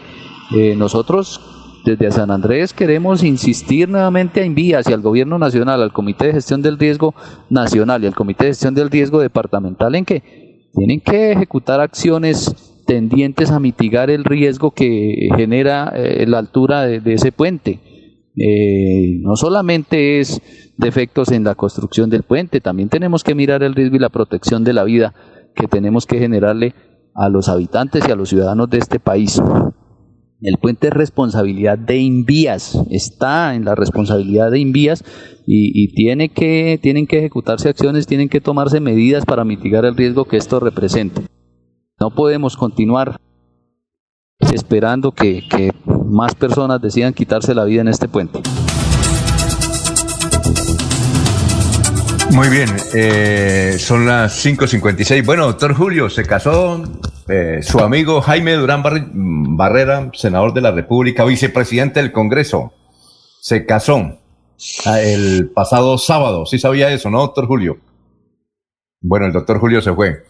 Eh, 0.55 0.75
nosotros 0.75 1.39
desde 1.85 2.09
San 2.11 2.31
Andrés 2.31 2.73
queremos 2.73 3.23
insistir 3.23 3.87
nuevamente 3.87 4.41
a 4.41 4.45
Invías 4.45 4.89
y 4.89 4.93
al 4.93 5.01
Gobierno 5.01 5.37
Nacional, 5.37 5.83
al 5.83 5.93
Comité 5.93 6.27
de 6.27 6.33
Gestión 6.33 6.63
del 6.63 6.79
Riesgo 6.79 7.13
Nacional 7.49 8.03
y 8.03 8.07
al 8.07 8.15
Comité 8.15 8.45
de 8.45 8.51
Gestión 8.51 8.73
del 8.73 8.89
Riesgo 8.89 9.19
Departamental 9.19 9.93
en 9.93 10.03
que 10.03 10.69
tienen 10.73 10.99
que 10.99 11.31
ejecutar 11.33 11.79
acciones 11.79 12.76
tendientes 12.87 13.51
a 13.51 13.59
mitigar 13.59 14.09
el 14.09 14.23
riesgo 14.23 14.71
que 14.71 15.29
genera 15.35 15.91
eh, 15.93 16.25
la 16.25 16.39
altura 16.39 16.87
de, 16.87 17.13
ese 17.13 17.31
puente. 17.31 17.79
Eh, 18.35 19.19
no 19.21 19.35
solamente 19.35 20.19
es 20.19 20.41
defectos 20.77 21.31
en 21.31 21.43
la 21.43 21.55
construcción 21.55 22.09
del 22.09 22.23
puente, 22.23 22.61
también 22.61 22.89
tenemos 22.89 23.23
que 23.23 23.35
mirar 23.35 23.61
el 23.61 23.75
riesgo 23.75 23.97
y 23.97 23.99
la 23.99 24.09
protección 24.09 24.63
de 24.63 24.73
la 24.73 24.83
vida 24.83 25.13
que 25.55 25.67
tenemos 25.67 26.05
que 26.05 26.17
generarle 26.17 26.73
a 27.13 27.29
los 27.29 27.49
habitantes 27.49 28.07
y 28.07 28.11
a 28.11 28.15
los 28.15 28.29
ciudadanos 28.29 28.69
de 28.69 28.77
este 28.77 28.99
país. 28.99 29.41
El 30.39 30.57
puente 30.57 30.87
es 30.87 30.93
responsabilidad 30.93 31.79
de 31.79 31.97
Invías, 31.97 32.79
está 32.91 33.55
en 33.55 33.65
la 33.65 33.73
responsabilidad 33.73 34.51
de 34.51 34.59
Invías 34.59 35.03
y, 35.47 35.93
tiene 35.95 36.29
que, 36.29 36.79
tienen 36.81 37.07
que 37.07 37.17
ejecutarse 37.17 37.69
acciones, 37.69 38.05
tienen 38.05 38.29
que 38.29 38.39
tomarse 38.39 38.79
medidas 38.79 39.25
para 39.25 39.43
mitigar 39.45 39.83
el 39.85 39.97
riesgo 39.97 40.25
que 40.25 40.37
esto 40.37 40.59
representa. 40.59 41.23
No 41.99 42.11
podemos 42.11 42.55
continuar 42.55 43.19
esperando 44.39 45.11
que, 45.11 45.71
más 46.05 46.35
personas 46.35 46.79
decidan 46.79 47.11
quitarse 47.11 47.55
la 47.55 47.63
vida 47.63 47.81
en 47.81 47.87
este 47.87 48.07
puente. 48.07 48.39
Muy 52.31 52.49
bien, 52.49 52.69
eh, 52.93 53.77
son 53.79 54.05
las 54.05 54.45
5.56. 54.45 55.25
Bueno, 55.25 55.47
doctor 55.47 55.73
Julio, 55.73 56.07
se 56.11 56.23
casó 56.23 56.83
eh, 57.29 57.63
su 57.63 57.79
amigo 57.79 58.21
Jaime 58.21 58.53
Durán 58.53 58.83
Barrera, 59.57 60.11
senador 60.13 60.53
de 60.53 60.61
la 60.61 60.71
República, 60.71 61.25
vicepresidente 61.25 61.99
del 61.99 62.11
Congreso. 62.11 62.73
Se 63.41 63.65
casó 63.65 64.19
ah, 64.85 65.01
el 65.01 65.49
pasado 65.49 65.97
sábado. 65.97 66.45
Sí 66.45 66.59
sabía 66.59 66.91
eso, 66.91 67.09
¿no, 67.09 67.21
doctor 67.21 67.47
Julio? 67.47 67.77
Bueno, 69.01 69.25
el 69.25 69.33
doctor 69.33 69.59
Julio 69.59 69.81
se 69.81 69.93
fue, 69.93 70.23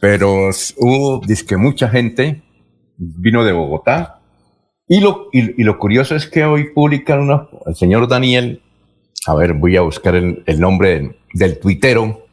pero 0.00 0.48
hubo, 0.78 1.20
dice 1.24 1.44
que 1.44 1.56
mucha 1.58 1.88
gente 1.88 2.42
vino 2.96 3.44
de 3.44 3.52
Bogotá. 3.52 4.20
Y 4.88 5.00
lo, 5.00 5.28
y, 5.32 5.62
lo 5.62 5.78
curioso 5.78 6.16
es 6.16 6.26
que 6.26 6.44
hoy 6.44 6.72
publican 6.72 7.20
una, 7.20 7.48
el 7.66 7.76
señor 7.76 8.08
Daniel, 8.08 8.62
a 9.26 9.34
ver, 9.34 9.52
voy 9.52 9.76
a 9.76 9.82
buscar 9.82 10.14
el, 10.16 10.42
nombre 10.58 11.20
del 11.34 11.60
tuitero 11.60 12.26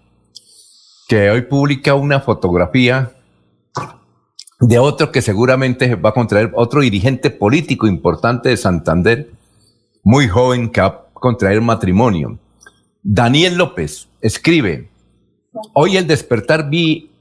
que 1.07 1.29
hoy 1.29 1.43
publica 1.43 1.93
una 1.93 2.19
fotografía 2.19 3.11
de 4.59 4.79
otro 4.79 5.11
que 5.11 5.21
seguramente 5.21 5.95
va 5.95 6.09
a 6.09 6.13
contraer, 6.13 6.51
otro 6.55 6.81
dirigente 6.81 7.29
político 7.29 7.85
importante 7.85 8.49
de 8.49 8.57
Santander, 8.57 9.29
muy 10.03 10.27
joven, 10.27 10.69
que 10.69 10.81
va 10.81 10.87
a 10.87 11.05
contraer 11.13 11.61
matrimonio. 11.61 12.39
Daniel 13.03 13.57
López 13.57 14.09
escribe, 14.21 14.89
hoy 15.73 15.97
el 15.97 16.07
despertar 16.07 16.69
vi 16.69 17.11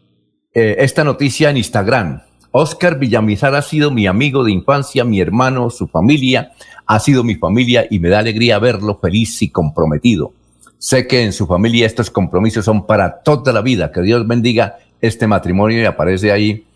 eh, 0.59 0.83
esta 0.83 1.05
noticia 1.05 1.51
en 1.51 1.59
Instagram. 1.59 2.23
Oscar 2.51 2.99
Villamizar 2.99 3.55
ha 3.55 3.61
sido 3.61 3.91
mi 3.91 4.07
amigo 4.07 4.43
de 4.43 4.53
infancia, 4.53 5.05
mi 5.05 5.21
hermano, 5.21 5.69
su 5.69 5.87
familia, 5.87 6.53
ha 6.87 6.99
sido 6.99 7.23
mi 7.23 7.35
familia 7.35 7.87
y 7.91 7.99
me 7.99 8.09
da 8.09 8.21
alegría 8.21 8.59
verlo 8.59 8.97
feliz 8.99 9.43
y 9.43 9.51
comprometido. 9.51 10.33
Sé 10.79 11.07
que 11.07 11.23
en 11.23 11.35
su 11.35 11.47
familia 11.47 11.85
estos 11.85 12.11
compromisos 12.11 12.65
son 12.65 12.87
para 12.87 13.23
toda 13.23 13.53
la 13.53 13.61
vida. 13.61 13.93
Que 13.93 14.01
Dios 14.01 14.27
bendiga 14.27 14.79
este 14.99 15.27
matrimonio 15.27 15.83
y 15.83 15.85
aparece 15.85 16.33
ahí 16.33 16.67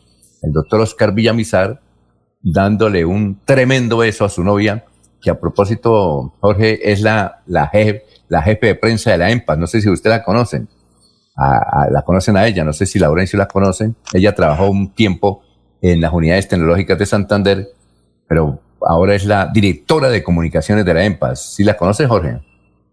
el 0.43 0.53
doctor 0.53 0.83
Oscar 0.83 1.15
Villamizar 1.15 1.81
dándole 2.43 3.07
un 3.07 3.41
tremendo 3.47 3.97
beso 3.97 4.27
a 4.27 4.29
su 4.29 4.45
novia 4.45 4.85
que 5.23 5.31
a 5.31 5.41
propósito, 5.41 6.35
Jorge, 6.41 6.93
es 6.93 7.01
la, 7.01 7.41
la, 7.47 7.69
jefe, 7.69 8.67
de 8.67 8.75
prensa 8.75 9.13
de 9.13 9.17
la 9.17 9.31
EMPA. 9.31 9.57
No 9.57 9.67
sé 9.67 9.81
si 9.81 9.89
usted 9.89 10.11
la 10.11 10.23
conocen. 10.23 10.69
La 11.37 12.03
conocen 12.03 12.37
a 12.37 12.47
ella, 12.47 12.65
no 12.65 12.73
sé 12.73 12.87
si 12.87 12.99
Laurencio 12.99 13.39
la 13.39 13.49
conocen. 13.49 13.97
Ella 14.13 14.35
trabajó 14.35 14.69
un 14.69 14.93
tiempo 14.93 15.43
en 15.81 16.01
las 16.01 16.13
unidades 16.13 16.49
tecnológicas 16.49 16.99
de 16.99 17.07
Santander, 17.07 17.69
pero 18.29 18.61
ahora 18.83 19.15
es 19.15 19.25
la 19.25 19.47
directora 19.47 20.09
de 20.09 20.23
comunicaciones 20.23 20.85
de 20.85 20.95
la 20.95 21.05
EMPA. 21.05 21.37
¿Sí 21.37 21.65
la 21.65 21.77
conoce, 21.77 22.07
Jorge? 22.07 22.41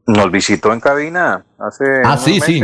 Nos 0.05 0.31
visitó 0.31 0.71
en 0.71 0.79
cabina 0.79 1.43
hace. 1.59 1.83
Ah, 2.03 2.17
sí, 2.17 2.39
sí. 2.39 2.61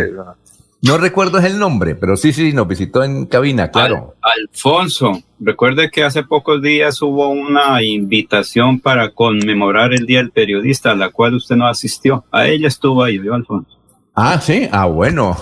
No 0.85 0.97
recuerdo 0.97 1.37
el 1.39 1.57
nombre, 1.57 1.95
pero 1.95 2.17
sí, 2.17 2.33
sí, 2.33 2.51
nos 2.51 2.67
visitó 2.67 3.05
en 3.05 3.25
cabina, 3.25 3.71
claro. 3.71 4.15
Alfonso, 4.21 5.13
recuerde 5.39 5.89
que 5.89 6.03
hace 6.03 6.23
pocos 6.23 6.61
días 6.61 7.01
hubo 7.01 7.29
una 7.29 7.81
invitación 7.81 8.81
para 8.81 9.11
conmemorar 9.11 9.93
el 9.93 10.05
Día 10.05 10.17
del 10.17 10.31
Periodista, 10.31 10.91
a 10.91 10.95
la 10.95 11.09
cual 11.09 11.35
usted 11.35 11.55
no 11.55 11.67
asistió. 11.67 12.25
A 12.31 12.47
ella 12.47 12.67
estuvo 12.67 13.01
ahí, 13.01 13.17
¿vio, 13.17 13.33
Alfonso? 13.33 13.77
Ah, 14.13 14.41
sí, 14.41 14.67
ah, 14.73 14.85
bueno. 14.85 15.37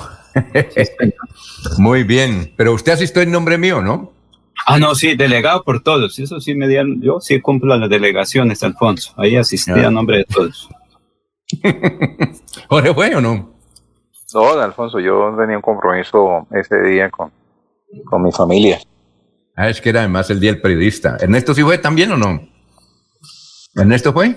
Muy 1.77 2.03
bien, 2.03 2.53
pero 2.57 2.73
usted 2.73 2.93
asistió 2.93 3.21
en 3.21 3.31
nombre 3.31 3.57
mío, 3.57 3.81
¿no? 3.81 4.13
Ah, 4.65 4.77
no, 4.77 4.93
sí, 4.95 5.15
delegado 5.15 5.63
por 5.63 5.81
todos. 5.81 6.17
Eso 6.19 6.39
sí 6.39 6.53
me 6.53 6.67
dieron, 6.67 7.01
yo 7.01 7.19
sí 7.19 7.39
cumplo 7.41 7.75
las 7.77 7.89
delegaciones, 7.89 8.61
Alfonso. 8.63 9.13
Ahí 9.17 9.35
asistí 9.35 9.71
a 9.71 9.89
nombre 9.89 10.19
de 10.19 10.25
todos. 10.25 10.69
¿Jorge 12.69 12.93
fue 12.93 13.15
o 13.15 13.21
no? 13.21 13.53
No, 14.33 14.59
Alfonso, 14.59 14.99
yo 14.99 15.35
tenía 15.37 15.57
un 15.57 15.61
compromiso 15.61 16.47
ese 16.51 16.81
día 16.81 17.09
con, 17.09 17.31
con 18.05 18.23
mi 18.23 18.31
familia. 18.31 18.79
Ah, 19.55 19.69
es 19.69 19.81
que 19.81 19.89
era 19.89 19.99
además 20.01 20.29
el 20.29 20.39
día 20.39 20.53
del 20.53 20.61
periodista. 20.61 21.17
¿Ernesto 21.19 21.53
sí 21.53 21.63
fue 21.63 21.77
también 21.77 22.11
o 22.11 22.17
no? 22.17 22.47
¿Ernesto 23.75 24.13
fue? 24.13 24.35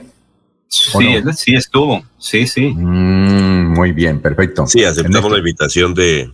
Sí, 0.69 1.23
sí 1.37 1.55
estuvo. 1.55 2.03
Sí, 2.19 2.47
sí. 2.47 2.67
Mm, 2.75 3.75
muy 3.75 3.93
bien, 3.93 4.21
perfecto. 4.21 4.67
Sí, 4.67 4.85
aceptamos 4.85 5.31
la 5.31 5.39
invitación 5.39 5.95
de 5.95 6.31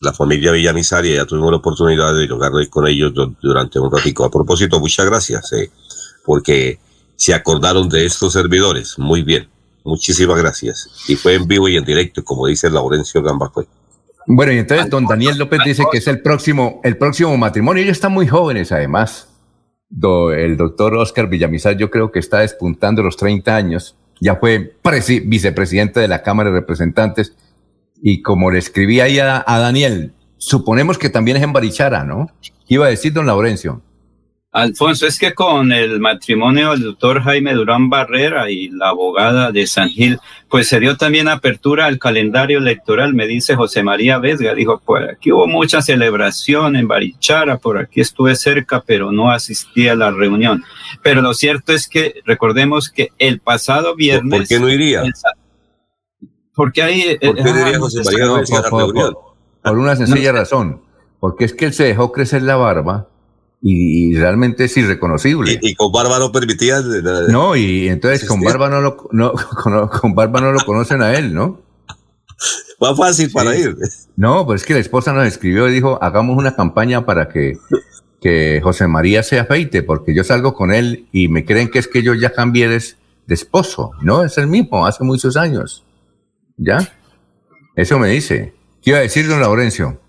la 0.00 0.12
familia 0.12 0.52
Villamizar 0.52 1.04
y 1.06 1.14
ya 1.14 1.24
tuvimos 1.24 1.50
la 1.50 1.58
oportunidad 1.58 2.12
de 2.12 2.20
dialogar 2.20 2.52
con 2.68 2.86
ellos 2.86 3.12
durante 3.40 3.78
un 3.78 3.90
ratico. 3.90 4.24
A 4.24 4.30
propósito, 4.30 4.80
muchas 4.80 5.06
gracias, 5.06 5.52
eh, 5.52 5.70
porque 6.24 6.78
se 7.16 7.34
acordaron 7.34 7.88
de 7.88 8.04
estos 8.04 8.32
servidores. 8.32 8.98
Muy 8.98 9.22
bien. 9.22 9.48
Muchísimas 9.84 10.38
gracias. 10.38 10.88
Y 11.08 11.16
fue 11.16 11.34
en 11.34 11.46
vivo 11.46 11.68
y 11.68 11.76
en 11.76 11.84
directo, 11.84 12.22
como 12.24 12.46
dice 12.46 12.70
Laurencio 12.70 13.22
Gambacue. 13.22 13.66
Bueno, 14.26 14.52
y 14.52 14.58
entonces 14.58 14.88
don 14.88 15.06
Daniel 15.06 15.36
López 15.36 15.60
dice 15.64 15.84
que 15.90 15.98
es 15.98 16.06
el 16.06 16.22
próximo, 16.22 16.80
el 16.84 16.96
próximo 16.96 17.36
matrimonio. 17.36 17.82
Ellos 17.82 17.96
están 17.96 18.12
muy 18.12 18.28
jóvenes, 18.28 18.70
además. 18.70 19.28
El 20.32 20.56
doctor 20.56 20.94
Oscar 20.94 21.28
Villamizar, 21.28 21.76
yo 21.76 21.90
creo 21.90 22.10
que 22.10 22.18
está 22.18 22.40
despuntando 22.40 23.02
los 23.02 23.16
30 23.16 23.54
años. 23.54 23.96
Ya 24.20 24.36
fue 24.36 24.76
vicepresidente 25.24 26.00
de 26.00 26.08
la 26.08 26.22
Cámara 26.22 26.50
de 26.50 26.60
Representantes. 26.60 27.34
Y 28.02 28.22
como 28.22 28.50
le 28.50 28.58
escribí 28.58 29.00
ahí 29.00 29.18
a, 29.18 29.44
a 29.46 29.58
Daniel, 29.58 30.12
suponemos 30.38 30.98
que 30.98 31.08
también 31.08 31.36
es 31.36 31.42
en 31.42 31.52
Barichara, 31.52 32.04
¿no? 32.04 32.28
¿Qué 32.40 32.74
iba 32.74 32.86
a 32.86 32.90
decir 32.90 33.12
don 33.12 33.26
Laurencio? 33.26 33.82
Alfonso, 34.54 35.06
es 35.06 35.18
que 35.18 35.32
con 35.32 35.72
el 35.72 35.98
matrimonio 35.98 36.72
del 36.72 36.82
doctor 36.82 37.22
Jaime 37.22 37.54
Durán 37.54 37.88
Barrera 37.88 38.50
y 38.50 38.68
la 38.68 38.90
abogada 38.90 39.50
de 39.50 39.66
San 39.66 39.88
Gil, 39.88 40.20
pues 40.50 40.68
se 40.68 40.78
dio 40.78 40.98
también 40.98 41.28
apertura 41.28 41.86
al 41.86 41.98
calendario 41.98 42.58
electoral, 42.58 43.14
me 43.14 43.26
dice 43.26 43.56
José 43.56 43.82
María 43.82 44.18
Vesga, 44.18 44.54
dijo, 44.54 44.78
por 44.84 45.04
aquí 45.04 45.32
hubo 45.32 45.46
mucha 45.46 45.80
celebración 45.80 46.76
en 46.76 46.86
Barichara, 46.86 47.56
por 47.56 47.78
aquí 47.78 48.02
estuve 48.02 48.36
cerca, 48.36 48.82
pero 48.86 49.10
no 49.10 49.30
asistí 49.30 49.88
a 49.88 49.94
la 49.94 50.10
reunión. 50.10 50.62
Pero 51.02 51.22
lo 51.22 51.32
cierto 51.32 51.72
es 51.72 51.88
que 51.88 52.16
recordemos 52.26 52.90
que 52.90 53.08
el 53.18 53.40
pasado 53.40 53.96
viernes... 53.96 54.40
¿Por 54.40 54.48
qué 54.48 54.60
no 54.60 54.68
iría? 54.68 55.02
Porque 56.54 56.82
ahí... 56.82 57.16
¿Por 57.18 57.36
qué 57.36 57.42
no 57.42 57.60
iría 57.68 57.78
José 57.78 58.02
María 58.04 58.32
Vesga 58.34 58.58
a 58.58 58.62
la 58.62 58.68
reunión? 58.68 59.14
Por 59.62 59.78
una 59.78 59.96
sencilla 59.96 60.32
razón, 60.32 60.82
porque 61.20 61.46
es 61.46 61.54
que 61.54 61.64
él 61.64 61.72
se 61.72 61.84
dejó 61.84 62.12
crecer 62.12 62.42
la 62.42 62.56
barba 62.56 63.08
y, 63.64 64.16
realmente 64.16 64.64
es 64.64 64.76
irreconocible. 64.76 65.58
Y, 65.62 65.74
con 65.76 65.92
barba 65.92 66.18
no 66.18 66.32
permitía. 66.32 66.82
No, 67.28 67.54
y 67.54 67.88
entonces 67.88 68.28
con 68.28 68.40
barba 68.40 68.68
no 68.68 68.80
lo 68.80 69.08
no, 69.12 69.32
con, 70.00 70.14
barba 70.14 70.40
no 70.40 70.50
lo 70.50 70.60
conocen 70.64 71.00
a 71.00 71.16
él, 71.16 71.32
¿no? 71.32 71.60
Va 72.82 72.96
fácil 72.96 73.30
para 73.30 73.56
ir. 73.56 73.76
No, 74.16 74.44
pues 74.44 74.62
es 74.62 74.66
que 74.66 74.74
la 74.74 74.80
esposa 74.80 75.12
nos 75.12 75.28
escribió 75.28 75.68
y 75.68 75.72
dijo, 75.72 76.02
hagamos 76.02 76.36
una 76.36 76.56
campaña 76.56 77.06
para 77.06 77.28
que, 77.28 77.56
que 78.20 78.60
José 78.60 78.88
María 78.88 79.22
se 79.22 79.38
afeite, 79.38 79.84
porque 79.84 80.12
yo 80.12 80.24
salgo 80.24 80.54
con 80.54 80.72
él 80.72 81.06
y 81.12 81.28
me 81.28 81.44
creen 81.44 81.70
que 81.70 81.78
es 81.78 81.86
que 81.86 82.02
yo 82.02 82.14
ya 82.14 82.32
cambié 82.32 82.68
de, 82.68 82.82
de 83.26 83.34
esposo. 83.34 83.92
No, 84.02 84.24
es 84.24 84.36
el 84.38 84.48
mismo, 84.48 84.84
hace 84.84 85.04
muchos 85.04 85.36
años. 85.36 85.84
¿Ya? 86.56 86.92
Eso 87.76 88.00
me 88.00 88.08
dice. 88.08 88.54
¿Qué 88.82 88.90
iba 88.90 88.98
a 88.98 89.02
decir, 89.02 89.28
don 89.28 89.40
Laurencio? 89.40 90.01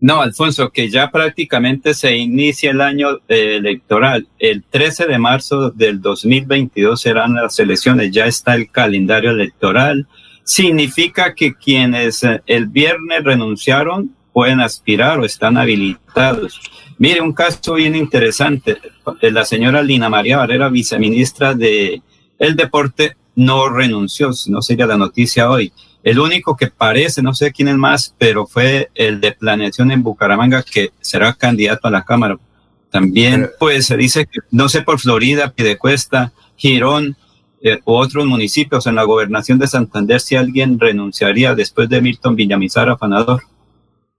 No, 0.00 0.22
Alfonso, 0.22 0.70
que 0.70 0.88
ya 0.88 1.10
prácticamente 1.10 1.92
se 1.92 2.16
inicia 2.16 2.70
el 2.70 2.80
año 2.80 3.18
eh, 3.28 3.56
electoral. 3.56 4.26
El 4.38 4.64
13 4.64 5.06
de 5.06 5.18
marzo 5.18 5.70
del 5.70 6.00
2022 6.00 6.98
serán 6.98 7.34
las 7.34 7.58
elecciones. 7.58 8.10
Ya 8.10 8.24
está 8.24 8.54
el 8.54 8.70
calendario 8.70 9.30
electoral. 9.30 10.06
Significa 10.42 11.34
que 11.34 11.54
quienes 11.54 12.24
eh, 12.24 12.40
el 12.46 12.66
viernes 12.66 13.22
renunciaron 13.22 14.16
pueden 14.32 14.60
aspirar 14.60 15.20
o 15.20 15.26
están 15.26 15.58
habilitados. 15.58 16.60
Mire, 16.96 17.20
un 17.20 17.34
caso 17.34 17.74
bien 17.74 17.94
interesante. 17.94 18.78
La 19.20 19.44
señora 19.44 19.82
Lina 19.82 20.08
María 20.08 20.38
Barrera, 20.38 20.70
viceministra 20.70 21.52
de 21.52 22.00
el 22.38 22.56
Deporte, 22.56 23.16
no 23.34 23.68
renunció, 23.68 24.30
no 24.46 24.62
sería 24.62 24.86
la 24.86 24.96
noticia 24.96 25.50
hoy 25.50 25.72
el 26.02 26.18
único 26.18 26.56
que 26.56 26.68
parece, 26.68 27.22
no 27.22 27.34
sé 27.34 27.52
quién 27.52 27.68
es 27.68 27.76
más, 27.76 28.14
pero 28.18 28.46
fue 28.46 28.90
el 28.94 29.20
de 29.20 29.32
planeación 29.32 29.90
en 29.90 30.02
Bucaramanga 30.02 30.62
que 30.62 30.90
será 31.00 31.34
candidato 31.34 31.88
a 31.88 31.90
la 31.90 32.04
Cámara. 32.04 32.38
También, 32.90 33.50
pues 33.58 33.86
se 33.86 33.96
dice 33.96 34.26
que, 34.26 34.40
no 34.50 34.68
sé, 34.68 34.82
por 34.82 34.98
Florida, 34.98 35.52
Piedecuesta, 35.52 36.32
Girón 36.56 37.16
eh, 37.62 37.78
u 37.84 37.92
otros 37.92 38.26
municipios 38.26 38.86
en 38.86 38.94
la 38.94 39.04
gobernación 39.04 39.58
de 39.58 39.68
Santander, 39.68 40.20
si 40.20 40.36
alguien 40.36 40.80
renunciaría 40.80 41.54
después 41.54 41.88
de 41.88 42.00
Milton 42.00 42.34
Villamizar 42.34 42.88
afanador. 42.88 43.42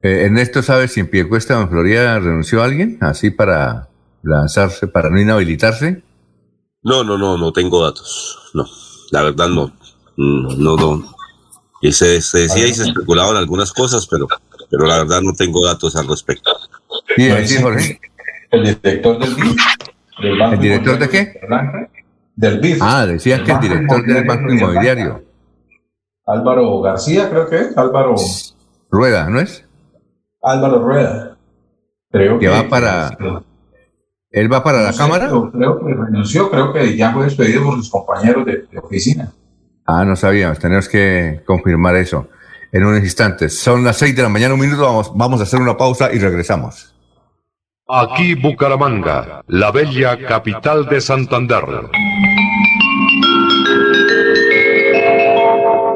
Eh, 0.01 0.25
Ernesto, 0.25 0.63
¿sabes 0.63 0.93
si 0.93 0.99
en 0.99 1.09
Piedecuesta 1.09 1.57
o 1.57 1.61
en 1.61 1.69
Florida 1.69 2.19
renunció 2.19 2.63
alguien 2.63 2.97
así 3.01 3.29
para 3.29 3.89
lanzarse, 4.23 4.87
para 4.87 5.09
no 5.09 5.19
inhabilitarse? 5.19 6.03
No, 6.83 7.03
no, 7.03 7.17
no, 7.17 7.37
no 7.37 7.51
tengo 7.51 7.83
datos. 7.83 8.51
No, 8.53 8.65
la 9.11 9.23
verdad 9.23 9.49
no. 9.49 9.73
No, 10.17 10.77
no, 10.77 11.15
y 11.81 11.91
se, 11.91 12.05
decía 12.05 12.67
y 12.67 12.73
se 12.73 12.83
especulaban 12.83 13.35
algunas 13.35 13.73
cosas, 13.73 14.07
pero, 14.07 14.27
pero 14.69 14.85
la 14.85 14.99
verdad 14.99 15.21
no 15.21 15.33
tengo 15.33 15.65
datos 15.65 15.95
al 15.95 16.07
respecto. 16.07 16.51
Sí, 17.15 17.57
Jorge. 17.61 17.99
El 18.51 18.63
director 18.63 19.17
del 19.19 19.35
BID. 19.35 19.57
¿El 20.53 20.59
director 20.59 20.99
de 20.99 21.09
qué? 21.09 21.41
Del 22.35 22.59
BID. 22.59 22.77
Ah, 22.81 23.05
decían 23.07 23.43
que 23.43 23.51
el 23.51 23.59
director 23.59 24.05
del 24.05 24.25
Banco 24.25 24.53
Inmobiliario. 24.53 25.23
Álvaro 26.27 26.81
García, 26.81 27.29
creo 27.29 27.49
que 27.49 27.57
es. 27.57 27.77
Álvaro. 27.77 28.15
Rueda, 28.89 29.29
¿no 29.29 29.39
es? 29.39 29.65
Álvaro 30.41 30.83
Rueda. 30.83 31.37
Creo 32.11 32.39
que, 32.39 32.47
va 32.47 32.67
para. 32.67 33.17
¿Él 34.29 34.51
va 34.51 34.63
para 34.63 34.81
la 34.81 34.93
Cámara? 34.93 35.27
Creo, 35.27 35.79
que 35.79 35.93
renunció, 35.93 36.49
creo 36.51 36.71
que 36.71 36.95
ya 36.95 37.11
fue 37.11 37.25
despedido 37.25 37.63
por 37.63 37.75
sus 37.75 37.89
compañeros 37.89 38.45
de 38.45 38.67
oficina. 38.81 39.33
Ah, 39.85 40.05
no 40.05 40.15
sabíamos, 40.15 40.59
tenemos 40.59 40.87
que 40.87 41.41
confirmar 41.45 41.95
eso 41.95 42.29
en 42.71 42.85
unos 42.85 43.03
instantes. 43.03 43.59
Son 43.59 43.83
las 43.83 43.97
seis 43.97 44.15
de 44.15 44.23
la 44.23 44.29
mañana, 44.29 44.53
un 44.53 44.59
minuto, 44.59 44.83
vamos, 44.83 45.11
vamos 45.15 45.39
a 45.39 45.43
hacer 45.43 45.59
una 45.59 45.75
pausa 45.75 46.13
y 46.13 46.19
regresamos. 46.19 46.93
Aquí 47.87 48.35
Bucaramanga, 48.35 49.43
la 49.47 49.71
bella 49.71 50.17
capital 50.25 50.87
de 50.87 51.01
Santander. 51.01 51.63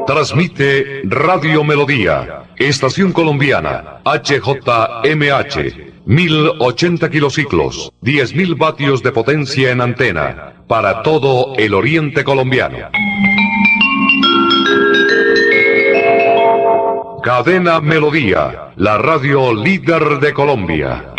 Transmite 0.06 1.02
Radio 1.04 1.64
Melodía, 1.64 2.44
Estación 2.56 3.12
Colombiana, 3.12 4.02
HJMH, 4.04 5.95
1080 6.06 7.10
kilociclos, 7.10 7.92
10.000 8.00 8.56
vatios 8.56 9.02
de 9.02 9.10
potencia 9.10 9.72
en 9.72 9.80
antena, 9.80 10.62
para 10.68 11.02
todo 11.02 11.54
el 11.56 11.74
oriente 11.74 12.22
colombiano. 12.22 12.78
Cadena 17.24 17.80
Melodía, 17.80 18.68
la 18.76 18.98
radio 18.98 19.52
líder 19.52 20.20
de 20.20 20.32
Colombia. 20.32 21.12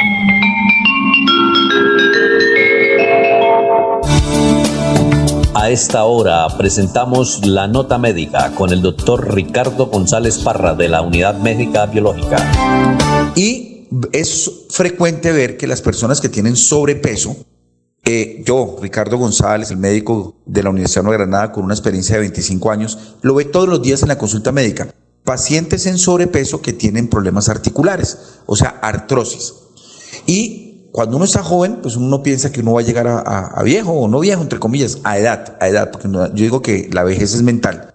A 5.54 5.70
esta 5.70 6.06
hora 6.06 6.48
presentamos 6.58 7.46
la 7.46 7.68
nota 7.68 7.98
médica 7.98 8.52
con 8.56 8.72
el 8.72 8.82
doctor 8.82 9.36
Ricardo 9.36 9.88
González 9.88 10.38
Parra 10.38 10.76
de 10.76 10.88
la 10.88 11.02
Unidad 11.02 11.40
Médica 11.40 11.88
Biológica. 11.88 12.38
Y 13.36 13.67
es 14.12 14.52
frecuente 14.70 15.32
ver 15.32 15.58
que 15.58 15.68
las 15.68 15.82
personas 15.82 16.22
que 16.22 16.30
tienen 16.30 16.56
sobrepeso 16.56 17.38
Eh, 18.10 18.42
yo, 18.46 18.78
Ricardo 18.82 19.18
González, 19.18 19.70
el 19.70 19.78
médico 19.78 20.38
de 20.46 20.64
la 20.64 20.70
Universidad 20.70 21.04
de 21.04 21.12
Granada 21.12 21.52
con 21.52 21.66
una 21.66 21.74
experiencia 21.74 22.16
de 22.16 22.22
25 22.22 22.72
años, 22.72 23.18
lo 23.22 23.36
ve 23.36 23.44
todos 23.44 23.68
los 23.68 23.82
días 23.82 24.02
en 24.02 24.08
la 24.08 24.18
consulta 24.18 24.54
médica. 24.54 24.88
Pacientes 25.26 25.86
en 25.88 25.98
sobrepeso 25.98 26.62
que 26.62 26.72
tienen 26.72 27.10
problemas 27.10 27.50
articulares, 27.50 28.18
o 28.46 28.56
sea, 28.56 28.80
artrosis. 28.82 29.56
Y 30.26 30.88
cuando 30.94 31.18
uno 31.18 31.26
está 31.26 31.44
joven, 31.44 31.80
pues 31.82 31.98
uno 31.98 32.24
piensa 32.24 32.50
que 32.50 32.62
uno 32.62 32.74
va 32.74 32.80
a 32.80 32.86
llegar 32.86 33.08
a, 33.08 33.62
viejo 33.64 33.92
o 33.92 34.08
no 34.08 34.22
viejo, 34.22 34.42
entre 34.42 34.58
comillas, 34.58 35.00
a 35.04 35.18
edad, 35.18 35.58
a 35.60 35.68
edad, 35.68 35.92
porque 35.92 36.08
yo 36.10 36.30
digo 36.32 36.62
que 36.62 36.90
la 36.94 37.04
vejez 37.04 37.34
es 37.34 37.44
mental. 37.44 37.94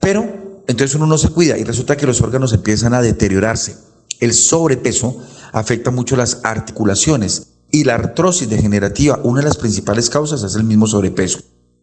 Pero 0.00 0.24
entonces 0.66 0.96
uno 0.96 1.06
no 1.06 1.18
se 1.18 1.28
cuida 1.28 1.56
y 1.56 1.62
resulta 1.62 1.96
que 1.96 2.06
los 2.06 2.20
órganos 2.20 2.52
empiezan 2.52 2.94
a 2.94 3.00
deteriorarse. 3.00 3.76
El 4.22 4.34
sobrepeso 4.34 5.16
afecta 5.50 5.90
mucho 5.90 6.14
las 6.14 6.42
articulaciones 6.44 7.54
y 7.72 7.82
la 7.82 7.96
artrosis 7.96 8.48
degenerativa, 8.48 9.18
una 9.24 9.40
de 9.40 9.48
las 9.48 9.56
principales 9.56 10.10
causas 10.10 10.44
es 10.44 10.54
el 10.54 10.62
mismo 10.62 10.86
sobrepeso. 10.86 11.40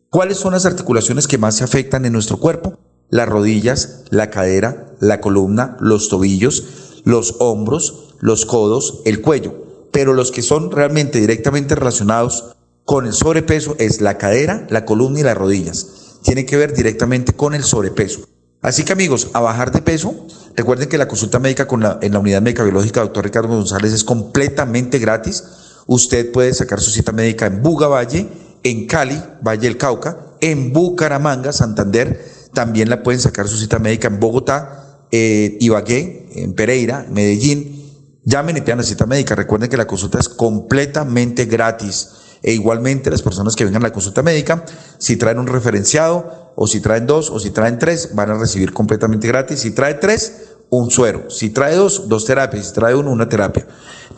¿Cuáles 0.09 0.37
son 0.37 0.53
las 0.53 0.65
articulaciones 0.65 1.27
que 1.27 1.37
más 1.37 1.57
se 1.57 1.65
afectan 1.65 2.05
en 2.05 2.13
nuestro 2.13 2.37
cuerpo? 2.37 2.79
Las 3.09 3.27
rodillas, 3.27 4.05
la 4.09 4.29
cadera, 4.29 4.95
la 5.01 5.19
columna, 5.19 5.75
los 5.81 6.07
tobillos, 6.07 6.63
los 7.03 7.35
hombros, 7.39 8.15
los 8.21 8.45
codos, 8.45 9.01
el 9.03 9.19
cuello. 9.19 9.89
Pero 9.91 10.13
los 10.13 10.31
que 10.31 10.41
son 10.41 10.71
realmente 10.71 11.19
directamente 11.19 11.75
relacionados 11.75 12.55
con 12.85 13.05
el 13.05 13.11
sobrepeso 13.11 13.75
es 13.79 13.99
la 13.99 14.17
cadera, 14.17 14.65
la 14.69 14.85
columna 14.85 15.19
y 15.19 15.23
las 15.23 15.37
rodillas. 15.37 16.19
Tiene 16.23 16.45
que 16.45 16.55
ver 16.55 16.73
directamente 16.73 17.33
con 17.33 17.53
el 17.53 17.65
sobrepeso. 17.65 18.21
Así 18.61 18.83
que 18.83 18.93
amigos, 18.93 19.29
a 19.33 19.39
bajar 19.39 19.71
de 19.71 19.81
peso, 19.81 20.27
recuerden 20.55 20.89
que 20.89 20.97
la 20.97 21.07
consulta 21.07 21.39
médica 21.39 21.67
con 21.67 21.81
la, 21.81 21.97
en 22.01 22.13
la 22.13 22.19
unidad 22.19 22.41
médica 22.41 22.63
biológica 22.63 23.01
doctor 23.01 23.23
Ricardo 23.23 23.47
González 23.49 23.93
es 23.93 24.03
completamente 24.03 24.99
gratis 24.99 25.43
usted 25.89 26.31
puede 26.31 26.53
sacar 26.53 26.79
su 26.79 26.91
cita 26.91 27.11
médica 27.11 27.47
en 27.47 27.63
Buga 27.63 27.87
Valle, 27.87 28.29
en 28.61 28.85
Cali, 28.85 29.19
Valle 29.41 29.67
del 29.67 29.77
Cauca, 29.77 30.35
en 30.39 30.71
Bucaramanga, 30.71 31.51
Santander. 31.51 32.23
También 32.53 32.89
la 32.89 33.01
pueden 33.01 33.19
sacar 33.19 33.47
su 33.47 33.57
cita 33.57 33.79
médica 33.79 34.07
en 34.07 34.19
Bogotá, 34.19 35.07
eh, 35.11 35.57
Ibagué, 35.59 36.29
en 36.35 36.53
Pereira, 36.53 37.07
Medellín. 37.09 37.75
Llamen 38.23 38.57
y 38.57 38.61
pidan 38.61 38.77
la 38.77 38.83
cita 38.83 39.07
médica. 39.07 39.33
Recuerden 39.33 39.67
que 39.67 39.77
la 39.77 39.87
consulta 39.87 40.19
es 40.19 40.29
completamente 40.29 41.45
gratis. 41.45 42.09
E 42.41 42.53
igualmente 42.53 43.11
las 43.11 43.21
personas 43.21 43.55
que 43.55 43.65
vengan 43.65 43.83
a 43.83 43.87
la 43.87 43.93
consulta 43.93 44.23
médica, 44.23 44.65
si 44.97 45.17
traen 45.17 45.39
un 45.39 45.47
referenciado, 45.47 46.51
o 46.55 46.67
si 46.67 46.79
traen 46.79 47.07
dos, 47.07 47.29
o 47.29 47.39
si 47.39 47.51
traen 47.51 47.79
tres, 47.79 48.15
van 48.15 48.31
a 48.31 48.37
recibir 48.37 48.73
completamente 48.73 49.27
gratis. 49.27 49.59
Si 49.59 49.71
trae 49.71 49.95
tres, 49.95 50.51
un 50.69 50.91
suero. 50.91 51.29
Si 51.29 51.49
trae 51.49 51.75
dos, 51.75 52.07
dos 52.07 52.25
terapias. 52.25 52.67
Si 52.67 52.73
trae 52.73 52.95
uno, 52.95 53.11
una 53.11 53.27
terapia 53.27 53.65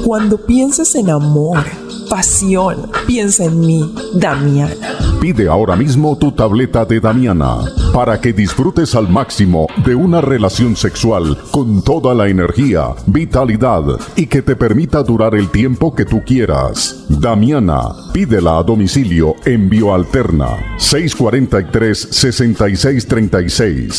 Cuando 0.04 0.44
pienses 0.44 0.94
en 0.94 1.10
amor, 1.10 1.64
pasión, 2.08 2.90
piensa 3.06 3.44
en 3.44 3.60
mí, 3.60 3.94
Damiana. 4.14 4.74
Pide 5.20 5.48
ahora 5.48 5.76
mismo 5.76 6.16
tu 6.16 6.32
tableta 6.32 6.84
de 6.84 7.00
Damiana 7.00 7.58
para 7.92 8.20
que 8.20 8.32
disfrutes 8.32 8.94
al 8.94 9.08
máximo 9.08 9.66
de 9.84 9.94
una 9.94 10.20
relación 10.20 10.76
sexual 10.76 11.38
con 11.50 11.82
toda 11.82 12.14
la 12.14 12.28
energía, 12.28 12.94
vitalidad 13.06 13.82
y 14.14 14.26
que 14.26 14.42
te 14.42 14.54
permita 14.54 15.02
durar 15.02 15.34
el 15.34 15.50
tiempo 15.50 15.94
que 15.94 16.04
tú 16.04 16.22
quieras. 16.24 17.06
Damiana, 17.08 17.88
pídela 18.12 18.58
a 18.58 18.62
domicilio 18.62 19.34
en 19.44 19.68
Bioalterna 19.68 20.76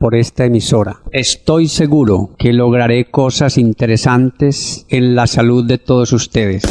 por 0.00 0.14
esta 0.14 0.46
emisora. 0.46 1.02
Estoy 1.12 1.68
seguro 1.68 2.30
que 2.38 2.54
lograré 2.54 3.10
cosas 3.10 3.58
interesantes 3.58 4.86
en 4.88 5.14
la 5.14 5.26
salud 5.26 5.66
de 5.66 5.76
todos 5.76 6.14
ustedes. 6.14 6.62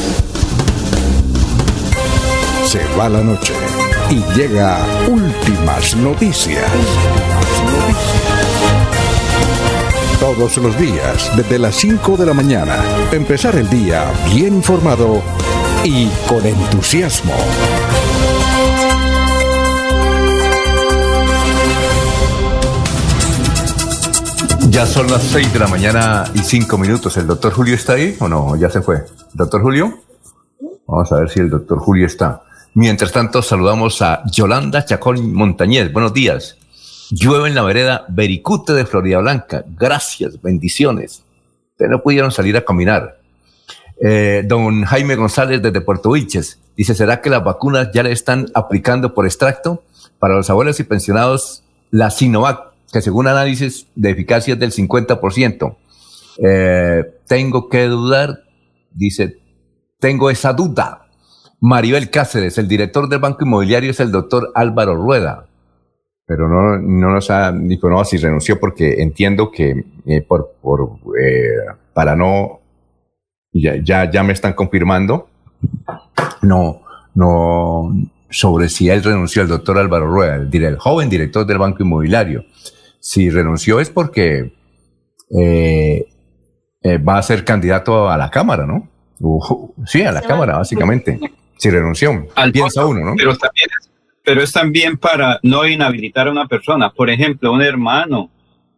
Se 2.65 2.80
va 2.97 3.07
la 3.07 3.21
noche 3.21 3.53
y 4.09 4.36
llega 4.36 4.84
últimas 5.07 5.95
noticias. 5.97 6.65
Todos 10.19 10.57
los 10.57 10.77
días, 10.80 11.32
desde 11.38 11.59
las 11.59 11.75
5 11.75 12.17
de 12.17 12.25
la 12.25 12.34
mañana, 12.34 12.84
empezar 13.11 13.55
el 13.55 13.69
día 13.69 14.11
bien 14.34 14.55
informado 14.55 15.21
y 15.84 16.07
con 16.27 16.43
entusiasmo. 16.43 17.36
Ya 24.72 24.86
son 24.86 25.09
las 25.09 25.24
6 25.24 25.51
de 25.51 25.59
la 25.59 25.67
mañana 25.67 26.26
y 26.36 26.39
5 26.39 26.78
minutos. 26.78 27.17
¿El 27.17 27.26
doctor 27.26 27.51
Julio 27.51 27.74
está 27.74 27.93
ahí 27.93 28.15
o 28.20 28.28
no? 28.28 28.55
Ya 28.55 28.70
se 28.70 28.84
fue. 28.84 29.03
¿Doctor 29.34 29.63
Julio? 29.63 30.01
Vamos 30.86 31.11
a 31.11 31.20
ver 31.20 31.30
si 31.30 31.39
el 31.39 31.49
doctor 31.49 31.80
Julio 31.80 32.05
está. 32.05 32.43
Mientras 32.76 33.11
tanto, 33.11 33.41
saludamos 33.41 33.99
a 34.03 34.22
Yolanda 34.32 34.86
Chacón 34.86 35.34
Montañez. 35.34 35.91
Buenos 35.91 36.13
días. 36.13 36.55
Llueve 37.09 37.49
en 37.49 37.55
la 37.55 37.63
vereda 37.63 38.05
Bericute 38.09 38.74
de 38.74 38.86
Florida 38.86 39.17
Blanca. 39.17 39.65
Gracias, 39.67 40.39
bendiciones. 40.39 41.24
Ustedes 41.72 41.89
no 41.89 42.03
pudieron 42.03 42.32
salir 42.32 42.55
a 42.55 42.63
caminar. 42.63 43.17
Eh, 43.99 44.43
don 44.45 44.84
Jaime 44.84 45.15
González 45.15 45.63
desde 45.63 45.82
Puerto 45.82 46.11
Viches 46.11 46.59
dice, 46.78 46.93
¿será 46.93 47.22
que 47.22 47.32
las 47.32 47.43
vacunas 47.43 47.89
ya 47.91 48.03
le 48.03 48.11
están 48.11 48.45
aplicando 48.53 49.15
por 49.15 49.26
extracto? 49.26 49.84
Para 50.20 50.36
los 50.36 50.47
abuelos 50.51 50.80
y 50.80 50.84
pensionados, 50.84 51.63
la 51.89 52.11
Sinovac 52.11 52.68
que 52.92 53.02
según 53.02 53.28
análisis 53.28 53.88
de 53.96 54.12
eficacia 54.12 54.54
es 54.54 54.60
del 54.60 54.72
50%. 54.72 55.76
Eh, 56.42 57.04
tengo 57.28 57.70
que 57.70 57.86
dudar, 57.86 58.44
dice, 58.92 59.38
tengo 60.00 60.30
esa 60.30 60.54
duda. 60.54 61.06
Maribel 61.62 62.10
Cáceres, 62.10 62.58
el 62.58 62.68
director 62.68 63.10
del 63.10 63.20
Banco 63.20 63.44
Inmobiliario 63.44 63.92
es 63.92 64.00
el 64.00 64.12
doctor 64.12 64.52
Álvaro 64.56 64.96
Rueda, 64.96 65.46
pero 66.26 66.48
no, 66.48 66.80
no 66.80 67.12
nos 67.12 67.30
ha 67.30 67.50
informado 67.50 68.06
si 68.06 68.18
renunció 68.18 68.60
porque 68.60 69.02
entiendo 69.02 69.52
que 69.52 69.84
eh, 70.06 70.22
por, 70.22 70.54
por 70.62 71.00
eh, 71.22 71.76
para 71.94 72.16
no, 72.16 72.62
ya, 73.52 73.76
ya, 73.84 74.10
ya 74.10 74.24
me 74.24 74.32
están 74.32 74.54
confirmando, 74.54 75.28
no, 76.44 76.82
no, 77.14 77.92
sobre 78.30 78.70
si 78.70 78.90
él 78.90 79.04
renunció, 79.04 79.42
el 79.42 79.50
doctor 79.50 79.78
Álvaro 79.78 80.08
Rueda, 80.08 80.36
el 80.36 80.78
joven 80.78 81.10
director 81.10 81.46
del 81.46 81.58
Banco 81.58 81.84
Inmobiliario 81.84 82.46
si 83.00 83.30
renunció 83.30 83.80
es 83.80 83.89
porque 83.89 84.54
eh, 85.38 86.06
eh, 86.82 86.97
va 86.97 87.18
a 87.18 87.24
ser 87.24 87.43
candidato 87.45 88.10
a 88.10 88.18
la 88.18 88.30
Cámara, 88.30 88.66
¿no? 88.66 88.89
sí, 89.86 90.02
a 90.04 90.12
la 90.12 90.22
Cámara, 90.22 90.58
básicamente. 90.58 91.20
Si 91.58 91.70
renunció, 91.70 92.28
Al 92.36 92.54
piensa 92.54 92.86
uno, 92.86 93.02
¿no? 93.04 93.16
Pero, 93.18 93.36
también 93.36 93.68
es, 93.82 93.89
pero 94.24 94.41
es 94.41 94.52
también 94.54 94.97
para 94.97 95.39
no 95.43 95.68
inhabilitar 95.68 96.30
a 96.30 96.32
una 96.32 96.47
persona. 96.47 96.89
Por 96.91 97.10
ejemplo, 97.10 97.52
un 97.52 97.62
hermano 97.62 98.32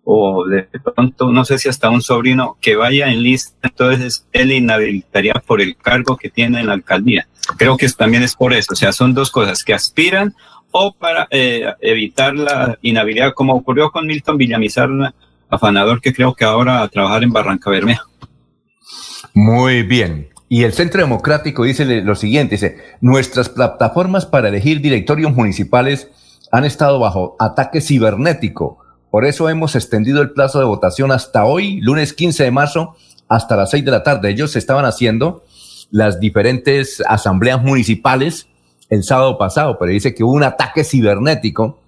o 0.03 0.47
de 0.47 0.63
pronto, 0.95 1.31
no 1.31 1.45
sé 1.45 1.59
si 1.59 1.69
hasta 1.69 1.91
un 1.91 2.01
sobrino 2.01 2.57
que 2.59 2.75
vaya 2.75 3.11
en 3.11 3.21
lista, 3.21 3.55
entonces 3.61 4.27
él 4.31 4.51
inhabilitaría 4.51 5.33
por 5.45 5.61
el 5.61 5.77
cargo 5.77 6.17
que 6.17 6.29
tiene 6.29 6.59
en 6.59 6.67
la 6.67 6.73
alcaldía. 6.73 7.27
Creo 7.57 7.77
que 7.77 7.87
también 7.89 8.23
es 8.23 8.35
por 8.35 8.53
eso. 8.53 8.73
O 8.73 8.75
sea, 8.75 8.93
son 8.93 9.13
dos 9.13 9.29
cosas 9.29 9.63
que 9.63 9.73
aspiran 9.73 10.35
o 10.71 10.93
para 10.93 11.27
eh, 11.29 11.65
evitar 11.81 12.33
la 12.35 12.77
inhabilidad, 12.81 13.33
como 13.33 13.53
ocurrió 13.53 13.91
con 13.91 14.07
Milton 14.07 14.37
Villamizar 14.37 14.89
afanador 15.49 16.01
que 16.01 16.13
creo 16.13 16.33
que 16.33 16.45
ahora 16.45 16.81
a 16.81 16.87
trabajar 16.87 17.23
en 17.23 17.31
Barranca 17.31 17.69
Bermeja. 17.69 18.05
Muy 19.33 19.83
bien. 19.83 20.29
Y 20.49 20.63
el 20.63 20.73
Centro 20.73 21.01
Democrático 21.01 21.63
dice 21.63 21.85
lo 22.01 22.15
siguiente, 22.15 22.55
dice, 22.55 22.77
nuestras 22.99 23.49
plataformas 23.49 24.25
para 24.25 24.49
elegir 24.49 24.81
directorios 24.81 25.33
municipales 25.33 26.09
han 26.51 26.65
estado 26.65 26.99
bajo 26.99 27.35
ataque 27.39 27.79
cibernético. 27.79 28.79
Por 29.09 29.25
eso 29.25 29.49
hemos 29.49 29.75
extendido 29.75 30.21
el 30.21 30.31
plazo 30.31 30.59
de 30.59 30.65
votación 30.65 31.11
hasta 31.11 31.45
hoy, 31.45 31.79
lunes 31.81 32.13
15 32.13 32.43
de 32.43 32.51
marzo, 32.51 32.95
hasta 33.29 33.55
las 33.55 33.71
6 33.71 33.85
de 33.85 33.91
la 33.91 34.03
tarde. 34.03 34.29
Ellos 34.29 34.55
estaban 34.55 34.83
haciendo 34.83 35.45
las 35.89 36.19
diferentes 36.19 37.01
asambleas 37.07 37.61
municipales 37.61 38.47
el 38.91 39.03
sábado 39.03 39.37
pasado, 39.37 39.77
pero 39.79 39.91
dice 39.91 40.13
que 40.13 40.23
hubo 40.23 40.33
un 40.33 40.43
ataque 40.43 40.83
cibernético. 40.83 41.79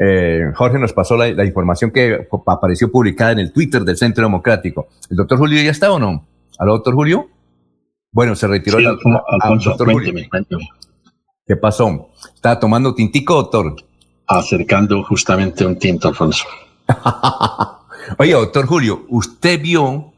Eh, 0.00 0.52
Jorge 0.54 0.78
nos 0.78 0.92
pasó 0.92 1.16
la, 1.16 1.44
información 1.44 1.90
que 1.90 2.28
apareció 2.46 2.92
publicada 2.92 3.32
en 3.32 3.38
el 3.38 3.50
Twitter 3.50 3.82
del 3.82 3.96
Centro 3.96 4.24
Democrático. 4.24 4.88
¿El 5.10 5.16
doctor 5.16 5.38
Julio 5.38 5.60
ya 5.62 5.70
está 5.70 5.90
o 5.90 5.98
no? 5.98 6.26
¿Aló, 6.58 6.74
doctor 6.74 6.94
Julio? 6.94 7.28
Bueno, 8.12 8.36
se 8.36 8.46
retiró 8.46 8.78
el 8.78 8.84
doctor 8.84 9.90
Julio. 9.90 10.12
¿Qué 11.46 11.56
pasó? 11.56 12.10
¿Estaba 12.34 12.60
tomando 12.60 12.94
tintico, 12.94 13.34
doctor? 13.34 13.74
Acercando 14.26 15.02
justamente 15.04 15.64
un 15.64 15.78
tinto, 15.78 16.08
Alfonso. 16.08 16.44
Oye, 18.18 18.32
doctor 18.32 18.66
Julio, 18.66 19.06
¿usted 19.08 19.62
vio, 19.62 20.12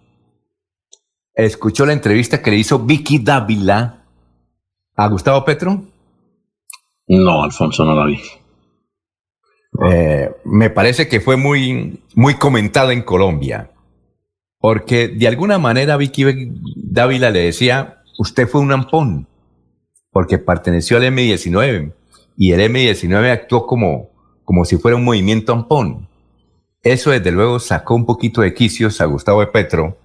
escuchó 1.34 1.86
la 1.86 1.92
entrevista 1.92 2.42
que 2.42 2.50
le 2.50 2.56
hizo 2.56 2.80
Vicky 2.80 3.20
Dávila 3.20 4.02
a 4.96 5.08
Gustavo 5.08 5.44
Petro? 5.44 5.84
No, 7.12 7.42
Alfonso, 7.42 7.84
no 7.84 7.96
la 7.96 8.06
vi. 8.06 8.20
Eh, 9.84 10.30
me 10.44 10.70
parece 10.70 11.08
que 11.08 11.18
fue 11.20 11.36
muy, 11.36 12.04
muy 12.14 12.34
comentada 12.34 12.92
en 12.92 13.02
Colombia, 13.02 13.72
porque 14.60 15.08
de 15.08 15.26
alguna 15.26 15.58
manera 15.58 15.96
Vicky 15.96 16.52
Dávila 16.76 17.30
le 17.30 17.40
decía, 17.40 18.04
usted 18.16 18.46
fue 18.46 18.60
un 18.60 18.70
ampón, 18.70 19.26
porque 20.12 20.38
perteneció 20.38 20.98
al 20.98 21.02
M19 21.02 21.92
y 22.36 22.52
el 22.52 22.60
M19 22.60 23.32
actuó 23.32 23.66
como, 23.66 24.10
como 24.44 24.64
si 24.64 24.76
fuera 24.76 24.96
un 24.96 25.04
movimiento 25.04 25.52
ampón. 25.52 26.08
Eso 26.84 27.10
desde 27.10 27.32
luego 27.32 27.58
sacó 27.58 27.96
un 27.96 28.06
poquito 28.06 28.40
de 28.40 28.54
quicios 28.54 29.00
a 29.00 29.06
Gustavo 29.06 29.40
de 29.40 29.48
Petro 29.48 29.98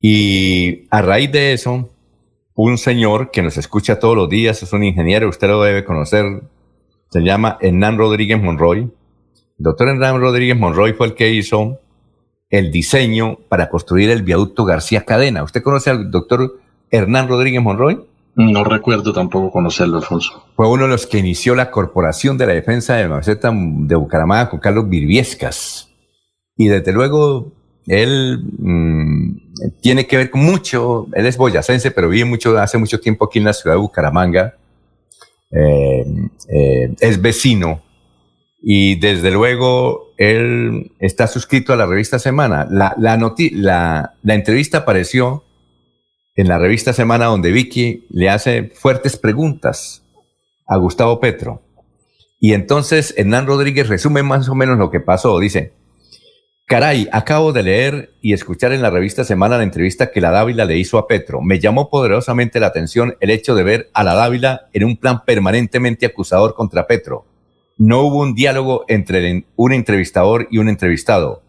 y 0.00 0.88
a 0.90 1.02
raíz 1.02 1.30
de 1.30 1.52
eso 1.52 1.90
un 2.56 2.78
señor 2.78 3.30
que 3.30 3.42
nos 3.42 3.56
escucha 3.58 4.00
todos 4.00 4.16
los 4.16 4.28
días, 4.28 4.62
es 4.62 4.72
un 4.72 4.82
ingeniero, 4.82 5.28
usted 5.28 5.46
lo 5.46 5.62
debe 5.62 5.84
conocer, 5.84 6.42
se 7.10 7.20
llama 7.20 7.58
Hernán 7.60 7.98
Rodríguez 7.98 8.42
Monroy. 8.42 8.78
El 8.78 8.90
doctor 9.58 9.88
Hernán 9.88 10.20
Rodríguez 10.20 10.58
Monroy 10.58 10.94
fue 10.94 11.08
el 11.08 11.14
que 11.14 11.30
hizo 11.30 11.78
el 12.50 12.72
diseño 12.72 13.38
para 13.48 13.68
construir 13.68 14.10
el 14.10 14.22
viaducto 14.22 14.64
García 14.64 15.04
Cadena. 15.04 15.42
¿Usted 15.42 15.62
conoce 15.62 15.90
al 15.90 16.10
doctor 16.10 16.58
Hernán 16.90 17.28
Rodríguez 17.28 17.62
Monroy? 17.62 18.00
No 18.36 18.64
recuerdo 18.64 19.12
tampoco 19.12 19.50
conocerlo, 19.50 19.98
Alfonso. 19.98 20.44
Fue 20.56 20.68
uno 20.68 20.84
de 20.84 20.90
los 20.90 21.06
que 21.06 21.18
inició 21.18 21.54
la 21.54 21.70
Corporación 21.70 22.36
de 22.36 22.46
la 22.46 22.52
Defensa 22.52 22.96
de 22.96 23.08
Maceta 23.08 23.50
de 23.52 23.96
Bucaramanga 23.96 24.50
con 24.50 24.60
Carlos 24.60 24.88
Virviescas. 24.88 25.90
Y 26.56 26.68
desde 26.68 26.92
luego 26.92 27.52
él 27.86 28.44
mm, 28.58 29.45
tiene 29.80 30.06
que 30.06 30.16
ver 30.16 30.30
con 30.30 30.42
mucho, 30.42 31.06
él 31.14 31.26
es 31.26 31.36
boyacense, 31.36 31.90
pero 31.90 32.08
vive 32.08 32.24
mucho, 32.24 32.56
hace 32.58 32.78
mucho 32.78 33.00
tiempo 33.00 33.24
aquí 33.24 33.38
en 33.38 33.44
la 33.44 33.52
ciudad 33.52 33.76
de 33.76 33.80
Bucaramanga. 33.80 34.56
Eh, 35.50 36.04
eh, 36.48 36.94
es 37.00 37.22
vecino 37.22 37.82
y 38.60 38.96
desde 38.96 39.30
luego 39.30 40.12
él 40.18 40.92
está 40.98 41.28
suscrito 41.28 41.72
a 41.72 41.76
la 41.76 41.86
revista 41.86 42.18
Semana. 42.18 42.66
La, 42.70 42.94
la, 42.98 43.16
la, 43.16 44.14
la 44.22 44.34
entrevista 44.34 44.78
apareció 44.78 45.44
en 46.34 46.48
la 46.48 46.58
revista 46.58 46.92
Semana 46.92 47.26
donde 47.26 47.52
Vicky 47.52 48.06
le 48.10 48.28
hace 48.28 48.70
fuertes 48.74 49.16
preguntas 49.16 50.02
a 50.66 50.76
Gustavo 50.76 51.20
Petro. 51.20 51.62
Y 52.38 52.52
entonces 52.52 53.14
Hernán 53.16 53.46
Rodríguez 53.46 53.88
resume 53.88 54.22
más 54.22 54.48
o 54.48 54.54
menos 54.54 54.78
lo 54.78 54.90
que 54.90 55.00
pasó. 55.00 55.38
Dice, 55.38 55.72
Caray, 56.68 57.08
acabo 57.12 57.52
de 57.52 57.62
leer 57.62 58.10
y 58.20 58.32
escuchar 58.32 58.72
en 58.72 58.82
la 58.82 58.90
revista 58.90 59.22
Semana 59.22 59.56
la 59.56 59.62
entrevista 59.62 60.10
que 60.10 60.20
la 60.20 60.32
Dávila 60.32 60.64
le 60.64 60.76
hizo 60.76 60.98
a 60.98 61.06
Petro. 61.06 61.40
Me 61.40 61.60
llamó 61.60 61.90
poderosamente 61.90 62.58
la 62.58 62.66
atención 62.66 63.16
el 63.20 63.30
hecho 63.30 63.54
de 63.54 63.62
ver 63.62 63.88
a 63.94 64.02
la 64.02 64.14
Dávila 64.14 64.62
en 64.72 64.82
un 64.82 64.96
plan 64.96 65.24
permanentemente 65.24 66.06
acusador 66.06 66.56
contra 66.56 66.88
Petro. 66.88 67.24
No 67.78 68.00
hubo 68.00 68.18
un 68.18 68.34
diálogo 68.34 68.84
entre 68.88 69.46
un 69.54 69.72
entrevistador 69.72 70.48
y 70.50 70.58
un 70.58 70.68
entrevistado. 70.68 71.44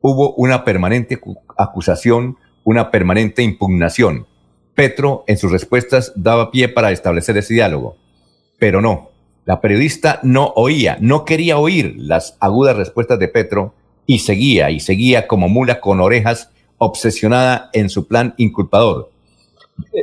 Hubo 0.00 0.34
una 0.34 0.64
permanente 0.64 1.20
acusación, 1.56 2.36
una 2.64 2.90
permanente 2.90 3.44
impugnación. 3.44 4.26
Petro, 4.74 5.22
en 5.28 5.38
sus 5.38 5.52
respuestas, 5.52 6.12
daba 6.16 6.50
pie 6.50 6.68
para 6.68 6.90
establecer 6.90 7.36
ese 7.36 7.54
diálogo. 7.54 7.98
Pero 8.58 8.80
no, 8.80 9.10
la 9.44 9.60
periodista 9.60 10.18
no 10.24 10.52
oía, 10.56 10.98
no 11.00 11.24
quería 11.24 11.56
oír 11.56 11.94
las 11.98 12.36
agudas 12.40 12.76
respuestas 12.76 13.20
de 13.20 13.28
Petro 13.28 13.72
y 14.06 14.20
seguía 14.20 14.70
y 14.70 14.80
seguía 14.80 15.26
como 15.26 15.48
mula 15.48 15.80
con 15.80 16.00
orejas, 16.00 16.50
obsesionada 16.78 17.70
en 17.72 17.90
su 17.90 18.06
plan 18.06 18.34
inculpador. 18.36 19.10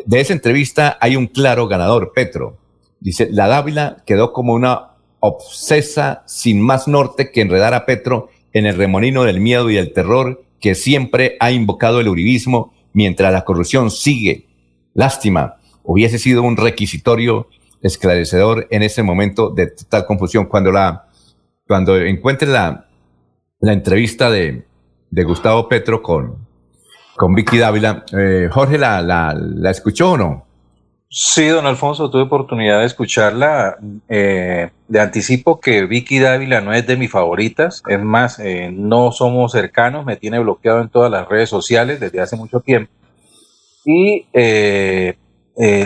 De 0.05 0.19
esa 0.19 0.33
entrevista 0.33 0.97
hay 1.01 1.15
un 1.15 1.27
claro 1.27 1.67
ganador, 1.67 2.11
Petro. 2.13 2.57
Dice, 2.99 3.27
la 3.31 3.47
Dávila 3.47 4.03
quedó 4.05 4.33
como 4.33 4.53
una 4.53 4.91
obsesa 5.19 6.23
sin 6.25 6.61
más 6.61 6.87
norte 6.87 7.31
que 7.31 7.41
enredar 7.41 7.73
a 7.73 7.85
Petro 7.85 8.29
en 8.51 8.65
el 8.65 8.75
remolino 8.75 9.23
del 9.23 9.39
miedo 9.39 9.69
y 9.69 9.75
del 9.75 9.93
terror 9.93 10.43
que 10.59 10.75
siempre 10.75 11.35
ha 11.39 11.51
invocado 11.51 11.99
el 11.99 12.07
uribismo 12.07 12.73
mientras 12.93 13.33
la 13.33 13.43
corrupción 13.43 13.91
sigue. 13.91 14.47
Lástima, 14.93 15.57
hubiese 15.83 16.19
sido 16.19 16.43
un 16.43 16.55
requisitorio 16.55 17.47
esclarecedor 17.81 18.67
en 18.69 18.83
ese 18.83 19.03
momento 19.03 19.49
de 19.49 19.67
total 19.67 20.05
confusión. 20.05 20.45
Cuando 20.45 20.71
la, 20.71 21.07
cuando 21.67 21.97
encuentre 21.97 22.47
la, 22.47 22.87
la 23.63 23.71
entrevista 23.71 24.29
de, 24.29 24.65
de 25.09 25.23
Gustavo 25.23 25.69
Petro 25.69 26.01
con, 26.01 26.45
con 27.15 27.33
Vicky 27.33 27.57
Dávila. 27.57 28.03
Eh, 28.11 28.49
Jorge, 28.51 28.77
¿la, 28.77 29.01
la, 29.01 29.71
escuchó 29.71 30.11
o 30.11 30.17
no? 30.17 30.45
Sí, 31.09 31.47
don 31.47 31.65
Alfonso, 31.65 32.09
tuve 32.09 32.23
oportunidad 32.23 32.81
de 32.81 32.85
escucharla. 32.87 33.77
Eh, 34.09 34.69
de 34.89 34.99
anticipo 34.99 35.61
que 35.61 35.85
Vicky 35.85 36.19
Dávila 36.19 36.59
no 36.59 36.73
es 36.73 36.85
de 36.85 36.97
mis 36.97 37.09
favoritas, 37.09 37.81
es 37.87 38.01
más, 38.01 38.37
eh, 38.39 38.69
no 38.73 39.13
somos 39.13 39.53
cercanos, 39.53 40.05
me 40.05 40.17
tiene 40.17 40.39
bloqueado 40.39 40.81
en 40.81 40.89
todas 40.89 41.09
las 41.09 41.29
redes 41.29 41.49
sociales 41.49 42.01
desde 42.01 42.19
hace 42.19 42.35
mucho 42.35 42.59
tiempo. 42.59 42.91
Y 43.85 44.25
eh, 44.33 45.15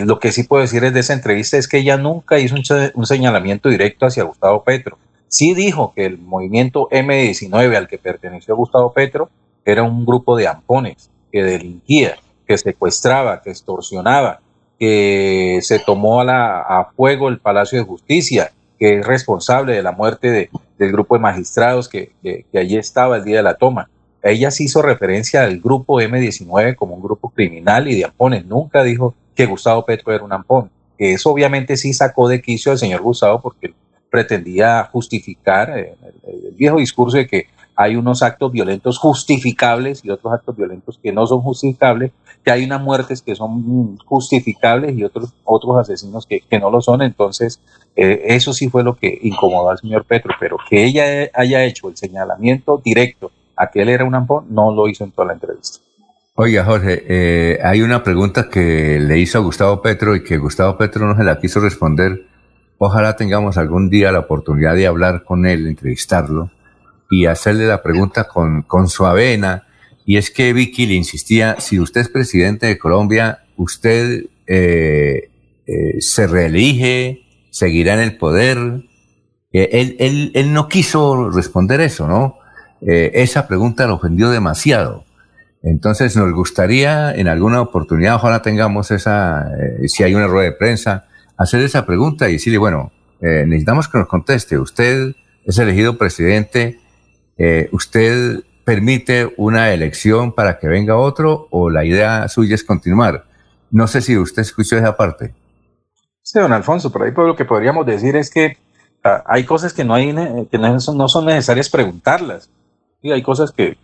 lo 0.03 0.17
que 0.17 0.31
sí 0.31 0.45
puedo 0.45 0.63
decir 0.63 0.83
es 0.83 0.95
de 0.95 1.01
esa 1.01 1.13
entrevista 1.13 1.57
es 1.57 1.67
que 1.67 1.77
ella 1.77 1.97
nunca 1.97 2.39
hizo 2.39 2.55
un, 2.55 2.63
un 2.95 3.05
señalamiento 3.05 3.69
directo 3.69 4.07
hacia 4.07 4.23
Gustavo 4.23 4.63
Petro 4.63 4.97
Sí 5.27 5.53
dijo 5.53 5.93
que 5.95 6.05
el 6.05 6.17
movimiento 6.17 6.87
M19 6.89 7.75
al 7.75 7.87
que 7.87 7.97
perteneció 7.97 8.55
Gustavo 8.55 8.93
Petro 8.93 9.29
era 9.65 9.83
un 9.83 10.05
grupo 10.05 10.37
de 10.37 10.47
ampones 10.47 11.09
que 11.31 11.43
delinquía, 11.43 12.15
que 12.47 12.57
secuestraba, 12.57 13.41
que 13.41 13.49
extorsionaba, 13.49 14.39
que 14.79 15.59
se 15.61 15.79
tomó 15.79 16.21
a, 16.21 16.23
la, 16.23 16.89
fuego 16.95 17.27
el 17.27 17.39
Palacio 17.39 17.77
de 17.77 17.85
Justicia, 17.85 18.51
que 18.79 18.99
es 18.99 19.05
responsable 19.05 19.73
de 19.73 19.83
la 19.83 19.91
muerte 19.91 20.31
de, 20.31 20.49
del 20.77 20.91
grupo 20.91 21.15
de 21.15 21.21
magistrados 21.21 21.89
que, 21.89 22.11
que, 22.23 22.45
allí 22.57 22.77
estaba 22.77 23.17
el 23.17 23.25
día 23.25 23.37
de 23.37 23.43
la 23.43 23.55
toma. 23.55 23.89
Ella 24.23 24.51
sí 24.51 24.65
hizo 24.65 24.81
referencia 24.81 25.43
al 25.43 25.59
grupo 25.59 25.99
M19 25.99 26.75
como 26.75 26.95
un 26.95 27.01
grupo 27.01 27.29
criminal 27.29 27.87
y 27.87 27.95
de 27.95 28.05
ampones. 28.05 28.45
Nunca 28.45 28.83
dijo 28.83 29.13
que 29.35 29.45
Gustavo 29.45 29.85
Petro 29.85 30.13
era 30.13 30.23
un 30.23 30.33
ampón. 30.33 30.69
Eso 30.97 31.31
obviamente 31.31 31.77
sí 31.77 31.93
sacó 31.93 32.27
de 32.27 32.41
quicio 32.41 32.71
al 32.71 32.79
señor 32.79 33.01
Gustavo 33.01 33.41
porque 33.41 33.73
pretendía 34.09 34.83
justificar 34.91 35.77
eh, 35.77 35.95
el, 36.27 36.55
viejo 36.55 36.77
discurso 36.77 37.17
de 37.17 37.27
que 37.27 37.47
hay 37.75 37.95
unos 37.95 38.23
actos 38.23 38.51
violentos 38.51 38.97
justificables 38.97 40.03
y 40.03 40.09
otros 40.09 40.33
actos 40.33 40.55
violentos 40.55 40.99
que 41.01 41.11
no 41.11 41.27
son 41.27 41.41
justificables, 41.41 42.11
que 42.43 42.51
hay 42.51 42.63
unas 42.63 42.81
muertes 42.81 43.21
que 43.21 43.35
son 43.35 43.97
justificables 43.99 44.97
y 44.97 45.03
otros, 45.03 45.33
otros 45.43 45.77
asesinos 45.77 46.25
que, 46.25 46.41
que 46.41 46.59
no 46.59 46.71
lo 46.71 46.81
son. 46.81 47.03
Entonces, 47.03 47.59
eh, 47.95 48.23
eso 48.27 48.53
sí 48.53 48.69
fue 48.69 48.83
lo 48.83 48.95
que 48.95 49.19
incomodó 49.21 49.69
al 49.69 49.77
señor 49.77 50.05
Petro, 50.05 50.33
pero 50.39 50.57
que 50.67 50.85
ella 50.85 51.29
haya 51.33 51.63
hecho 51.65 51.89
el 51.89 51.97
señalamiento 51.97 52.81
directo 52.83 53.31
a 53.55 53.69
que 53.69 53.81
él 53.81 53.89
era 53.89 54.05
un 54.05 54.15
ampón, 54.15 54.45
no 54.49 54.71
lo 54.73 54.87
hizo 54.87 55.03
en 55.03 55.11
toda 55.11 55.27
la 55.27 55.33
entrevista. 55.33 55.79
Oiga, 56.35 56.63
Jorge, 56.63 57.03
eh, 57.07 57.59
hay 57.63 57.81
una 57.81 58.03
pregunta 58.03 58.47
que 58.47 58.99
le 58.99 59.17
hizo 59.17 59.39
a 59.39 59.41
Gustavo 59.41 59.81
Petro 59.81 60.15
y 60.15 60.23
que 60.23 60.37
Gustavo 60.37 60.77
Petro 60.77 61.07
no 61.07 61.17
se 61.17 61.23
la 61.23 61.39
quiso 61.39 61.59
responder 61.59 62.27
Ojalá 62.79 63.15
tengamos 63.15 63.57
algún 63.57 63.89
día 63.89 64.11
la 64.11 64.19
oportunidad 64.19 64.75
de 64.75 64.87
hablar 64.87 65.23
con 65.23 65.45
él, 65.45 65.67
entrevistarlo 65.67 66.51
y 67.09 67.25
hacerle 67.25 67.65
la 67.65 67.81
pregunta 67.81 68.25
con, 68.25 68.61
con 68.61 68.87
su 68.87 69.05
avena. 69.05 69.63
Y 70.05 70.17
es 70.17 70.29
que 70.29 70.53
Vicky 70.53 70.85
le 70.85 70.93
insistía, 70.93 71.55
si 71.59 71.79
usted 71.79 72.01
es 72.01 72.09
presidente 72.09 72.67
de 72.67 72.77
Colombia, 72.77 73.39
usted 73.57 74.25
eh, 74.45 75.29
eh, 75.65 75.95
se 75.99 76.27
reelige, 76.27 77.23
seguirá 77.49 77.95
en 77.95 78.01
el 78.01 78.17
poder. 78.17 78.57
Eh, 79.51 79.69
él, 79.71 79.95
él, 79.99 80.31
él, 80.35 80.53
no 80.53 80.69
quiso 80.69 81.29
responder 81.29 81.81
eso, 81.81 82.07
¿no? 82.07 82.37
esa 82.79 83.47
pregunta 83.47 83.87
lo 83.87 83.95
ofendió 83.95 84.29
demasiado. 84.29 85.03
Entonces 85.63 86.15
nos 86.15 86.31
gustaría 86.31 87.11
en 87.11 87.27
alguna 87.27 87.59
oportunidad, 87.59 88.15
ojalá 88.15 88.43
tengamos 88.43 88.91
esa, 88.91 89.49
si 89.87 90.03
hay 90.03 90.13
una 90.13 90.27
rueda 90.27 90.51
de 90.51 90.51
prensa, 90.51 91.07
hacer 91.37 91.61
esa 91.61 91.85
pregunta 91.85 92.29
y 92.29 92.33
decirle, 92.33 92.57
bueno, 92.57 92.91
eh, 93.21 93.45
necesitamos 93.47 93.87
que 93.87 93.97
nos 93.97 94.07
conteste. 94.07 94.57
Usted 94.57 95.15
es 95.45 95.57
elegido 95.57 95.97
presidente, 95.97 96.79
¿usted 97.71 98.43
permite 98.65 99.33
una 99.37 99.71
elección 99.71 100.33
para 100.33 100.59
que 100.59 100.67
venga 100.67 100.97
otro 100.97 101.47
o 101.51 101.69
la 101.69 101.85
idea 101.85 102.27
suya 102.27 102.55
es 102.55 102.63
continuar? 102.63 103.25
No 103.71 103.87
sé 103.87 104.01
si 104.01 104.17
usted 104.17 104.41
escuchó 104.41 104.77
esa 104.77 104.97
parte. 104.97 105.33
Sí, 106.21 106.39
don 106.39 106.51
Alfonso, 106.51 106.91
por 106.91 107.03
ahí 107.03 107.13
lo 107.15 107.37
que 107.37 107.45
podríamos 107.45 107.85
decir 107.85 108.17
es 108.17 108.29
que 108.29 108.57
ah, 109.03 109.23
hay 109.25 109.45
cosas 109.45 109.71
que 109.73 109.85
no, 109.85 109.95
no 109.97 111.07
son 111.07 111.25
necesarias 111.25 111.69
preguntarlas 111.69 112.49
y 113.01 113.13
hay 113.13 113.21
cosas 113.21 113.53
que, 113.53 113.77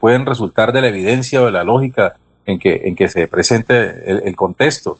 pueden 0.00 0.26
resultar 0.26 0.72
de 0.72 0.80
la 0.80 0.88
evidencia 0.88 1.40
o 1.40 1.46
de 1.46 1.52
la 1.52 1.62
lógica 1.62 2.16
en 2.46 2.58
que, 2.58 2.82
en 2.84 2.96
que 2.96 3.08
se 3.08 3.28
presente 3.28 4.28
el, 4.28 4.34
contexto. 4.34 4.98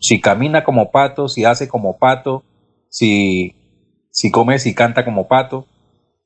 Si 0.00 0.20
camina 0.20 0.64
como 0.64 0.90
pato, 0.90 1.28
si 1.28 1.44
hace 1.44 1.68
como 1.68 1.98
pato, 1.98 2.42
si, 2.88 3.54
si 4.10 4.30
come, 4.30 4.58
si 4.58 4.74
canta 4.74 5.04
como 5.04 5.28
pato, 5.28 5.66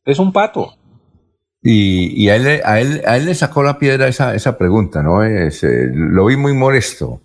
es 0.05 0.19
un 0.19 0.33
pato. 0.33 0.75
Y, 1.63 2.23
y 2.23 2.29
a, 2.29 2.37
él, 2.37 2.61
a, 2.65 2.81
él, 2.81 3.03
a 3.07 3.17
él 3.17 3.27
le 3.27 3.35
sacó 3.35 3.63
la 3.63 3.79
piedra 3.79 4.07
esa, 4.07 4.35
esa 4.35 4.57
pregunta, 4.59 5.03
¿no? 5.03 5.23
Es, 5.23 5.65
eh, 5.65 5.89
lo 5.93 6.27
vi 6.27 6.37
muy 6.37 6.53
molesto. 6.53 7.21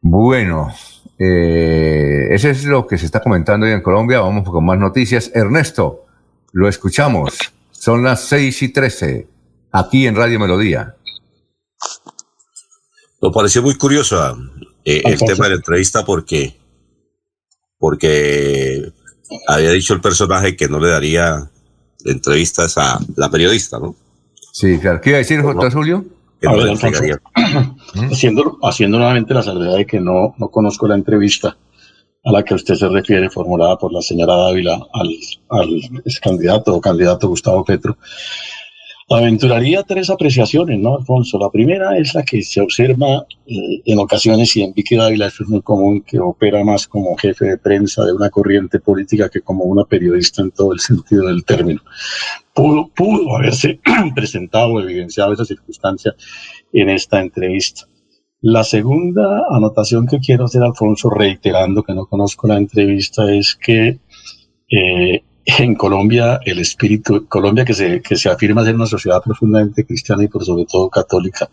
Bueno, 0.00 0.72
eh, 1.18 2.28
eso 2.30 2.48
es 2.48 2.64
lo 2.64 2.86
que 2.86 2.96
se 2.96 3.04
está 3.04 3.20
comentando 3.20 3.66
hoy 3.66 3.72
en 3.72 3.82
Colombia. 3.82 4.20
Vamos 4.20 4.48
con 4.48 4.64
más 4.64 4.78
noticias. 4.78 5.30
Ernesto, 5.34 6.06
lo 6.52 6.68
escuchamos. 6.68 7.38
Son 7.70 8.02
las 8.02 8.20
6 8.24 8.62
y 8.62 8.68
13, 8.72 9.28
aquí 9.72 10.06
en 10.06 10.16
Radio 10.16 10.40
Melodía. 10.40 10.96
Me 13.22 13.30
pareció 13.30 13.62
muy 13.62 13.74
curioso 13.76 14.36
eh, 14.84 15.02
el 15.04 15.18
tema 15.18 15.44
de 15.44 15.50
la 15.50 15.56
entrevista 15.56 16.04
porque, 16.04 16.56
porque 17.78 18.92
había 19.46 19.70
dicho 19.70 19.94
el 19.94 20.00
personaje 20.00 20.56
que 20.56 20.68
no 20.68 20.80
le 20.80 20.88
daría 20.88 21.50
entrevistas 22.04 22.78
a 22.78 22.98
la 23.16 23.30
periodista, 23.30 23.78
¿no? 23.78 23.94
Sí, 24.52 24.78
claro. 24.78 25.00
¿Qué 25.00 25.10
iba 25.10 25.16
a 25.16 25.20
decir, 25.20 25.40
J. 25.42 25.70
Julio? 25.70 26.04
haciendo, 28.10 28.58
haciendo 28.62 28.98
nuevamente 28.98 29.34
la 29.34 29.42
salvedad 29.42 29.76
de 29.76 29.86
que 29.86 30.00
no, 30.00 30.34
no 30.38 30.48
conozco 30.48 30.88
la 30.88 30.94
entrevista 30.94 31.56
a 32.24 32.32
la 32.32 32.42
que 32.42 32.54
usted 32.54 32.74
se 32.74 32.88
refiere, 32.88 33.30
formulada 33.30 33.76
por 33.76 33.92
la 33.92 34.02
señora 34.02 34.34
Dávila 34.34 34.74
al, 34.92 35.08
al 35.50 35.68
ex 36.04 36.20
candidato 36.20 36.74
o 36.74 36.80
candidato 36.80 37.28
Gustavo 37.28 37.64
Petro, 37.64 37.96
aventuraría 39.10 39.82
tres 39.82 40.08
apreciaciones, 40.08 40.78
¿no, 40.78 40.96
Alfonso? 40.96 41.38
La 41.38 41.50
primera 41.50 41.98
es 41.98 42.14
la 42.14 42.22
que 42.22 42.42
se 42.42 42.60
observa 42.60 43.26
eh, 43.44 43.82
en 43.84 43.98
ocasiones, 43.98 44.56
y 44.56 44.62
en 44.62 44.72
Vicky 44.72 44.94
Dávila 44.94 45.26
es 45.26 45.40
muy 45.48 45.62
común, 45.62 46.02
que 46.06 46.20
opera 46.20 46.62
más 46.64 46.86
como 46.86 47.16
jefe 47.16 47.44
de 47.44 47.58
prensa 47.58 48.04
de 48.04 48.12
una 48.12 48.30
corriente 48.30 48.78
política 48.78 49.28
que 49.28 49.40
como 49.40 49.64
una 49.64 49.84
periodista 49.84 50.42
en 50.42 50.52
todo 50.52 50.72
el 50.72 50.78
sentido 50.78 51.26
del 51.26 51.44
término. 51.44 51.80
Pudo, 52.54 52.88
pudo 52.94 53.36
haberse 53.36 53.80
presentado 54.14 54.74
o 54.74 54.80
evidenciado 54.80 55.32
esa 55.32 55.44
circunstancia 55.44 56.14
en 56.72 56.88
esta 56.88 57.20
entrevista. 57.20 57.86
La 58.42 58.62
segunda 58.62 59.44
anotación 59.50 60.06
que 60.06 60.20
quiero 60.20 60.44
hacer, 60.44 60.62
Alfonso, 60.62 61.10
reiterando 61.10 61.82
que 61.82 61.94
no 61.94 62.06
conozco 62.06 62.46
la 62.46 62.56
entrevista, 62.56 63.30
es 63.34 63.56
que 63.56 63.98
eh, 64.70 65.24
en 65.44 65.74
Colombia 65.74 66.40
el 66.44 66.58
espíritu, 66.58 67.26
Colombia 67.28 67.64
que 67.64 67.74
se, 67.74 68.02
que 68.02 68.16
se 68.16 68.28
afirma 68.28 68.64
ser 68.64 68.74
una 68.74 68.86
sociedad 68.86 69.22
profundamente 69.22 69.84
cristiana 69.84 70.24
y 70.24 70.28
por 70.28 70.44
sobre 70.44 70.66
todo 70.66 70.88
católica, 70.90 71.48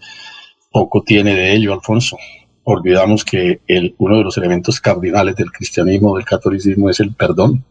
poco 0.71 1.01
tiene 1.03 1.35
de 1.35 1.53
ello, 1.53 1.73
Alfonso. 1.73 2.17
Olvidamos 2.63 3.23
que 3.23 3.61
el, 3.67 3.95
uno 3.97 4.17
de 4.17 4.23
los 4.23 4.37
elementos 4.37 4.81
cardinales 4.81 5.35
del 5.35 5.51
cristianismo, 5.51 6.15
del 6.15 6.25
catolicismo, 6.25 6.89
es 6.89 6.99
el 6.99 7.13
perdón. 7.13 7.63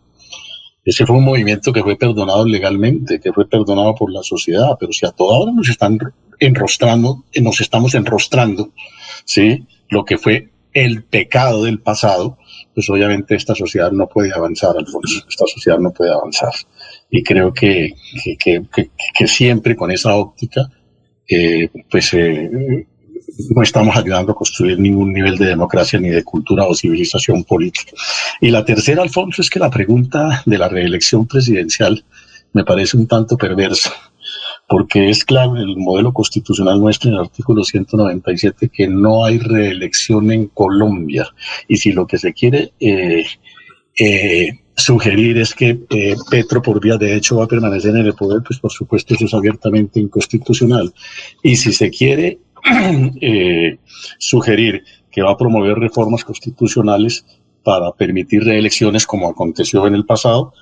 Ese 0.84 1.04
fue 1.04 1.16
un 1.16 1.24
movimiento 1.24 1.72
que 1.72 1.82
fue 1.82 1.96
perdonado 1.96 2.46
legalmente, 2.46 3.20
que 3.20 3.32
fue 3.32 3.46
perdonado 3.46 3.94
por 3.94 4.10
la 4.10 4.22
sociedad, 4.22 4.76
pero 4.78 4.92
si 4.92 5.04
a 5.04 5.10
toda 5.10 5.38
hora 5.38 5.52
nos 5.52 5.68
están 5.68 5.98
enrostrando, 6.38 7.24
nos 7.40 7.60
estamos 7.60 7.94
enrostrando 7.94 8.70
¿sí? 9.26 9.66
Lo 9.90 10.04
que 10.04 10.16
fue 10.16 10.48
el 10.72 11.04
pecado 11.04 11.64
del 11.64 11.80
pasado, 11.80 12.38
pues 12.76 12.90
obviamente 12.90 13.34
esta 13.34 13.54
sociedad 13.54 13.90
no 13.90 14.06
puede 14.06 14.34
avanzar, 14.34 14.76
Alfonso, 14.76 15.24
esta 15.26 15.46
sociedad 15.46 15.78
no 15.78 15.92
puede 15.92 16.12
avanzar. 16.12 16.52
Y 17.10 17.22
creo 17.22 17.50
que, 17.50 17.94
que, 18.38 19.26
siempre 19.26 19.74
con 19.74 19.90
esa 19.90 20.14
óptica, 20.14 20.60
eh, 21.26 21.70
pues 21.90 22.12
eh, 22.12 22.86
no 23.48 23.62
estamos 23.62 23.96
ayudando 23.96 24.32
a 24.32 24.34
construir 24.34 24.78
ningún 24.78 25.14
nivel 25.14 25.38
de 25.38 25.46
democracia 25.46 25.98
ni 25.98 26.10
de 26.10 26.22
cultura 26.22 26.66
o 26.66 26.74
civilización 26.74 27.44
política. 27.44 27.92
Y 28.42 28.50
la 28.50 28.62
tercera, 28.62 29.00
Alfonso, 29.00 29.40
es 29.40 29.48
que 29.48 29.58
la 29.58 29.70
pregunta 29.70 30.42
de 30.44 30.58
la 30.58 30.68
reelección 30.68 31.26
presidencial 31.26 32.04
me 32.52 32.62
parece 32.62 32.98
un 32.98 33.06
tanto 33.06 33.38
perversa 33.38 33.90
porque 34.68 35.10
es 35.10 35.24
claro 35.24 35.56
el 35.56 35.76
modelo 35.76 36.12
constitucional 36.12 36.80
nuestro 36.80 37.10
en 37.10 37.16
el 37.16 37.22
artículo 37.22 37.62
197 37.62 38.68
que 38.68 38.88
no 38.88 39.24
hay 39.24 39.38
reelección 39.38 40.30
en 40.32 40.48
Colombia. 40.48 41.28
Y 41.68 41.76
si 41.76 41.92
lo 41.92 42.06
que 42.06 42.18
se 42.18 42.32
quiere 42.32 42.72
eh, 42.80 43.24
eh, 43.98 44.60
sugerir 44.74 45.38
es 45.38 45.54
que 45.54 45.78
eh, 45.90 46.16
Petro 46.30 46.60
por 46.62 46.80
vía 46.80 46.96
de 46.96 47.14
hecho 47.14 47.36
va 47.36 47.44
a 47.44 47.48
permanecer 47.48 47.94
en 47.94 48.06
el 48.06 48.14
poder, 48.14 48.42
pues 48.44 48.58
por 48.58 48.72
supuesto 48.72 49.14
eso 49.14 49.26
es 49.26 49.34
abiertamente 49.34 50.00
inconstitucional. 50.00 50.92
Y 51.42 51.56
si 51.56 51.72
se 51.72 51.90
quiere 51.90 52.38
sugerir 54.18 54.82
que 55.10 55.22
va 55.22 55.30
a 55.30 55.38
promover 55.38 55.78
reformas 55.78 56.24
constitucionales 56.24 57.24
para 57.62 57.92
permitir 57.92 58.44
reelecciones 58.44 59.06
como 59.06 59.28
aconteció 59.28 59.86
en 59.86 59.94
el 59.94 60.04
pasado, 60.04 60.52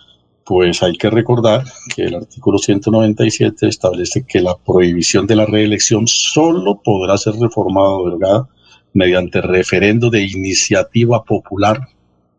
pues 0.45 0.83
hay 0.83 0.95
que 0.95 1.11
recordar 1.11 1.65
que 1.95 2.03
el 2.03 2.15
artículo 2.15 2.59
197 2.59 3.67
establece 3.67 4.25
que 4.27 4.41
la 4.41 4.57
prohibición 4.57 5.27
de 5.27 5.37
la 5.37 5.47
reelección 5.47 6.07
solo 6.07 6.81
podrá 6.83 7.17
ser 7.17 7.35
reformada 7.35 7.89
o 7.89 8.05
derogada 8.05 8.49
mediante 8.93 9.41
referendo 9.41 10.11
de 10.11 10.23
iniciativa 10.23 11.25
popular 11.25 11.89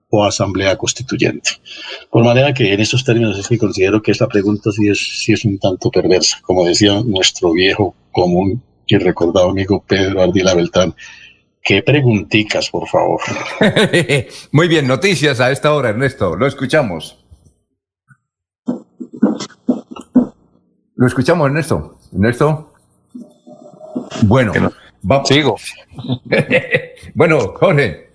o 0.10 0.24
asamblea 0.24 0.78
constituyente. 0.78 1.52
Por 2.10 2.24
manera 2.24 2.54
que 2.54 2.74
en 2.74 2.80
esos 2.80 3.04
términos 3.04 3.38
es 3.38 3.48
que 3.48 3.58
considero 3.58 4.02
que 4.02 4.12
esta 4.12 4.28
pregunta 4.28 4.72
sí 4.72 4.88
es, 4.88 5.22
sí 5.22 5.34
es 5.34 5.44
un 5.44 5.60
tanto 5.60 5.90
perversa. 5.90 6.38
Como 6.42 6.66
decía 6.66 7.02
nuestro 7.04 7.52
viejo 7.52 7.96
común 8.12 8.62
y 8.88 8.98
recordado 8.98 9.50
amigo 9.50 9.84
Pedro 9.86 10.22
Ardila 10.22 10.54
Beltrán, 10.54 10.96
¿Qué 11.68 11.82
pregunticas, 11.82 12.70
por 12.70 12.88
favor? 12.88 13.20
Muy 14.52 14.68
bien, 14.68 14.86
noticias 14.86 15.40
a 15.40 15.50
esta 15.50 15.74
hora, 15.74 15.90
Ernesto. 15.90 16.36
Lo 16.36 16.46
escuchamos. 16.46 17.25
Lo 20.96 21.08
escuchamos, 21.08 21.48
Ernesto. 21.48 21.98
Ernesto. 22.14 22.74
Bueno, 24.24 24.54
vamos. 25.02 25.28
Sigo. 25.28 25.58
bueno, 27.14 27.54
Jorge. 27.60 28.06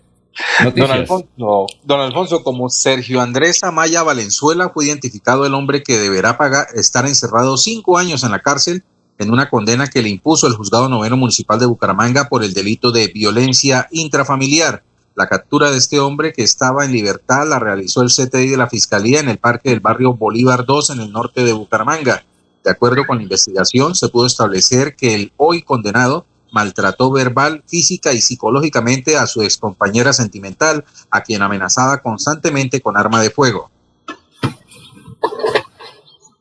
Don 0.75 0.91
Alfonso, 0.91 1.67
don 1.85 2.01
Alfonso, 2.01 2.43
como 2.43 2.71
Sergio 2.71 3.21
Andrés 3.21 3.63
Amaya 3.63 4.03
Valenzuela 4.03 4.71
fue 4.71 4.87
identificado 4.87 5.45
el 5.45 5.55
hombre 5.55 5.83
que 5.83 5.99
deberá 5.99 6.39
pagar, 6.39 6.69
estar 6.75 7.05
encerrado 7.05 7.57
cinco 7.57 7.99
años 7.99 8.25
en 8.25 8.31
la 8.31 8.41
cárcel 8.41 8.83
en 9.19 9.31
una 9.31 9.51
condena 9.51 9.89
que 9.89 10.01
le 10.01 10.09
impuso 10.09 10.47
el 10.47 10.55
juzgado 10.55 10.89
noveno 10.89 11.17
municipal 11.17 11.59
de 11.59 11.67
Bucaramanga 11.67 12.29
por 12.29 12.43
el 12.43 12.55
delito 12.55 12.91
de 12.91 13.09
violencia 13.09 13.87
intrafamiliar. 13.91 14.83
La 15.15 15.29
captura 15.29 15.71
de 15.71 15.77
este 15.77 16.01
hombre 16.01 16.33
que 16.33 16.43
estaba 16.43 16.87
en 16.87 16.93
libertad 16.93 17.47
la 17.47 17.59
realizó 17.59 18.01
el 18.01 18.09
CTI 18.09 18.49
de 18.49 18.57
la 18.57 18.69
Fiscalía 18.69 19.21
en 19.21 19.29
el 19.29 19.37
parque 19.37 19.69
del 19.69 19.81
barrio 19.81 20.15
Bolívar 20.15 20.65
2 20.65 20.91
en 20.91 21.01
el 21.01 21.13
norte 21.13 21.45
de 21.45 21.53
Bucaramanga. 21.53 22.25
De 22.65 22.71
acuerdo 22.71 23.07
con 23.07 23.17
la 23.19 23.23
investigación, 23.23 23.95
se 23.95 24.09
pudo 24.09 24.27
establecer 24.27 24.95
que 24.95 25.15
el 25.15 25.33
hoy 25.37 25.63
condenado 25.63 26.27
maltrató 26.53 27.11
verbal, 27.11 27.63
física 27.67 28.13
y 28.13 28.21
psicológicamente 28.21 29.17
a 29.17 29.27
su 29.27 29.43
excompañera 29.43 30.13
sentimental, 30.13 30.85
a 31.11 31.23
quien 31.23 31.43
amenazaba 31.43 32.03
constantemente 32.03 32.81
con 32.81 32.97
arma 32.97 33.23
de 33.23 33.31
fuego. 33.31 33.71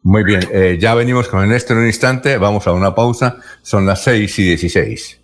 Muy 0.02 0.24
bien, 0.24 0.48
eh, 0.52 0.78
ya 0.80 0.96
venimos 0.96 1.28
con 1.28 1.52
esto 1.52 1.74
en 1.74 1.80
un 1.80 1.86
instante, 1.86 2.38
vamos 2.38 2.66
a 2.68 2.72
una 2.72 2.96
pausa, 2.96 3.38
son 3.62 3.86
las 3.86 4.04
6 4.04 4.40
y 4.40 4.44
16. 4.44 5.20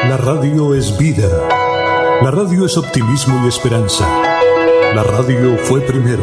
La 0.09 0.17
radio 0.17 0.75
es 0.75 0.97
vida. 0.99 1.29
La 2.23 2.31
radio 2.31 2.65
es 2.67 2.77
optimismo 2.77 3.45
y 3.45 3.49
esperanza. 3.49 4.07
La 4.95 5.05
radio 5.05 5.57
fue 5.59 5.81
primero. 5.83 6.23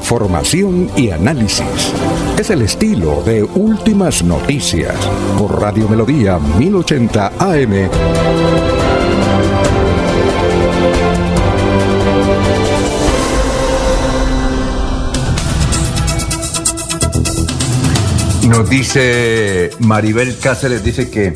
Información 0.00 0.90
y 0.96 1.10
análisis. 1.10 1.92
Es 2.38 2.48
el 2.48 2.62
estilo 2.62 3.22
de 3.22 3.44
Últimas 3.44 4.24
Noticias 4.24 4.96
por 5.38 5.60
Radio 5.60 5.86
Melodía 5.88 6.38
1080 6.38 7.32
AM. 7.38 7.90
Nos 18.48 18.70
dice 18.70 19.70
Maribel 19.80 20.38
Cáceres, 20.38 20.82
dice 20.82 21.10
que 21.10 21.34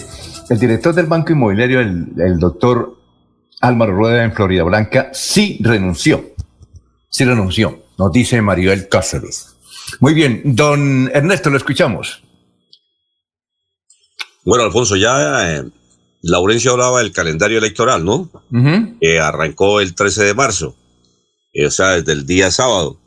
el 0.49 0.59
director 0.59 0.95
del 0.95 1.05
Banco 1.05 1.33
Inmobiliario, 1.33 1.81
el, 1.81 2.07
el 2.17 2.39
doctor 2.39 2.97
Álvaro 3.61 3.95
Rueda 3.95 4.25
en 4.25 4.33
Florida 4.33 4.63
Blanca, 4.63 5.11
sí 5.13 5.59
renunció. 5.61 6.33
Sí 7.11 7.25
renunció, 7.25 7.84
nos 7.99 8.13
dice 8.13 8.43
Maribel 8.43 8.89
Cáceres. 8.89 9.57
Muy 10.01 10.15
bien, 10.15 10.43
don 10.45 11.11
Ernesto, 11.13 11.51
lo 11.51 11.57
escuchamos. 11.57 12.23
Bueno, 14.45 14.65
Alfonso, 14.65 14.97
ya 14.97 15.57
eh, 15.57 15.65
Laurencio 16.23 16.73
hablaba 16.73 17.01
del 17.01 17.13
calendario 17.13 17.59
electoral, 17.59 18.05
¿no? 18.05 18.31
Arrancó 19.21 19.81
el 19.81 19.95
13 19.95 20.25
de 20.25 20.35
marzo, 20.35 20.77
eh, 21.53 21.67
o 21.67 21.71
sea, 21.71 21.91
desde 21.91 22.13
el 22.13 22.27
día 22.27 22.51
sábado. 22.51 22.99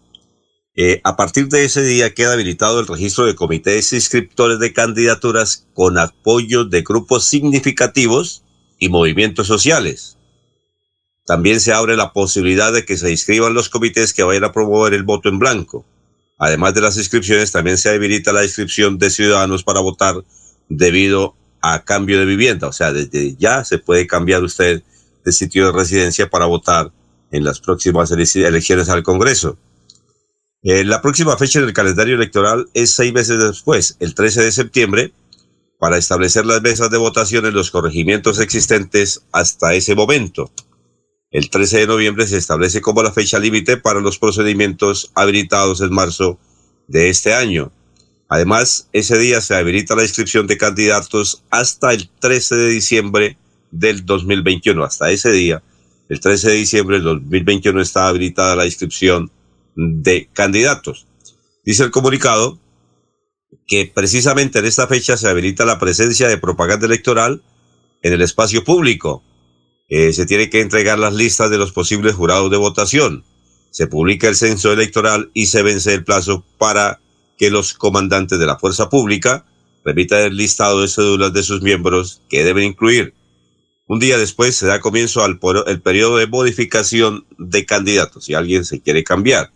Eh, 0.80 1.02
a 1.04 1.16
partir 1.16 1.48
de 1.48 1.66
ese 1.66 1.82
día 1.84 2.14
queda 2.14 2.34
habilitado 2.34 2.80
el 2.80 2.86
registro 2.86 3.26
de 3.26 3.34
comités 3.34 3.94
inscriptores 3.94 4.60
de 4.60 4.74
candidaturas 4.74 5.66
con 5.74 5.98
apoyo 5.98 6.66
de 6.66 6.84
grupos 6.84 7.26
significativos 7.26 8.44
y 8.78 8.90
movimientos 8.90 9.48
sociales. 9.48 10.17
También 11.28 11.60
se 11.60 11.74
abre 11.74 11.98
la 11.98 12.14
posibilidad 12.14 12.72
de 12.72 12.86
que 12.86 12.98
se 12.98 13.12
inscriban 13.12 13.54
los 13.54 13.68
comités 13.68 14.14
que 14.14 14.24
vayan 14.24 14.46
a 14.46 14.54
promover 14.54 14.94
el 14.94 15.04
voto 15.04 15.28
en 15.28 15.40
blanco. 15.40 15.86
Además 16.40 16.74
de 16.74 16.80
las 16.80 16.98
inscripciones, 16.98 17.52
también 17.52 17.78
se 17.78 17.90
habilita 17.90 18.32
la 18.32 18.46
inscripción 18.46 18.98
de 18.98 19.10
ciudadanos 19.10 19.64
para 19.64 19.82
votar 19.82 20.24
debido 20.70 21.36
a 21.62 21.84
cambio 21.84 22.18
de 22.18 22.26
vivienda. 22.26 22.68
O 22.68 22.72
sea, 22.72 22.94
desde 22.94 23.36
ya 23.36 23.66
se 23.66 23.78
puede 23.78 24.08
cambiar 24.08 24.42
usted 24.42 24.84
de 25.26 25.32
sitio 25.34 25.66
de 25.66 25.74
residencia 25.74 26.30
para 26.30 26.46
votar 26.46 26.94
en 27.32 27.44
las 27.44 27.60
próximas 27.60 28.10
elecciones 28.10 28.88
al 28.88 29.04
Congreso. 29.04 29.58
Eh, 30.64 30.86
la 30.86 31.02
próxima 31.02 31.36
fecha 31.36 31.60
en 31.60 31.66
el 31.66 31.74
calendario 31.74 32.16
electoral 32.16 32.70
es 32.74 32.92
seis 32.92 33.12
meses 33.12 33.38
después, 33.38 33.98
el 34.00 34.16
13 34.16 34.44
de 34.44 34.52
septiembre, 34.54 35.14
para 35.78 35.98
establecer 35.98 36.46
las 36.46 36.62
mesas 36.62 36.90
de 36.90 36.98
votación 36.98 37.46
en 37.46 37.54
los 37.54 37.70
corregimientos 37.70 38.40
existentes 38.40 39.24
hasta 39.34 39.74
ese 39.74 39.94
momento. 39.94 40.52
El 41.30 41.50
13 41.50 41.80
de 41.80 41.88
noviembre 41.88 42.26
se 42.26 42.38
establece 42.38 42.80
como 42.80 43.04
la 43.04 43.12
fecha 43.12 43.38
límite 43.38 43.76
para 43.78 44.00
los 44.00 44.18
procedimientos 44.18 45.12
habilitados 45.14 45.82
en 45.82 45.94
marzo 45.94 46.40
de 46.88 47.10
este 47.10 47.34
año. 47.34 47.72
Además, 48.30 48.88
ese 48.94 49.18
día 49.18 49.42
se 49.42 49.56
habilita 49.56 49.96
la 49.96 50.04
inscripción 50.04 50.48
de 50.48 50.58
candidatos 50.58 51.44
hasta 51.50 51.94
el 51.94 52.10
13 52.20 52.56
de 52.56 52.70
diciembre 52.70 53.38
del 53.72 54.06
2021. 54.06 54.84
Hasta 54.84 55.12
ese 55.12 55.32
día, 55.32 55.62
el 56.08 56.20
13 56.20 56.50
de 56.50 56.56
diciembre 56.56 56.98
del 56.98 57.06
2021 57.06 57.82
está 57.82 58.08
habilitada 58.08 58.56
la 58.56 58.66
inscripción 58.66 59.30
de 59.76 60.30
candidatos. 60.32 61.08
Dice 61.66 61.84
el 61.84 61.92
comunicado 61.92 62.58
que 63.68 63.92
precisamente 63.94 64.60
en 64.60 64.66
esta 64.66 64.88
fecha 64.88 65.18
se 65.18 65.28
habilita 65.28 65.66
la 65.66 65.80
presencia 65.80 66.30
de 66.30 66.38
propaganda 66.38 66.86
electoral 66.86 67.42
en 68.02 68.14
el 68.14 68.22
espacio 68.22 68.64
público. 68.64 69.24
Eh, 69.90 70.12
se 70.12 70.26
tiene 70.26 70.50
que 70.50 70.60
entregar 70.60 71.00
las 71.00 71.14
listas 71.14 71.50
de 71.50 71.58
los 71.58 71.72
posibles 71.72 72.16
jurados 72.16 72.52
de 72.52 72.58
votación. 72.58 73.24
Se 73.72 73.88
publica 73.88 74.28
el 74.28 74.36
censo 74.36 74.74
electoral 74.74 75.32
y 75.34 75.46
se 75.46 75.64
vence 75.64 75.94
el 75.94 76.04
plazo 76.04 76.44
para 76.58 77.00
que 77.38 77.50
los 77.50 77.74
comandantes 77.74 78.40
de 78.40 78.46
la 78.46 78.58
fuerza 78.58 78.90
pública 78.90 79.46
remitan 79.86 80.24
el 80.24 80.36
listado 80.36 80.82
de 80.82 80.90
cédulas 80.90 81.32
de 81.32 81.44
sus 81.44 81.62
miembros 81.62 82.22
que 82.30 82.44
deben 82.44 82.66
incluir. 82.66 83.14
Un 83.88 84.00
día 84.00 84.18
después 84.18 84.56
se 84.58 84.68
da 84.68 84.82
comienzo 84.82 85.24
al 85.24 85.40
el 85.68 85.82
periodo 85.82 86.18
de 86.18 86.28
modificación 86.28 87.26
de 87.38 87.66
candidatos 87.66 88.26
si 88.26 88.34
alguien 88.34 88.66
se 88.66 88.82
quiere 88.82 89.06
cambiar. 89.06 89.52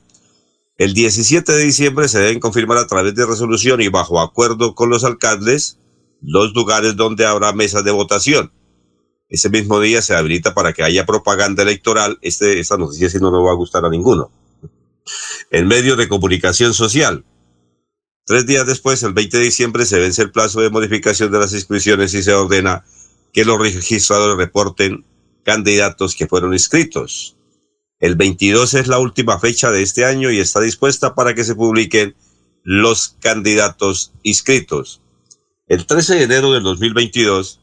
El 0.78 0.94
17 0.94 1.52
de 1.52 1.64
diciembre 1.64 2.08
se 2.08 2.20
deben 2.20 2.40
confirmar 2.40 2.78
a 2.78 2.88
través 2.88 3.14
de 3.14 3.26
resolución 3.26 3.82
y 3.82 3.90
bajo 3.90 4.22
acuerdo 4.22 4.74
con 4.74 4.90
los 4.90 5.04
alcaldes 5.04 5.78
los 6.22 6.54
lugares 6.54 6.96
donde 6.96 7.26
habrá 7.26 7.52
mesas 7.52 7.84
de 7.84 7.92
votación. 7.92 8.52
Ese 9.32 9.50
mismo 9.50 9.80
día 9.80 10.02
se 10.02 10.14
habilita 10.14 10.54
para 10.54 10.74
que 10.74 10.84
haya 10.84 11.06
propaganda 11.06 11.64
electoral. 11.64 12.20
Este, 12.22 12.60
esta 12.60 12.76
noticia 12.76 13.10
sí 13.10 13.18
no 13.18 13.32
nos 13.32 13.46
va 13.46 13.52
a 13.52 13.56
gustar 13.56 13.86
a 13.86 13.90
ninguno. 13.90 14.30
En 15.50 15.68
medios 15.68 15.98
de 15.98 16.10
comunicación 16.10 16.74
social. 16.74 17.24
Tres 18.26 18.46
días 18.46 18.68
después, 18.68 19.02
el 19.04 19.14
20 19.14 19.38
de 19.38 19.44
diciembre, 19.46 19.86
se 19.86 20.00
vence 20.00 20.22
el 20.22 20.32
plazo 20.32 20.60
de 20.60 20.70
modificación 20.70 21.32
de 21.32 21.40
las 21.40 21.54
inscripciones 21.54 22.14
y 22.14 22.22
se 22.24 22.34
ordena 22.34 22.84
que 23.32 23.46
los 23.46 23.58
registradores 23.58 24.38
reporten 24.38 25.06
candidatos 25.44 26.14
que 26.14 26.28
fueron 26.28 26.52
inscritos. 26.52 27.38
El 28.02 28.18
22 28.18 28.74
es 28.74 28.88
la 28.88 29.00
última 29.00 29.40
fecha 29.40 29.72
de 29.72 29.82
este 29.82 30.04
año 30.04 30.30
y 30.30 30.40
está 30.40 30.60
dispuesta 30.60 31.16
para 31.16 31.34
que 31.34 31.46
se 31.46 31.56
publiquen 31.56 32.16
los 32.64 33.16
candidatos 33.22 34.12
inscritos. 34.24 35.02
El 35.68 35.86
13 35.86 36.16
de 36.16 36.24
enero 36.24 36.52
del 36.52 36.64
2022 36.64 37.61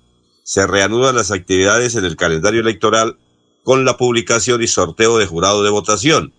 se 0.48 0.66
reanudan 0.66 1.14
las 1.14 1.30
actividades 1.30 1.94
en 1.94 2.06
el 2.06 2.16
calendario 2.16 2.62
electoral 2.62 3.18
con 3.64 3.84
la 3.84 3.98
publicación 3.98 4.62
y 4.62 4.66
sorteo 4.66 5.18
de 5.18 5.26
jurado 5.26 5.62
de 5.62 5.68
votación. 5.68 6.32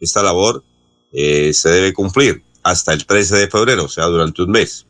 Esta 0.00 0.22
labor 0.22 0.64
eh, 1.12 1.52
se 1.52 1.68
debe 1.68 1.92
cumplir 1.92 2.42
hasta 2.62 2.94
el 2.94 3.04
13 3.04 3.36
de 3.36 3.48
febrero, 3.48 3.84
o 3.84 3.88
sea, 3.90 4.06
durante 4.06 4.40
un 4.40 4.52
mes. 4.52 4.86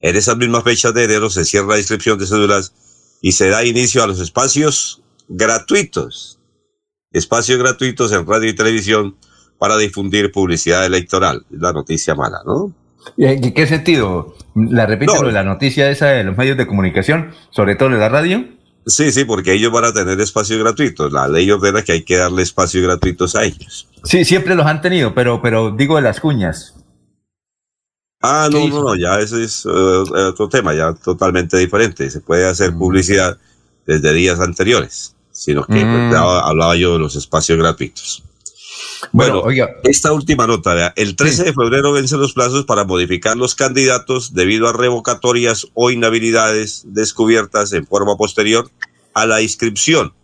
En 0.00 0.16
esas 0.16 0.36
mismas 0.36 0.64
fechas 0.64 0.92
de 0.92 1.04
enero 1.04 1.30
se 1.30 1.46
cierra 1.46 1.68
la 1.68 1.78
inscripción 1.78 2.18
de 2.18 2.26
cédulas 2.26 2.74
y 3.22 3.32
se 3.32 3.48
da 3.48 3.64
inicio 3.64 4.02
a 4.02 4.06
los 4.06 4.20
espacios 4.20 5.00
gratuitos 5.26 6.40
espacios 7.10 7.58
gratuitos 7.58 8.12
en 8.12 8.26
radio 8.26 8.50
y 8.50 8.54
televisión 8.54 9.16
para 9.58 9.78
difundir 9.78 10.30
publicidad 10.30 10.84
electoral. 10.84 11.46
La 11.48 11.72
noticia 11.72 12.14
mala, 12.14 12.42
¿no? 12.44 12.74
¿En 13.16 13.52
qué 13.54 13.66
sentido? 13.66 14.34
¿La 14.54 14.86
repito 14.86 15.22
la 15.30 15.42
noticia 15.42 15.90
esa 15.90 16.06
de 16.06 16.24
los 16.24 16.36
medios 16.36 16.56
de 16.56 16.66
comunicación, 16.66 17.32
sobre 17.50 17.76
todo 17.76 17.90
de 17.90 17.98
la 17.98 18.08
radio? 18.08 18.44
Sí, 18.86 19.12
sí, 19.12 19.24
porque 19.24 19.52
ellos 19.52 19.72
van 19.72 19.84
a 19.84 19.92
tener 19.92 20.20
espacios 20.20 20.58
gratuitos. 20.58 21.12
La 21.12 21.28
ley 21.28 21.50
ordena 21.50 21.82
que 21.82 21.92
hay 21.92 22.02
que 22.02 22.16
darle 22.16 22.42
espacios 22.42 22.82
gratuitos 22.82 23.36
a 23.36 23.44
ellos. 23.44 23.88
Sí, 24.04 24.24
siempre 24.24 24.54
los 24.54 24.66
han 24.66 24.80
tenido, 24.80 25.14
pero, 25.14 25.40
pero 25.42 25.70
digo 25.70 25.96
de 25.96 26.02
las 26.02 26.20
cuñas. 26.20 26.74
Ah, 28.22 28.48
no, 28.50 28.68
no, 28.68 28.82
no, 28.82 28.96
ya 28.96 29.18
eso 29.20 29.38
es 29.38 29.64
eh, 29.64 29.68
otro 29.68 30.48
tema, 30.48 30.74
ya 30.74 30.92
totalmente 30.92 31.56
diferente. 31.56 32.10
Se 32.10 32.20
puede 32.20 32.46
hacer 32.46 32.72
publicidad 32.74 33.38
desde 33.86 34.12
días 34.12 34.40
anteriores 34.40 35.14
sino 35.40 35.64
que 35.64 35.82
mm. 35.82 36.14
hablaba, 36.14 36.76
yo 36.76 36.92
de 36.92 36.98
los 36.98 37.16
espacios 37.16 37.56
gratuitos. 37.56 38.22
Bueno, 39.12 39.40
oiga. 39.40 39.68
esta 39.84 40.12
última 40.12 40.46
nota, 40.46 40.92
el 40.96 41.16
13 41.16 41.44
de 41.44 41.52
febrero 41.52 41.92
vence 41.92 42.16
los 42.16 42.32
plazos 42.32 42.64
para 42.64 42.84
modificar 42.84 43.36
los 43.36 43.54
candidatos 43.54 44.34
debido 44.34 44.68
a 44.68 44.72
revocatorias 44.72 45.68
o 45.74 45.90
inhabilidades 45.90 46.82
descubiertas 46.86 47.72
en 47.72 47.86
forma 47.86 48.16
posterior 48.16 48.70
a 49.14 49.26
la 49.26 49.42
inscripción. 49.42 50.14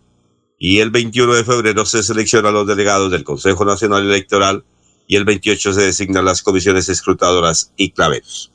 Y 0.59 0.79
el 0.79 0.89
21 0.89 1.33
de 1.33 1.43
febrero 1.43 1.85
se 1.85 2.03
seleccionan 2.03 2.53
los 2.53 2.67
delegados 2.67 3.11
del 3.11 3.23
Consejo 3.23 3.65
Nacional 3.65 4.03
Electoral 4.03 4.63
y 5.07 5.15
el 5.15 5.25
28 5.25 5.73
se 5.73 5.81
designan 5.81 6.25
las 6.25 6.41
comisiones 6.41 6.89
escrutadoras 6.89 7.73
y 7.77 7.91
claveros. 7.91 8.51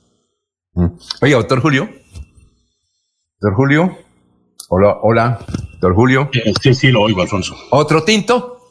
Mm. 0.75 0.87
Oiga, 1.21 1.37
doctor 1.39 1.61
Julio. 1.61 1.89
Doctor 3.41 3.57
Julio. 3.57 3.99
Hola, 4.69 4.97
hola, 5.03 5.39
doctor 5.73 5.95
Julio. 5.95 6.31
Sí, 6.63 6.75
sí, 6.75 6.89
lo 6.89 7.03
oigo, 7.03 7.23
Alfonso. 7.23 7.57
¿Otro 7.71 8.05
tinto? 8.05 8.62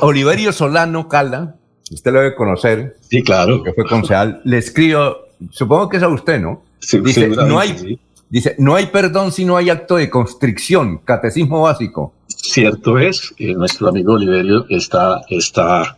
Oliverio 0.00 0.52
Solano 0.52 1.08
Cala, 1.08 1.56
usted 1.90 2.12
lo 2.12 2.20
debe 2.20 2.34
conocer. 2.34 2.96
Sí, 3.08 3.22
claro. 3.22 3.62
Que 3.62 3.72
fue 3.72 3.84
concejal. 3.84 4.40
Le 4.44 4.58
escribo, 4.58 5.16
supongo 5.50 5.88
que 5.88 5.98
es 5.98 6.02
a 6.02 6.08
usted, 6.08 6.40
¿no? 6.40 6.62
Sí, 6.78 7.00
dice, 7.00 7.28
no 7.28 7.58
hay, 7.58 7.98
Dice, 8.34 8.56
no 8.58 8.74
hay 8.74 8.86
perdón 8.86 9.30
si 9.30 9.44
no 9.44 9.56
hay 9.56 9.70
acto 9.70 9.94
de 9.94 10.10
constricción, 10.10 10.98
catecismo 10.98 11.62
básico. 11.62 12.14
Cierto 12.26 12.98
es, 12.98 13.32
eh, 13.38 13.54
nuestro 13.54 13.88
amigo 13.88 14.14
Oliverio 14.14 14.66
está, 14.70 15.20
está 15.28 15.96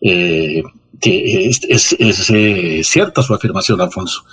eh, 0.00 0.62
que 1.00 1.48
es, 1.48 1.96
eh, 2.30 2.80
cierta 2.82 3.22
su 3.22 3.34
afirmación, 3.34 3.80
Alfonso, 3.82 4.24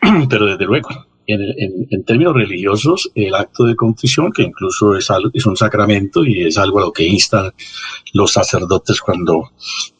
pero 0.28 0.46
desde 0.46 0.64
luego, 0.64 0.88
en, 1.28 2.04
términos 2.04 2.34
religiosos, 2.34 3.10
el 3.14 3.34
acto 3.34 3.64
de 3.64 3.76
contrición, 3.76 4.32
que 4.32 4.42
incluso 4.42 4.96
es, 4.96 5.08
es 5.34 5.46
un 5.46 5.56
sacramento 5.56 6.24
y 6.24 6.46
es 6.46 6.56
algo 6.56 6.78
a 6.78 6.82
lo 6.82 6.92
que 6.92 7.04
instan 7.04 7.52
los 8.14 8.32
sacerdotes 8.32 9.00
cuando 9.00 9.50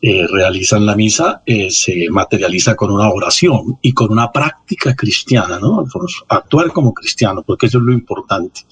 eh, 0.01 0.27
realizan 0.27 0.87
la 0.87 0.97
misa, 0.97 1.43
eh, 1.45 1.71
se 1.71 2.07
materializa 2.11 2.75
con 2.75 2.91
una 2.91 3.11
oración 3.11 3.79
y 3.83 3.93
con 3.93 4.11
una 4.11 4.33
práctica 4.33 4.97
cristiana, 4.97 5.59
¿no? 5.61 5.85
Actuar 6.29 6.73
como 6.73 6.95
cristiano, 6.95 7.43
porque 7.47 7.67
eso 7.67 7.79
es 7.79 7.85
lo 7.85 7.93
importante. 7.93 8.63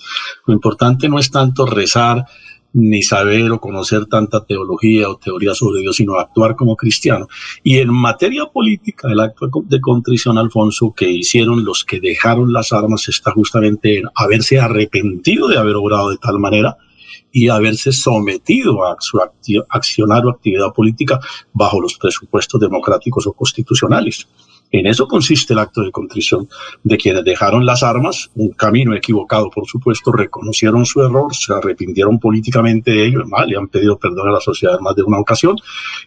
Lo 0.46 0.54
importante 0.54 1.08
no 1.08 1.18
es 1.18 1.30
tanto 1.30 1.66
rezar, 1.66 2.24
ni 2.76 3.02
saber 3.02 3.50
o 3.50 3.58
conocer 3.58 4.04
tanta 4.04 4.44
teología 4.44 5.08
o 5.08 5.16
teoría 5.16 5.54
sobre 5.54 5.80
Dios, 5.80 5.96
sino 5.96 6.16
actuar 6.16 6.54
como 6.56 6.76
cristiano. 6.76 7.26
Y 7.62 7.78
en 7.78 7.92
materia 7.92 8.44
política, 8.46 9.08
el 9.10 9.20
acto 9.20 9.48
de 9.64 9.80
contrición, 9.80 10.36
Alfonso, 10.36 10.92
que 10.94 11.10
hicieron 11.10 11.64
los 11.64 11.84
que 11.84 12.00
dejaron 12.00 12.52
las 12.52 12.72
armas 12.72 13.08
está 13.08 13.32
justamente 13.32 13.98
en 13.98 14.04
haberse 14.14 14.60
arrepentido 14.60 15.48
de 15.48 15.58
haber 15.58 15.76
obrado 15.76 16.10
de 16.10 16.18
tal 16.18 16.38
manera 16.38 16.76
y 17.36 17.50
haberse 17.50 17.92
sometido 17.92 18.82
a 18.86 18.96
su 18.98 19.20
accionar 19.68 20.24
o 20.24 20.30
actividad 20.30 20.72
política 20.72 21.20
bajo 21.52 21.82
los 21.82 21.98
presupuestos 21.98 22.58
democráticos 22.58 23.26
o 23.26 23.34
constitucionales. 23.34 24.26
En 24.72 24.86
eso 24.86 25.06
consiste 25.06 25.52
el 25.52 25.58
acto 25.58 25.82
de 25.82 25.92
contrición 25.92 26.48
de 26.82 26.96
quienes 26.96 27.24
dejaron 27.24 27.66
las 27.66 27.82
armas, 27.82 28.30
un 28.36 28.52
camino 28.52 28.94
equivocado, 28.94 29.50
por 29.50 29.66
supuesto, 29.66 30.12
reconocieron 30.12 30.86
su 30.86 31.02
error, 31.02 31.34
se 31.34 31.52
arrepintieron 31.52 32.18
políticamente 32.18 32.92
de 32.92 33.06
ello, 33.06 33.22
le 33.46 33.56
han 33.58 33.68
pedido 33.68 33.98
perdón 33.98 34.28
a 34.28 34.32
la 34.32 34.40
sociedad 34.40 34.78
en 34.78 34.84
más 34.84 34.96
de 34.96 35.02
una 35.02 35.18
ocasión 35.18 35.56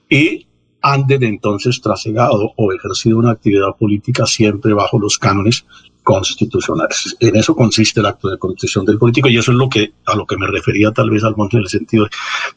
y 0.10 0.48
han 0.82 1.06
desde 1.06 1.28
entonces 1.28 1.80
trasegado 1.80 2.54
o 2.56 2.74
ejercido 2.74 3.20
una 3.20 3.34
actividad 3.34 3.76
política 3.78 4.26
siempre 4.26 4.74
bajo 4.74 4.98
los 4.98 5.20
cánones 5.20 5.64
constitucionales. 6.10 7.16
En 7.20 7.36
eso 7.36 7.56
consiste 7.56 8.00
el 8.00 8.08
acto 8.08 8.30
de 8.30 8.40
contrición 8.40 8.84
del 8.84 8.98
político 8.98 9.30
y 9.30 9.38
eso 9.38 9.52
es 9.52 9.58
lo 9.58 9.70
que 9.70 9.94
a 10.08 10.16
lo 10.16 10.26
que 10.26 10.38
me 10.38 10.48
refería 10.48 10.92
tal 10.92 11.12
vez 11.12 11.24
al 11.24 11.36
monte 11.36 11.58
en 11.58 11.64
el 11.64 11.70
sentido 11.70 12.08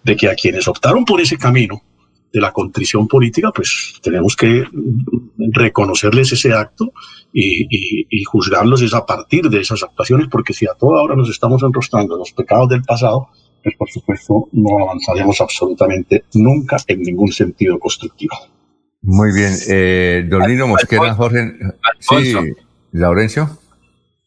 de 0.03 0.16
que 0.16 0.31
a 0.31 0.35
quienes 0.35 0.66
optaron 0.69 1.05
por 1.05 1.20
ese 1.20 1.37
camino 1.37 1.83
de 2.33 2.41
la 2.41 2.51
contrición 2.51 3.07
política, 3.07 3.51
pues 3.55 4.01
tenemos 4.03 4.37
que 4.37 4.65
reconocerles 5.37 6.33
ese 6.33 6.55
acto 6.55 6.95
y, 7.31 8.24
juzgarlos 8.24 8.81
es 8.81 8.95
a 8.95 9.05
partir 9.05 9.51
de 9.51 9.61
esas 9.61 9.83
actuaciones, 9.83 10.29
porque 10.31 10.55
si 10.55 10.65
a 10.65 10.73
toda 10.73 11.03
hora 11.03 11.15
nos 11.15 11.29
estamos 11.29 11.62
enrostrando 11.62 12.16
los 12.16 12.33
pecados 12.33 12.70
del 12.70 12.83
pasado, 12.83 13.29
pues 13.62 13.77
por 13.77 13.91
supuesto 13.91 14.49
no 14.53 14.79
avanzaremos 14.83 15.39
absolutamente 15.43 16.24
nunca 16.33 16.79
en 16.87 17.03
ningún 17.03 17.31
sentido 17.31 17.79
constructivo. 17.79 18.35
Muy 19.03 19.31
bien. 19.35 19.53
Eh, 19.69 20.24
Dolino 20.27 20.69
Mosquera, 20.69 21.15
Jorge. 21.15 21.53
Sí, 21.99 22.35
Laurencio. 22.93 23.59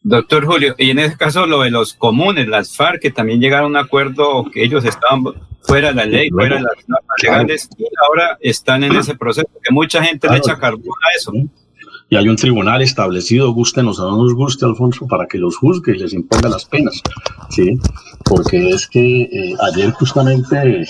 Doctor 0.02 0.44
Julio, 0.44 0.74
y 0.78 0.90
en 0.90 1.00
ese 1.00 1.16
caso 1.16 1.46
lo 1.46 1.62
de 1.62 1.70
los 1.70 1.94
comunes, 1.94 2.46
las 2.46 2.76
FARC, 2.76 3.00
que 3.00 3.10
también 3.10 3.40
llegaron 3.40 3.76
a 3.76 3.80
un 3.80 3.86
acuerdo 3.86 4.44
que 4.52 4.62
ellos 4.62 4.84
estaban 4.84 5.24
fuera 5.62 5.88
de 5.88 5.94
la 5.94 6.06
ley, 6.06 6.30
fuera 6.30 6.56
de 6.56 6.62
las 6.62 6.88
normas 6.88 7.16
legales, 7.22 7.68
y 7.76 7.84
ahora 8.06 8.38
están 8.40 8.84
en 8.84 8.94
ese 8.94 9.16
proceso, 9.16 9.48
que 9.62 9.72
mucha 9.72 10.04
gente 10.04 10.28
le 10.28 10.36
echa 10.36 10.58
carbón 10.58 10.94
a 11.02 11.16
eso. 11.16 11.32
Y 12.08 12.14
hay 12.14 12.28
un 12.28 12.36
tribunal 12.36 12.82
establecido, 12.82 13.52
gustenos 13.52 13.98
o 13.98 14.08
no 14.08 14.22
nos 14.22 14.32
guste, 14.34 14.64
Alfonso, 14.64 15.08
para 15.08 15.26
que 15.26 15.38
los 15.38 15.56
juzgue 15.56 15.96
y 15.96 15.98
les 15.98 16.12
imponga 16.12 16.48
las 16.48 16.64
penas, 16.66 17.02
¿sí? 17.50 17.76
Porque 18.24 18.70
es 18.70 18.86
que 18.86 19.22
eh, 19.22 19.56
ayer 19.72 19.90
justamente 19.90 20.84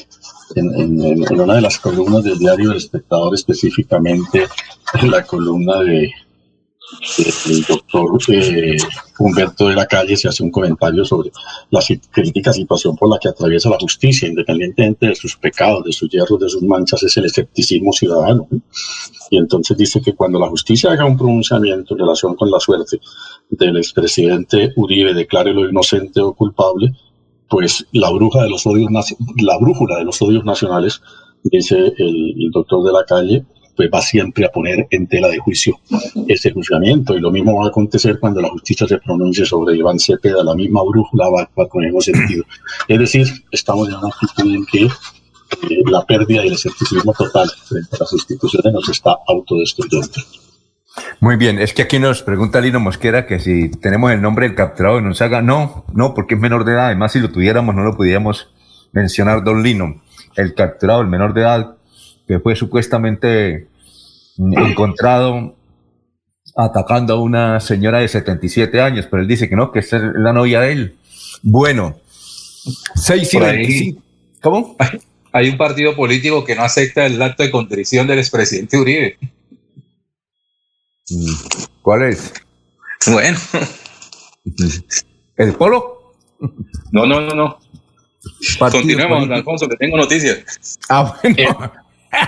en, 0.57 0.69
en, 0.78 1.40
una 1.40 1.55
de 1.55 1.62
las 1.62 1.78
columnas 1.78 2.23
del 2.23 2.39
diario 2.39 2.70
El 2.70 2.77
Espectador, 2.77 3.35
específicamente 3.35 4.47
en 5.01 5.11
la 5.11 5.23
columna 5.23 5.78
de 5.81 6.12
el 7.49 7.63
doctor 7.63 8.19
eh, 8.29 8.77
Humberto 9.19 9.69
de 9.69 9.75
la 9.75 9.87
Calle 9.87 10.17
se 10.17 10.29
hace 10.29 10.43
un 10.43 10.51
comentario 10.51 11.05
sobre 11.05 11.31
la 11.71 11.81
crítica 12.11 12.53
situación 12.53 12.97
por 12.97 13.11
la 13.11 13.19
que 13.19 13.29
atraviesa 13.29 13.71
la 13.71 13.79
justicia, 13.79 14.29
independientemente 14.29 15.07
de 15.07 15.15
sus 15.15 15.37
pecados, 15.37 15.85
de 15.85 15.93
sus 15.93 16.09
hierros, 16.09 16.39
de 16.39 16.49
sus 16.49 16.63
manchas, 16.63 17.03
es 17.03 17.17
el 17.17 17.25
escepticismo 17.25 17.93
ciudadano. 17.93 18.47
Y 19.31 19.39
entonces 19.39 19.77
dice 19.77 20.01
que 20.01 20.15
cuando 20.15 20.39
la 20.39 20.49
justicia 20.49 20.93
haga 20.93 21.05
un 21.05 21.17
pronunciamiento 21.17 21.95
en 21.95 22.01
relación 22.01 22.37
con 22.37 22.51
la 22.51 22.61
suerte 22.61 23.01
del 23.51 23.77
expresidente 23.77 24.73
Uribe, 24.77 25.13
declárelo 25.13 25.69
inocente 25.69 26.21
o 26.21 26.35
culpable, 26.35 26.93
pues 27.49 27.87
la 27.93 28.11
bruja 28.11 28.43
de 28.43 28.51
los 28.51 28.67
odios, 28.67 28.91
la 29.37 29.59
brújula 29.59 29.99
de 29.99 30.05
los 30.05 30.21
odios 30.23 30.45
nacionales, 30.45 31.01
dice 31.43 31.93
el, 31.99 32.35
el 32.39 32.51
doctor 32.53 32.85
de 32.85 32.93
la 32.93 33.05
calle, 33.05 33.45
pues 33.77 33.90
va 33.93 34.01
siempre 34.01 34.47
a 34.47 34.48
poner 34.48 34.86
en 34.90 35.07
tela 35.07 35.28
de 35.28 35.39
juicio 35.39 35.78
ese 36.27 36.51
juzgamiento. 36.51 37.16
Y 37.16 37.20
lo 37.20 37.31
mismo 37.31 37.59
va 37.59 37.66
a 37.66 37.69
acontecer 37.69 38.19
cuando 38.19 38.40
la 38.40 38.48
justicia 38.48 38.86
se 38.86 38.98
pronuncie 38.98 39.44
sobre 39.44 39.77
Iván 39.77 39.98
Cepeda, 39.98 40.43
la 40.43 40.55
misma 40.55 40.82
brújula 40.82 41.28
va 41.28 41.40
a 41.40 41.43
actuar 41.44 41.69
con 41.69 41.82
el 41.82 41.89
mismo 41.89 42.01
sentido. 42.01 42.44
Es 42.89 42.98
decir, 42.98 43.27
estamos 43.53 43.89
en 43.89 43.94
una 43.94 44.09
actitud 44.09 44.55
en 44.55 44.66
que 44.66 44.85
eh, 44.85 45.82
la 45.90 46.05
pérdida 46.05 46.44
y 46.44 46.48
el 46.48 46.55
escepticismo 46.55 47.12
total 47.12 47.48
frente 47.65 47.97
a 47.97 47.98
las 48.01 48.12
instituciones 48.12 48.73
nos 48.73 48.89
está 48.89 49.16
autodestruyendo. 49.28 50.23
Muy 51.20 51.36
bien, 51.36 51.59
es 51.59 51.74
que 51.74 51.82
aquí 51.82 51.98
nos 51.98 52.23
pregunta 52.23 52.61
Lino 52.61 52.81
Mosquera 52.81 53.27
que 53.27 53.39
si 53.39 53.70
tenemos 53.70 54.12
el 54.12 54.23
nombre 54.23 54.47
del 54.47 54.57
capturado 54.57 55.01
nos 55.01 55.20
haga 55.20 55.43
No, 55.43 55.85
no, 55.93 56.15
porque 56.15 56.35
es 56.35 56.40
menor 56.40 56.65
de 56.65 56.73
edad. 56.73 56.86
Además, 56.86 57.12
si 57.12 57.20
lo 57.20 57.31
tuviéramos, 57.31 57.74
no 57.74 57.82
lo 57.82 57.97
pudiéramos 57.97 58.48
mencionar, 58.93 59.44
don 59.44 59.62
Lino. 59.62 60.03
El 60.36 60.55
capturado, 60.55 61.03
el 61.03 61.09
menor 61.09 61.35
de 61.35 61.43
edad, 61.43 61.77
que 62.27 62.40
fue 62.40 62.57
supuestamente 62.57 63.69
encontrado 64.39 65.55
atacando 66.57 67.15
a 67.15 67.20
una 67.20 67.61
señora 67.61 67.98
de 67.98 68.09
77 68.09 68.81
años, 68.81 69.07
pero 69.11 69.23
él 69.23 69.28
dice 69.28 69.48
que 69.48 69.57
no, 69.57 69.70
que 69.70 69.81
es 69.81 69.93
la 69.93 70.32
novia 70.32 70.61
de 70.61 70.73
él. 70.73 70.97
Bueno, 71.43 71.97
6 72.94 73.35
y 73.35 73.98
¿Cómo? 74.40 74.77
Hay 75.32 75.51
un 75.51 75.59
partido 75.59 75.94
político 75.94 76.44
que 76.44 76.55
no 76.55 76.62
acepta 76.62 77.05
el 77.05 77.20
acto 77.20 77.43
de 77.43 77.51
contrición 77.51 78.07
del 78.07 78.20
expresidente 78.20 78.78
Uribe. 78.78 79.19
Mm, 81.11 81.35
¿Cuál 81.82 82.05
es? 82.05 82.32
Bueno. 83.07 83.39
¿El 85.36 85.53
Polo? 85.55 86.15
No, 86.90 87.05
no, 87.05 87.20
no, 87.20 87.35
no. 87.35 87.59
Continuemos, 88.59 89.28
Alfonso, 89.31 89.69
que 89.69 89.77
tengo 89.77 89.98
noticias. 89.98 90.78
Ah, 90.89 91.15
bueno. 91.23 91.36
Eh, 91.39 91.70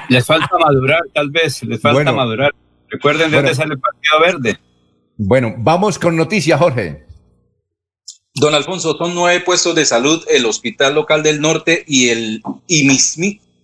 les 0.08 0.26
falta 0.26 0.48
madurar, 0.58 1.02
tal 1.14 1.30
vez, 1.30 1.62
les 1.62 1.80
falta 1.80 2.12
madurar. 2.12 2.54
Recuerden 2.88 3.30
de 3.30 3.36
dónde 3.36 3.54
sale 3.54 3.74
el 3.74 3.80
Partido 3.80 4.20
Verde. 4.20 4.58
Bueno, 5.16 5.54
vamos 5.58 5.98
con 5.98 6.16
noticias, 6.16 6.58
Jorge. 6.58 7.04
Don 8.34 8.54
Alfonso, 8.54 8.96
son 8.96 9.14
nueve 9.14 9.40
puestos 9.40 9.74
de 9.74 9.84
salud, 9.84 10.24
el 10.30 10.46
Hospital 10.46 10.94
Local 10.94 11.22
del 11.22 11.40
Norte 11.40 11.84
y 11.86 12.10
el 12.10 12.42
IMIS, 12.68 13.18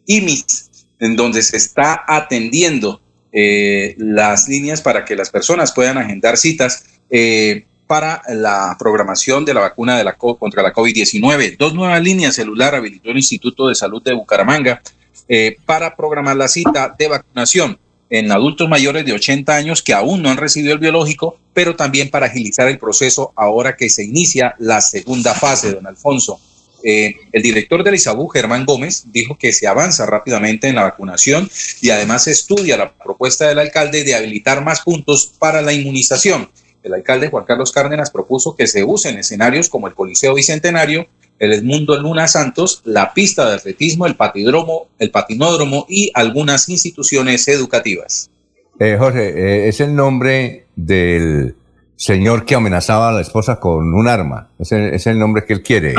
IMIS 0.06 0.70
en 0.98 1.16
donde 1.16 1.42
se 1.42 1.56
está 1.56 2.04
atendiendo 2.06 3.00
eh, 3.32 3.94
las 3.98 4.48
líneas 4.48 4.80
para 4.80 5.04
que 5.04 5.16
las 5.16 5.30
personas 5.30 5.72
puedan 5.72 5.98
agendar 5.98 6.36
citas 6.36 7.00
eh, 7.10 7.66
para 7.86 8.22
la 8.28 8.76
programación 8.78 9.44
de 9.44 9.54
la 9.54 9.60
vacuna 9.60 9.98
de 9.98 10.04
la, 10.04 10.14
contra 10.14 10.62
la 10.62 10.72
COVID-19. 10.72 11.56
Dos 11.58 11.74
nuevas 11.74 12.02
líneas 12.02 12.34
celular 12.34 12.74
habilitó 12.74 13.10
el 13.10 13.16
Instituto 13.16 13.68
de 13.68 13.74
Salud 13.74 14.02
de 14.02 14.14
Bucaramanga 14.14 14.80
eh, 15.28 15.56
para 15.64 15.96
programar 15.96 16.36
la 16.36 16.48
cita 16.48 16.94
de 16.98 17.08
vacunación 17.08 17.78
en 18.10 18.30
adultos 18.30 18.68
mayores 18.68 19.04
de 19.04 19.12
80 19.12 19.54
años 19.54 19.82
que 19.82 19.94
aún 19.94 20.22
no 20.22 20.30
han 20.30 20.36
recibido 20.36 20.72
el 20.72 20.78
biológico, 20.78 21.38
pero 21.52 21.74
también 21.74 22.10
para 22.10 22.26
agilizar 22.26 22.68
el 22.68 22.78
proceso 22.78 23.32
ahora 23.34 23.76
que 23.76 23.88
se 23.90 24.04
inicia 24.04 24.54
la 24.58 24.80
segunda 24.80 25.34
fase, 25.34 25.72
don 25.72 25.86
Alfonso. 25.86 26.38
Eh, 26.86 27.16
el 27.32 27.42
director 27.42 27.82
del 27.82 27.94
ISABU, 27.94 28.28
Germán 28.28 28.66
Gómez, 28.66 29.04
dijo 29.06 29.38
que 29.38 29.54
se 29.54 29.66
avanza 29.66 30.04
rápidamente 30.04 30.68
en 30.68 30.74
la 30.74 30.82
vacunación 30.82 31.50
y 31.80 31.88
además 31.88 32.26
estudia 32.28 32.76
la 32.76 32.92
propuesta 32.92 33.48
del 33.48 33.58
alcalde 33.58 34.04
de 34.04 34.14
habilitar 34.14 34.62
más 34.62 34.82
puntos 34.82 35.32
para 35.38 35.62
la 35.62 35.72
inmunización. 35.72 36.50
El 36.84 36.94
alcalde 36.94 37.30
Juan 37.30 37.44
Carlos 37.44 37.72
Cárdenas 37.72 38.12
propuso 38.12 38.54
que 38.54 38.68
se 38.68 38.84
usen 38.84 39.18
escenarios 39.18 39.68
como 39.68 39.88
el 39.88 39.94
Coliseo 39.94 40.34
Bicentenario 40.34 41.08
el 41.38 41.52
Edmundo 41.52 42.00
Luna 42.00 42.28
Santos, 42.28 42.80
la 42.84 43.12
pista 43.12 43.48
de 43.48 43.56
atletismo, 43.56 44.06
el 44.06 44.16
patidromo, 44.16 44.88
el 44.98 45.10
patinódromo 45.10 45.86
y 45.88 46.10
algunas 46.14 46.68
instituciones 46.68 47.48
educativas. 47.48 48.30
Eh, 48.78 48.96
Jorge, 48.98 49.28
eh, 49.28 49.68
es 49.68 49.80
el 49.80 49.94
nombre 49.94 50.66
del 50.76 51.56
señor 51.96 52.44
que 52.44 52.54
amenazaba 52.54 53.10
a 53.10 53.12
la 53.12 53.20
esposa 53.20 53.60
con 53.60 53.94
un 53.94 54.08
arma. 54.08 54.50
Es 54.58 54.72
el, 54.72 54.94
es 54.94 55.06
el 55.06 55.18
nombre 55.18 55.44
que 55.44 55.54
él 55.54 55.62
quiere, 55.62 55.94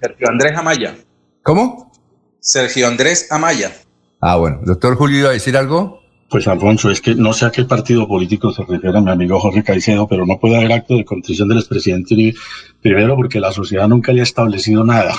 Sergio 0.00 0.28
Andrés 0.28 0.56
Amaya. 0.56 0.96
¿Cómo? 1.42 1.92
Sergio 2.40 2.86
Andrés 2.86 3.26
Amaya. 3.30 3.72
Ah, 4.20 4.36
bueno. 4.36 4.60
Doctor 4.64 4.96
Julio, 4.96 5.20
¿iba 5.20 5.30
a 5.30 5.32
decir 5.32 5.56
algo? 5.56 5.99
Pues 6.30 6.46
Alfonso, 6.46 6.90
es 6.90 7.00
que 7.00 7.16
no 7.16 7.32
sé 7.32 7.44
a 7.44 7.50
qué 7.50 7.64
partido 7.64 8.06
político 8.06 8.52
se 8.52 8.62
refiere 8.62 9.00
mi 9.00 9.10
amigo 9.10 9.40
Jorge 9.40 9.64
Caicedo, 9.64 10.06
pero 10.06 10.24
no 10.24 10.38
puede 10.38 10.56
haber 10.56 10.72
acto 10.72 10.96
de 10.96 11.04
contrición 11.04 11.48
del 11.48 11.58
expresidente 11.58 12.14
Uribe, 12.14 12.38
primero 12.80 13.16
porque 13.16 13.40
la 13.40 13.50
sociedad 13.50 13.88
nunca 13.88 14.12
le 14.12 14.20
ha 14.20 14.22
establecido 14.22 14.84
nada, 14.84 15.12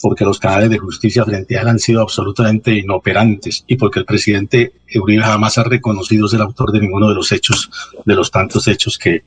porque 0.00 0.24
los 0.24 0.38
canales 0.38 0.70
de 0.70 0.78
justicia 0.78 1.26
frente 1.26 1.58
a 1.58 1.60
él 1.60 1.68
han 1.68 1.78
sido 1.78 2.00
absolutamente 2.00 2.72
inoperantes 2.72 3.64
y 3.66 3.76
porque 3.76 3.98
el 3.98 4.06
presidente 4.06 4.72
Uribe 4.94 5.22
jamás 5.22 5.58
ha 5.58 5.64
reconocido 5.64 6.26
ser 6.26 6.40
autor 6.40 6.72
de 6.72 6.80
ninguno 6.80 7.10
de 7.10 7.16
los 7.16 7.30
hechos, 7.32 7.70
de 8.06 8.14
los 8.14 8.30
tantos 8.30 8.66
hechos 8.66 8.96
que, 8.96 9.24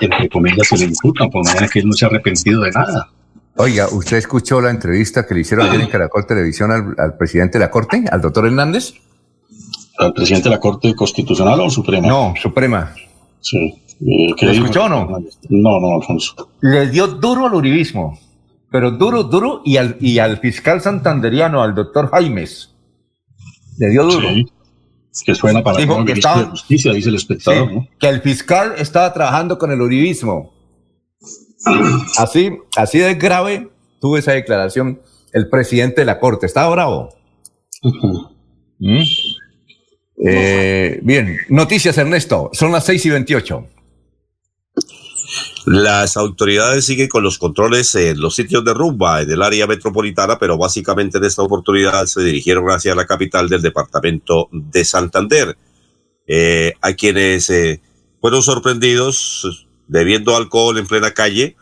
entre 0.00 0.28
comillas, 0.28 0.68
se 0.68 0.76
le 0.76 0.84
imputan, 0.84 1.30
por 1.30 1.44
manera 1.44 1.66
que 1.66 1.80
él 1.80 1.88
no 1.88 1.94
se 1.94 2.04
ha 2.04 2.08
arrepentido 2.08 2.62
de 2.62 2.70
nada. 2.70 3.10
Oiga, 3.56 3.88
¿usted 3.90 4.18
escuchó 4.18 4.60
la 4.60 4.70
entrevista 4.70 5.26
que 5.26 5.34
le 5.34 5.40
hicieron 5.40 5.68
ayer 5.68 5.80
en 5.80 5.88
Caracol 5.88 6.24
Televisión 6.24 6.70
al, 6.96 7.16
presidde 7.16 7.48
de 7.48 7.58
la 7.58 7.70
Corte, 7.72 8.04
al 8.08 8.20
doctor 8.20 8.46
Hernández? 8.46 8.94
¿Al 9.98 10.12
presidente 10.12 10.48
de 10.48 10.54
la 10.54 10.60
Corte 10.60 10.94
Constitucional 10.94 11.60
o 11.60 11.70
Suprema? 11.70 12.06
No, 12.06 12.34
Suprema. 12.40 12.94
Sí. 13.40 13.56
Eh, 14.00 14.34
¿Lo 14.40 14.50
escuchó 14.52 14.84
o 14.84 14.88
no? 14.88 15.06
No, 15.48 15.80
no, 15.80 15.96
Alfonso. 15.96 16.50
Le 16.60 16.88
dio 16.88 17.08
duro 17.08 17.46
al 17.46 17.54
uribismo, 17.54 18.16
pero 18.70 18.92
duro, 18.92 19.24
duro, 19.24 19.60
y 19.64 19.76
al, 19.76 19.96
y 20.00 20.18
al 20.20 20.38
fiscal 20.38 20.80
santanderiano, 20.80 21.62
al 21.62 21.74
doctor 21.74 22.08
Jaimes. 22.10 22.74
Le 23.78 23.90
dio 23.90 24.04
duro. 24.04 24.28
Sí. 24.30 24.46
Que 25.26 25.34
suena 25.34 25.64
para 25.64 25.78
Dijo 25.78 25.98
el 25.98 26.04
que 26.04 26.12
estaba- 26.12 26.42
de 26.44 26.50
Justicia, 26.50 26.92
dice 26.92 27.08
el 27.08 27.16
espectador, 27.16 27.68
Sí, 27.68 27.74
¿no? 27.74 27.88
que 27.98 28.08
el 28.08 28.20
fiscal 28.20 28.74
estaba 28.78 29.12
trabajando 29.12 29.58
con 29.58 29.72
el 29.72 29.80
uribismo. 29.80 30.52
Así, 32.18 32.50
así 32.76 32.98
de 32.98 33.14
grave 33.16 33.68
tuvo 34.00 34.16
esa 34.16 34.30
declaración 34.32 35.00
el 35.32 35.48
presidente 35.48 36.02
de 36.02 36.04
la 36.04 36.20
Corte. 36.20 36.46
¿Estaba 36.46 36.68
bravo? 36.70 37.08
¿Mm? 38.78 39.02
Eh, 40.24 40.98
bien, 41.02 41.38
noticias 41.48 41.96
Ernesto, 41.96 42.50
son 42.52 42.72
las 42.72 42.86
6 42.86 43.06
y 43.06 43.10
28. 43.10 43.66
Las 45.66 46.16
autoridades 46.16 46.86
siguen 46.86 47.08
con 47.08 47.22
los 47.22 47.38
controles 47.38 47.94
en 47.94 48.20
los 48.20 48.34
sitios 48.34 48.64
de 48.64 48.72
rumba 48.74 49.20
en 49.20 49.30
el 49.30 49.42
área 49.42 49.66
metropolitana, 49.66 50.38
pero 50.38 50.56
básicamente 50.56 51.18
en 51.18 51.24
esta 51.24 51.42
oportunidad 51.42 52.06
se 52.06 52.22
dirigieron 52.22 52.68
hacia 52.70 52.94
la 52.94 53.06
capital 53.06 53.48
del 53.48 53.62
departamento 53.62 54.48
de 54.50 54.84
Santander. 54.84 55.56
Eh, 56.26 56.72
a 56.80 56.92
quienes 56.94 57.48
eh, 57.50 57.80
fueron 58.20 58.42
sorprendidos 58.42 59.68
bebiendo 59.86 60.36
alcohol 60.36 60.78
en 60.78 60.86
plena 60.86 61.12
calle, 61.12 61.56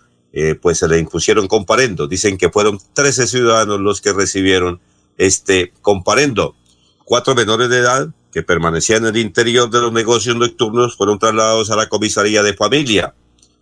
pues 0.61 0.78
se 0.78 0.87
le 0.87 0.99
impusieron 0.99 1.49
comparendo. 1.49 2.07
Dicen 2.09 2.37
que 2.37 2.51
fueron 2.51 2.78
13 2.93 3.27
ciudadanos 3.27 3.81
los 3.81 4.03
que 4.03 4.12
recibieron 4.12 4.81
este 5.16 5.73
comparendo. 5.81 6.55
Cuatro 7.07 7.35
menores 7.35 7.70
de 7.70 7.78
edad 7.78 8.09
que 8.37 8.43
permanecían 8.43 9.07
en 9.07 9.17
el 9.17 9.23
interior 9.23 9.71
de 9.71 9.81
los 9.81 9.91
negocios 9.95 10.37
nocturnos 10.37 10.95
fueron 10.95 11.19
trasladados 11.19 11.71
a 11.71 11.77
la 11.77 11.89
comisaría 11.89 12.43
de 12.43 12.53
familia. 12.53 13.15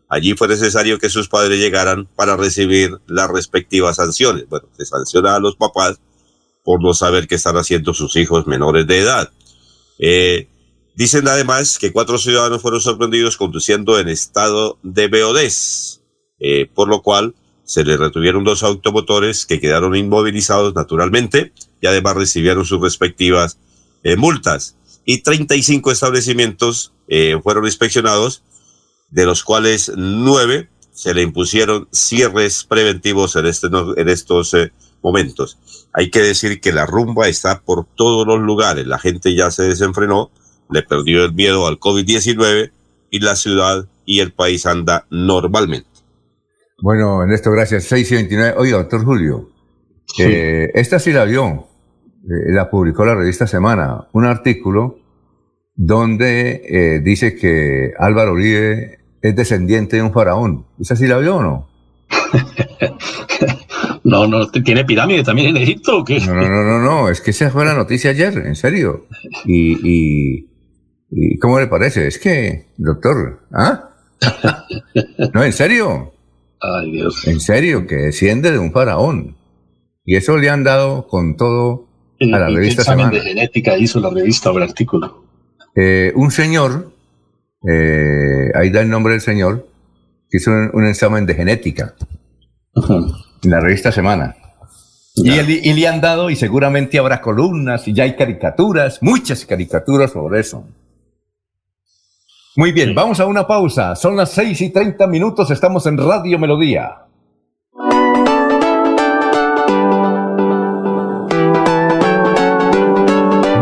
Allí 0.09 0.35
fue 0.35 0.49
necesario 0.49 0.99
que 0.99 1.11
sus 1.11 1.29
padres 1.29 1.61
llegaran 1.61 2.09
para 2.17 2.37
recibir 2.37 2.99
las 3.07 3.31
respectivas 3.31 3.95
sanciones. 3.95 4.49
Bueno, 4.49 4.67
se 4.77 4.85
sanciona 4.85 5.37
a 5.37 5.39
los 5.39 5.55
papás 5.55 6.01
por 6.65 6.83
no 6.83 6.93
saber 6.93 7.29
qué 7.29 7.37
están 7.37 7.55
haciendo 7.57 7.95
sus 7.95 8.17
hijos 8.17 8.49
menores 8.49 8.85
de 8.89 8.99
edad. 8.99 9.31
Eh, 10.01 10.49
dicen 10.97 11.29
además 11.29 11.79
que 11.79 11.93
cuatro 11.93 12.19
ciudadanos 12.19 12.61
fueron 12.61 12.81
sorprendidos 12.81 13.37
conduciendo 13.37 14.01
en 14.01 14.09
estado 14.09 14.81
de 14.83 15.07
beodez, 15.07 16.01
eh, 16.41 16.69
por 16.75 16.89
lo 16.89 17.01
cual 17.01 17.37
se 17.63 17.85
les 17.85 18.01
retuvieron 18.01 18.43
dos 18.43 18.65
automotores 18.65 19.47
que 19.47 19.61
quedaron 19.61 19.95
inmovilizados 19.95 20.75
naturalmente 20.75 21.53
y 21.81 21.87
además 21.87 22.17
recibieron 22.17 22.65
sus 22.65 22.81
respectivas 22.81 23.57
eh, 24.05 24.17
multas. 24.17 24.77
Y 25.05 25.23
35 25.23 25.91
establecimientos 25.91 26.93
eh, 27.09 27.39
fueron 27.43 27.65
inspeccionados 27.65 28.43
de 29.11 29.27
los 29.27 29.45
cuales 29.45 29.93
nueve 29.97 30.69
se 30.93 31.13
le 31.13 31.23
impusieron 31.23 31.89
cierres 31.93 32.65
preventivos 32.65 33.35
en, 33.37 33.47
este, 33.47 33.67
en 33.67 34.09
estos 34.09 34.55
eh, 34.55 34.73
momentos. 35.03 35.59
Hay 35.93 36.11
que 36.11 36.21
decir 36.21 36.61
que 36.61 36.73
la 36.73 36.87
rumba 36.87 37.29
está 37.29 37.61
por 37.61 37.87
todos 37.97 38.27
los 38.27 38.41
lugares. 38.41 38.87
La 38.87 38.99
gente 38.99 39.35
ya 39.35 39.51
se 39.51 39.65
desenfrenó, 39.65 40.31
le 40.71 40.83
perdió 40.83 41.25
el 41.25 41.33
miedo 41.33 41.67
al 41.67 41.79
COVID-19 41.79 42.71
y 43.11 43.19
la 43.21 43.37
ciudad 43.37 43.87
y 44.07 44.21
el 44.21 44.33
país 44.33 44.67
anda 44.67 45.07
normalmente. 45.11 45.89
Bueno, 46.81 47.23
Ernesto, 47.23 47.51
gracias. 47.51 47.85
6 47.85 48.11
y 48.11 48.15
29. 48.15 48.55
Oiga, 48.59 48.79
doctor 48.79 49.05
Julio, 49.05 49.51
eh, 50.19 50.71
esta 50.75 50.99
sí 50.99 51.13
la 51.13 51.25
vio, 51.25 51.69
eh, 52.25 52.53
la 52.53 52.71
publicó 52.71 53.05
la 53.05 53.15
revista 53.15 53.47
Semana, 53.47 54.09
un 54.13 54.25
artículo 54.25 54.99
donde 55.75 56.63
eh, 56.69 57.01
dice 57.01 57.37
que 57.37 57.93
Álvaro 57.99 58.33
Uribe 58.33 58.99
es 59.21 59.37
descendiente 59.37 59.97
de 59.97 60.03
un 60.03 60.13
faraón. 60.13 60.67
¿Esa 60.81 60.97
sí 60.97 61.07
la 61.07 61.19
vio 61.19 61.37
o 61.37 61.43
no? 61.43 61.69
No, 64.05 64.27
no, 64.27 64.51
¿tiene 64.51 64.85
pirámide 64.85 65.25
también 65.25 65.49
en 65.49 65.63
Egipto 65.63 66.01
o 66.01 66.05
qué? 66.05 66.21
No, 66.21 66.35
no, 66.35 66.47
no, 66.47 66.63
no, 66.63 66.79
no, 66.79 67.09
es 67.09 67.23
que 67.23 67.31
esa 67.31 67.51
fue 67.51 67.65
la 67.65 67.73
noticia 67.73 68.11
ayer, 68.11 68.37
en 68.37 68.55
serio. 68.55 69.07
Y, 69.47 69.79
y, 69.83 70.51
y 71.11 71.39
¿cómo 71.39 71.59
le 71.59 71.69
parece? 71.69 72.07
Es 72.07 72.19
que, 72.19 72.67
doctor, 72.77 73.41
¿ah? 73.51 73.89
No, 75.33 75.43
en 75.43 75.53
serio. 75.55 76.13
Ay, 76.61 76.93
Dios. 76.93 77.27
En 77.27 77.41
serio, 77.41 77.87
que 77.87 77.97
desciende 77.97 78.53
de 78.53 78.59
un 78.59 78.73
faraón. 78.73 79.37
Y 80.05 80.17
eso 80.17 80.37
le 80.37 80.51
han 80.51 80.65
dado 80.65 81.07
con 81.09 81.37
todo 81.37 81.89
a 82.33 82.39
la 82.39 82.51
¿Y 82.51 82.53
qué 82.55 82.59
revista 82.61 82.83
examen 82.83 83.07
Semana. 83.07 83.23
de 83.25 83.29
genética 83.31 83.77
hizo 83.79 84.01
la 84.01 84.11
revista 84.11 84.51
o 84.51 84.57
el 84.57 84.63
artículo? 84.63 85.25
Eh, 85.75 86.13
un 86.15 86.31
señor, 86.31 86.93
eh, 87.69 88.51
ahí 88.55 88.71
da 88.71 88.81
el 88.81 88.89
nombre 88.89 89.13
del 89.13 89.21
señor, 89.21 89.67
que 90.31 90.39
hizo 90.39 90.51
un, 90.51 90.71
un 90.73 90.87
examen 90.87 91.27
de 91.27 91.35
genética 91.35 91.95
en 92.77 93.51
la 93.51 93.61
revista 93.61 93.91
Semana. 93.93 94.37
Y, 95.17 95.31
él- 95.31 95.61
y 95.63 95.73
le 95.75 95.87
han 95.87 96.01
dado, 96.01 96.29
y 96.31 96.37
seguramente 96.37 96.99
habrá 96.99 97.21
columnas, 97.21 97.87
y 97.87 97.93
ya 97.93 98.03
hay 98.05 98.17
caricaturas, 98.17 98.99
muchas 99.01 99.45
caricaturas 99.47 100.11
sobre 100.13 100.41
eso. 100.41 100.65
Muy 102.57 102.73
bien, 102.73 102.95
vamos 102.95 103.19
a 103.21 103.27
una 103.27 103.47
pausa. 103.47 103.97
Son 103.97 104.17
las 104.17 104.31
6 104.31 104.61
y 104.61 104.71
30 104.71 105.07
minutos, 105.09 105.51
estamos 105.51 105.87
en 105.87 105.99
Radio 105.99 106.39
Melodía. 106.39 107.04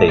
Marte. 0.00 0.09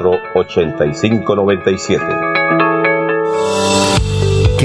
8597 0.00 2.67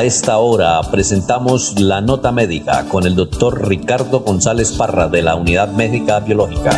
A 0.00 0.04
esta 0.04 0.38
hora 0.38 0.80
presentamos 0.90 1.78
la 1.78 2.00
nota 2.00 2.32
médica 2.32 2.88
con 2.88 3.04
el 3.04 3.14
doctor 3.14 3.68
Ricardo 3.68 4.20
González 4.20 4.72
Parra 4.72 5.08
de 5.08 5.20
la 5.20 5.34
Unidad 5.34 5.74
Médica 5.74 6.20
Biológica. 6.20 6.70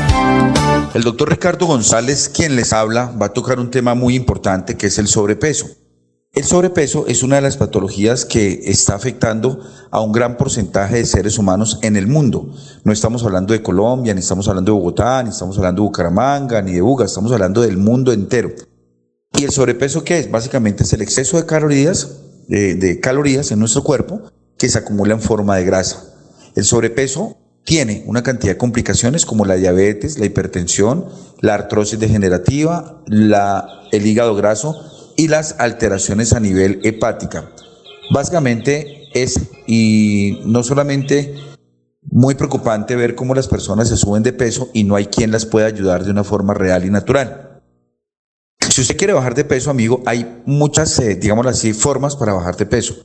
El 0.92 1.04
doctor 1.04 1.30
Ricardo 1.30 1.66
González, 1.66 2.28
quien 2.28 2.56
les 2.56 2.72
habla, 2.72 3.14
va 3.22 3.26
a 3.26 3.32
tocar 3.32 3.60
un 3.60 3.70
tema 3.70 3.94
muy 3.94 4.16
importante 4.16 4.76
que 4.76 4.88
es 4.88 4.98
el 4.98 5.06
sobrepeso. 5.06 5.68
El 6.32 6.42
sobrepeso 6.42 7.06
es 7.06 7.22
una 7.22 7.36
de 7.36 7.42
las 7.42 7.56
patologías 7.56 8.24
que 8.24 8.62
está 8.64 8.96
afectando 8.96 9.60
a 9.92 10.00
un 10.00 10.10
gran 10.10 10.36
porcentaje 10.36 10.96
de 10.96 11.04
seres 11.04 11.38
humanos 11.38 11.78
en 11.82 11.94
el 11.94 12.08
mundo. 12.08 12.52
No 12.82 12.92
estamos 12.92 13.22
hablando 13.22 13.52
de 13.52 13.62
Colombia, 13.62 14.14
ni 14.14 14.18
estamos 14.18 14.48
hablando 14.48 14.72
de 14.72 14.78
Bogotá, 14.78 15.22
ni 15.22 15.30
estamos 15.30 15.56
hablando 15.58 15.82
de 15.82 15.86
Bucaramanga, 15.86 16.60
ni 16.60 16.72
de 16.72 16.80
Buga, 16.80 17.04
estamos 17.04 17.30
hablando 17.30 17.60
del 17.60 17.76
mundo 17.76 18.12
entero. 18.12 18.50
¿Y 19.38 19.44
el 19.44 19.52
sobrepeso 19.52 20.02
qué 20.02 20.18
es? 20.18 20.28
Básicamente 20.28 20.82
es 20.82 20.92
el 20.92 21.02
exceso 21.02 21.36
de 21.36 21.46
calorías 21.46 22.21
de, 22.48 23.00
calorías 23.00 23.50
en 23.50 23.58
nuestro 23.58 23.82
cuerpo 23.82 24.22
que 24.58 24.68
se 24.68 24.78
acumula 24.78 25.14
en 25.14 25.20
forma 25.20 25.56
de 25.56 25.64
grasa. 25.64 26.04
El 26.54 26.64
sobrepeso 26.64 27.36
tiene 27.64 28.02
una 28.06 28.22
cantidad 28.22 28.52
de 28.52 28.58
complicaciones 28.58 29.24
como 29.24 29.44
la 29.44 29.54
diabetes, 29.54 30.18
la 30.18 30.26
hipertensión, 30.26 31.06
la 31.40 31.54
artrosis 31.54 31.98
degenerativa, 31.98 33.02
el 33.06 34.06
hígado 34.06 34.34
graso 34.34 34.76
y 35.16 35.28
las 35.28 35.56
alteraciones 35.58 36.32
a 36.32 36.40
nivel 36.40 36.80
hepática. 36.82 37.50
Básicamente 38.10 39.08
es, 39.14 39.38
y 39.66 40.40
no 40.44 40.62
solamente 40.62 41.34
muy 42.10 42.34
preocupante 42.34 42.96
ver 42.96 43.14
cómo 43.14 43.34
las 43.34 43.48
personas 43.48 43.88
se 43.88 43.96
suben 43.96 44.22
de 44.22 44.32
peso 44.32 44.68
y 44.72 44.84
no 44.84 44.96
hay 44.96 45.06
quien 45.06 45.30
las 45.30 45.46
pueda 45.46 45.66
ayudar 45.66 46.04
de 46.04 46.10
una 46.10 46.24
forma 46.24 46.54
real 46.54 46.84
y 46.84 46.90
natural. 46.90 47.51
Si 48.72 48.80
usted 48.80 48.96
quiere 48.96 49.12
bajar 49.12 49.34
de 49.34 49.44
peso, 49.44 49.70
amigo, 49.70 50.02
hay 50.06 50.40
muchas, 50.46 50.98
eh, 50.98 51.20
así, 51.44 51.74
formas 51.74 52.16
para 52.16 52.32
bajar 52.32 52.56
de 52.56 52.64
peso. 52.64 53.04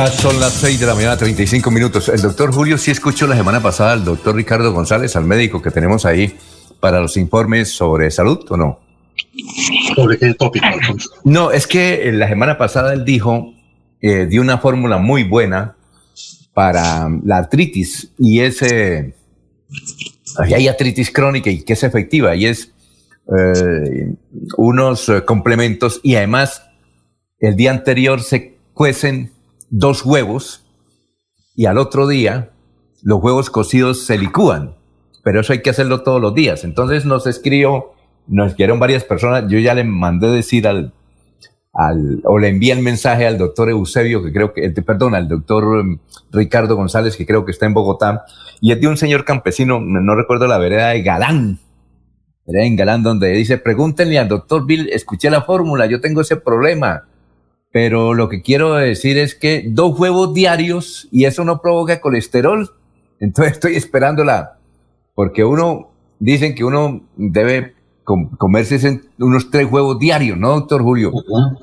Ya 0.00 0.06
son 0.06 0.40
las 0.40 0.54
6 0.54 0.80
de 0.80 0.86
la 0.86 0.94
mañana, 0.94 1.14
35 1.14 1.70
minutos. 1.70 2.08
El 2.08 2.22
doctor 2.22 2.54
Julio 2.54 2.78
sí 2.78 2.90
escuchó 2.90 3.26
la 3.26 3.36
semana 3.36 3.60
pasada 3.60 3.92
al 3.92 4.02
doctor 4.02 4.34
Ricardo 4.34 4.72
González, 4.72 5.14
al 5.14 5.26
médico 5.26 5.60
que 5.60 5.70
tenemos 5.70 6.06
ahí 6.06 6.38
para 6.80 7.02
los 7.02 7.18
informes 7.18 7.68
sobre 7.68 8.10
salud, 8.10 8.42
¿o 8.48 8.56
no? 8.56 8.80
¿Sobre 9.94 10.16
qué 10.16 10.32
tópico? 10.32 10.64
No, 11.24 11.50
es 11.50 11.66
que 11.66 12.10
la 12.12 12.30
semana 12.30 12.56
pasada 12.56 12.94
él 12.94 13.04
dijo, 13.04 13.52
eh, 14.00 14.24
dio 14.24 14.40
una 14.40 14.56
fórmula 14.56 14.96
muy 14.96 15.24
buena 15.24 15.76
para 16.54 17.06
la 17.22 17.36
artritis 17.36 18.10
y 18.18 18.40
es, 18.40 18.62
eh, 18.62 19.14
hay 20.38 20.66
artritis 20.66 21.10
crónica 21.10 21.50
y 21.50 21.60
que 21.60 21.74
es 21.74 21.82
efectiva 21.82 22.34
y 22.34 22.46
es 22.46 22.72
eh, 23.36 24.14
unos 24.56 25.10
eh, 25.10 25.26
complementos 25.26 26.00
y 26.02 26.14
además 26.14 26.62
el 27.38 27.54
día 27.54 27.70
anterior 27.70 28.22
se 28.22 28.56
cuecen 28.72 29.38
dos 29.70 30.04
huevos 30.04 30.66
y 31.54 31.66
al 31.66 31.78
otro 31.78 32.06
día 32.06 32.50
los 33.02 33.22
huevos 33.22 33.48
cocidos 33.48 34.04
se 34.04 34.18
licúan, 34.18 34.74
pero 35.22 35.40
eso 35.40 35.52
hay 35.52 35.62
que 35.62 35.70
hacerlo 35.70 36.02
todos 36.02 36.20
los 36.20 36.34
días. 36.34 36.64
Entonces 36.64 37.06
nos 37.06 37.26
escribió, 37.26 37.92
nos 38.26 38.48
escribieron 38.48 38.78
varias 38.78 39.04
personas, 39.04 39.44
yo 39.48 39.58
ya 39.58 39.74
le 39.74 39.84
mandé 39.84 40.28
decir 40.28 40.66
al, 40.66 40.92
al 41.72 42.20
o 42.24 42.38
le 42.38 42.48
envié 42.48 42.72
el 42.72 42.82
mensaje 42.82 43.26
al 43.26 43.38
doctor 43.38 43.70
Eusebio, 43.70 44.22
que 44.22 44.32
creo 44.32 44.52
que, 44.52 44.70
perdón, 44.82 45.14
al 45.14 45.28
doctor 45.28 45.64
um, 45.64 45.98
Ricardo 46.30 46.76
González, 46.76 47.16
que 47.16 47.26
creo 47.26 47.44
que 47.44 47.52
está 47.52 47.66
en 47.66 47.74
Bogotá, 47.74 48.24
y 48.60 48.72
es 48.72 48.80
de 48.80 48.88
un 48.88 48.96
señor 48.96 49.24
campesino, 49.24 49.80
no 49.80 50.14
recuerdo 50.14 50.46
la 50.46 50.58
vereda 50.58 50.88
de 50.88 51.02
Galán, 51.02 51.58
vereda 52.46 52.66
en 52.66 52.76
Galán, 52.76 53.02
donde 53.02 53.28
dice, 53.30 53.56
pregúntenle 53.56 54.18
al 54.18 54.28
doctor 54.28 54.66
Bill, 54.66 54.90
escuché 54.92 55.30
la 55.30 55.42
fórmula, 55.42 55.86
yo 55.86 56.00
tengo 56.00 56.20
ese 56.20 56.36
problema 56.36 57.04
pero 57.72 58.14
lo 58.14 58.28
que 58.28 58.42
quiero 58.42 58.74
decir 58.74 59.16
es 59.16 59.34
que 59.34 59.64
dos 59.68 59.98
huevos 59.98 60.34
diarios 60.34 61.08
y 61.12 61.24
eso 61.24 61.44
no 61.44 61.60
provoca 61.60 62.00
colesterol. 62.00 62.70
Entonces 63.20 63.52
estoy 63.54 63.76
esperándola, 63.76 64.58
porque 65.14 65.44
uno, 65.44 65.90
dicen 66.18 66.54
que 66.54 66.64
uno 66.64 67.02
debe 67.16 67.74
comerse 68.38 69.00
unos 69.18 69.50
tres 69.50 69.70
huevos 69.70 69.98
diarios, 70.00 70.36
¿no, 70.36 70.48
doctor 70.50 70.82
Julio? 70.82 71.12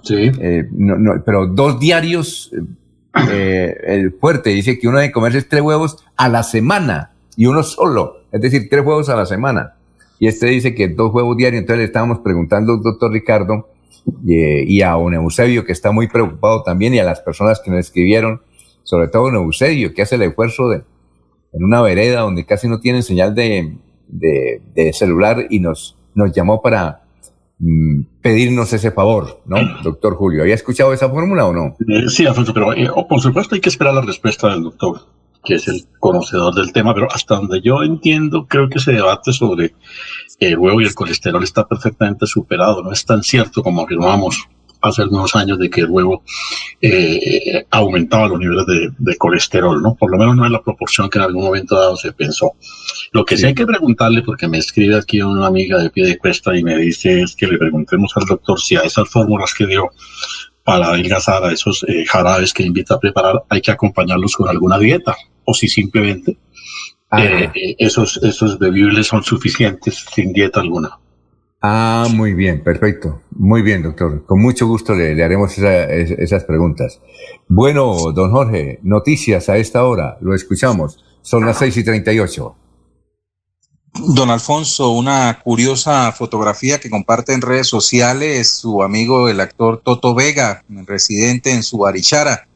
Sí. 0.04 0.32
Eh, 0.40 0.66
no, 0.72 0.98
no, 0.98 1.22
pero 1.26 1.48
dos 1.48 1.78
diarios, 1.78 2.52
eh, 2.54 3.30
eh, 3.30 3.76
el 3.88 4.14
fuerte, 4.14 4.52
dice 4.52 4.80
que 4.80 4.88
uno 4.88 5.00
debe 5.00 5.12
comerse 5.12 5.42
tres 5.42 5.62
huevos 5.62 6.06
a 6.16 6.30
la 6.30 6.44
semana 6.44 7.12
y 7.36 7.48
uno 7.48 7.64
solo, 7.64 8.22
es 8.32 8.40
decir, 8.40 8.70
tres 8.70 8.86
huevos 8.86 9.10
a 9.10 9.18
la 9.18 9.26
semana. 9.26 9.74
Y 10.20 10.28
este 10.28 10.48
dice 10.48 10.74
que 10.74 10.88
dos 10.88 11.14
huevos 11.14 11.36
diarios, 11.36 11.60
entonces 11.60 11.80
le 11.80 11.86
estábamos 11.86 12.20
preguntando 12.20 12.78
doctor 12.78 13.12
Ricardo 13.12 13.68
eh, 14.28 14.64
y 14.68 14.82
a 14.82 14.96
un 14.98 15.14
Eusebio 15.14 15.66
que 15.66 15.72
está 15.72 15.92
muy 15.92 16.08
preocupado 16.08 16.64
también 16.64 16.94
y 16.94 17.00
a 17.00 17.04
las 17.04 17.22
personas 17.22 17.60
que 17.60 17.72
nos 17.72 17.80
escribieron, 17.82 18.42
sobre 18.84 19.08
todo 19.08 19.26
un 19.26 19.36
Eusebio 19.36 19.94
que 19.94 20.02
hace 20.02 20.16
el 20.16 20.24
esfuerzo 20.24 20.70
de 20.70 20.84
en 21.54 21.64
una 21.64 21.82
vereda 21.82 22.22
donde 22.22 22.46
casi 22.46 22.68
no 22.68 22.80
tienen 22.80 23.04
señal 23.04 23.34
de, 23.36 23.76
de, 24.08 24.94
celular 24.94 25.48
y 25.50 25.60
nos, 25.60 25.98
nos 26.14 26.32
llamó 26.32 26.62
para 26.62 27.02
mm, 27.60 28.02
pedirnos 28.22 28.72
ese 28.74 28.92
favor, 28.92 29.42
¿no, 29.46 29.58
doctor 29.84 30.16
Julio? 30.16 30.42
¿Había 30.42 30.56
escuchado 30.56 30.94
esa 30.94 31.10
fórmula 31.10 31.46
o 31.46 31.54
no? 31.54 31.76
Eh, 31.88 32.08
sí, 32.10 32.26
Alfonso, 32.26 32.54
pero 32.54 32.74
eh, 32.74 32.88
oh, 32.94 33.08
por 33.08 33.22
supuesto 33.22 33.56
hay 33.56 33.62
que 33.62 33.70
esperar 33.70 33.94
la 33.94 34.02
respuesta 34.02 34.50
del 34.50 34.64
doctor, 34.64 35.02
que 35.48 35.56
es 35.56 35.68
el 35.70 35.86
conocedor 36.00 36.54
del 36.54 36.74
tema, 36.74 36.94
pero 36.94 37.08
hasta 37.10 37.36
donde 37.36 37.62
yo 37.62 37.82
entiendo, 37.82 38.46
creo 38.48 38.68
que 38.68 38.80
ese 38.80 38.92
debate 38.92 39.32
sobre 39.32 39.74
el 40.42 40.58
huevo 40.58 40.82
y 40.82 40.84
el 40.84 40.94
colesterol 40.94 41.42
está 41.42 41.66
perfectamente 41.66 42.26
superado, 42.28 42.84
no 42.84 42.92
es 42.92 43.06
tan 43.06 43.24
cierto 43.24 43.64
como 43.64 43.84
afirmamos 43.84 44.46
hace 44.82 45.04
algunos 45.04 45.36
años 45.38 45.58
de 45.58 45.70
que 45.70 45.82
el 45.82 45.90
huevo 45.90 46.22
eh, 46.82 47.66
aumentaba 47.72 48.28
los 48.28 48.40
niveles 48.40 48.66
de, 48.98 49.18
colesterol, 49.18 49.82
¿no? 49.82 49.96
Por 49.96 50.12
lo 50.12 50.18
menos 50.18 50.36
no 50.36 50.46
en 50.46 50.52
la 50.52 50.62
proporción 50.62 51.10
que 51.10 51.18
en 51.18 51.24
algún 51.24 51.46
momento 51.46 51.80
dado 51.80 51.96
se 51.96 52.12
pensó. 52.12 52.52
Lo 53.14 53.24
que 53.26 53.38
sí, 53.38 53.46
hay 53.46 53.56
que 53.56 53.66
preguntarle, 53.66 54.22
porque 54.22 54.48
me 54.50 54.58
escribe 54.58 54.98
aquí 54.98 55.22
una 55.22 55.48
amiga 55.48 55.80
de 55.80 55.90
pie 55.90 56.06
de 56.06 56.18
cuesta 56.18 56.56
y 56.56 56.64
me 56.64 56.78
dice 56.78 57.22
es 57.22 57.36
que 57.36 57.48
le 57.48 57.58
preguntemos 57.58 58.12
al 58.18 58.26
doctor 58.26 58.60
si 58.60 58.76
a 58.76 58.82
esas 58.82 59.10
fórmulas 59.10 59.54
que 59.54 59.66
dio 59.66 59.90
para 60.64 60.88
adelgazar 60.88 61.46
a 61.46 61.54
esos 61.54 61.86
eh, 61.88 62.06
jarabes 62.06 62.54
que 62.54 62.64
invita 62.64 62.96
a 62.96 63.00
preparar 63.00 63.42
hay 63.48 63.62
que 63.62 63.72
acompañarlos 63.72 64.36
con 64.36 64.50
alguna 64.50 64.78
dieta 64.78 65.16
o 65.48 65.54
si 65.54 65.68
simplemente 65.68 66.38
ah. 67.10 67.24
eh, 67.24 67.76
esos, 67.80 68.20
esos 68.22 68.60
bebibles 68.60 69.08
son 69.08 69.24
suficientes 69.24 70.06
sin 70.14 70.34
dieta 70.34 70.60
alguna. 70.60 71.00
Ah, 71.62 72.08
muy 72.14 72.34
bien, 72.34 72.64
perfecto. 72.64 73.22
Muy 73.32 73.62
bien, 73.64 73.82
doctor. 73.82 74.26
Con 74.26 74.42
mucho 74.42 74.68
gusto 74.68 74.94
le, 74.94 75.24
haremos 75.24 75.58
esas 75.58 76.44
preguntas. 76.44 77.00
Bueno, 77.48 78.12
don 78.14 78.30
Jorge, 78.32 78.80
noticias 78.84 79.50
a 79.50 79.58
esta 79.58 79.84
hora. 79.84 80.18
Lo 80.22 80.36
escuchamos. 80.36 81.04
Son 81.22 81.46
las 81.46 81.58
seis 81.58 81.76
y 81.78 81.84
treinta 81.84 82.14
y 82.14 82.20
ocho. 82.20 82.56
Don 83.94 84.30
Alfonso, 84.30 84.92
una 84.92 85.40
curiosa 85.44 86.12
fotografía 86.12 86.80
que 86.80 86.92
comparte 86.92 87.34
en 87.34 87.42
redes 87.42 87.68
sociales 87.68 88.52
su 88.52 88.84
amigo 88.84 89.28
el 89.28 89.40
actor 89.40 89.82
Toto 89.84 90.14
Vega, 90.14 90.64
residente 90.86 91.52
en 91.52 91.64
su 91.64 91.88
Arichara, 91.88 92.47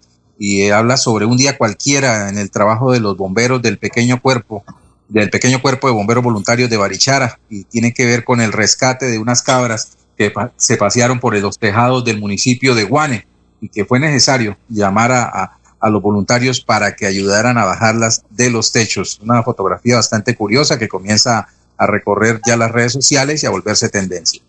y 0.43 0.71
habla 0.71 0.97
sobre 0.97 1.25
un 1.25 1.37
día 1.37 1.55
cualquiera 1.55 2.27
en 2.27 2.39
el 2.39 2.49
trabajo 2.49 2.91
de 2.91 2.99
los 2.99 3.15
bomberos 3.15 3.61
del 3.61 3.77
pequeño 3.77 4.19
cuerpo 4.19 4.63
del 5.07 5.29
pequeño 5.29 5.61
cuerpo 5.61 5.87
de 5.87 5.93
bomberos 5.93 6.23
voluntarios 6.23 6.67
de 6.67 6.77
Barichara 6.77 7.37
y 7.47 7.65
tiene 7.65 7.93
que 7.93 8.07
ver 8.07 8.23
con 8.23 8.41
el 8.41 8.51
rescate 8.51 9.05
de 9.05 9.19
unas 9.19 9.43
cabras 9.43 9.97
que 10.17 10.33
se 10.57 10.77
pasearon 10.77 11.19
por 11.19 11.37
los 11.37 11.59
tejados 11.59 12.03
del 12.05 12.19
municipio 12.19 12.73
de 12.73 12.85
Guane 12.85 13.27
y 13.59 13.69
que 13.69 13.85
fue 13.85 13.99
necesario 13.99 14.57
llamar 14.67 15.11
a, 15.11 15.57
los 15.89 16.01
voluntarios 16.01 16.61
para 16.61 16.95
que 16.95 17.05
ayudaran 17.05 17.57
a 17.57 17.65
bajarlas 17.65 18.23
de 18.29 18.49
los 18.49 18.71
techos. 18.71 19.19
Una 19.21 19.43
fotografía 19.43 19.97
bastante 19.97 20.35
curiosa 20.35 20.79
que 20.79 20.87
comienza 20.87 21.49
a 21.77 21.87
recorrer 21.87 22.39
ya 22.45 22.55
las 22.55 22.71
redes 22.71 22.93
sociales 22.93 23.43
y 23.43 23.47
a 23.47 23.49
volverse 23.49 23.89
tendencia. 23.89 24.41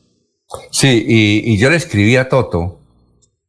Sí, 0.70 1.04
y, 1.06 1.56
yo 1.58 1.70
le 1.70 1.76
escribí 1.76 2.16
a 2.16 2.28
Toto, 2.28 2.78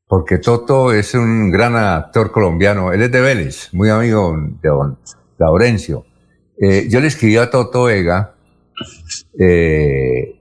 porque 0.08 0.38
Toto 0.38 0.94
es 0.94 1.14
un 1.14 1.50
gran 1.50 1.76
actor 1.76 2.32
colombiano, 2.32 2.92
él 2.92 3.02
es 3.02 3.12
de 3.12 3.22
Vélez, 3.22 3.70
muy 3.74 3.90
amigo 3.90 4.36
de 4.62 4.70
don 4.70 4.98
Laurencio. 5.38 6.06
Eh, 6.60 6.88
yo 6.90 7.00
le 7.00 7.08
escribí 7.08 7.38
a 7.38 7.50
Toto 7.50 7.86
Vega, 7.86 8.36
eh, 9.40 10.40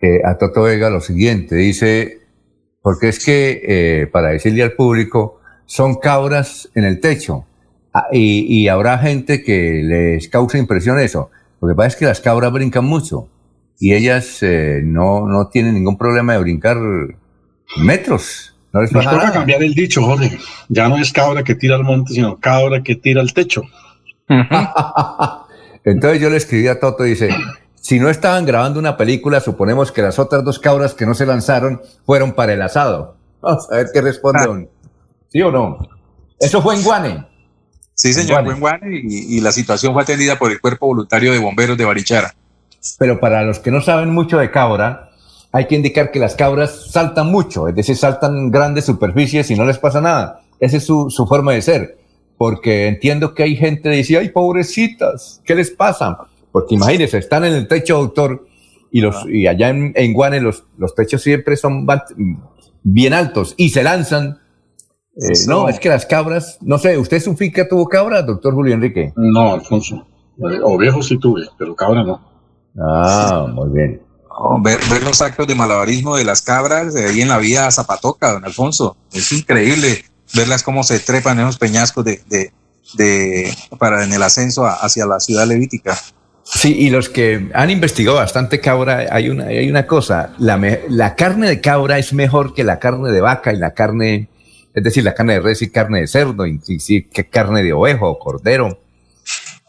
eh, 0.00 0.20
a 0.24 0.38
Toto 0.38 0.62
Vega 0.62 0.90
lo 0.90 1.00
siguiente, 1.00 1.56
dice, 1.56 2.20
porque 2.80 3.08
es 3.08 3.24
que, 3.24 4.08
para 4.12 4.28
decirle 4.28 4.62
al 4.62 4.72
público, 4.72 5.40
son 5.66 5.96
cabras 5.96 6.70
en 6.74 6.84
el 6.84 7.00
techo 7.00 7.44
ah, 7.92 8.06
y, 8.12 8.68
habrá 8.68 8.98
gente 8.98 9.42
que 9.42 9.82
les 9.82 10.28
causa 10.28 10.56
impresión 10.58 10.98
eso. 10.98 11.30
Lo 11.60 11.68
que 11.68 11.74
pasa 11.74 11.88
es 11.88 11.96
que 11.96 12.06
las 12.06 12.20
cabras 12.20 12.52
brincan 12.52 12.84
mucho 12.84 13.28
y 13.78 13.92
ellas 13.92 14.40
no, 14.42 15.26
no 15.26 15.48
tienen 15.48 15.74
ningún 15.74 15.98
problema 15.98 16.34
de 16.34 16.38
brincar 16.38 16.78
metros. 17.84 18.57
No 18.72 18.82
les 18.82 18.92
pasa 18.92 19.32
cambiar 19.32 19.62
el 19.62 19.74
dicho, 19.74 20.02
Jorge. 20.02 20.38
Ya 20.68 20.88
no 20.88 20.98
es 20.98 21.12
cabra 21.12 21.42
que 21.42 21.54
tira 21.54 21.76
al 21.76 21.84
monte, 21.84 22.12
sino 22.12 22.38
cabra 22.38 22.82
que 22.82 22.96
tira 22.96 23.20
al 23.20 23.32
techo. 23.32 23.62
Entonces 25.84 26.20
yo 26.20 26.28
le 26.28 26.36
escribí 26.36 26.68
a 26.68 26.78
Toto 26.78 27.06
y 27.06 27.10
dice, 27.10 27.30
si 27.80 27.98
no 27.98 28.10
estaban 28.10 28.44
grabando 28.44 28.78
una 28.78 28.96
película, 28.96 29.40
suponemos 29.40 29.90
que 29.90 30.02
las 30.02 30.18
otras 30.18 30.44
dos 30.44 30.58
cabras 30.58 30.92
que 30.92 31.06
no 31.06 31.14
se 31.14 31.24
lanzaron 31.24 31.80
fueron 32.04 32.32
para 32.32 32.52
el 32.52 32.60
asado. 32.60 33.16
Vamos 33.40 33.70
a 33.70 33.76
ver 33.76 33.86
qué 33.92 34.02
responde. 34.02 34.40
Ah. 34.40 34.88
¿Sí 35.28 35.40
o 35.40 35.50
no? 35.50 35.78
Eso 36.38 36.60
fue 36.60 36.76
en 36.76 36.82
Guane. 36.82 37.26
Sí, 37.94 38.12
señor, 38.12 38.44
fue 38.44 38.54
en 38.54 38.60
Guane 38.60 39.00
y, 39.02 39.40
la 39.40 39.52
situación 39.52 39.92
fue 39.92 40.02
atendida 40.02 40.38
por 40.38 40.52
el 40.52 40.60
Cuerpo 40.60 40.86
Voluntario 40.86 41.32
de 41.32 41.38
Bomberos 41.38 41.76
de 41.76 41.84
Barichara. 41.84 42.34
Pero 42.98 43.18
para 43.18 43.42
los 43.42 43.58
que 43.58 43.70
no 43.70 43.80
saben 43.80 44.10
mucho 44.10 44.38
de 44.38 44.50
cabra, 44.50 45.07
hay 45.52 45.66
que 45.66 45.76
indicar 45.76 46.10
que 46.10 46.18
las 46.18 46.34
cabras 46.34 46.90
saltan 46.90 47.30
mucho, 47.30 47.68
es 47.68 47.74
decir, 47.74 47.96
saltan 47.96 48.50
grandes 48.50 48.84
superficies 48.84 49.50
y 49.50 49.56
no 49.56 49.64
les 49.64 49.78
pasa 49.78 50.00
nada. 50.00 50.40
Esa 50.60 50.76
es 50.78 50.84
su, 50.84 51.10
su 51.10 51.26
forma 51.26 51.52
de 51.52 51.62
ser 51.62 51.98
porque 52.38 52.86
entiendo 52.86 53.34
que 53.34 53.42
hay 53.42 53.56
gente 53.56 53.90
que 53.90 53.96
dice, 53.96 54.16
ay, 54.16 54.30
pobrecitas, 54.30 55.42
¿qué 55.44 55.56
les 55.56 55.72
pasa? 55.72 56.18
Porque 56.52 56.76
imagínense, 56.76 57.18
están 57.18 57.44
en 57.44 57.52
el 57.52 57.66
techo, 57.66 57.98
doctor, 57.98 58.46
y, 58.92 59.00
los, 59.00 59.26
y 59.28 59.48
allá 59.48 59.68
en, 59.68 59.92
en 59.96 60.14
Guane 60.14 60.40
los, 60.40 60.64
los 60.78 60.94
techos 60.94 61.20
siempre 61.20 61.56
son 61.56 61.86
bien 62.84 63.12
altos 63.12 63.54
y 63.58 63.70
se 63.70 63.82
lanzan. 63.82 64.38
Eh, 65.16 65.34
no, 65.48 65.68
es 65.68 65.80
que 65.80 65.88
las 65.88 66.06
cabras, 66.06 66.58
no 66.62 66.78
sé, 66.78 66.96
¿usted 66.96 67.16
es 67.16 67.26
un 67.26 67.36
finca 67.36 67.68
tuvo 67.68 67.88
cabra, 67.88 68.22
doctor 68.22 68.54
Julio 68.54 68.72
Enrique? 68.72 69.12
No, 69.16 69.54
Alfonso. 69.54 70.06
O 70.62 70.78
viejo 70.78 71.02
sí 71.02 71.18
tuve, 71.18 71.42
pero 71.58 71.74
cabra 71.74 72.04
no. 72.04 72.20
Ah, 72.80 73.48
muy 73.52 73.68
bien. 73.70 74.00
Ver, 74.62 74.80
los 75.02 75.20
actos 75.22 75.46
de 75.46 75.54
malabarismo 75.54 76.16
de 76.16 76.24
las 76.24 76.42
cabras 76.42 76.94
de 76.94 77.06
ahí 77.06 77.22
en 77.22 77.28
la 77.28 77.38
vía 77.38 77.70
Zapatoca, 77.70 78.32
don 78.32 78.44
Alfonso. 78.44 78.96
Es 79.12 79.32
increíble 79.32 80.04
verlas 80.34 80.62
cómo 80.62 80.84
se 80.84 81.00
trepan 81.00 81.40
esos 81.40 81.58
peñascos 81.58 82.04
de, 82.04 82.52
de, 82.94 83.54
para 83.78 84.04
en 84.04 84.12
el 84.12 84.22
ascenso 84.22 84.66
hacia 84.66 85.06
la 85.06 85.20
ciudad 85.20 85.46
levítica. 85.46 85.98
Sí, 86.44 86.74
y 86.78 86.90
los 86.90 87.10
que 87.10 87.50
han 87.52 87.70
investigado 87.70 88.16
bastante 88.16 88.60
cabra, 88.60 89.06
hay 89.10 89.28
una, 89.28 89.44
hay 89.44 89.68
una 89.68 89.86
cosa, 89.86 90.32
la, 90.38 90.58
la 90.88 91.14
carne 91.14 91.46
de 91.46 91.60
cabra 91.60 91.98
es 91.98 92.14
mejor 92.14 92.54
que 92.54 92.64
la 92.64 92.78
carne 92.78 93.10
de 93.10 93.20
vaca 93.20 93.52
y 93.52 93.58
la 93.58 93.74
carne, 93.74 94.28
es 94.72 94.82
decir, 94.82 95.04
la 95.04 95.14
carne 95.14 95.34
de 95.34 95.40
res 95.40 95.60
y 95.60 95.68
carne 95.68 96.00
de 96.00 96.06
cerdo, 96.06 96.46
y, 96.46 96.58
y, 96.66 97.02
carne 97.24 97.62
de 97.62 97.74
ovejo 97.74 98.18
cordero. 98.18 98.80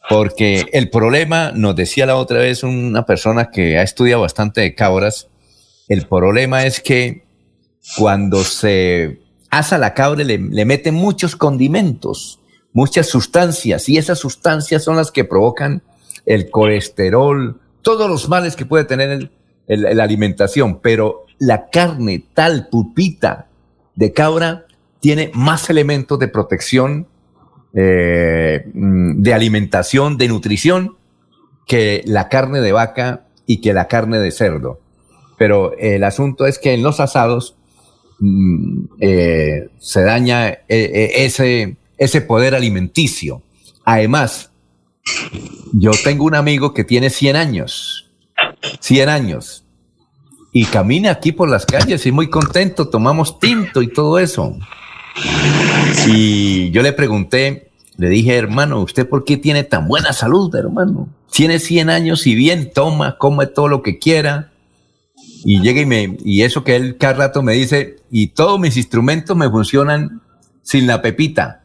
Porque 0.09 0.65
el 0.73 0.89
problema, 0.89 1.51
nos 1.53 1.75
decía 1.75 2.05
la 2.05 2.15
otra 2.15 2.39
vez 2.39 2.63
una 2.63 3.05
persona 3.05 3.51
que 3.51 3.77
ha 3.77 3.83
estudiado 3.83 4.23
bastante 4.23 4.61
de 4.61 4.73
cabras, 4.73 5.27
el 5.87 6.07
problema 6.07 6.65
es 6.65 6.79
que 6.79 7.23
cuando 7.97 8.43
se 8.43 9.21
asa 9.49 9.77
la 9.77 9.93
cabra 9.93 10.23
le, 10.23 10.37
le 10.39 10.65
mete 10.65 10.91
muchos 10.91 11.35
condimentos, 11.35 12.39
muchas 12.73 13.07
sustancias, 13.07 13.87
y 13.87 13.97
esas 13.97 14.19
sustancias 14.19 14.83
son 14.83 14.95
las 14.95 15.11
que 15.11 15.25
provocan 15.25 15.83
el 16.25 16.49
colesterol, 16.49 17.59
todos 17.81 18.09
los 18.09 18.29
males 18.29 18.55
que 18.55 18.65
puede 18.65 18.85
tener 18.85 19.31
la 19.67 20.03
alimentación, 20.03 20.79
pero 20.79 21.25
la 21.37 21.69
carne 21.69 22.23
tal 22.33 22.67
pupita 22.69 23.47
de 23.95 24.11
cabra 24.11 24.65
tiene 24.99 25.31
más 25.33 25.69
elementos 25.69 26.19
de 26.19 26.27
protección, 26.27 27.07
eh, 27.73 28.65
mm, 28.73 29.21
de 29.21 29.33
alimentación, 29.33 30.17
de 30.17 30.27
nutrición, 30.27 30.97
que 31.67 32.03
la 32.05 32.29
carne 32.29 32.61
de 32.61 32.71
vaca 32.71 33.25
y 33.45 33.61
que 33.61 33.73
la 33.73 33.87
carne 33.87 34.19
de 34.19 34.31
cerdo. 34.31 34.79
Pero 35.37 35.77
el 35.77 36.03
asunto 36.03 36.45
es 36.45 36.59
que 36.59 36.73
en 36.73 36.83
los 36.83 36.99
asados 36.99 37.55
Mm, 38.19 38.83
eh, 38.99 39.69
se 39.79 40.01
daña 40.01 40.49
eh, 40.67 41.11
ese, 41.15 41.77
ese 41.97 42.21
poder 42.21 42.53
alimenticio. 42.53 43.41
Además, 43.85 44.51
yo 45.73 45.91
tengo 46.03 46.25
un 46.25 46.35
amigo 46.35 46.73
que 46.73 46.83
tiene 46.83 47.09
100 47.09 47.35
años, 47.37 48.11
100 48.81 49.09
años, 49.09 49.63
y 50.51 50.65
camina 50.65 51.11
aquí 51.11 51.31
por 51.31 51.49
las 51.49 51.65
calles 51.65 52.05
y 52.05 52.11
muy 52.11 52.29
contento, 52.29 52.89
tomamos 52.89 53.39
tinto 53.39 53.81
y 53.81 53.87
todo 53.87 54.19
eso. 54.19 54.57
Y 56.07 56.71
yo 56.71 56.81
le 56.81 56.93
pregunté, 56.93 57.71
le 57.97 58.09
dije, 58.09 58.35
hermano, 58.35 58.81
¿usted 58.81 59.07
por 59.07 59.25
qué 59.25 59.37
tiene 59.37 59.63
tan 59.63 59.87
buena 59.87 60.13
salud, 60.13 60.53
hermano? 60.55 61.09
Tiene 61.31 61.59
100 61.59 61.89
años 61.89 62.25
y 62.27 62.35
bien 62.35 62.71
toma, 62.73 63.17
come 63.17 63.47
todo 63.47 63.67
lo 63.67 63.81
que 63.83 63.99
quiera, 63.99 64.51
y 65.43 65.61
llega 65.61 65.81
y 65.81 65.85
me, 65.85 66.17
y 66.23 66.41
eso 66.41 66.63
que 66.63 66.75
él 66.75 66.97
cada 66.97 67.13
rato 67.13 67.41
me 67.43 67.53
dice, 67.53 67.97
y 68.09 68.27
todos 68.27 68.59
mis 68.59 68.77
instrumentos 68.77 69.35
me 69.37 69.49
funcionan 69.49 70.21
sin 70.63 70.87
la 70.87 71.01
pepita. 71.01 71.63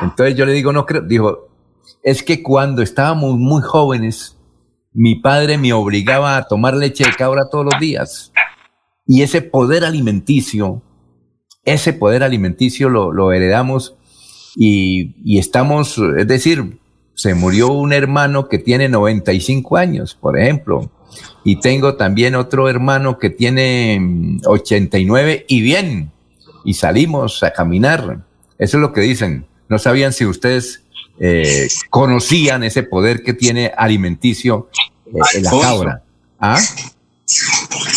Entonces 0.00 0.36
yo 0.36 0.46
le 0.46 0.52
digo, 0.52 0.72
no 0.72 0.86
creo, 0.86 1.02
dijo, 1.02 1.48
es 2.02 2.22
que 2.22 2.42
cuando 2.42 2.82
estábamos 2.82 3.36
muy 3.36 3.62
jóvenes, 3.62 4.38
mi 4.92 5.16
padre 5.16 5.58
me 5.58 5.72
obligaba 5.72 6.36
a 6.36 6.44
tomar 6.44 6.74
leche 6.74 7.04
de 7.04 7.14
cabra 7.14 7.48
todos 7.50 7.66
los 7.66 7.80
días. 7.80 8.32
Y 9.06 9.22
ese 9.22 9.42
poder 9.42 9.84
alimenticio, 9.84 10.82
ese 11.64 11.92
poder 11.92 12.22
alimenticio 12.22 12.88
lo, 12.88 13.32
heredamos 13.32 13.94
y, 14.56 15.14
y, 15.24 15.38
estamos, 15.38 15.98
es 16.18 16.26
decir, 16.26 16.78
se 17.14 17.34
murió 17.34 17.68
un 17.72 17.92
hermano 17.92 18.48
que 18.48 18.58
tiene 18.58 18.88
95 18.88 19.76
años, 19.76 20.14
por 20.14 20.38
ejemplo, 20.38 20.90
y 21.44 21.60
tengo 21.60 21.96
también 21.96 22.34
otro 22.34 22.68
hermano 22.68 23.18
que 23.18 23.30
tiene 23.30 24.40
89 24.44 25.46
y 25.48 25.60
bien, 25.60 26.12
y 26.64 26.74
salimos 26.74 27.42
a 27.42 27.52
caminar. 27.52 28.20
Eso 28.58 28.76
es 28.76 28.80
lo 28.80 28.92
que 28.92 29.00
dicen. 29.00 29.46
No 29.68 29.78
sabían 29.78 30.12
si 30.12 30.26
ustedes 30.26 30.82
eh, 31.18 31.68
conocían 31.90 32.62
ese 32.62 32.82
poder 32.82 33.22
que 33.22 33.34
tiene 33.34 33.72
alimenticio 33.76 34.68
eh, 35.06 35.18
en 35.34 35.42
la 35.44 35.50
cabra. 35.50 36.02
¿Ah? 36.38 36.60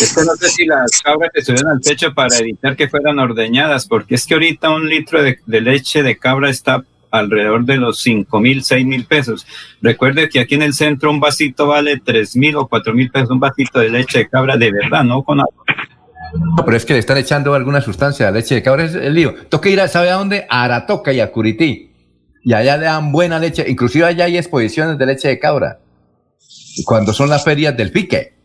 Es 0.00 0.14
que 0.14 0.24
no 0.24 0.34
sé 0.36 0.48
si 0.48 0.66
las 0.66 1.00
cabras 1.02 1.30
que 1.32 1.42
subieron 1.42 1.72
al 1.72 1.80
techo 1.80 2.12
para 2.14 2.36
evitar 2.38 2.76
que 2.76 2.88
fueran 2.88 3.18
ordeñadas, 3.18 3.86
porque 3.86 4.14
es 4.14 4.26
que 4.26 4.34
ahorita 4.34 4.70
un 4.70 4.88
litro 4.88 5.22
de, 5.22 5.38
leche 5.46 6.02
de 6.02 6.16
cabra 6.18 6.50
está 6.50 6.84
alrededor 7.10 7.64
de 7.64 7.76
los 7.76 8.00
5 8.00 8.40
mil, 8.40 8.62
6 8.62 8.86
mil 8.86 9.06
pesos. 9.06 9.46
Recuerde 9.80 10.28
que 10.28 10.40
aquí 10.40 10.54
en 10.54 10.62
el 10.62 10.74
centro 10.74 11.10
un 11.10 11.20
vasito 11.20 11.66
vale 11.66 12.00
3 12.04 12.36
mil 12.36 12.56
o 12.56 12.66
4 12.66 12.94
mil 12.94 13.10
pesos, 13.10 13.30
un 13.30 13.40
vasito 13.40 13.80
de 13.80 13.88
leche 13.88 14.18
de 14.18 14.28
cabra 14.28 14.56
de 14.56 14.72
verdad, 14.72 15.04
no 15.04 15.22
con 15.22 15.40
agua. 15.40 15.64
No, 16.34 16.64
pero 16.64 16.76
es 16.76 16.84
que 16.84 16.92
le 16.92 16.98
están 16.98 17.18
echando 17.18 17.54
alguna 17.54 17.80
sustancia 17.80 18.28
a 18.28 18.30
leche 18.30 18.56
de 18.56 18.62
cabra, 18.62 18.84
es 18.84 18.94
el 18.94 19.14
lío. 19.14 19.34
Toca 19.48 19.68
ir 19.68 19.80
a, 19.80 19.88
¿sabe 19.88 20.10
a 20.10 20.14
dónde? 20.14 20.46
A 20.50 20.64
Aratoca 20.64 21.12
y 21.12 21.20
a 21.20 21.30
Curití. 21.30 21.92
Y 22.42 22.52
allá 22.52 22.76
le 22.76 22.84
dan 22.84 23.10
buena 23.10 23.38
leche, 23.38 23.64
inclusive 23.66 24.04
allá 24.04 24.26
hay 24.26 24.36
exposiciones 24.36 24.98
de 24.98 25.06
leche 25.06 25.28
de 25.28 25.38
cabra. 25.38 25.80
Cuando 26.84 27.12
son 27.12 27.30
las 27.30 27.44
ferias 27.44 27.76
del 27.76 27.90
pique. 27.90 28.35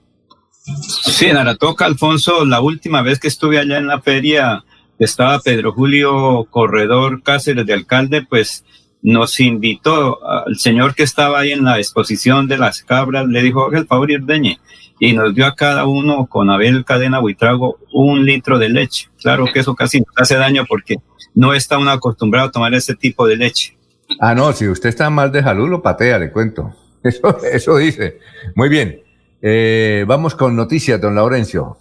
Sí, 0.64 1.26
en 1.26 1.38
Aratoca, 1.38 1.86
Alfonso, 1.86 2.46
la 2.46 2.62
última 2.62 3.02
vez 3.02 3.20
que 3.20 3.28
estuve 3.28 3.60
allá 3.60 3.78
en 3.78 3.88
la 3.88 4.02
feria, 4.02 4.64
estaba 5.00 5.40
Pedro 5.40 5.72
Julio 5.72 6.48
Corredor 6.50 7.24
Cáceres 7.24 7.66
de 7.66 7.74
alcalde, 7.74 8.26
pues 8.28 8.64
nos 9.02 9.40
invitó 9.40 10.20
al 10.28 10.58
señor 10.58 10.94
que 10.94 11.04
estaba 11.04 11.40
ahí 11.40 11.52
en 11.52 11.64
la 11.64 11.80
exposición 11.80 12.48
de 12.48 12.58
las 12.58 12.84
cabras, 12.84 13.28
le 13.28 13.42
dijo, 13.42 13.72
el 13.72 13.88
favor 13.88 14.12
y 14.12 14.16
ordeñe 14.16 14.60
y 15.02 15.14
nos 15.14 15.34
dio 15.34 15.48
a 15.48 15.56
cada 15.56 15.88
uno 15.88 16.28
con 16.28 16.52
Abel 16.52 16.86
Cadena 16.86 17.18
Buitrago 17.18 17.80
un 17.92 18.24
litro 18.24 18.60
de 18.60 18.70
leche. 18.70 19.10
Claro 19.20 19.48
que 19.52 19.62
eso 19.62 19.74
casi 19.74 20.00
nos 20.00 20.14
hace 20.16 20.36
daño 20.36 20.64
porque 20.70 20.98
no 21.34 21.56
está 21.56 21.80
uno 21.80 21.90
acostumbrado 21.90 22.50
a 22.50 22.52
tomar 22.52 22.76
ese 22.76 22.94
tipo 22.94 23.26
de 23.26 23.36
leche. 23.36 23.76
Ah, 24.20 24.36
no, 24.36 24.54
si 24.54 24.68
usted 24.68 24.90
está 24.90 25.10
mal 25.10 25.32
de 25.32 25.42
salud, 25.42 25.68
lo 25.68 25.82
patea, 25.82 26.20
le 26.20 26.32
cuento. 26.32 26.76
Eso, 27.04 27.40
eso 27.52 27.78
dice. 27.78 28.20
Muy 28.54 28.70
bien. 28.70 29.01
Eh, 29.42 30.06
vamos 30.08 30.36
con 30.36 30.56
noticias, 30.56 31.02
don 31.02 31.16
Laurencio. 31.16 31.78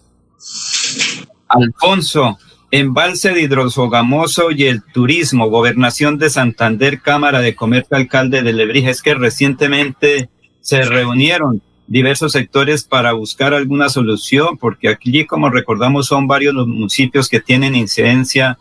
Alfonso, 1.49 2.39
embalse 2.70 3.32
de 3.32 3.43
hidrosogamoso 3.43 4.51
y 4.51 4.65
el 4.65 4.82
turismo, 4.82 5.51
gobernación 5.51 6.19
de 6.19 6.31
Santander, 6.31 7.01
Cámara 7.01 7.41
de 7.41 7.55
Comercio, 7.55 7.97
alcalde 7.97 8.43
de 8.43 8.53
Lebrija, 8.53 8.91
es 8.91 9.03
que 9.03 9.15
recientemente 9.15 10.31
se 10.61 10.82
reunieron 10.82 11.62
diversos 11.87 12.32
sectores 12.32 12.85
para 12.85 13.12
buscar 13.12 13.53
alguna 13.53 13.89
solución, 13.89 14.57
porque 14.57 14.89
aquí, 14.89 15.27
como 15.27 15.51
recordamos, 15.51 16.07
son 16.07 16.28
varios 16.28 16.55
los 16.55 16.69
municipios 16.69 17.28
que 17.28 17.41
tienen 17.41 17.74
incidencia 17.74 18.59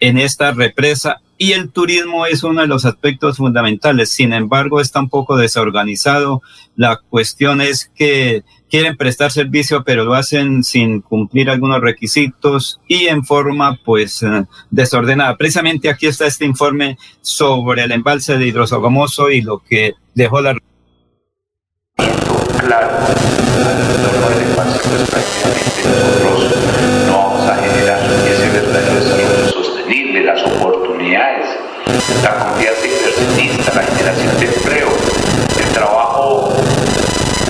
en 0.00 0.18
esta 0.18 0.50
represa 0.50 1.20
y 1.38 1.52
el 1.52 1.70
turismo 1.70 2.26
es 2.26 2.44
uno 2.44 2.60
de 2.60 2.66
los 2.66 2.84
aspectos 2.84 3.38
fundamentales. 3.38 4.10
Sin 4.10 4.32
embargo, 4.32 4.80
está 4.80 5.00
un 5.00 5.08
poco 5.08 5.36
desorganizado. 5.36 6.42
La 6.76 7.00
cuestión 7.08 7.60
es 7.60 7.90
que 7.94 8.44
quieren 8.70 8.96
prestar 8.96 9.30
servicio, 9.32 9.84
pero 9.84 10.04
lo 10.04 10.14
hacen 10.14 10.64
sin 10.64 11.00
cumplir 11.00 11.50
algunos 11.50 11.80
requisitos 11.80 12.80
y 12.88 13.06
en 13.06 13.24
forma, 13.24 13.78
pues, 13.84 14.22
eh, 14.22 14.44
desordenada. 14.70 15.36
Precisamente 15.36 15.90
aquí 15.90 16.06
está 16.06 16.26
este 16.26 16.44
informe 16.44 16.96
sobre 17.20 17.84
el 17.84 17.92
embalse 17.92 18.38
de 18.38 18.46
hidrosogomoso 18.46 19.30
y 19.30 19.42
lo 19.42 19.58
que 19.58 19.94
dejó 20.14 20.40
la 20.40 20.56
claro, 22.64 22.88
las 30.20 30.42
oportunidades, 30.42 31.46
la 32.22 32.38
confianza 32.38 32.86
inversionista, 32.86 33.72
la 33.74 33.82
generación 33.82 34.38
de 34.38 34.46
empleo, 34.46 34.88
el 35.58 35.72
trabajo 35.72 36.52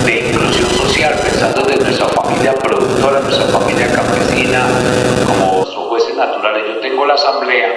de 0.05 0.19
inclusión 0.29 0.69
social, 0.69 1.13
pensando 1.21 1.61
de 1.63 1.75
nuestra 1.77 2.07
familia 2.07 2.53
productora, 2.53 3.19
nuestra 3.19 3.47
familia 3.47 3.87
campesina, 3.91 4.65
como 5.27 5.65
jueces 5.65 6.15
naturales. 6.15 6.63
Yo 6.67 6.79
tengo 6.79 7.05
la 7.05 7.15
asamblea, 7.15 7.67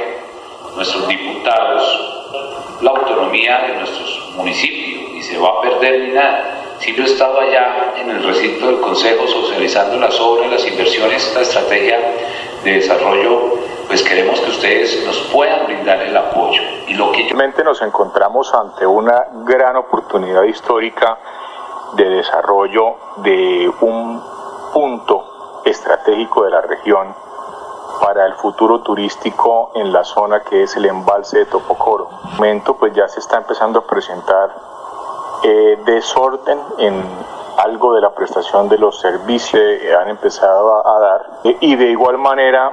nuestros 0.76 1.08
diputados, 1.08 2.80
la 2.80 2.90
autonomía 2.90 3.58
de 3.66 3.74
nuestros 3.78 4.34
municipios 4.36 5.14
y 5.14 5.22
se 5.22 5.36
va 5.38 5.48
a 5.48 5.62
perder 5.62 6.00
ni 6.00 6.14
nada. 6.14 6.76
Si 6.78 6.94
yo 6.94 7.02
he 7.02 7.06
estado 7.06 7.40
allá 7.40 7.94
en 8.00 8.10
el 8.10 8.22
recinto 8.22 8.66
del 8.66 8.80
Consejo 8.80 9.26
socializando 9.26 9.96
las 9.96 10.18
obras, 10.20 10.50
las 10.50 10.66
inversiones, 10.66 11.32
la 11.34 11.40
estrategia 11.40 11.98
de 12.62 12.72
desarrollo, 12.72 13.56
pues 13.86 14.02
queremos 14.02 14.40
que 14.40 14.50
ustedes 14.50 15.04
nos 15.04 15.18
puedan 15.32 15.66
brindar 15.66 16.00
el 16.00 16.16
apoyo. 16.16 16.62
Y 16.88 16.94
lo 16.94 17.12
que 17.12 17.26
nos 17.64 17.82
encontramos 17.82 18.52
ante 18.54 18.86
una 18.86 19.26
gran 19.44 19.76
oportunidad 19.76 20.42
histórica 20.44 21.18
de 21.96 22.08
desarrollo 22.08 22.96
de 23.18 23.72
un 23.80 24.22
punto 24.72 25.62
estratégico 25.64 26.44
de 26.44 26.50
la 26.50 26.60
región 26.60 27.14
para 28.00 28.26
el 28.26 28.34
futuro 28.34 28.80
turístico 28.82 29.72
en 29.74 29.92
la 29.92 30.04
zona 30.04 30.40
que 30.40 30.62
es 30.62 30.76
el 30.76 30.86
embalse 30.86 31.38
de 31.38 31.46
Topocoro. 31.46 32.08
En 32.24 32.30
momento 32.36 32.76
pues 32.76 32.92
ya 32.94 33.08
se 33.08 33.20
está 33.20 33.38
empezando 33.38 33.80
a 33.80 33.86
presentar 33.86 34.50
eh, 35.42 35.78
desorden 35.84 36.58
en 36.78 37.02
algo 37.58 37.94
de 37.94 38.00
la 38.00 38.10
prestación 38.10 38.68
de 38.68 38.78
los 38.78 39.00
servicios 39.00 39.80
que 39.80 39.94
han 39.94 40.08
empezado 40.08 40.86
a, 40.86 41.00
dar 41.00 41.26
eh, 41.44 41.56
y 41.60 41.74
de 41.74 41.86
igual 41.86 42.18
manera 42.18 42.70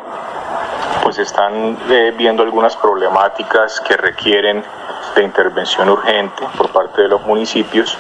pues 1.16 1.28
están 1.30 1.78
eh, 1.92 2.12
viendo 2.18 2.42
algunas 2.42 2.76
problemáticas 2.76 3.80
que 3.82 3.96
requieren 3.96 4.64
de 5.14 5.22
intervención 5.22 5.88
urgente 5.88 6.44
por 6.58 6.72
parte 6.72 7.04
de 7.04 7.08
los 7.08 7.22
municipios 7.22 7.96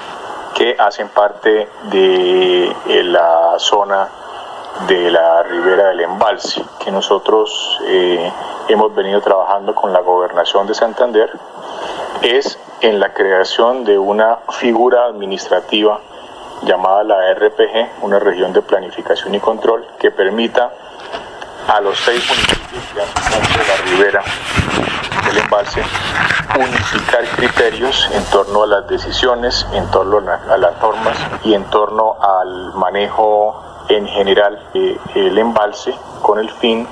que 0.55 0.75
hacen 0.79 1.09
parte 1.09 1.69
de 1.91 2.75
la 3.03 3.53
zona 3.59 4.07
de 4.87 5.11
la 5.11 5.43
ribera 5.43 5.89
del 5.89 6.01
embalse, 6.01 6.65
que 6.83 6.89
nosotros 6.89 7.79
hemos 8.67 8.95
venido 8.95 9.21
trabajando 9.21 9.75
con 9.75 9.93
la 9.93 9.99
gobernación 9.99 10.65
de 10.65 10.73
Santander, 10.73 11.29
es 12.23 12.57
en 12.81 12.99
la 12.99 13.13
creación 13.13 13.83
de 13.83 13.99
una 13.99 14.39
figura 14.53 15.05
administrativa 15.05 15.99
llamada 16.63 17.03
la 17.03 17.33
RPG, 17.35 18.01
una 18.01 18.17
región 18.17 18.53
de 18.53 18.63
planificación 18.63 19.35
y 19.35 19.39
control, 19.39 19.85
que 19.99 20.09
permita 20.09 20.71
a 21.67 21.79
los 21.79 21.99
seis 21.99 22.27
municipios 22.27 22.62
de 22.73 23.67
la 23.67 23.75
ribera 23.85 24.23
del 25.25 25.37
embalse 25.37 25.83
unificar 26.59 27.23
criterios 27.35 28.09
en 28.13 28.23
torno 28.25 28.63
a 28.63 28.67
las 28.67 28.87
decisiones, 28.87 29.65
en 29.73 29.89
torno 29.91 30.17
a 30.17 30.57
las 30.57 30.81
normas 30.81 31.17
y 31.43 31.53
en 31.53 31.63
torno 31.65 32.17
al 32.19 32.73
manejo 32.73 33.61
en 33.89 34.07
general 34.07 34.59
del 34.73 35.37
embalse 35.37 35.93
con 36.21 36.39
el 36.39 36.49
fin 36.49 36.87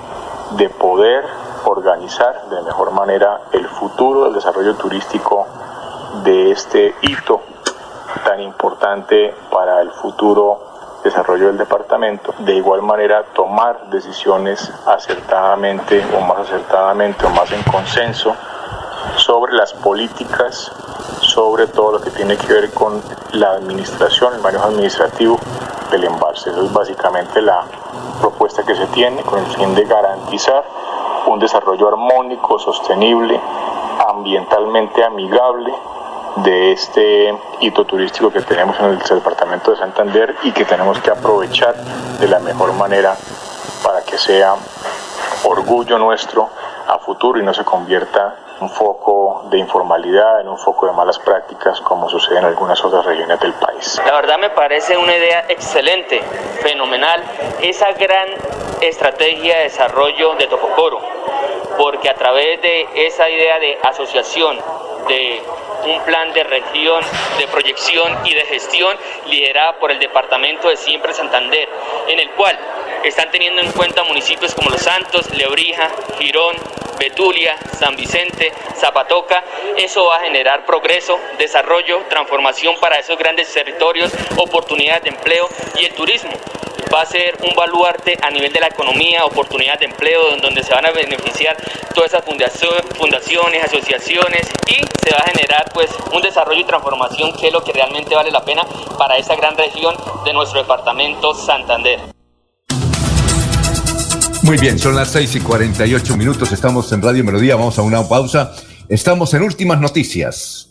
de 0.52 0.70
poder 0.70 1.26
organizar 1.66 2.49
de 2.49 2.62
mejor 2.62 2.91
manera 2.91 3.41
el 3.52 3.68
futuro 3.68 4.26
del 4.26 4.34
desarrollo 4.34 4.76
turístico 4.76 5.48
de 6.24 6.52
este 6.52 6.94
hito 7.02 7.41
tan 8.24 8.40
importante 8.40 9.34
para 9.49 9.82
el 9.82 9.91
futuro 9.91 10.70
desarrollo 11.03 11.48
del 11.48 11.57
departamento, 11.57 12.34
de 12.40 12.53
igual 12.56 12.82
manera 12.82 13.23
tomar 13.34 13.90
decisiones 13.90 14.72
acertadamente 14.86 16.03
o 16.15 16.22
más 16.22 16.40
acertadamente 16.40 17.26
o 17.26 17.30
más 17.30 17.52
en 17.52 17.64
consenso 17.64 18.36
sobre 19.18 19.53
las 19.53 19.73
políticas, 19.73 20.72
sobre 21.22 21.68
todo 21.68 21.94
lo 21.94 22.02
que 22.02 22.11
tiene 22.11 22.38
que 22.38 22.53
ver 22.53 22.72
con 22.72 23.02
la 23.34 23.52
administración, 23.52 24.34
el 24.36 24.41
manejo 24.41 24.65
administrativo 24.65 25.40
del 25.90 26.03
embalse. 26.06 26.49
Eso 26.49 26.64
es 26.64 26.73
básicamente 26.73 27.41
la 27.41 27.64
propuesta 28.19 28.64
que 28.64 28.76
se 28.76 28.86
tiene 28.88 29.22
con 29.23 29.40
el 29.40 29.45
fin 29.48 29.73
de 29.76 29.86
garantizar 29.86 30.64
un 31.28 31.40
desarrollo 31.40 31.88
armónico, 31.88 32.60
sostenible, 32.60 33.40
ambientalmente 34.07 35.03
amigable 35.03 35.73
de 36.38 36.72
este 36.72 37.34
hito 37.60 37.86
turístico 37.86 38.32
que 38.32 38.41
tenemos 38.41 38.78
en 38.80 38.86
el 38.86 38.99
departamento 38.99 39.72
de 39.72 39.78
Santander 39.78 40.36
y 40.44 40.52
que 40.52 40.66
tenemos 40.66 40.99
que 40.99 41.12
aprovechar 41.12 41.76
de 42.20 42.28
la 42.28 42.40
mejor 42.40 42.74
manera 42.74 43.16
para 43.84 44.02
que 44.03 44.18
sea 44.18 44.56
orgullo 45.44 45.98
nuestro 45.98 46.49
a 46.88 46.98
futuro 46.99 47.40
y 47.40 47.44
no 47.44 47.53
se 47.53 47.64
convierta 47.64 48.36
un 48.62 48.70
foco 48.70 49.48
de 49.49 49.58
informalidad, 49.58 50.41
en 50.41 50.48
un 50.48 50.58
foco 50.58 50.86
de 50.86 50.91
malas 50.91 51.18
prácticas, 51.20 51.82
como 51.82 52.08
sucede 52.08 52.38
en 52.38 52.45
algunas 52.45 52.84
otras 52.84 53.03
regiones 53.06 53.40
del 53.40 53.53
país. 53.53 53.99
La 54.06 54.14
verdad 54.14 54.38
me 54.38 54.52
parece 54.52 54.98
una 54.98 55.16
idea 55.16 55.45
excelente, 55.49 56.22
fenomenal, 56.62 57.24
esa 57.62 57.91
gran 57.94 58.30
estrategia 58.82 59.58
de 59.58 59.64
desarrollo 59.64 60.36
de 60.36 60.48
Topocoro, 60.48 60.99
porque 61.82 62.10
a 62.10 62.14
través 62.14 62.62
de 62.62 62.88
esa 62.94 63.28
idea 63.28 63.58
de 63.58 63.76
asociación, 63.82 64.56
de 65.08 65.41
un 65.88 65.99
plan 66.03 66.32
de 66.32 66.44
región, 66.44 67.03
de 67.40 67.48
proyección 67.48 68.20
y 68.24 68.36
de 68.36 68.41
gestión 68.41 68.95
liderada 69.26 69.80
por 69.80 69.90
el 69.91 69.98
Departamento 69.98 70.70
de 70.70 70.78
Siempre 70.78 71.12
Santander, 71.12 71.68
en 72.08 72.20
el 72.20 72.30
cual 72.34 72.56
están 73.03 73.32
teniendo 73.32 73.61
en 73.61 73.72
cuenta 73.72 74.03
municipios 74.03 74.53
como 74.53 74.69
Los 74.69 74.82
Santos, 74.82 75.30
Lebrija, 75.32 75.90
Girón, 76.19 76.56
Betulia, 76.99 77.57
San 77.80 77.95
Vicente, 77.95 78.52
Zapatoca. 78.76 79.44
Eso 79.78 80.06
va 80.06 80.18
a 80.18 80.19
generar 80.22 80.65
progreso, 80.65 81.19
desarrollo, 81.38 82.03
transformación 82.10 82.76
para 82.80 82.99
esos 82.99 83.18
grandes 83.18 83.52
territorios, 83.52 84.11
oportunidades 84.38 85.03
de 85.03 85.10
empleo 85.10 85.49
y 85.80 85.86
el 85.86 85.94
turismo 85.94 86.32
va 86.94 87.02
a 87.02 87.06
ser 87.06 87.38
un 87.44 87.56
baluarte 87.56 88.18
a 88.22 88.30
nivel 88.30 88.52
de 88.52 88.60
la 88.60 88.68
economía, 88.68 89.26
oportunidades 89.26 89.80
de 89.80 89.86
empleo, 89.86 90.36
donde 90.38 90.61
se 90.64 90.73
van 90.73 90.86
a 90.86 90.91
beneficiar 90.91 91.56
todas 91.94 92.14
esas 92.14 92.26
fundaciones, 92.26 93.64
asociaciones 93.64 94.52
y 94.68 94.76
se 94.76 95.11
va 95.14 95.19
a 95.19 95.30
generar 95.32 95.65
pues 95.73 95.90
un 96.11 96.22
desarrollo 96.22 96.60
y 96.60 96.65
transformación 96.65 97.34
que 97.38 97.48
es 97.48 97.53
lo 97.53 97.64
que 97.64 97.72
realmente 97.72 98.14
vale 98.14 98.32
la 98.32 98.44
pena 98.44 98.65
para 98.98 99.18
esa 99.18 99.36
gran 99.36 99.57
región 99.57 99.95
de 100.26 100.34
nuestro 100.34 100.61
departamento 100.61 101.34
Santander. 101.34 102.20
Muy 104.44 104.58
bien, 104.58 104.80
son 104.80 104.96
las 104.96 105.12
6 105.12 105.36
y 105.36 105.40
48 105.40 106.18
minutos, 106.18 106.52
estamos 106.52 106.92
en 106.92 107.02
Radio 107.02 107.24
Melodía, 107.24 107.56
vamos 107.56 107.78
a 107.78 107.84
una 107.84 108.08
pausa, 108.08 108.54
estamos 108.90 109.34
en 109.36 109.44
últimas 109.44 109.80
noticias. 109.80 110.70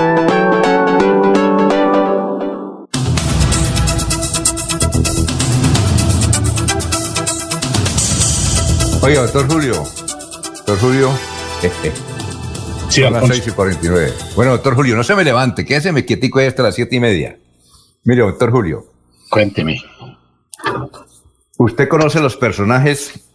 Oiga, 9.03 9.21
doctor 9.23 9.47
Julio. 9.47 9.73
Doctor 9.73 10.79
Julio. 10.79 11.09
Sí, 12.89 13.01
Son 13.01 13.13
las 13.13 13.27
6 13.27 13.47
y 13.47 13.51
49. 13.51 14.13
Bueno, 14.35 14.51
doctor 14.51 14.75
Julio, 14.75 14.95
no 14.95 15.03
se 15.03 15.15
me 15.15 15.23
levante, 15.23 15.65
quédese 15.65 16.05
quietico 16.05 16.37
ahí 16.37 16.45
hasta 16.45 16.61
las 16.61 16.75
7 16.75 16.95
y 16.95 16.99
media. 16.99 17.39
Mire, 18.03 18.21
doctor 18.21 18.51
Julio. 18.51 18.85
Cuénteme. 19.31 19.81
¿Usted 21.57 21.87
conoce 21.87 22.19
los 22.19 22.37
personajes, 22.37 23.27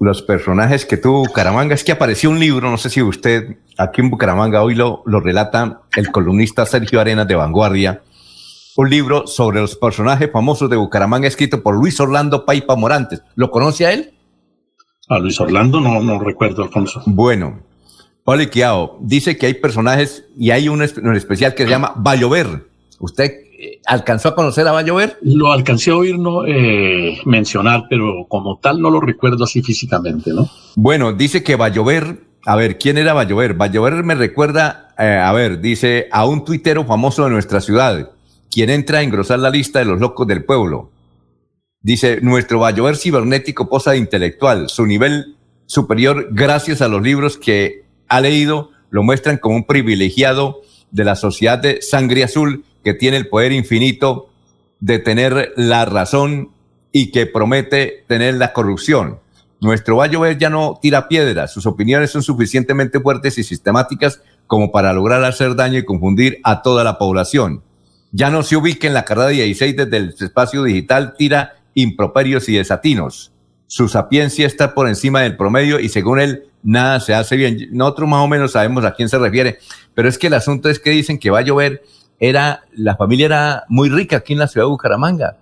los 0.00 0.22
personajes 0.22 0.86
que 0.86 0.96
tuvo 0.96 1.26
Bucaramanga? 1.26 1.74
Es 1.74 1.84
que 1.84 1.92
apareció 1.92 2.30
un 2.30 2.40
libro, 2.40 2.70
no 2.70 2.78
sé 2.78 2.88
si 2.88 3.02
usted 3.02 3.58
aquí 3.76 4.00
en 4.00 4.08
Bucaramanga 4.08 4.62
hoy 4.62 4.74
lo, 4.74 5.02
lo 5.04 5.20
relata 5.20 5.82
el 5.94 6.10
columnista 6.10 6.64
Sergio 6.64 7.00
Arenas 7.00 7.28
de 7.28 7.34
Vanguardia. 7.34 8.02
Un 8.78 8.88
libro 8.88 9.26
sobre 9.26 9.60
los 9.60 9.76
personajes 9.76 10.30
famosos 10.32 10.70
de 10.70 10.76
Bucaramanga 10.76 11.28
escrito 11.28 11.62
por 11.62 11.74
Luis 11.74 12.00
Orlando 12.00 12.46
Paipa 12.46 12.76
Morantes. 12.76 13.22
¿Lo 13.34 13.50
conoce 13.50 13.86
a 13.86 13.92
él? 13.92 14.15
A 15.08 15.18
Luis 15.18 15.40
Orlando 15.40 15.80
no, 15.80 16.02
no 16.02 16.18
recuerdo, 16.18 16.64
Alfonso. 16.64 17.02
Bueno, 17.06 17.60
Pablo 18.24 18.42
Iquiao 18.42 18.98
dice 19.00 19.36
que 19.38 19.46
hay 19.46 19.54
personajes 19.54 20.24
y 20.36 20.50
hay 20.50 20.68
uno 20.68 20.84
en 20.84 21.14
especial 21.14 21.54
que 21.54 21.62
se 21.62 21.70
llama 21.70 21.92
Bayover. 21.94 22.66
¿Usted 22.98 23.30
eh, 23.56 23.80
alcanzó 23.86 24.30
a 24.30 24.34
conocer 24.34 24.66
a 24.66 24.72
Bayover? 24.72 25.16
Lo 25.22 25.52
alcancé 25.52 25.92
a 25.92 25.96
oír 25.96 26.18
no, 26.18 26.44
eh, 26.44 27.20
mencionar, 27.24 27.84
pero 27.88 28.26
como 28.28 28.58
tal 28.58 28.80
no 28.80 28.90
lo 28.90 29.00
recuerdo 29.00 29.44
así 29.44 29.62
físicamente, 29.62 30.32
¿no? 30.32 30.48
Bueno, 30.74 31.12
dice 31.12 31.44
que 31.44 31.54
Bayover, 31.54 32.24
a 32.44 32.56
ver, 32.56 32.76
¿quién 32.76 32.98
era 32.98 33.12
Bayover? 33.12 33.54
Bayover 33.54 34.02
me 34.02 34.16
recuerda, 34.16 34.88
eh, 34.98 35.20
a 35.22 35.32
ver, 35.32 35.60
dice 35.60 36.08
a 36.10 36.26
un 36.26 36.44
tuitero 36.44 36.84
famoso 36.84 37.22
de 37.22 37.30
nuestra 37.30 37.60
ciudad, 37.60 38.10
quien 38.50 38.70
entra 38.70 38.98
a 38.98 39.02
engrosar 39.02 39.38
la 39.38 39.50
lista 39.50 39.78
de 39.78 39.84
los 39.84 40.00
locos 40.00 40.26
del 40.26 40.44
pueblo. 40.44 40.90
Dice, 41.86 42.18
nuestro 42.20 42.58
Bayover 42.58 42.96
cibernético 42.96 43.68
posa 43.68 43.92
de 43.92 43.98
intelectual, 43.98 44.68
su 44.68 44.86
nivel 44.86 45.36
superior 45.66 46.30
gracias 46.32 46.82
a 46.82 46.88
los 46.88 47.00
libros 47.00 47.38
que 47.38 47.84
ha 48.08 48.20
leído 48.20 48.72
lo 48.90 49.04
muestran 49.04 49.36
como 49.38 49.54
un 49.54 49.66
privilegiado 49.68 50.62
de 50.90 51.04
la 51.04 51.14
sociedad 51.14 51.60
de 51.60 51.80
sangre 51.82 52.24
azul 52.24 52.64
que 52.82 52.92
tiene 52.92 53.18
el 53.18 53.28
poder 53.28 53.52
infinito 53.52 54.28
de 54.80 54.98
tener 54.98 55.52
la 55.54 55.84
razón 55.84 56.50
y 56.90 57.12
que 57.12 57.24
promete 57.24 58.02
tener 58.08 58.34
la 58.34 58.52
corrupción. 58.52 59.20
Nuestro 59.60 59.94
Bayover 59.94 60.36
ya 60.36 60.50
no 60.50 60.80
tira 60.82 61.06
piedras, 61.06 61.52
sus 61.52 61.66
opiniones 61.66 62.10
son 62.10 62.24
suficientemente 62.24 62.98
fuertes 62.98 63.38
y 63.38 63.44
sistemáticas 63.44 64.20
como 64.48 64.72
para 64.72 64.92
lograr 64.92 65.22
hacer 65.22 65.54
daño 65.54 65.78
y 65.78 65.84
confundir 65.84 66.40
a 66.42 66.62
toda 66.62 66.82
la 66.82 66.98
población. 66.98 67.62
Ya 68.10 68.28
no 68.30 68.42
se 68.42 68.56
ubica 68.56 68.88
en 68.88 68.94
la 68.94 69.04
carrera 69.04 69.28
16 69.28 69.76
desde 69.76 69.96
el 69.98 70.14
espacio 70.18 70.64
digital, 70.64 71.14
tira 71.16 71.52
improperios 71.76 72.48
y 72.48 72.56
desatinos. 72.56 73.32
Su 73.68 73.88
sapiencia 73.88 74.46
está 74.46 74.74
por 74.74 74.88
encima 74.88 75.20
del 75.20 75.36
promedio 75.36 75.78
y 75.78 75.88
según 75.88 76.20
él, 76.20 76.44
nada 76.62 76.98
se 77.00 77.14
hace 77.14 77.36
bien. 77.36 77.68
Nosotros 77.70 78.08
más 78.08 78.24
o 78.24 78.28
menos 78.28 78.52
sabemos 78.52 78.84
a 78.84 78.94
quién 78.94 79.08
se 79.08 79.18
refiere, 79.18 79.58
pero 79.94 80.08
es 80.08 80.18
que 80.18 80.28
el 80.28 80.34
asunto 80.34 80.68
es 80.68 80.80
que 80.80 80.90
dicen 80.90 81.18
que 81.18 81.30
va 81.30 81.40
a 81.40 81.42
llover. 81.42 81.82
Era, 82.18 82.62
la 82.72 82.96
familia 82.96 83.26
era 83.26 83.64
muy 83.68 83.90
rica 83.90 84.16
aquí 84.16 84.32
en 84.32 84.38
la 84.38 84.48
ciudad 84.48 84.66
de 84.66 84.70
Bucaramanga 84.70 85.36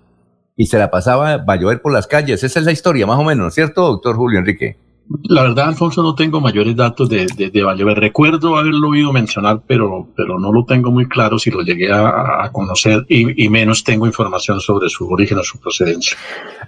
y 0.56 0.66
se 0.66 0.78
la 0.78 0.90
pasaba, 0.90 1.36
va 1.36 1.55
a 1.55 1.56
llover 1.56 1.81
por 1.81 1.93
las 1.93 2.06
calles. 2.06 2.43
Esa 2.43 2.59
es 2.59 2.65
la 2.65 2.73
historia, 2.73 3.06
más 3.06 3.19
o 3.19 3.24
menos, 3.24 3.55
¿cierto, 3.55 3.82
doctor 3.82 4.16
Julio 4.16 4.40
Enrique? 4.40 4.77
La 5.24 5.43
verdad, 5.43 5.68
Alfonso, 5.68 6.02
no 6.02 6.14
tengo 6.14 6.40
mayores 6.40 6.74
datos 6.74 7.09
de, 7.10 7.26
de, 7.36 7.51
de 7.51 7.62
Vallever. 7.62 7.98
Recuerdo 7.98 8.56
haberlo 8.56 8.89
oído 8.89 9.12
mencionar, 9.12 9.62
pero, 9.66 10.09
pero 10.16 10.39
no 10.39 10.51
lo 10.51 10.64
tengo 10.64 10.90
muy 10.90 11.06
claro 11.06 11.39
si 11.39 11.51
lo 11.51 11.60
llegué 11.60 11.93
a, 11.93 12.43
a 12.44 12.51
conocer 12.52 13.05
y, 13.09 13.44
y, 13.44 13.48
menos 13.51 13.85
tengo 13.85 14.06
información 14.06 14.60
sobre 14.60 14.89
su 14.89 15.06
origen 15.06 15.39
o 15.39 15.43
su 15.43 15.59
procedencia. 15.59 16.16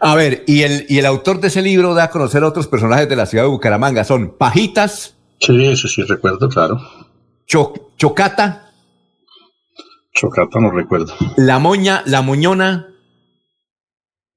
A 0.00 0.14
ver, 0.14 0.44
y 0.46 0.62
el, 0.62 0.84
y 0.88 0.98
el 0.98 1.06
autor 1.06 1.40
de 1.40 1.48
ese 1.48 1.62
libro 1.62 1.94
da 1.94 2.04
a 2.04 2.10
conocer 2.10 2.42
a 2.42 2.48
otros 2.48 2.68
personajes 2.68 3.08
de 3.08 3.16
la 3.16 3.24
ciudad 3.24 3.44
de 3.44 3.50
Bucaramanga. 3.50 4.04
Son 4.04 4.36
Pajitas. 4.36 5.16
Sí, 5.40 5.64
eso 5.64 5.88
sí 5.88 6.02
recuerdo, 6.02 6.48
claro. 6.48 6.78
Cho, 7.46 7.72
Chocata. 7.96 8.70
Chocata 10.12 10.60
no 10.60 10.70
recuerdo. 10.70 11.14
La 11.36 11.58
Moña, 11.58 12.02
La 12.04 12.20
Moñona. 12.20 12.88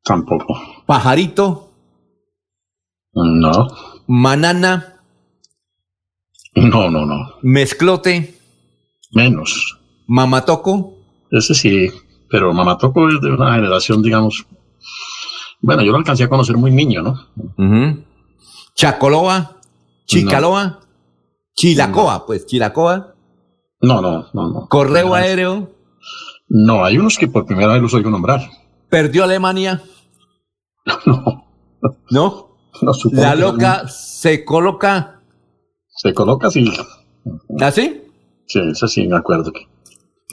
Tampoco. 0.03 0.57
Pajarito. 0.85 1.68
No. 3.13 3.67
Manana. 4.07 5.01
No, 6.55 6.89
no, 6.89 7.05
no. 7.05 7.35
Mezclote. 7.41 8.35
Menos. 9.11 9.79
Mamatoco. 10.07 10.95
Ese 11.31 11.53
sí, 11.53 11.89
pero 12.29 12.53
Mamatoco 12.53 13.07
es 13.09 13.21
de 13.21 13.31
una 13.31 13.53
generación, 13.55 14.01
digamos. 14.01 14.45
Bueno, 15.61 15.83
yo 15.83 15.91
lo 15.91 15.97
alcancé 15.97 16.23
a 16.23 16.29
conocer 16.29 16.57
muy 16.57 16.71
niño, 16.71 17.01
¿no? 17.03 17.11
Uh 17.35 17.63
-huh. 17.63 18.05
Chacoloa. 18.75 19.57
Chicaloa. 20.05 20.65
No. 20.65 20.79
Chilacoa, 21.53 22.13
no. 22.19 22.25
pues, 22.25 22.45
Chilacoa. 22.45 23.15
No, 23.81 24.01
no, 24.01 24.27
no, 24.33 24.49
no. 24.49 24.67
Correo 24.67 25.09
no, 25.09 25.13
aéreo. 25.13 25.71
No, 26.47 26.83
hay 26.83 26.97
unos 26.97 27.17
que 27.17 27.27
por 27.27 27.45
primera 27.45 27.73
vez 27.73 27.81
los 27.81 27.93
oigo 27.93 28.09
nombrar. 28.09 28.41
¿Perdió 28.89 29.23
Alemania? 29.23 29.81
no. 31.05 31.45
¿No? 32.09 32.48
No, 32.81 32.91
la 33.11 33.35
loca 33.35 33.87
se 33.87 34.45
coloca. 34.45 35.21
Se 35.87 36.13
coloca 36.13 36.47
así. 36.47 36.71
¿Ah, 37.59 37.71
sí? 37.71 38.03
Sí, 38.47 38.59
eso 38.71 38.87
sí 38.87 39.07
me 39.07 39.17
acuerdo. 39.17 39.51
Que... 39.51 39.67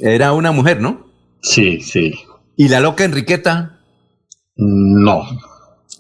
Era 0.00 0.32
una 0.32 0.52
mujer, 0.52 0.80
¿no? 0.80 1.06
Sí, 1.42 1.80
sí. 1.80 2.14
¿Y 2.56 2.68
la 2.68 2.80
loca 2.80 3.04
Enriqueta? 3.04 3.80
No. 4.56 5.26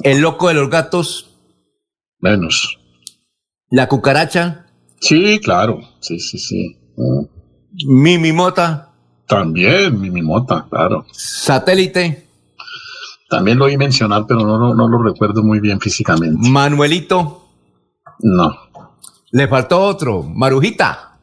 ¿El 0.02 0.20
loco 0.20 0.48
de 0.48 0.54
los 0.54 0.70
gatos? 0.70 1.30
Menos. 2.20 2.78
¿La 3.70 3.88
cucaracha? 3.88 4.66
Sí, 5.00 5.40
claro. 5.40 5.80
Sí, 6.00 6.18
sí, 6.18 6.38
sí. 6.38 6.78
¿Mimi 7.86 8.32
Mota? 8.32 8.92
También, 9.26 10.00
Mimi 10.00 10.22
Mota, 10.22 10.66
claro. 10.70 11.04
¿Satélite? 11.12 12.25
También 13.28 13.58
lo 13.58 13.64
oí 13.64 13.76
mencionar, 13.76 14.24
pero 14.26 14.40
no, 14.40 14.74
no, 14.74 14.88
lo 14.88 15.02
recuerdo 15.02 15.42
muy 15.42 15.60
bien 15.60 15.80
físicamente. 15.80 16.48
¿Manuelito? 16.48 17.48
No. 18.20 18.56
Le 19.32 19.48
faltó 19.48 19.80
otro. 19.80 20.22
¿Marujita? 20.22 21.18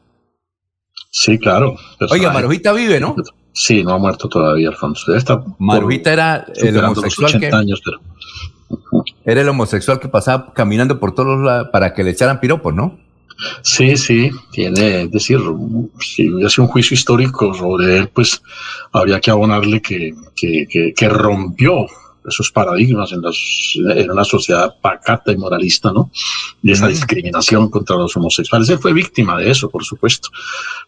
Sí, 1.09 1.39
claro. 1.39 1.75
Oiga, 2.11 2.33
Marujita 2.33 2.73
vive, 2.73 2.99
¿no? 2.99 3.15
Sí, 3.53 3.83
no 3.83 3.93
ha 3.93 3.97
muerto 3.97 4.27
todavía, 4.27 4.69
Alfonso. 4.69 5.13
Marujita 5.59 6.11
era 6.11 6.45
el 6.55 6.77
homosexual 6.77 7.39
que... 7.39 7.47
Años, 7.47 7.81
pero... 7.83 7.99
Era 9.23 9.41
el 9.41 9.49
homosexual 9.49 9.99
que 9.99 10.07
pasaba 10.09 10.51
caminando 10.53 10.99
por 10.99 11.13
todos 11.13 11.39
lados 11.39 11.69
para 11.71 11.93
que 11.93 12.03
le 12.03 12.11
echaran 12.11 12.39
piropos, 12.39 12.73
¿no? 12.73 12.97
Sí, 13.61 13.97
sí, 13.97 14.31
tiene, 14.51 15.03
es 15.03 15.11
decir, 15.11 15.39
si 15.99 16.29
hubiese 16.29 16.61
un 16.61 16.67
juicio 16.67 16.95
histórico 16.95 17.53
sobre 17.53 17.97
él, 17.97 18.09
pues 18.09 18.41
habría 18.91 19.19
que 19.19 19.31
abonarle 19.31 19.81
que, 19.81 20.13
que, 20.35 20.93
que, 20.95 21.09
rompió 21.09 21.87
esos 22.25 22.51
paradigmas 22.51 23.11
en, 23.11 23.21
en, 23.97 24.11
una 24.11 24.23
sociedad 24.23 24.75
pacata 24.81 25.31
y 25.31 25.37
moralista, 25.37 25.91
¿no? 25.91 26.09
Y 26.61 26.71
esa 26.71 26.87
discriminación 26.87 27.69
contra 27.69 27.97
los 27.97 28.15
homosexuales. 28.15 28.69
Él 28.69 28.79
fue 28.79 28.93
víctima 28.93 29.37
de 29.37 29.51
eso, 29.51 29.69
por 29.69 29.83
supuesto, 29.83 30.29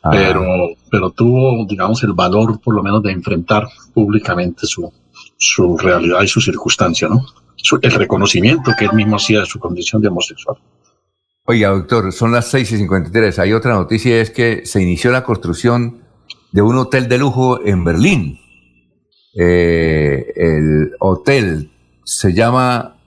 ah. 0.04 0.12
pero, 0.12 0.70
pero 0.90 1.12
tuvo, 1.12 1.66
digamos, 1.66 2.04
el 2.04 2.14
valor, 2.14 2.60
por 2.62 2.76
lo 2.76 2.84
menos, 2.84 3.04
de 3.04 3.12
enfrentar 3.12 3.68
públicamente 3.94 4.66
su, 4.66 4.92
su 5.38 5.78
realidad 5.78 6.22
y 6.22 6.28
su 6.28 6.40
circunstancia, 6.40 7.10
¿no? 7.10 7.26
el 7.82 7.92
reconocimiento 7.92 8.72
que 8.78 8.86
él 8.86 8.94
mismo 8.94 9.16
hacía 9.16 9.40
de 9.40 9.46
su 9.46 9.60
condición 9.60 10.02
de 10.02 10.10
homosexual. 10.10 10.58
Oiga, 11.48 11.70
doctor, 11.70 12.12
son 12.12 12.32
las 12.32 12.50
6 12.50 12.72
y 12.72 12.78
53. 12.78 13.38
Hay 13.38 13.54
otra 13.54 13.76
noticia, 13.76 14.20
es 14.20 14.32
que 14.32 14.66
se 14.66 14.82
inició 14.82 15.12
la 15.12 15.24
construcción 15.24 16.02
de 16.52 16.64
un 16.64 16.76
hotel 16.76 17.08
de 17.08 17.20
lujo 17.20 17.64
en 17.64 17.84
Berlín. 17.84 18.40
Eh, 19.38 20.34
el 20.36 20.92
hotel 21.00 21.70
se 22.04 22.34
llama 22.34 22.98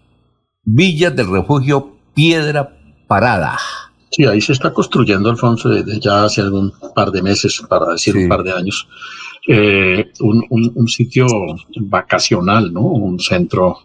Villa 0.62 1.10
del 1.10 1.28
Refugio 1.32 1.96
Piedra 2.14 2.78
Parada. 3.08 3.58
Sí, 4.12 4.24
ahí 4.24 4.40
se 4.40 4.52
está 4.52 4.72
construyendo, 4.72 5.30
Alfonso, 5.30 5.68
desde 5.70 5.98
ya 5.98 6.24
hace 6.24 6.40
algún 6.40 6.72
par 6.94 7.10
de 7.10 7.22
meses, 7.22 7.60
para 7.68 7.90
decir 7.90 8.16
un 8.16 8.28
par 8.28 8.44
de 8.44 8.52
años, 8.52 8.86
eh, 9.46 10.10
un, 10.20 10.72
un, 10.74 10.88
sitio 10.88 11.26
vacacional, 11.76 12.72
¿no? 12.72 12.82
Un 12.82 13.18
centro 13.18 13.78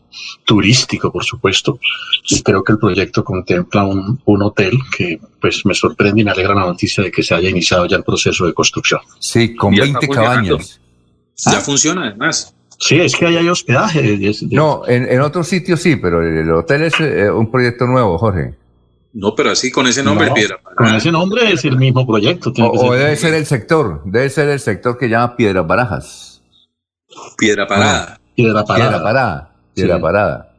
turístico, 0.44 1.12
por 1.12 1.24
supuesto. 1.24 1.80
Y 2.28 2.42
creo 2.42 2.64
que 2.64 2.74
el 2.74 2.80
proyecto 2.80 3.24
contempla 3.24 3.84
un, 3.84 4.20
un, 4.26 4.42
hotel 4.42 4.74
que, 4.96 5.20
pues, 5.40 5.66
me 5.66 5.74
sorprende 5.74 6.22
y 6.22 6.24
me 6.24 6.32
alegra 6.32 6.56
la 6.56 6.66
noticia 6.66 7.04
de 7.04 7.12
que 7.12 7.24
se 7.24 7.34
haya 7.36 7.50
iniciado 7.50 7.86
ya 7.86 7.98
el 7.98 8.04
proceso 8.04 8.46
de 8.46 8.54
construcción. 8.54 9.02
Sí, 9.20 9.56
con 9.56 9.74
20 9.74 10.08
cabañas. 10.08 10.80
Ya 11.38 11.60
funciona, 11.62 12.08
además. 12.08 12.54
Sí, 12.80 13.00
es 13.00 13.16
que 13.16 13.26
ahí 13.26 13.38
hay 13.38 13.48
hospedaje. 13.48 14.20
No, 14.52 14.84
en, 14.88 15.10
en 15.10 15.22
otros 15.22 15.48
sitios 15.48 15.82
sí, 15.82 15.96
pero 15.96 16.22
el 16.22 16.52
hotel 16.52 16.84
es 16.84 17.00
eh, 17.00 17.32
un 17.32 17.50
proyecto 17.50 17.86
nuevo, 17.86 18.18
Jorge. 18.18 18.56
No, 19.14 19.36
pero 19.36 19.52
así 19.52 19.72
con 19.72 19.86
ese 19.86 20.02
nombre, 20.02 20.32
Piedra 20.34 20.60
Parada. 20.62 20.76
Con 20.76 20.96
ese 20.96 21.12
nombre 21.12 21.52
es 21.52 21.64
el 21.66 21.78
mismo 21.78 22.06
proyecto. 22.06 22.52
O, 22.58 22.94
debe 22.94 23.16
ser 23.16 23.36
el 23.36 23.46
sector, 23.46 24.02
debe 24.06 24.30
ser 24.30 24.50
el 24.50 24.60
sector 24.60 24.98
que 24.98 25.08
llama 25.08 25.36
Piedra 25.36 25.62
Barajas. 25.62 26.42
Piedra 27.38 27.68
Parada. 27.68 28.20
Piedra 28.36 28.66
Parada. 28.66 28.90
Piedra 28.90 29.04
Parada. 29.04 29.56
Piedra 29.76 30.02
Parada. 30.02 30.50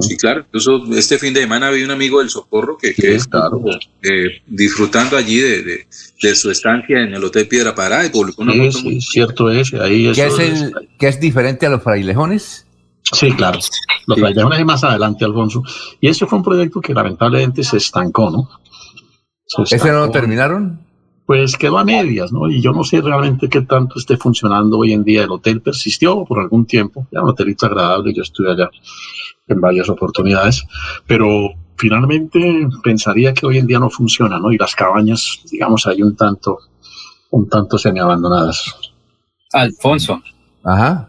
Sí, 0.00 0.16
claro. 0.16 0.40
Incluso 0.40 0.84
este 0.94 1.18
fin 1.18 1.34
de 1.34 1.40
semana 1.40 1.70
vi 1.70 1.82
un 1.82 1.90
amigo 1.90 2.20
del 2.20 2.30
Socorro 2.30 2.76
que, 2.78 2.94
que 2.94 3.16
eh, 3.16 4.42
disfrutando 4.46 5.16
allí 5.16 5.40
de, 5.40 5.86
de, 6.20 6.34
su 6.34 6.50
estancia 6.50 7.00
en 7.00 7.14
el 7.14 7.24
Hotel 7.24 7.48
Piedra 7.48 7.74
Parada 7.74 8.06
y 8.06 8.10
publicó 8.10 8.42
una 8.42 8.54
foto. 8.54 8.78
Sí, 8.78 9.00
cierto 9.00 9.50
es. 9.50 9.72
Ahí 9.74 10.12
¿Qué, 10.12 10.26
es 10.26 10.38
el, 10.38 10.88
¿Qué 10.98 11.08
es 11.08 11.18
diferente 11.18 11.66
a 11.66 11.70
los 11.70 11.82
frailejones? 11.82 12.66
Sí, 13.12 13.32
claro. 13.32 13.58
Los 14.06 14.18
sí. 14.18 14.64
más 14.64 14.84
adelante, 14.84 15.24
Alfonso. 15.24 15.62
Y 16.00 16.08
ese 16.08 16.26
fue 16.26 16.38
un 16.38 16.44
proyecto 16.44 16.80
que 16.80 16.94
lamentablemente 16.94 17.62
se 17.62 17.76
estancó, 17.76 18.30
¿no? 18.30 18.48
¿Ese 19.64 19.92
no 19.92 20.06
lo 20.06 20.10
terminaron? 20.10 20.80
Pues 21.26 21.56
quedó 21.56 21.78
a 21.78 21.84
medias, 21.84 22.32
¿no? 22.32 22.48
Y 22.48 22.60
yo 22.60 22.72
no 22.72 22.84
sé 22.84 23.02
realmente 23.02 23.48
qué 23.48 23.62
tanto 23.62 23.98
esté 23.98 24.16
funcionando 24.16 24.78
hoy 24.78 24.92
en 24.92 25.04
día. 25.04 25.24
El 25.24 25.30
hotel 25.30 25.60
persistió 25.60 26.24
por 26.24 26.40
algún 26.40 26.64
tiempo. 26.64 27.06
Era 27.12 27.22
un 27.22 27.30
hotelito 27.30 27.66
agradable. 27.66 28.14
Yo 28.14 28.22
estuve 28.22 28.52
allá 28.52 28.70
en 29.46 29.60
varias 29.60 29.88
oportunidades. 29.90 30.64
Pero 31.06 31.50
finalmente 31.76 32.66
pensaría 32.82 33.34
que 33.34 33.46
hoy 33.46 33.58
en 33.58 33.66
día 33.66 33.78
no 33.78 33.90
funciona, 33.90 34.38
¿no? 34.38 34.52
Y 34.52 34.58
las 34.58 34.74
cabañas, 34.74 35.40
digamos, 35.50 35.86
hay 35.86 36.02
un 36.02 36.16
tanto, 36.16 36.58
un 37.30 37.48
tanto 37.48 37.76
semi-abandonadas. 37.76 38.74
Alfonso. 39.52 40.22
Ajá. 40.64 41.07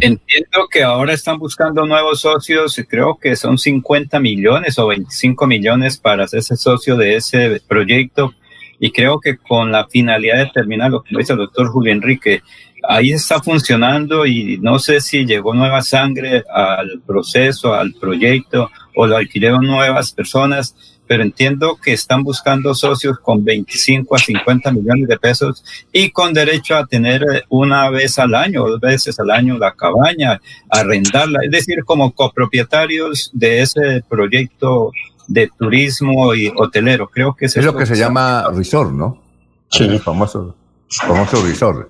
Entiendo 0.00 0.68
que 0.70 0.82
ahora 0.82 1.12
están 1.12 1.38
buscando 1.38 1.86
nuevos 1.86 2.20
socios, 2.20 2.80
creo 2.88 3.16
que 3.16 3.36
son 3.36 3.58
50 3.58 4.18
millones 4.20 4.78
o 4.78 4.86
25 4.86 5.46
millones 5.46 5.98
para 5.98 6.24
hacerse 6.24 6.56
socio 6.56 6.96
de 6.96 7.16
ese 7.16 7.60
proyecto. 7.66 8.34
Y 8.80 8.90
creo 8.90 9.20
que 9.20 9.36
con 9.36 9.70
la 9.70 9.86
finalidad 9.86 10.38
de 10.38 10.50
terminar 10.52 10.90
lo 10.90 11.02
que 11.02 11.16
dice 11.16 11.32
el 11.32 11.38
doctor 11.38 11.68
Julio 11.68 11.92
Enrique, 11.92 12.42
ahí 12.88 13.12
está 13.12 13.40
funcionando 13.40 14.26
y 14.26 14.58
no 14.58 14.78
sé 14.78 15.00
si 15.00 15.24
llegó 15.24 15.54
nueva 15.54 15.82
sangre 15.82 16.44
al 16.52 17.00
proceso, 17.06 17.74
al 17.74 17.94
proyecto 17.94 18.70
o 18.96 19.06
lo 19.06 19.16
alquilaron 19.16 19.66
nuevas 19.66 20.12
personas 20.12 20.93
pero 21.06 21.22
entiendo 21.22 21.76
que 21.82 21.92
están 21.92 22.22
buscando 22.22 22.74
socios 22.74 23.18
con 23.18 23.44
25 23.44 24.14
a 24.14 24.18
50 24.18 24.72
millones 24.72 25.08
de 25.08 25.18
pesos 25.18 25.64
y 25.92 26.10
con 26.10 26.32
derecho 26.32 26.76
a 26.76 26.86
tener 26.86 27.22
una 27.48 27.90
vez 27.90 28.18
al 28.18 28.34
año, 28.34 28.66
dos 28.66 28.80
veces 28.80 29.18
al 29.20 29.30
año 29.30 29.58
la 29.58 29.72
cabaña, 29.72 30.40
arrendarla, 30.70 31.40
es 31.44 31.50
decir, 31.50 31.84
como 31.84 32.12
copropietarios 32.12 33.30
de 33.32 33.62
ese 33.62 34.02
proyecto 34.08 34.92
de 35.26 35.50
turismo 35.58 36.34
y 36.34 36.52
hotelero. 36.54 37.08
Creo 37.08 37.34
que 37.34 37.46
es, 37.46 37.56
es 37.56 37.64
lo 37.64 37.76
que 37.76 37.86
se 37.86 37.96
llama 37.96 38.46
resort, 38.54 38.92
¿no? 38.92 39.22
Sí. 39.70 39.84
El 39.84 40.00
famoso, 40.00 40.56
famoso 40.88 41.44
resort. 41.44 41.88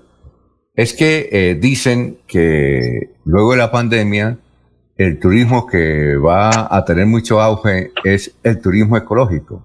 Es 0.74 0.92
que 0.92 1.28
eh, 1.30 1.54
dicen 1.54 2.18
que 2.26 3.10
luego 3.24 3.52
de 3.52 3.58
la 3.58 3.70
pandemia 3.70 4.38
el 4.96 5.18
turismo 5.18 5.66
que 5.66 6.16
va 6.16 6.68
a 6.74 6.84
tener 6.84 7.06
mucho 7.06 7.40
auge 7.40 7.92
es 8.04 8.36
el 8.42 8.60
turismo 8.60 8.96
ecológico, 8.96 9.64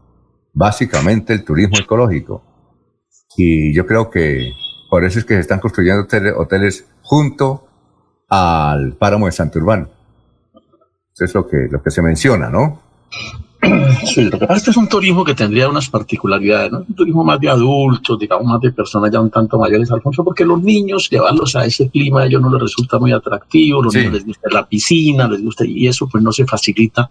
básicamente 0.53 1.33
el 1.33 1.43
turismo 1.43 1.77
ecológico. 1.79 2.43
Y 3.37 3.73
yo 3.73 3.85
creo 3.85 4.09
que 4.09 4.53
por 4.89 5.03
eso 5.03 5.19
es 5.19 5.25
que 5.25 5.35
se 5.35 5.41
están 5.41 5.59
construyendo 5.59 6.07
hoteles, 6.37 6.87
junto 7.01 7.67
al 8.27 8.93
páramo 8.93 9.27
de 9.27 9.31
Santurbán. 9.31 9.89
Eso 11.13 11.25
es 11.25 11.33
lo 11.33 11.47
que, 11.47 11.67
lo 11.69 11.81
que 11.81 11.91
se 11.91 12.01
menciona, 12.01 12.49
¿no? 12.49 12.81
Sí, 14.05 14.23
lo 14.23 14.39
que 14.39 14.47
pasa 14.47 14.57
es 14.57 14.63
que 14.63 14.71
es 14.71 14.77
un 14.77 14.87
turismo 14.87 15.23
que 15.23 15.35
tendría 15.35 15.69
unas 15.69 15.89
particularidades, 15.89 16.71
¿no? 16.71 16.79
Un 16.79 16.95
turismo 16.95 17.23
más 17.23 17.39
de 17.39 17.49
adultos, 17.49 18.17
digamos, 18.19 18.45
más 18.45 18.61
de 18.61 18.71
personas 18.71 19.11
ya 19.11 19.19
un 19.19 19.29
tanto 19.29 19.57
mayores, 19.57 19.91
Alfonso, 19.91 20.23
porque 20.23 20.45
los 20.45 20.61
niños, 20.61 21.09
llevarlos 21.09 21.55
a 21.55 21.65
ese 21.65 21.89
clima 21.89 22.21
a 22.21 22.25
ellos 22.25 22.41
no 22.41 22.51
les 22.51 22.61
resulta 22.61 22.99
muy 22.99 23.11
atractivo, 23.11 23.83
los 23.83 23.93
niños 23.93 24.13
les 24.13 24.25
gusta 24.25 24.49
la 24.51 24.67
piscina, 24.67 25.27
les 25.27 25.43
gusta, 25.43 25.65
y 25.65 25.87
eso 25.87 26.07
pues 26.07 26.23
no 26.23 26.31
se 26.31 26.45
facilita 26.45 27.09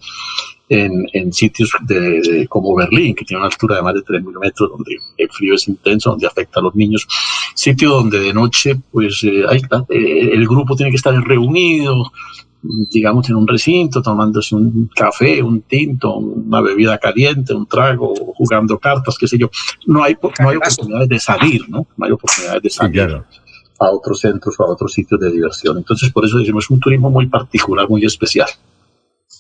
en, 0.68 1.06
en 1.12 1.32
sitios 1.32 1.70
de, 1.82 2.46
como 2.48 2.74
Berlín, 2.74 3.14
que 3.14 3.24
tiene 3.24 3.40
una 3.40 3.48
altura 3.48 3.76
de 3.76 3.82
más 3.82 3.94
de 3.94 4.00
3.000 4.00 4.40
metros, 4.40 4.70
donde 4.70 4.96
el 5.16 5.28
frío 5.30 5.54
es 5.54 5.66
intenso, 5.68 6.10
donde 6.10 6.26
afecta 6.26 6.60
a 6.60 6.62
los 6.62 6.74
niños. 6.74 7.06
Sitio 7.54 7.90
donde 7.90 8.20
de 8.20 8.32
noche, 8.32 8.76
pues, 8.92 9.22
eh, 9.24 9.44
eh, 9.88 10.30
el 10.32 10.46
grupo 10.46 10.76
tiene 10.76 10.90
que 10.90 10.96
estar 10.96 11.14
reunido, 11.14 12.10
digamos, 12.62 13.28
en 13.30 13.36
un 13.36 13.46
recinto, 13.46 14.02
tomándose 14.02 14.54
un 14.54 14.90
café, 14.94 15.42
un 15.42 15.62
tinto, 15.62 16.16
una 16.16 16.60
bebida 16.60 16.98
caliente, 16.98 17.54
un 17.54 17.66
trago, 17.66 18.14
jugando 18.34 18.78
cartas, 18.78 19.16
qué 19.18 19.28
sé 19.28 19.38
yo. 19.38 19.50
No 19.86 20.02
hay, 20.02 20.16
no 20.40 20.48
hay 20.48 20.56
oportunidades 20.56 21.08
de 21.08 21.18
salir, 21.18 21.68
¿no? 21.68 21.86
No 21.96 22.06
hay 22.06 22.12
oportunidades 22.12 22.62
de 22.62 22.70
salir. 22.70 23.22
a 23.80 23.90
otros 23.90 24.20
centros 24.20 24.58
o 24.58 24.64
a 24.64 24.72
otros 24.72 24.92
sitios 24.92 25.20
de 25.20 25.30
diversión. 25.30 25.78
Entonces, 25.78 26.10
por 26.10 26.24
eso 26.24 26.38
decimos, 26.38 26.64
es 26.64 26.70
un 26.70 26.80
turismo 26.80 27.10
muy 27.10 27.26
particular, 27.26 27.88
muy 27.88 28.04
especial. 28.04 28.48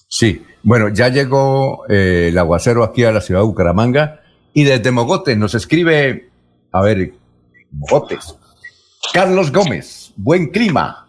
Sí, 0.08 0.42
bueno, 0.62 0.88
ya 0.88 1.08
llegó 1.08 1.84
eh, 1.88 2.28
el 2.28 2.38
aguacero 2.38 2.84
aquí 2.84 3.04
a 3.04 3.12
la 3.12 3.20
ciudad 3.20 3.40
de 3.40 3.46
Bucaramanga 3.46 4.20
y 4.54 4.64
desde 4.64 4.90
Mogotes 4.90 5.36
nos 5.36 5.54
escribe, 5.54 6.30
a 6.72 6.82
ver, 6.82 7.14
Mogotes, 7.70 8.36
Carlos 9.12 9.52
Gómez, 9.52 10.12
buen 10.16 10.48
clima. 10.48 11.06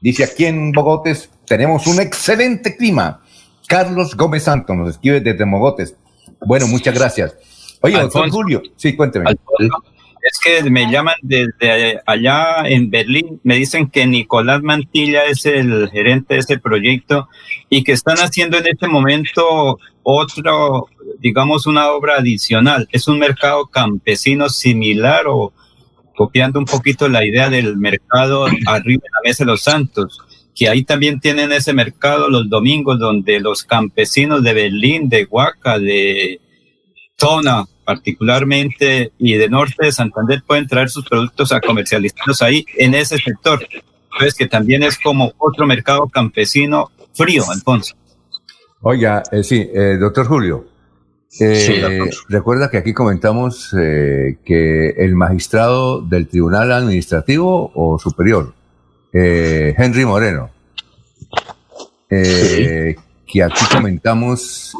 Dice 0.00 0.24
aquí 0.24 0.44
en 0.44 0.72
Mogotes, 0.72 1.30
tenemos 1.46 1.86
un 1.86 2.00
excelente 2.00 2.76
clima. 2.76 3.20
Carlos 3.66 4.16
Gómez 4.16 4.44
Santos 4.44 4.76
nos 4.76 4.90
escribe 4.90 5.20
desde 5.20 5.44
Mogotes. 5.44 5.96
Bueno, 6.40 6.66
muchas 6.66 6.94
gracias. 6.94 7.34
Oye, 7.80 7.98
doctor 7.98 8.30
Julio, 8.30 8.62
sí, 8.76 8.94
cuénteme. 8.96 9.30
es 9.30 10.38
que 10.42 10.70
me 10.70 10.90
llaman 10.90 11.16
desde 11.22 12.00
allá 12.06 12.66
en 12.66 12.90
Berlín, 12.90 13.40
me 13.42 13.56
dicen 13.56 13.90
que 13.90 14.06
Nicolás 14.06 14.62
Mantilla 14.62 15.24
es 15.24 15.44
el 15.44 15.90
gerente 15.90 16.34
de 16.34 16.40
ese 16.40 16.58
proyecto 16.58 17.28
y 17.68 17.84
que 17.84 17.92
están 17.92 18.16
haciendo 18.16 18.56
en 18.56 18.66
este 18.66 18.88
momento 18.88 19.78
otro, 20.02 20.86
digamos, 21.18 21.66
una 21.66 21.90
obra 21.90 22.16
adicional. 22.18 22.88
Es 22.90 23.06
un 23.06 23.18
mercado 23.18 23.66
campesino 23.66 24.48
similar 24.48 25.24
o 25.26 25.52
copiando 26.16 26.58
un 26.58 26.64
poquito 26.64 27.08
la 27.08 27.24
idea 27.24 27.50
del 27.50 27.76
mercado 27.76 28.46
arriba 28.66 29.02
en 29.04 29.12
la 29.12 29.20
mesa 29.24 29.44
de 29.44 29.50
los 29.50 29.62
santos, 29.62 30.20
que 30.54 30.68
ahí 30.68 30.84
también 30.84 31.20
tienen 31.20 31.52
ese 31.52 31.72
mercado 31.72 32.28
los 32.28 32.48
domingos 32.48 32.98
donde 32.98 33.40
los 33.40 33.64
campesinos 33.64 34.42
de 34.42 34.54
Berlín, 34.54 35.08
de 35.08 35.26
Huaca, 35.28 35.78
de 35.78 36.40
Tona 37.16 37.64
particularmente 37.84 39.12
y 39.18 39.34
de 39.34 39.48
norte 39.48 39.84
de 39.84 39.92
Santander 39.92 40.42
pueden 40.46 40.66
traer 40.66 40.88
sus 40.88 41.04
productos 41.04 41.52
a 41.52 41.60
comercializarlos 41.60 42.40
ahí 42.40 42.64
en 42.78 42.94
ese 42.94 43.18
sector. 43.18 43.66
Entonces 44.12 44.34
que 44.34 44.46
también 44.46 44.82
es 44.82 44.98
como 44.98 45.32
otro 45.38 45.66
mercado 45.66 46.08
campesino 46.08 46.90
frío, 47.14 47.44
Alfonso. 47.50 47.94
Oiga, 48.80 49.22
eh, 49.32 49.42
sí, 49.42 49.68
eh, 49.74 49.96
doctor 49.98 50.26
Julio, 50.26 50.66
eh, 51.40 52.10
recuerda 52.28 52.70
que 52.70 52.78
aquí 52.78 52.92
comentamos 52.92 53.74
eh, 53.78 54.38
que 54.44 54.90
el 54.90 55.16
magistrado 55.16 56.00
del 56.00 56.28
Tribunal 56.28 56.70
Administrativo 56.70 57.72
o 57.74 57.98
Superior, 57.98 58.54
eh, 59.14 59.74
Henry 59.78 60.04
Moreno, 60.04 60.50
que 62.08 62.96
aquí 63.42 63.64
comentamos, 63.72 64.74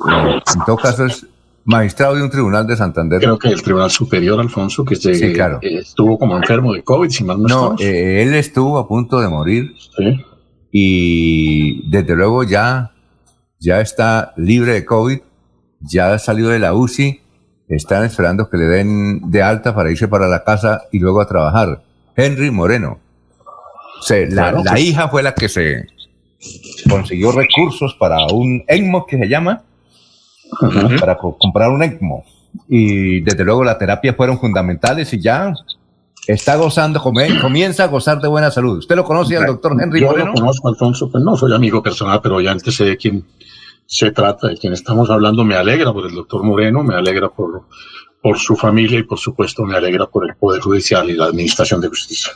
en 0.55 0.65
todo 0.67 0.77
caso 0.77 1.07
es 1.07 1.27
magistrado 1.65 2.17
de 2.17 2.23
un 2.23 2.31
tribunal 2.31 2.67
de 2.67 2.77
Santander. 2.77 3.21
Creo 3.21 3.39
que 3.39 3.49
el 3.49 3.63
Tribunal 3.63 3.91
Superior, 3.91 4.39
Alfonso, 4.39 4.85
que 4.85 4.95
estuvo 4.95 6.19
como 6.19 6.37
enfermo 6.37 6.75
de 6.75 6.83
COVID, 6.83 7.09
si 7.09 7.25
mal 7.25 7.41
no 7.41 7.49
No, 7.49 7.77
él 7.79 8.35
estuvo 8.35 8.79
a 8.79 8.87
punto 8.87 9.21
de 9.21 9.29
morir 9.29 9.75
y 10.71 11.89
desde 11.89 12.15
luego 12.15 12.45
ya, 12.45 12.93
ya 13.59 13.81
está 13.81 14.35
libre 14.37 14.73
de 14.73 14.85
COVID 14.85 15.21
ya 15.85 16.19
salió 16.19 16.49
de 16.49 16.59
la 16.59 16.75
UCI, 16.75 17.21
están 17.69 18.05
esperando 18.05 18.49
que 18.49 18.57
le 18.57 18.65
den 18.65 19.31
de 19.31 19.43
alta 19.43 19.75
para 19.75 19.91
irse 19.91 20.09
para 20.09 20.29
la 20.29 20.45
casa 20.45 20.83
y 20.93 20.99
luego 20.99 21.21
a 21.21 21.27
trabajar. 21.27 21.83
Henry 22.17 22.51
Moreno. 22.51 22.99
La, 24.31 24.79
hija 24.79 25.09
fue 25.09 25.23
la 25.23 25.35
que 25.35 25.49
se 25.49 25.87
consiguió 26.89 27.33
recursos 27.33 27.97
para 27.99 28.27
un 28.27 28.65
ECMO 28.67 29.07
que 29.07 29.19
se 29.19 29.29
llama, 29.29 29.63
para 31.01 31.17
comprar 31.17 31.71
un 31.71 31.83
ECMO. 31.83 32.25
Y 32.69 33.21
desde 33.21 33.45
luego 33.45 33.65
las 33.65 33.79
terapias 33.79 34.17
fueron 34.17 34.39
fundamentales 34.39 35.13
y 35.13 35.21
ya 35.21 35.53
está 36.27 36.57
gozando, 36.57 37.03
comienza 37.03 37.85
a 37.85 37.89
gozar 37.89 38.21
de 38.21 38.29
buena 38.29 38.51
salud. 38.51 38.79
¿Usted 38.79 38.97
lo 38.97 39.05
conoce 39.05 39.37
al 39.37 39.47
doctor 39.47 39.77
Henry 39.81 40.03
Moreno? 40.03 40.27
Yo 40.27 40.27
lo 40.27 40.35
conozco, 40.35 40.69
Alfonso, 40.69 41.11
no 41.15 41.37
soy 41.37 41.55
amigo 41.55 41.83
personal, 41.83 42.21
pero 42.23 42.41
ya 42.41 42.53
antes 42.53 42.75
sé 42.75 42.85
de 42.85 42.97
quién, 42.97 43.25
se 43.87 44.11
trata 44.11 44.49
de 44.49 44.57
quien 44.57 44.73
estamos 44.73 45.11
hablando. 45.11 45.45
Me 45.45 45.57
alegra 45.57 45.93
por 45.93 46.07
el 46.07 46.15
doctor 46.15 46.43
Moreno, 46.43 46.83
me 46.83 46.95
alegra 46.95 47.29
por, 47.29 47.65
por 48.23 48.39
su 48.39 48.57
familia 48.57 48.99
y 48.99 49.03
por 49.03 49.19
supuesto 49.19 49.65
me 49.65 49.77
alegra 49.77 50.07
por 50.07 50.29
el 50.29 50.37
Poder 50.37 50.61
Judicial 50.61 51.09
y 51.11 51.15
la 51.15 51.27
Administración 51.27 51.81
de 51.81 51.89
Justicia. 51.89 52.33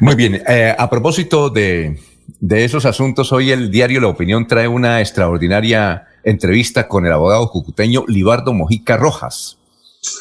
Muy 0.00 0.14
bien, 0.14 0.42
eh, 0.46 0.74
a 0.76 0.88
propósito 0.88 1.50
de, 1.50 2.00
de 2.40 2.64
esos 2.64 2.86
asuntos, 2.86 3.32
hoy 3.32 3.50
el 3.50 3.70
diario 3.70 4.00
La 4.00 4.08
Opinión 4.08 4.46
trae 4.46 4.68
una 4.68 5.00
extraordinaria 5.00 6.06
entrevista 6.24 6.88
con 6.88 7.06
el 7.06 7.12
abogado 7.12 7.46
jucuteño 7.46 8.04
Libardo 8.06 8.54
Mojica 8.54 8.96
Rojas, 8.96 9.58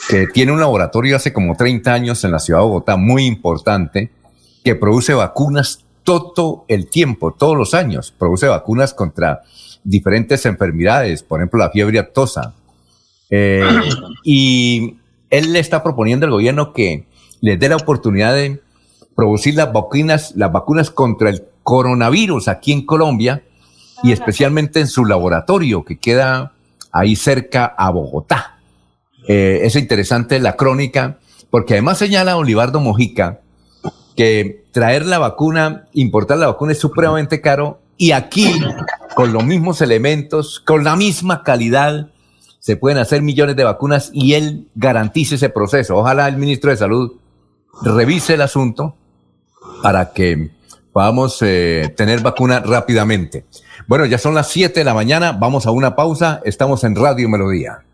que 0.09 0.27
tiene 0.27 0.51
un 0.51 0.59
laboratorio 0.59 1.15
hace 1.15 1.31
como 1.31 1.55
30 1.55 1.93
años 1.93 2.23
en 2.23 2.31
la 2.31 2.39
ciudad 2.39 2.59
de 2.59 2.65
Bogotá 2.65 2.97
muy 2.97 3.25
importante, 3.25 4.11
que 4.63 4.75
produce 4.75 5.13
vacunas 5.13 5.85
todo 6.09 6.65
el 6.67 6.89
tiempo, 6.89 7.35
todos 7.37 7.55
los 7.55 7.73
años. 7.73 8.13
Produce 8.17 8.47
vacunas 8.47 8.93
contra 8.93 9.43
diferentes 9.83 10.45
enfermedades, 10.45 11.21
por 11.23 11.39
ejemplo, 11.39 11.59
la 11.59 11.69
fiebre 11.69 11.99
aftosa. 11.99 12.53
Eh, 13.29 13.63
y 14.23 14.97
él 15.29 15.53
le 15.53 15.59
está 15.59 15.83
proponiendo 15.83 16.25
al 16.25 16.31
gobierno 16.31 16.73
que 16.73 17.05
le 17.41 17.57
dé 17.57 17.69
la 17.69 17.75
oportunidad 17.75 18.33
de 18.33 18.59
producir 19.15 19.53
las 19.55 19.71
vacunas, 19.71 20.33
las 20.35 20.51
vacunas 20.51 20.89
contra 20.89 21.29
el 21.29 21.43
coronavirus 21.63 22.47
aquí 22.47 22.71
en 22.71 22.85
Colombia 22.85 23.43
y 24.01 24.11
especialmente 24.11 24.79
en 24.79 24.87
su 24.87 25.05
laboratorio 25.05 25.85
que 25.85 25.99
queda 25.99 26.53
ahí 26.91 27.15
cerca 27.15 27.65
a 27.65 27.91
Bogotá. 27.91 28.57
Eh, 29.27 29.59
es 29.63 29.75
interesante 29.75 30.39
la 30.39 30.55
crónica 30.55 31.19
porque 31.51 31.73
además 31.73 31.99
señala 31.99 32.37
Olivardo 32.37 32.79
Mojica 32.79 33.41
que 34.19 34.65
traer 34.73 35.05
la 35.05 35.17
vacuna, 35.17 35.85
importar 35.93 36.39
la 36.39 36.47
vacuna 36.47 36.73
es 36.73 36.77
supremamente 36.77 37.39
caro 37.39 37.79
y 37.95 38.11
aquí, 38.11 38.51
con 39.15 39.31
los 39.31 39.45
mismos 39.45 39.79
elementos, 39.79 40.59
con 40.59 40.83
la 40.83 40.97
misma 40.97 41.41
calidad, 41.41 42.09
se 42.59 42.75
pueden 42.75 42.97
hacer 42.97 43.21
millones 43.21 43.55
de 43.55 43.63
vacunas 43.63 44.11
y 44.13 44.33
él 44.33 44.67
garantice 44.75 45.35
ese 45.35 45.47
proceso. 45.47 45.95
Ojalá 45.95 46.27
el 46.27 46.35
ministro 46.35 46.69
de 46.69 46.75
Salud 46.75 47.13
revise 47.81 48.33
el 48.33 48.41
asunto 48.41 48.93
para 49.81 50.11
que 50.11 50.49
podamos 50.91 51.41
eh, 51.41 51.93
tener 51.95 52.19
vacuna 52.19 52.59
rápidamente. 52.59 53.45
Bueno, 53.87 54.05
ya 54.05 54.17
son 54.17 54.35
las 54.35 54.49
7 54.49 54.81
de 54.81 54.83
la 54.83 54.93
mañana, 54.93 55.31
vamos 55.31 55.65
a 55.65 55.71
una 55.71 55.95
pausa, 55.95 56.41
estamos 56.43 56.83
en 56.83 56.97
Radio 56.97 57.29
Melodía. 57.29 57.85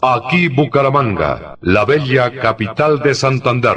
Aquí 0.00 0.46
Bucaramanga, 0.46 1.56
la 1.60 1.84
bella 1.84 2.40
capital 2.40 3.00
de 3.00 3.16
Santander. 3.16 3.76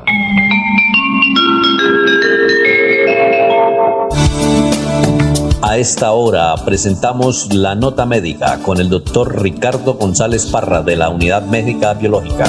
A 5.71 5.77
esta 5.77 6.11
hora 6.11 6.53
presentamos 6.65 7.53
la 7.53 7.75
nota 7.75 8.05
médica 8.05 8.61
con 8.61 8.81
el 8.81 8.89
doctor 8.89 9.41
Ricardo 9.41 9.93
González 9.93 10.47
Parra 10.47 10.83
de 10.83 10.97
la 10.97 11.07
Unidad 11.07 11.43
Médica 11.43 11.93
Biológica. 11.93 12.43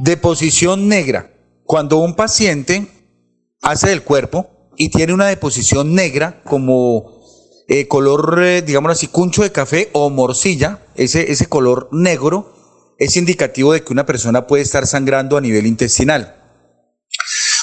Deposición 0.00 0.88
negra. 0.88 1.30
Cuando 1.62 1.98
un 1.98 2.16
paciente 2.16 2.88
hace 3.62 3.90
del 3.90 4.02
cuerpo 4.02 4.50
y 4.76 4.88
tiene 4.88 5.14
una 5.14 5.26
deposición 5.26 5.94
negra 5.94 6.42
como 6.42 7.22
eh, 7.68 7.86
color, 7.86 8.42
eh, 8.42 8.62
digamos 8.62 8.90
así, 8.90 9.06
cuncho 9.06 9.44
de 9.44 9.52
café 9.52 9.88
o 9.92 10.10
morcilla, 10.10 10.80
ese, 10.96 11.30
ese 11.30 11.46
color 11.46 11.88
negro 11.92 12.52
es 12.98 13.16
indicativo 13.16 13.74
de 13.74 13.84
que 13.84 13.92
una 13.92 14.06
persona 14.06 14.48
puede 14.48 14.64
estar 14.64 14.88
sangrando 14.88 15.36
a 15.36 15.40
nivel 15.40 15.68
intestinal. 15.68 16.34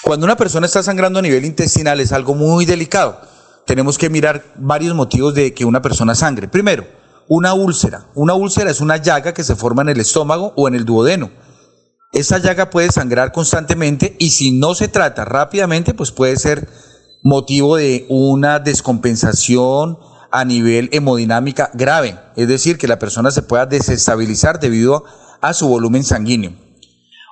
Cuando 0.01 0.25
una 0.25 0.37
persona 0.37 0.65
está 0.65 0.81
sangrando 0.81 1.19
a 1.19 1.23
nivel 1.23 1.43
intestinal 1.43 1.99
es 1.99 2.13
algo 2.13 2.35
muy 2.35 2.65
delicado 2.65 3.34
tenemos 3.65 3.97
que 3.97 4.09
mirar 4.09 4.43
varios 4.55 4.95
motivos 4.95 5.33
de 5.33 5.53
que 5.53 5.65
una 5.65 5.81
persona 5.81 6.15
sangre. 6.15 6.47
Primero, 6.47 6.85
una 7.27 7.53
úlcera. 7.53 8.07
Una 8.13 8.33
úlcera 8.33 8.69
es 8.69 8.81
una 8.81 8.97
llaga 8.97 9.33
que 9.33 9.43
se 9.43 9.55
forma 9.55 9.81
en 9.81 9.89
el 9.89 9.99
estómago 9.99 10.53
o 10.55 10.67
en 10.67 10.75
el 10.75 10.85
duodeno. 10.85 11.31
Esa 12.13 12.37
llaga 12.37 12.69
puede 12.69 12.91
sangrar 12.91 13.31
constantemente 13.31 14.15
y 14.19 14.29
si 14.29 14.51
no 14.51 14.75
se 14.75 14.87
trata 14.87 15.25
rápidamente, 15.25 15.93
pues 15.93 16.11
puede 16.11 16.37
ser 16.37 16.69
motivo 17.23 17.75
de 17.75 18.05
una 18.07 18.59
descompensación 18.59 19.97
a 20.31 20.45
nivel 20.45 20.89
hemodinámica 20.91 21.71
grave, 21.73 22.19
es 22.35 22.47
decir, 22.47 22.77
que 22.77 22.87
la 22.87 22.99
persona 22.99 23.31
se 23.31 23.41
pueda 23.41 23.65
desestabilizar 23.65 24.59
debido 24.59 25.05
a 25.41 25.53
su 25.53 25.67
volumen 25.67 26.03
sanguíneo. 26.03 26.64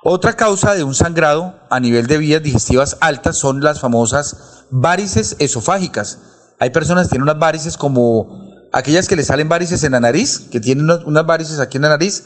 Otra 0.06 0.34
causa 0.34 0.74
de 0.74 0.84
un 0.84 0.94
sangrado 0.94 1.58
a 1.70 1.80
nivel 1.80 2.06
de 2.06 2.18
vías 2.18 2.42
digestivas 2.42 2.98
altas 3.00 3.38
son 3.38 3.62
las 3.62 3.80
famosas 3.80 4.66
varices 4.70 5.34
esofágicas. 5.38 6.18
Hay 6.60 6.68
personas 6.68 7.06
que 7.06 7.12
tienen 7.12 7.22
unas 7.22 7.38
varices 7.38 7.78
como 7.78 8.68
aquellas 8.74 9.08
que 9.08 9.16
le 9.16 9.24
salen 9.24 9.48
varices 9.48 9.82
en 9.82 9.92
la 9.92 10.00
nariz, 10.00 10.40
que 10.50 10.60
tienen 10.60 10.90
unas 11.06 11.24
varices 11.24 11.58
aquí 11.58 11.78
en 11.78 11.84
la 11.84 11.88
nariz. 11.88 12.22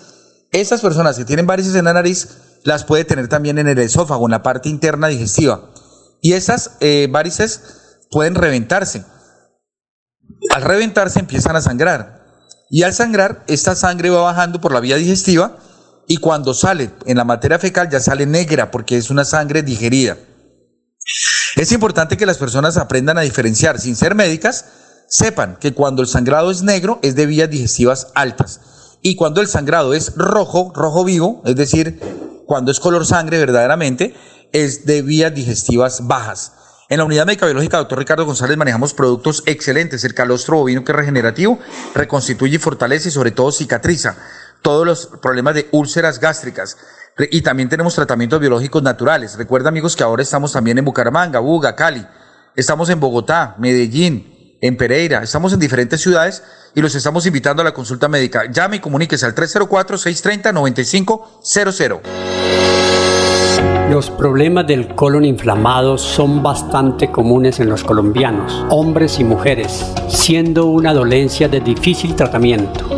Esas 0.50 0.80
personas 0.80 1.16
que 1.16 1.24
tienen 1.24 1.46
varices 1.46 1.76
en 1.76 1.84
la 1.84 1.92
nariz 1.92 2.28
las 2.64 2.82
puede 2.82 3.04
tener 3.04 3.28
también 3.28 3.58
en 3.58 3.68
el 3.68 3.78
esófago, 3.78 4.26
en 4.26 4.32
la 4.32 4.42
parte 4.42 4.68
interna 4.68 5.06
digestiva. 5.06 5.70
Y 6.20 6.32
esas 6.32 6.72
eh, 6.80 7.06
varices 7.08 7.62
pueden 8.10 8.34
reventarse. 8.34 9.04
Al 10.52 10.62
reventarse 10.62 11.20
empiezan 11.20 11.54
a 11.54 11.60
sangrar. 11.60 12.24
Y 12.70 12.82
al 12.82 12.92
sangrar, 12.92 13.44
esta 13.46 13.76
sangre 13.76 14.10
va 14.10 14.22
bajando 14.22 14.60
por 14.60 14.72
la 14.72 14.80
vía 14.80 14.96
digestiva 14.96 15.58
y 16.08 16.16
cuando 16.16 16.54
sale 16.54 16.90
en 17.04 17.18
la 17.18 17.24
materia 17.24 17.58
fecal 17.58 17.90
ya 17.90 18.00
sale 18.00 18.26
negra 18.26 18.70
porque 18.70 18.96
es 18.96 19.10
una 19.10 19.24
sangre 19.24 19.62
digerida. 19.62 20.16
Es 21.54 21.70
importante 21.70 22.16
que 22.16 22.26
las 22.26 22.38
personas 22.38 22.76
aprendan 22.78 23.18
a 23.18 23.22
diferenciar, 23.22 23.78
sin 23.78 23.94
ser 23.94 24.14
médicas, 24.14 24.64
sepan 25.08 25.56
que 25.60 25.74
cuando 25.74 26.02
el 26.02 26.08
sangrado 26.08 26.50
es 26.50 26.62
negro 26.62 26.98
es 27.02 27.14
de 27.14 27.26
vías 27.26 27.50
digestivas 27.50 28.08
altas 28.14 28.60
y 29.02 29.16
cuando 29.16 29.40
el 29.40 29.48
sangrado 29.48 29.94
es 29.94 30.14
rojo, 30.16 30.72
rojo 30.74 31.04
vivo, 31.04 31.42
es 31.44 31.56
decir, 31.56 32.00
cuando 32.46 32.72
es 32.72 32.80
color 32.80 33.06
sangre 33.06 33.38
verdaderamente, 33.38 34.14
es 34.52 34.86
de 34.86 35.02
vías 35.02 35.34
digestivas 35.34 36.06
bajas. 36.06 36.52
En 36.88 36.98
la 36.98 37.04
unidad 37.04 37.26
médica 37.26 37.44
biológica, 37.44 37.76
doctor 37.76 37.98
Ricardo 37.98 38.24
González, 38.24 38.56
manejamos 38.56 38.94
productos 38.94 39.42
excelentes. 39.44 40.04
El 40.04 40.14
calostro 40.14 40.56
bovino 40.56 40.84
que 40.84 40.92
es 40.92 40.96
regenerativo, 40.96 41.58
reconstituye 41.94 42.56
y 42.56 42.58
fortalece 42.58 43.10
y 43.10 43.12
sobre 43.12 43.30
todo 43.30 43.52
cicatriza 43.52 44.16
todos 44.62 44.86
los 44.86 45.06
problemas 45.20 45.54
de 45.54 45.68
úlceras 45.72 46.20
gástricas. 46.20 46.76
Y 47.30 47.42
también 47.42 47.68
tenemos 47.68 47.94
tratamientos 47.94 48.40
biológicos 48.40 48.82
naturales. 48.82 49.36
Recuerda 49.36 49.68
amigos 49.70 49.96
que 49.96 50.04
ahora 50.04 50.22
estamos 50.22 50.52
también 50.52 50.78
en 50.78 50.84
Bucaramanga, 50.84 51.40
Buga, 51.40 51.74
Cali. 51.74 52.06
Estamos 52.54 52.90
en 52.90 53.00
Bogotá, 53.00 53.56
Medellín, 53.58 54.56
en 54.60 54.76
Pereira. 54.76 55.22
Estamos 55.22 55.52
en 55.52 55.58
diferentes 55.58 56.00
ciudades 56.00 56.44
y 56.74 56.80
los 56.80 56.94
estamos 56.94 57.26
invitando 57.26 57.62
a 57.62 57.64
la 57.64 57.74
consulta 57.74 58.06
médica. 58.08 58.48
Llame 58.50 58.76
y 58.76 58.80
comuníquese 58.80 59.26
al 59.26 59.34
304-630-9500. 59.34 62.00
Los 63.90 64.10
problemas 64.10 64.66
del 64.66 64.94
colon 64.94 65.24
inflamado 65.24 65.96
son 65.96 66.42
bastante 66.42 67.10
comunes 67.10 67.58
en 67.58 67.70
los 67.70 67.82
colombianos, 67.82 68.66
hombres 68.68 69.18
y 69.18 69.24
mujeres, 69.24 69.82
siendo 70.08 70.66
una 70.66 70.92
dolencia 70.92 71.48
de 71.48 71.60
difícil 71.60 72.14
tratamiento. 72.14 72.97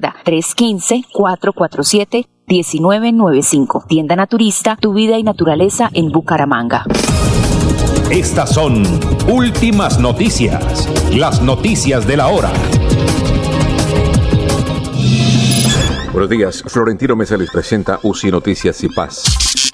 315-447 0.00 2.26
1995. 2.46 3.84
Tienda 3.88 4.16
Naturista, 4.16 4.76
tu 4.76 4.92
vida 4.92 5.18
y 5.18 5.22
naturaleza 5.22 5.90
en 5.92 6.10
Bucaramanga. 6.10 6.84
Estas 8.10 8.54
son 8.54 8.84
últimas 9.28 9.98
noticias, 9.98 10.88
las 11.12 11.42
noticias 11.42 12.06
de 12.06 12.16
la 12.16 12.28
hora. 12.28 12.52
Buenos 16.16 16.30
días, 16.30 16.64
Florentino 16.66 17.14
Mesa 17.14 17.36
les 17.36 17.50
presenta 17.50 18.00
UCI 18.02 18.30
Noticias 18.30 18.82
y 18.82 18.88
Paz. 18.88 19.22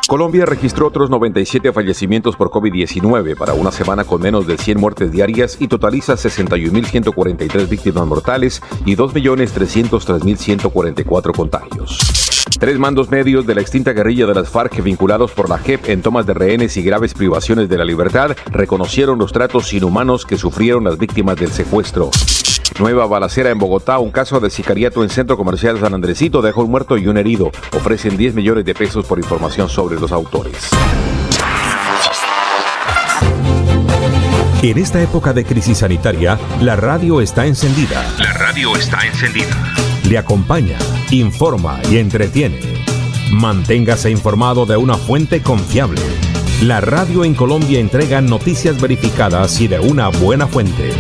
Colombia 0.08 0.44
registró 0.44 0.88
otros 0.88 1.08
97 1.08 1.72
fallecimientos 1.72 2.34
por 2.34 2.50
COVID-19 2.50 3.36
para 3.36 3.54
una 3.54 3.70
semana 3.70 4.02
con 4.02 4.20
menos 4.20 4.48
de 4.48 4.58
100 4.58 4.80
muertes 4.80 5.12
diarias 5.12 5.56
y 5.60 5.68
totaliza 5.68 6.14
61.143 6.14 7.68
víctimas 7.68 8.08
mortales 8.08 8.60
y 8.84 8.96
2.303.144 8.96 11.32
contagios. 11.32 11.96
Tres 12.58 12.76
mandos 12.76 13.08
medios 13.08 13.46
de 13.46 13.54
la 13.54 13.60
extinta 13.60 13.92
guerrilla 13.92 14.26
de 14.26 14.34
las 14.34 14.48
FARC 14.48 14.82
vinculados 14.82 15.30
por 15.30 15.48
la 15.48 15.58
JEP 15.58 15.90
en 15.90 16.02
tomas 16.02 16.26
de 16.26 16.34
rehenes 16.34 16.76
y 16.76 16.82
graves 16.82 17.14
privaciones 17.14 17.68
de 17.68 17.78
la 17.78 17.84
libertad 17.84 18.36
reconocieron 18.46 19.16
los 19.16 19.32
tratos 19.32 19.72
inhumanos 19.72 20.26
que 20.26 20.36
sufrieron 20.36 20.82
las 20.82 20.98
víctimas 20.98 21.36
del 21.36 21.52
secuestro. 21.52 22.10
Nueva 22.78 23.06
balacera 23.06 23.50
en 23.50 23.58
Bogotá, 23.58 23.98
un 23.98 24.10
caso 24.10 24.40
de 24.40 24.50
sicariato 24.50 25.02
en 25.02 25.10
Centro 25.10 25.36
Comercial 25.36 25.78
San 25.78 25.94
Andresito 25.94 26.42
dejó 26.42 26.62
un 26.62 26.70
muerto 26.70 26.96
y 26.96 27.06
un 27.06 27.16
herido. 27.16 27.50
Ofrecen 27.72 28.16
10 28.16 28.34
millones 28.34 28.64
de 28.64 28.74
pesos 28.74 29.04
por 29.06 29.18
información 29.18 29.68
sobre 29.68 29.98
los 30.00 30.12
autores. 30.12 30.70
En 34.62 34.78
esta 34.78 35.02
época 35.02 35.32
de 35.32 35.44
crisis 35.44 35.78
sanitaria, 35.78 36.38
la 36.60 36.76
radio 36.76 37.20
está 37.20 37.46
encendida. 37.46 38.04
La 38.18 38.32
radio 38.32 38.76
está 38.76 39.04
encendida. 39.06 39.74
Le 40.08 40.18
acompaña, 40.18 40.78
informa 41.10 41.80
y 41.90 41.98
entretiene. 41.98 42.60
Manténgase 43.32 44.10
informado 44.10 44.64
de 44.64 44.76
una 44.76 44.96
fuente 44.96 45.42
confiable. 45.42 46.00
La 46.62 46.80
radio 46.80 47.24
en 47.24 47.34
Colombia 47.34 47.80
entrega 47.80 48.20
noticias 48.20 48.80
verificadas 48.80 49.60
y 49.60 49.66
de 49.66 49.80
una 49.80 50.08
buena 50.08 50.46
fuente. 50.46 50.92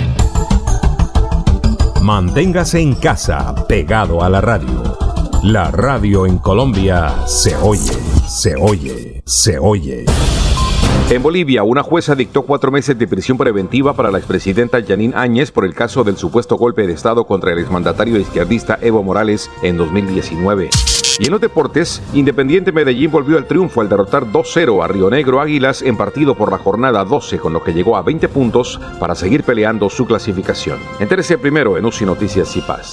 Manténgase 2.02 2.80
en 2.80 2.96
casa, 2.96 3.54
pegado 3.68 4.24
a 4.24 4.28
la 4.28 4.40
radio. 4.40 4.82
La 5.44 5.70
radio 5.70 6.26
en 6.26 6.38
Colombia 6.38 7.14
se 7.28 7.54
oye, 7.54 7.92
se 8.28 8.56
oye, 8.56 9.22
se 9.24 9.56
oye. 9.60 10.04
En 11.10 11.22
Bolivia, 11.22 11.62
una 11.62 11.84
jueza 11.84 12.16
dictó 12.16 12.42
cuatro 12.42 12.72
meses 12.72 12.98
de 12.98 13.06
prisión 13.06 13.38
preventiva 13.38 13.94
para 13.94 14.10
la 14.10 14.18
expresidenta 14.18 14.82
Janine 14.84 15.14
Áñez 15.14 15.52
por 15.52 15.64
el 15.64 15.74
caso 15.74 16.02
del 16.02 16.16
supuesto 16.16 16.56
golpe 16.56 16.88
de 16.88 16.92
Estado 16.92 17.24
contra 17.24 17.52
el 17.52 17.60
exmandatario 17.60 18.18
izquierdista 18.18 18.80
Evo 18.82 19.04
Morales 19.04 19.48
en 19.62 19.76
2019. 19.76 20.70
Y 21.18 21.26
en 21.26 21.30
los 21.30 21.40
deportes, 21.40 22.02
Independiente 22.14 22.72
Medellín 22.72 23.10
volvió 23.10 23.36
al 23.36 23.46
triunfo 23.46 23.80
al 23.80 23.88
derrotar 23.88 24.26
2-0 24.26 24.82
a 24.82 24.88
Río 24.88 25.10
Negro 25.10 25.40
Águilas 25.40 25.82
en 25.82 25.96
partido 25.96 26.34
por 26.34 26.50
la 26.50 26.58
jornada 26.58 27.04
12, 27.04 27.38
con 27.38 27.52
lo 27.52 27.62
que 27.62 27.72
llegó 27.72 27.96
a 27.96 28.02
20 28.02 28.28
puntos 28.28 28.80
para 28.98 29.14
seguir 29.14 29.44
peleando 29.44 29.90
su 29.90 30.06
clasificación. 30.06 30.78
Entérese 31.00 31.38
primero 31.38 31.76
en 31.76 31.84
UCI 31.84 32.06
Noticias 32.06 32.56
y 32.56 32.60
Paz. 32.62 32.92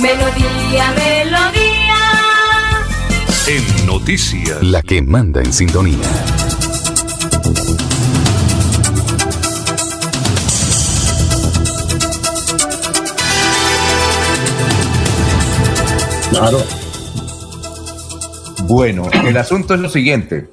Melodía, 0.00 0.92
melodía. 0.92 1.96
En 3.48 3.86
noticias. 3.86 4.62
La 4.62 4.80
que 4.80 5.02
manda 5.02 5.40
en 5.42 5.52
sintonía. 5.52 5.98
Claro. 16.30 16.62
Bueno, 18.68 19.10
el 19.26 19.36
asunto 19.36 19.74
es 19.74 19.80
lo 19.80 19.88
siguiente. 19.88 20.48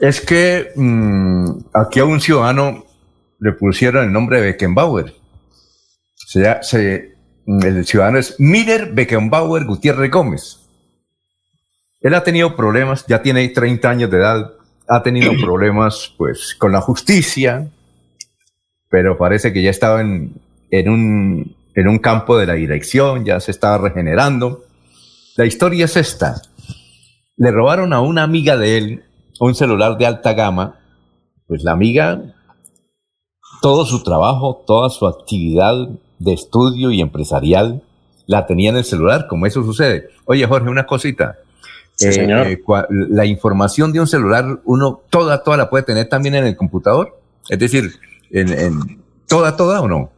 Es 0.00 0.20
que 0.20 0.70
mm, 0.76 1.50
aquí 1.74 1.98
a 1.98 2.04
un 2.04 2.20
ciudadano 2.20 2.84
le 3.40 3.52
pusieron 3.52 4.04
el 4.04 4.12
nombre 4.12 4.40
de 4.40 4.46
Beckenbauer. 4.52 5.12
Se, 6.14 6.56
se, 6.62 7.17
el 7.48 7.86
ciudadano 7.86 8.18
es 8.18 8.38
Miller 8.38 8.92
Beckenbauer 8.92 9.64
Gutiérrez 9.64 10.10
Gómez. 10.10 10.60
Él 12.00 12.14
ha 12.14 12.22
tenido 12.22 12.54
problemas, 12.54 13.06
ya 13.06 13.22
tiene 13.22 13.48
30 13.48 13.88
años 13.88 14.10
de 14.10 14.18
edad, 14.18 14.52
ha 14.86 15.02
tenido 15.02 15.32
problemas 15.40 16.14
pues 16.18 16.54
con 16.58 16.72
la 16.72 16.82
justicia, 16.82 17.70
pero 18.90 19.16
parece 19.16 19.52
que 19.52 19.62
ya 19.62 19.70
estaba 19.70 20.02
en, 20.02 20.34
en, 20.70 20.88
un, 20.90 21.56
en 21.74 21.88
un 21.88 21.98
campo 21.98 22.36
de 22.36 22.46
la 22.46 22.54
dirección, 22.54 23.24
ya 23.24 23.40
se 23.40 23.50
estaba 23.50 23.78
regenerando. 23.78 24.64
La 25.36 25.46
historia 25.46 25.86
es 25.86 25.96
esta. 25.96 26.42
Le 27.36 27.50
robaron 27.50 27.92
a 27.94 28.00
una 28.00 28.24
amiga 28.24 28.56
de 28.56 28.78
él 28.78 29.04
un 29.40 29.54
celular 29.54 29.96
de 29.96 30.06
alta 30.06 30.34
gama, 30.34 30.80
pues 31.46 31.62
la 31.62 31.72
amiga, 31.72 32.34
todo 33.62 33.86
su 33.86 34.02
trabajo, 34.02 34.64
toda 34.66 34.90
su 34.90 35.06
actividad 35.06 35.88
de 36.18 36.32
estudio 36.32 36.90
y 36.90 37.00
empresarial 37.00 37.82
la 38.26 38.46
tenía 38.46 38.70
en 38.70 38.76
el 38.76 38.84
celular, 38.84 39.26
como 39.28 39.46
eso 39.46 39.62
sucede. 39.62 40.08
Oye, 40.26 40.46
Jorge, 40.46 40.68
una 40.68 40.86
cosita. 40.86 41.38
Sí, 41.94 42.08
Eh, 42.08 42.12
señor. 42.12 42.46
eh, 42.46 42.60
la 42.88 43.24
información 43.26 43.92
de 43.92 44.00
un 44.00 44.06
celular, 44.06 44.60
uno 44.64 45.00
toda, 45.10 45.42
toda 45.42 45.56
la 45.56 45.70
puede 45.70 45.84
tener 45.84 46.08
también 46.08 46.34
en 46.34 46.44
el 46.44 46.56
computador. 46.56 47.18
Es 47.48 47.58
decir, 47.58 47.92
en, 48.30 48.52
en- 48.52 49.02
toda, 49.26 49.56
toda 49.56 49.80
o 49.80 49.88
no. 49.88 50.10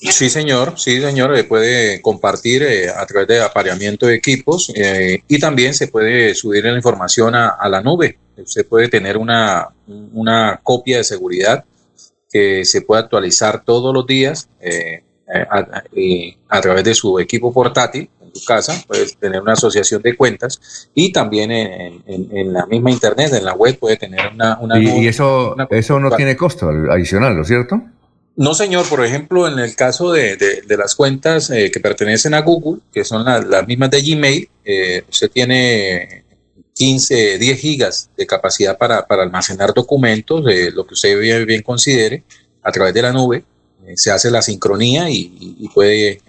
Sí, 0.00 0.30
señor, 0.30 0.74
sí, 0.78 1.00
señor, 1.00 1.36
eh, 1.36 1.42
puede 1.44 2.00
compartir 2.00 2.62
eh, 2.62 2.88
a 2.88 3.04
través 3.04 3.26
de 3.28 3.42
apareamiento 3.42 4.06
de 4.06 4.14
equipos 4.14 4.70
eh, 4.74 5.22
y 5.26 5.38
también 5.40 5.74
se 5.74 5.88
puede 5.88 6.34
subir 6.36 6.64
la 6.64 6.76
información 6.76 7.34
a, 7.34 7.48
a, 7.48 7.68
la 7.68 7.80
nube. 7.82 8.16
Usted 8.36 8.64
puede 8.66 8.88
tener 8.88 9.16
una, 9.18 9.68
una 10.12 10.60
copia 10.62 10.98
de 10.98 11.04
seguridad 11.04 11.64
que 12.30 12.64
se 12.64 12.82
puede 12.82 13.02
actualizar 13.02 13.64
todos 13.64 13.92
los 13.92 14.06
días 14.06 14.48
a, 15.50 15.82
a, 16.48 16.60
través 16.60 16.84
de 16.84 16.94
su 16.94 17.18
equipo 17.18 17.52
portátil 17.52 18.08
en 18.22 18.34
su 18.34 18.44
casa, 18.44 18.82
puede 18.86 19.06
tener 19.20 19.40
una 19.42 19.52
asociación 19.52 20.00
de 20.02 20.16
cuentas 20.16 20.88
y 20.94 21.12
también 21.12 21.50
en, 21.50 22.02
en, 22.06 22.36
en 22.36 22.52
la 22.52 22.66
misma 22.66 22.90
internet, 22.90 23.32
en 23.32 23.44
la 23.44 23.54
web, 23.54 23.78
puede 23.78 23.96
tener 23.96 24.20
una... 24.32 24.58
una 24.60 24.78
y, 24.78 25.04
y 25.04 25.08
eso, 25.08 25.54
una 25.54 25.66
eso 25.70 26.00
no 26.00 26.10
tiene 26.10 26.36
costo 26.36 26.68
adicional, 26.68 27.36
¿no 27.36 27.42
es 27.42 27.48
cierto? 27.48 27.80
No, 28.38 28.54
señor. 28.54 28.88
Por 28.88 29.04
ejemplo, 29.04 29.48
en 29.48 29.58
el 29.58 29.74
caso 29.74 30.12
de, 30.12 30.36
de, 30.36 30.62
de 30.62 30.76
las 30.76 30.94
cuentas 30.94 31.50
eh, 31.50 31.72
que 31.72 31.80
pertenecen 31.80 32.34
a 32.34 32.42
Google, 32.42 32.82
que 32.92 33.04
son 33.04 33.24
la, 33.24 33.40
las 33.40 33.66
mismas 33.66 33.90
de 33.90 34.00
Gmail, 34.00 34.48
eh, 34.64 35.02
usted 35.10 35.28
tiene 35.28 36.24
15, 36.72 37.36
10 37.38 37.60
gigas 37.60 38.10
de 38.16 38.26
capacidad 38.28 38.78
para, 38.78 39.04
para 39.08 39.24
almacenar 39.24 39.74
documentos, 39.74 40.44
de 40.44 40.70
lo 40.70 40.86
que 40.86 40.94
usted 40.94 41.18
bien, 41.18 41.44
bien 41.46 41.62
considere, 41.62 42.22
a 42.62 42.70
través 42.70 42.94
de 42.94 43.02
la 43.02 43.12
nube. 43.12 43.42
Eh, 43.88 43.96
se 43.96 44.10
hace 44.10 44.30
la 44.30 44.42
sincronía 44.42 45.08
y, 45.08 45.56
y 45.58 45.68
puede, 45.68 46.20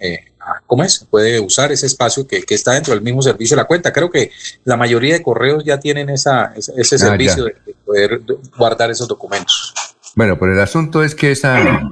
¿cómo 0.66 0.82
es? 0.82 1.06
Puede 1.10 1.38
usar 1.40 1.72
ese 1.72 1.86
espacio 1.86 2.26
que, 2.26 2.42
que, 2.42 2.54
está 2.54 2.72
dentro 2.72 2.94
del 2.94 3.02
mismo 3.02 3.22
servicio 3.22 3.56
de 3.56 3.62
la 3.62 3.66
cuenta. 3.66 3.92
Creo 3.92 4.10
que 4.10 4.30
la 4.64 4.76
mayoría 4.76 5.14
de 5.14 5.22
correos 5.22 5.64
ya 5.64 5.78
tienen 5.78 6.08
esa, 6.10 6.52
ese, 6.56 6.72
ese 6.76 6.96
ah, 6.96 6.98
servicio 6.98 7.44
de, 7.44 7.56
de 7.66 7.74
poder 7.84 8.20
guardar 8.56 8.90
esos 8.90 9.06
documentos. 9.06 9.74
Bueno, 10.16 10.38
pero 10.38 10.52
el 10.52 10.60
asunto 10.60 11.02
es 11.04 11.14
que 11.14 11.30
esa, 11.30 11.82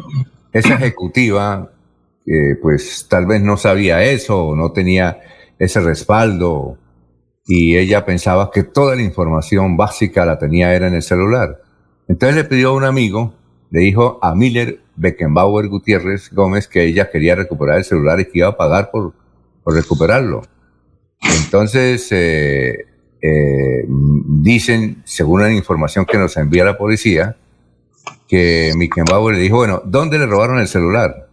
esa 0.52 0.74
ejecutiva, 0.74 1.70
eh, 2.26 2.56
pues 2.60 3.06
tal 3.08 3.26
vez 3.26 3.40
no 3.40 3.56
sabía 3.56 4.02
eso 4.02 4.48
o 4.48 4.56
no 4.56 4.72
tenía 4.72 5.20
ese 5.58 5.80
respaldo 5.80 6.78
y 7.46 7.76
ella 7.76 8.04
pensaba 8.04 8.50
que 8.50 8.62
toda 8.62 8.94
la 8.96 9.02
información 9.02 9.76
básica 9.76 10.24
la 10.24 10.38
tenía 10.38 10.74
era 10.74 10.88
en 10.88 10.94
el 10.94 11.02
celular. 11.02 11.62
Entonces 12.08 12.36
le 12.36 12.44
pidió 12.44 12.70
a 12.70 12.74
un 12.74 12.84
amigo, 12.84 13.34
le 13.70 13.80
dijo 13.80 14.18
a 14.22 14.34
Miller 14.34 14.80
Beckenbauer 14.98 15.68
Gutiérrez 15.68 16.30
Gómez 16.32 16.68
que 16.68 16.84
ella 16.84 17.10
quería 17.10 17.34
recuperar 17.34 17.78
el 17.78 17.84
celular 17.84 18.20
y 18.20 18.24
que 18.26 18.38
iba 18.38 18.48
a 18.48 18.56
pagar 18.56 18.90
por, 18.90 19.14
por 19.62 19.74
recuperarlo. 19.74 20.42
Entonces, 21.20 22.08
eh, 22.12 22.86
eh, 23.20 23.84
dicen, 23.88 25.02
según 25.04 25.42
la 25.42 25.52
información 25.52 26.04
que 26.04 26.18
nos 26.18 26.36
envía 26.36 26.64
la 26.64 26.78
policía, 26.78 27.36
que 28.26 28.72
Mickenbauer 28.76 29.36
le 29.36 29.42
dijo, 29.42 29.56
bueno, 29.56 29.82
¿dónde 29.84 30.18
le 30.18 30.26
robaron 30.26 30.58
el 30.58 30.68
celular? 30.68 31.28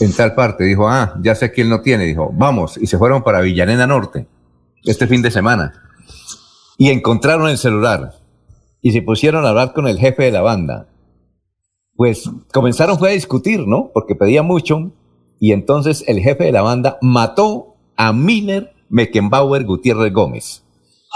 En 0.00 0.12
tal 0.12 0.34
parte. 0.34 0.64
Dijo, 0.64 0.88
ah, 0.88 1.14
ya 1.22 1.34
sé 1.34 1.50
que 1.50 1.62
él 1.62 1.68
no 1.68 1.80
tiene. 1.80 2.04
Dijo, 2.04 2.30
vamos. 2.32 2.76
Y 2.76 2.86
se 2.86 2.98
fueron 2.98 3.22
para 3.22 3.40
Villanena 3.40 3.86
Norte 3.86 4.26
este 4.84 5.06
fin 5.06 5.22
de 5.22 5.30
semana. 5.30 5.72
Y 6.78 6.90
encontraron 6.90 7.48
el 7.48 7.58
celular. 7.58 8.14
Y 8.82 8.92
se 8.92 9.02
pusieron 9.02 9.44
a 9.44 9.50
hablar 9.50 9.72
con 9.72 9.88
el 9.88 9.98
jefe 9.98 10.24
de 10.24 10.30
la 10.30 10.42
banda. 10.42 10.86
Pues 12.00 12.24
comenzaron 12.50 12.98
fue 12.98 13.10
a 13.10 13.12
discutir, 13.12 13.66
¿no? 13.66 13.90
Porque 13.92 14.14
pedía 14.14 14.42
mucho. 14.42 14.90
Y 15.38 15.52
entonces 15.52 16.02
el 16.06 16.20
jefe 16.20 16.44
de 16.44 16.52
la 16.52 16.62
banda 16.62 16.96
mató 17.02 17.74
a 17.94 18.14
Miller 18.14 18.72
Meckenbauer 18.88 19.66
Gutiérrez 19.66 20.10
Gómez. 20.10 20.64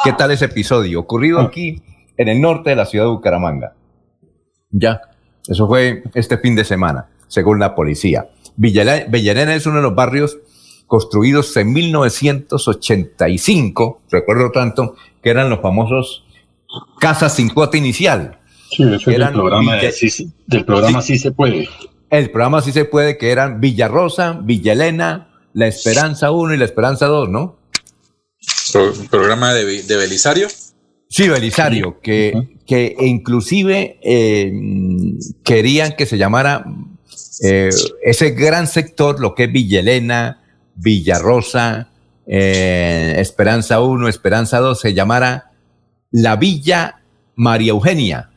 ¿Qué 0.05 0.13
tal 0.13 0.31
ese 0.31 0.45
episodio? 0.45 1.01
Ocurrido 1.01 1.41
aquí 1.41 1.81
en 2.19 2.29
el 2.29 2.39
norte 2.39 2.69
de 2.69 2.77
la 2.77 2.85
ciudad 2.85 3.07
de 3.07 3.13
Bucaramanga. 3.13 3.73
Ya, 4.73 5.01
eso 5.49 5.67
fue 5.67 6.03
este 6.13 6.37
fin 6.37 6.55
de 6.55 6.67
semana, 6.67 7.09
según 7.29 7.61
la 7.61 7.75
policía. 7.75 8.29
Villarena 8.59 9.55
es 9.55 9.65
uno 9.65 9.77
de 9.77 9.83
los 9.85 9.95
barrios 9.95 10.37
construidos 10.87 11.57
en 11.57 11.73
1985, 11.73 14.03
recuerdo 14.11 14.51
tanto, 14.51 14.97
que 15.23 15.31
eran 15.31 15.49
los 15.49 15.63
famosos 15.63 16.27
casas 17.01 17.37
sin 17.37 17.49
cuota 17.49 17.79
inicial. 17.79 18.39
Sí, 18.77 18.83
eso 18.83 19.11
es 19.11 19.19
del 19.19 19.33
programa, 19.33 19.77
de, 19.77 19.93
sí, 19.93 20.33
del 20.47 20.65
programa 20.65 21.03
sí, 21.03 21.15
sí 21.15 21.19
se 21.21 21.33
puede. 21.33 21.69
El 22.11 22.31
programa 22.31 22.61
sí 22.61 22.73
se 22.73 22.85
puede, 22.85 23.19
que 23.19 23.31
eran 23.31 23.61
Villarrosa, 23.61 24.39
Villalena, 24.43 25.29
La 25.53 25.67
Esperanza 25.67 26.31
1 26.31 26.55
y 26.55 26.57
La 26.57 26.65
Esperanza 26.65 27.07
2, 27.07 27.29
¿no? 27.29 27.57
Pro, 28.73 28.93
programa 29.11 29.55
de, 29.55 29.83
de 29.83 29.97
Belisario. 29.97 30.49
Sí, 31.09 31.29
Belisario, 31.29 32.01
que, 32.01 32.33
uh 32.35 32.39
-huh. 32.39 32.65
que 32.67 32.97
inclusive 33.01 33.99
eh, 34.03 34.53
querían 35.45 35.95
que 35.97 36.07
se 36.07 36.19
llamara 36.19 36.65
eh, 37.43 37.71
ese 38.03 38.31
gran 38.31 38.67
sector, 38.67 39.21
lo 39.21 39.35
que 39.35 39.45
es 39.45 39.53
Villalena, 39.53 40.43
Villarrosa, 40.75 41.91
eh, 42.27 43.15
Esperanza 43.19 43.81
1, 43.81 44.09
Esperanza 44.09 44.59
2, 44.59 44.81
se 44.81 44.95
llamara 44.95 45.53
la 46.11 46.37
Villa 46.37 47.01
María 47.37 47.71
Eugenia, 47.71 48.31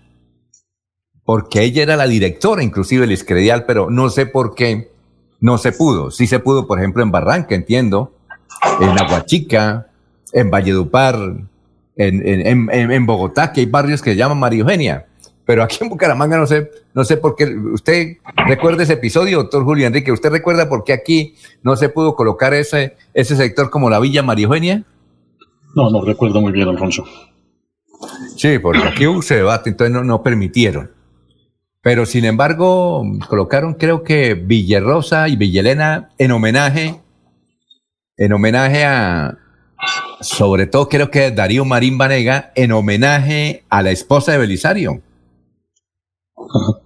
porque 1.27 1.61
ella 1.61 1.83
era 1.83 1.97
la 1.97 2.07
directora, 2.07 2.63
inclusive 2.63 3.03
el 3.03 3.11
Escredial, 3.11 3.65
pero 3.65 3.89
no 3.89 4.09
sé 4.09 4.27
por 4.27 4.55
qué 4.55 4.93
no 5.41 5.57
se 5.57 5.73
pudo. 5.73 6.09
Sí 6.09 6.25
se 6.25 6.39
pudo, 6.39 6.65
por 6.65 6.79
ejemplo, 6.79 7.03
en 7.03 7.11
Barranca, 7.11 7.53
entiendo, 7.53 8.13
en 8.79 8.97
Aguachica, 8.97 9.87
en 10.31 10.49
Valledupar, 10.49 11.15
en, 11.97 12.25
en, 12.25 12.69
en, 12.71 12.91
en, 12.91 13.05
Bogotá, 13.05 13.51
que 13.51 13.59
hay 13.59 13.65
barrios 13.65 14.01
que 14.01 14.11
se 14.11 14.15
llaman 14.15 14.39
María 14.39 14.61
Eugenia, 14.61 15.05
pero 15.43 15.63
aquí 15.63 15.77
en 15.81 15.89
Bucaramanga 15.89 16.37
no 16.37 16.47
sé, 16.47 16.71
no 16.93 17.03
sé 17.03 17.17
por 17.17 17.35
qué. 17.35 17.43
¿Usted 17.73 18.19
recuerda 18.47 18.83
ese 18.83 18.93
episodio, 18.93 19.39
doctor 19.39 19.65
Julio 19.65 19.85
Enrique? 19.85 20.13
¿Usted 20.13 20.29
recuerda 20.29 20.69
por 20.69 20.85
qué 20.85 20.93
aquí 20.93 21.35
no 21.61 21.75
se 21.75 21.89
pudo 21.89 22.15
colocar 22.15 22.53
ese, 22.53 22.95
ese 23.13 23.35
sector 23.35 23.69
como 23.69 23.89
la 23.89 23.99
Villa 23.99 24.23
María 24.23 24.45
Eugenia? 24.45 24.85
No, 25.75 25.89
no 25.89 26.05
recuerdo 26.05 26.39
muy 26.39 26.53
bien, 26.53 26.69
Alfonso. 26.69 27.03
Sí, 28.37 28.59
porque 28.59 28.87
aquí 28.87 29.05
hubo 29.07 29.19
ese 29.19 29.35
debate, 29.35 29.71
entonces 29.71 29.93
no, 29.93 30.05
no 30.05 30.23
permitieron. 30.23 30.95
Pero 31.87 32.05
sin 32.05 32.25
embargo, 32.25 33.01
colocaron 33.29 33.75
creo 33.75 34.03
que 34.03 34.33
Villarrosa 34.33 35.29
y 35.29 35.37
Villalena 35.37 36.09
en 36.17 36.31
homenaje, 36.31 36.99
en 38.17 38.33
homenaje 38.33 38.83
a, 38.83 39.37
sobre 40.19 40.67
todo 40.67 40.89
creo 40.89 41.09
que 41.09 41.31
Darío 41.31 41.63
Marín 41.63 41.97
Vanega 41.97 42.51
en 42.55 42.73
homenaje 42.73 43.63
a 43.69 43.81
la 43.83 43.91
esposa 43.91 44.33
de 44.33 44.37
Belisario. 44.37 45.01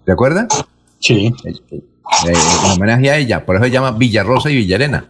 ¿De 0.05 0.13
acuerdo? 0.13 0.45
Sí. 0.99 1.33
Eh, 1.45 1.51
eh, 2.27 2.33
en 2.65 2.71
homenaje 2.73 3.09
a 3.09 3.17
ella, 3.17 3.43
por 3.43 3.55
eso 3.55 3.65
se 3.65 3.71
llama 3.71 3.93
Villarrosa 3.93 4.51
y 4.51 4.57
Villarena. 4.57 5.09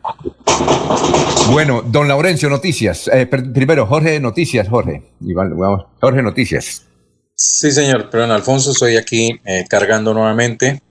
Bueno, 1.51 1.81
don 1.81 2.07
Laurencio, 2.07 2.49
noticias. 2.49 3.09
Eh, 3.09 3.25
primero, 3.25 3.85
Jorge, 3.87 4.21
noticias, 4.21 4.69
Jorge. 4.69 5.03
Vamos, 5.19 5.83
Jorge, 5.99 6.23
noticias. 6.23 6.85
Sí, 7.35 7.71
señor. 7.71 8.09
Perdón, 8.09 8.31
Alfonso, 8.31 8.71
estoy 8.71 8.97
aquí 8.97 9.39
eh, 9.45 9.65
cargando 9.69 10.13
nuevamente. 10.13 10.81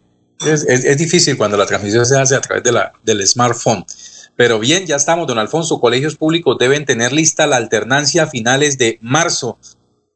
Es, 0.40 0.64
es, 0.64 0.84
es, 0.84 0.96
difícil 0.96 1.36
cuando 1.36 1.56
la 1.56 1.66
transmisión 1.66 2.06
se 2.06 2.18
hace 2.18 2.34
a 2.34 2.40
través 2.40 2.64
de 2.64 2.72
la, 2.72 2.92
del 3.04 3.26
smartphone. 3.26 3.84
Pero 4.36 4.58
bien, 4.58 4.86
ya 4.86 4.96
estamos, 4.96 5.26
don 5.26 5.38
Alfonso. 5.38 5.80
Colegios 5.80 6.16
públicos 6.16 6.56
deben 6.58 6.86
tener 6.86 7.12
lista 7.12 7.46
la 7.46 7.56
alternancia 7.56 8.22
a 8.22 8.26
finales 8.26 8.78
de 8.78 8.98
marzo. 9.02 9.58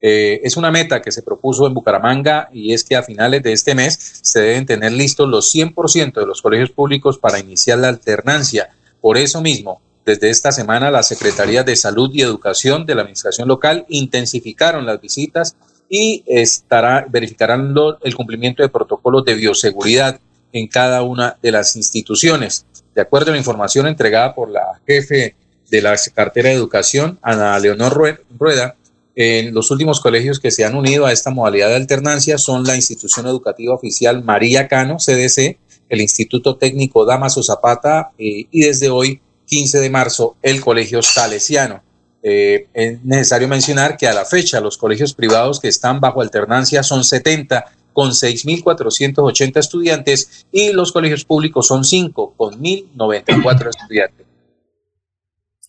Eh, 0.01 0.41
es 0.45 0.57
una 0.57 0.71
meta 0.71 1.01
que 1.01 1.13
se 1.13 1.23
propuso 1.23 1.67
en 1.67 1.75
Bucaramanga 1.75 2.49
y 2.53 2.75
es 2.75 2.85
que 2.85 2.95
a 2.95 3.03
finales 3.03 3.43
de 3.43 3.53
este 3.53 3.75
mes 3.75 3.99
se 4.21 4.41
deben 4.41 4.67
tener 4.67 4.93
listos 4.93 5.29
los 5.29 5.55
100% 5.55 6.21
de 6.21 6.27
los 6.27 6.43
colegios 6.43 6.71
públicos 6.71 7.19
para 7.19 7.39
iniciar 7.39 7.79
la 7.79 7.89
alternancia. 7.89 8.69
Por 9.01 9.17
eso 9.17 9.41
mismo, 9.41 9.81
desde 10.05 10.29
esta 10.29 10.53
semana 10.53 10.91
las 10.91 11.09
Secretarías 11.09 11.65
de 11.65 11.77
Salud 11.77 12.11
y 12.13 12.21
Educación 12.21 12.85
de 12.85 12.95
la 12.95 13.03
Administración 13.03 13.49
Local 13.49 13.87
intensificaron 13.89 14.85
las 14.85 15.01
visitas 15.01 15.57
y 15.97 16.25
estará, 16.27 17.07
verificarán 17.09 17.73
el 18.03 18.17
cumplimiento 18.17 18.65
de 18.65 18.69
protocolos 18.69 19.25
de 19.25 19.37
bioseguridad 19.37 20.19
en 20.53 20.67
cada 20.67 21.03
una 21.03 21.37
de 21.41 21.53
las 21.53 21.77
instituciones. 21.77 22.67
De 22.97 23.03
acuerdo 23.03 23.31
a 23.31 23.35
la 23.35 23.39
información 23.39 23.87
entregada 23.87 24.35
por 24.35 24.51
la 24.51 24.81
jefe 24.89 25.37
de 25.71 25.83
la 25.83 25.95
cartera 26.13 26.49
de 26.49 26.57
educación, 26.57 27.21
Ana 27.23 27.57
Leonor 27.61 28.17
Rueda, 28.37 28.75
en 29.15 29.55
los 29.55 29.71
últimos 29.71 30.01
colegios 30.01 30.41
que 30.41 30.51
se 30.51 30.65
han 30.65 30.75
unido 30.75 31.07
a 31.07 31.13
esta 31.13 31.31
modalidad 31.31 31.69
de 31.69 31.77
alternancia 31.77 32.39
son 32.39 32.65
la 32.65 32.75
institución 32.75 33.29
educativa 33.29 33.73
oficial 33.73 34.25
María 34.25 34.67
Cano, 34.67 34.97
CDC, 34.97 35.59
el 35.89 36.01
Instituto 36.01 36.57
Técnico 36.57 37.05
Damaso 37.05 37.41
Zapata 37.41 38.11
eh, 38.19 38.47
y 38.51 38.63
desde 38.63 38.91
hoy, 38.91 39.21
15 39.47 39.79
de 39.79 39.91
marzo, 39.91 40.35
el 40.43 40.61
Colegio 40.61 41.03
Salesiano. 41.03 41.85
Eh, 42.27 42.69
es 42.73 43.05
necesario 43.05 43.47
mencionar 43.47 43.99
que 43.99 44.09
a 44.09 44.15
la 44.15 44.25
fecha 44.25 44.59
los 44.59 44.79
colegios 44.79 45.13
privados 45.13 45.61
que 45.61 45.69
están 45.69 46.01
bajo 46.01 46.23
alternancia 46.23 46.83
son 46.83 47.05
70 47.05 47.67
con 47.93 48.13
6.480 48.13 49.59
estudiantes 49.59 50.47
y 50.51 50.73
los 50.73 50.91
colegios 50.91 51.27
públicos 51.27 51.67
son 51.67 51.85
5 51.85 52.33
con 52.35 52.55
1.094 52.63 53.69
estudiantes. 53.69 54.27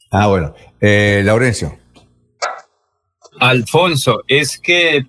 Ah, 0.09 0.27
bueno. 0.27 0.55
Eh, 0.79 1.21
Laurencio. 1.25 1.77
Alfonso, 3.37 4.23
es 4.29 4.57
que 4.57 5.05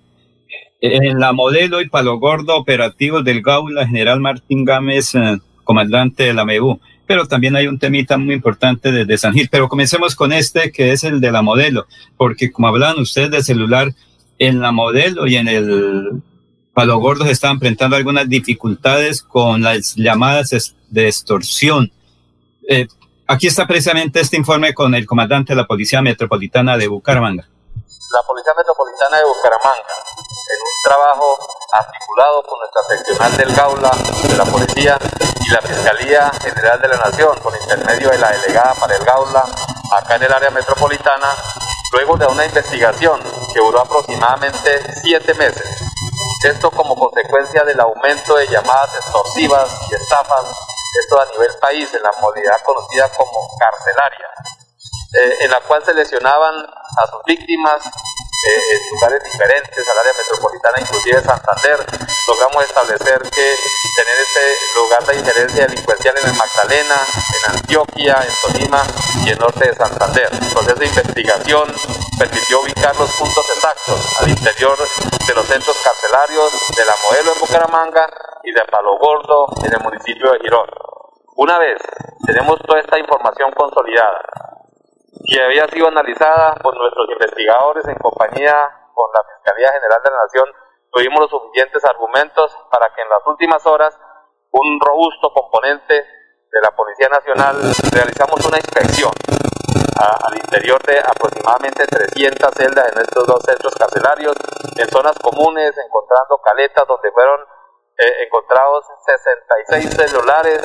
en 0.81 1.17
la 1.17 1.31
modelo 1.31 1.79
y 1.79 1.87
palo 1.87 2.19
gordo 2.19 2.57
operativos 2.57 3.23
del 3.23 3.41
Gaula, 3.41 3.87
General 3.87 4.19
Martín 4.19 4.65
Gámez, 4.65 5.13
comandante 5.63 6.23
de 6.23 6.33
la 6.33 6.43
MEU. 6.43 6.79
Pero 7.07 7.25
también 7.25 7.55
hay 7.55 7.67
un 7.67 7.79
temita 7.79 8.17
muy 8.17 8.35
importante 8.35 8.91
desde 8.91 9.17
San 9.17 9.33
Gil. 9.33 9.49
Pero 9.49 9.69
comencemos 9.69 10.15
con 10.15 10.33
este, 10.33 10.71
que 10.71 10.91
es 10.91 11.03
el 11.03 11.21
de 11.21 11.31
la 11.31 11.41
modelo, 11.41 11.87
porque 12.17 12.51
como 12.51 12.67
hablan 12.67 12.99
ustedes 12.99 13.31
de 13.31 13.43
celular, 13.43 13.93
en 14.39 14.59
la 14.59 14.71
modelo 14.71 15.25
y 15.25 15.35
en 15.37 15.47
el 15.47 16.21
Palo 16.73 16.99
Gordo 16.99 17.25
se 17.25 17.31
estaban 17.31 17.55
enfrentando 17.55 17.95
algunas 17.95 18.29
dificultades 18.29 19.23
con 19.23 19.63
las 19.63 19.95
llamadas 19.95 20.75
de 20.89 21.07
extorsión. 21.07 21.91
Eh, 22.69 22.87
aquí 23.25 23.47
está 23.47 23.65
precisamente 23.65 24.19
este 24.19 24.37
informe 24.37 24.75
con 24.75 24.93
el 24.93 25.07
comandante 25.07 25.53
de 25.53 25.57
la 25.57 25.65
Policía 25.65 26.01
Metropolitana 26.03 26.77
de 26.77 26.87
Bucaramanga 26.87 27.47
la 28.11 28.23
Policía 28.23 28.53
Metropolitana 28.55 29.17
de 29.17 29.25
Bucaramanga, 29.25 29.95
en 30.47 30.59
un 30.61 30.75
trabajo 30.83 31.37
articulado 31.73 32.43
con 32.43 32.59
nuestra 32.59 32.81
seccional 32.87 33.37
del 33.37 33.53
Gaula 33.53 33.91
de 34.23 34.37
la 34.37 34.45
Policía 34.45 34.97
y 35.47 35.51
la 35.51 35.61
Fiscalía 35.61 36.31
General 36.41 36.81
de 36.81 36.87
la 36.89 36.97
Nación, 36.97 37.39
con 37.39 37.55
intermedio 37.55 38.09
de 38.09 38.17
la 38.17 38.31
delegada 38.31 38.73
para 38.75 38.95
el 38.95 39.03
Gaula, 39.03 39.45
acá 39.93 40.15
en 40.15 40.23
el 40.23 40.33
área 40.33 40.49
metropolitana, 40.49 41.27
luego 41.91 42.17
de 42.17 42.25
una 42.27 42.45
investigación 42.45 43.21
que 43.53 43.59
duró 43.59 43.79
aproximadamente 43.79 44.93
siete 45.01 45.33
meses. 45.35 45.65
Esto 46.43 46.69
como 46.71 46.95
consecuencia 46.95 47.63
del 47.63 47.79
aumento 47.79 48.35
de 48.35 48.47
llamadas 48.47 48.93
extorsivas 48.95 49.69
y 49.89 49.95
estafas, 49.95 50.45
esto 51.03 51.21
a 51.21 51.25
nivel 51.31 51.51
país, 51.61 51.93
en 51.93 52.03
la 52.03 52.11
modalidad 52.19 52.61
conocida 52.63 53.09
como 53.09 53.49
carcelaria 53.57 54.27
eh, 55.13 55.37
en 55.41 55.51
la 55.51 55.61
cual 55.61 55.83
se 55.85 55.93
lesionaban 55.93 56.53
a 56.55 57.07
sus 57.07 57.23
víctimas 57.25 57.81
en 58.43 58.89
lugares 58.91 59.23
diferentes 59.23 59.89
al 59.89 59.97
área 59.97 60.13
metropolitana, 60.13 60.79
inclusive 60.79 61.21
Santander. 61.21 61.79
Logramos 62.27 62.63
establecer 62.63 63.19
que 63.23 63.55
tener 63.95 64.17
este 64.19 64.41
lugar 64.75 65.03
de 65.05 65.15
injerencia 65.15 65.67
delincuencial 65.67 66.15
en 66.17 66.29
el 66.29 66.35
Magdalena, 66.37 66.95
en 66.95 67.55
Antioquia, 67.55 68.17
en 68.21 68.33
Tolima 68.41 68.83
y 69.25 69.29
en 69.31 69.39
norte 69.39 69.67
de 69.67 69.75
Santander. 69.75 70.29
Entonces, 70.33 70.75
de 70.77 70.85
investigación 70.85 71.73
permitió 72.19 72.61
ubicar 72.61 72.95
los 72.97 73.09
puntos 73.11 73.49
exactos 73.49 74.21
al 74.21 74.29
interior 74.29 74.77
de 74.77 75.33
los 75.33 75.45
centros 75.45 75.77
carcelarios 75.83 76.51
de 76.75 76.85
la 76.85 76.93
Modelo 77.03 77.33
en 77.33 77.39
Bucaramanga 77.39 78.07
y 78.43 78.51
de 78.51 78.61
Palo 78.65 78.97
Gordo 78.99 79.47
en 79.65 79.73
el 79.73 79.79
municipio 79.79 80.31
de 80.31 80.39
Girón. 80.39 80.69
Una 81.35 81.57
vez 81.59 81.77
tenemos 82.25 82.59
toda 82.65 82.79
esta 82.79 82.97
información 82.97 83.51
consolidada, 83.51 84.21
y 85.23 85.39
había 85.39 85.67
sido 85.67 85.87
analizada 85.87 86.55
por 86.55 86.75
nuestros 86.77 87.09
investigadores 87.09 87.87
en 87.87 87.95
compañía 87.95 88.55
con 88.93 89.05
la 89.13 89.21
Fiscalía 89.35 89.71
General 89.71 90.01
de 90.03 90.11
la 90.11 90.17
Nación, 90.17 90.49
tuvimos 90.91 91.19
los 91.21 91.29
suficientes 91.29 91.83
argumentos 91.85 92.55
para 92.71 92.93
que 92.93 93.01
en 93.01 93.09
las 93.09 93.25
últimas 93.25 93.65
horas 93.65 93.97
un 94.51 94.79
robusto 94.79 95.31
componente 95.33 95.93
de 95.93 96.61
la 96.61 96.71
Policía 96.71 97.09
Nacional 97.09 97.57
realizamos 97.91 98.45
una 98.45 98.57
inspección 98.57 99.11
al 99.99 100.35
interior 100.35 100.81
de 100.83 100.99
aproximadamente 100.99 101.85
300 101.87 102.53
celdas 102.53 102.93
en 102.93 103.01
estos 103.01 103.25
dos 103.25 103.41
centros 103.43 103.73
carcelarios, 103.75 104.35
en 104.77 104.87
zonas 104.89 105.17
comunes, 105.19 105.73
encontrando 105.77 106.39
caletas 106.43 106.87
donde 106.87 107.11
fueron 107.11 107.41
eh, 107.97 108.23
encontrados 108.25 108.85
66 109.05 109.89
celulares, 109.95 110.61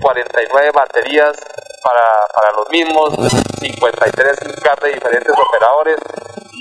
49 0.00 0.66
eh, 0.66 0.70
baterías 0.72 1.36
para, 1.82 2.26
para 2.34 2.52
los 2.52 2.68
mismos, 2.70 3.14
53 3.60 4.60
cartas 4.62 4.84
de 4.84 4.94
diferentes 4.94 5.34
operadores, 5.38 5.98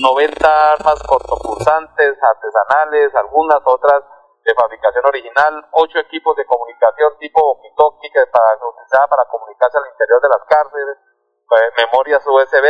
90 0.02 0.74
armas 0.74 1.02
cortopulsantes, 1.04 2.18
artesanales, 2.22 3.14
algunas 3.16 3.60
otras 3.66 4.04
de 4.44 4.54
fabricación 4.56 5.06
original, 5.06 5.66
8 5.72 6.00
equipos 6.00 6.36
de 6.36 6.46
comunicación 6.46 7.14
tipo 7.20 7.62
walkie 7.78 8.10
para, 8.32 9.08
para 9.08 9.26
comunicarse 9.30 9.78
al 9.78 9.88
interior 9.92 10.22
de 10.22 10.30
las 10.30 10.44
cárceles, 10.48 10.98
eh, 10.98 11.72
memorias 11.78 12.24
USB, 12.26 12.66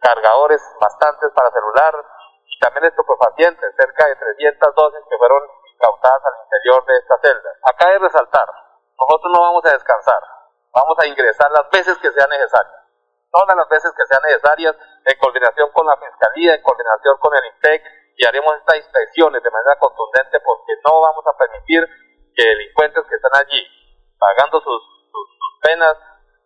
cargadores 0.00 0.60
bastantes 0.80 1.30
para 1.34 1.50
celular, 1.50 1.94
y 2.46 2.58
también 2.60 2.86
estupefacientes, 2.86 3.74
cerca 3.76 4.06
de 4.06 4.16
300 4.16 4.74
dosis 4.74 5.00
que 5.08 5.18
fueron 5.18 5.42
incautadas 5.74 6.22
al 6.24 6.44
interior 6.44 6.84
de 6.86 6.96
esta 6.98 7.18
celda. 7.22 7.50
Acá 7.62 7.88
de 7.90 7.98
resaltar, 7.98 8.48
nosotros 8.98 9.32
no 9.34 9.40
vamos 9.40 9.64
a 9.66 9.72
descansar, 9.72 10.20
vamos 10.72 10.96
a 10.98 11.06
ingresar 11.06 11.50
las 11.50 11.68
veces 11.70 11.98
que 11.98 12.10
sean 12.12 12.28
necesarias, 12.30 12.80
todas 13.30 13.56
las 13.56 13.68
veces 13.68 13.92
que 13.96 14.06
sean 14.06 14.22
necesarias, 14.22 14.76
en 15.04 15.18
coordinación 15.18 15.70
con 15.72 15.86
la 15.86 15.96
Fiscalía, 15.96 16.54
en 16.54 16.62
coordinación 16.62 17.18
con 17.18 17.36
el 17.36 17.44
INTEC, 17.46 17.82
y 18.16 18.26
haremos 18.26 18.54
estas 18.56 18.76
inspecciones 18.76 19.42
de 19.42 19.50
manera 19.50 19.76
contundente 19.78 20.38
porque 20.44 20.72
no 20.86 21.00
vamos 21.00 21.24
a 21.26 21.36
permitir 21.36 21.82
que 22.34 22.46
delincuentes 22.46 23.04
que 23.08 23.16
están 23.16 23.34
allí 23.34 23.62
pagando 24.18 24.60
sus, 24.60 24.82
sus, 25.10 25.28
penas, 25.62 25.96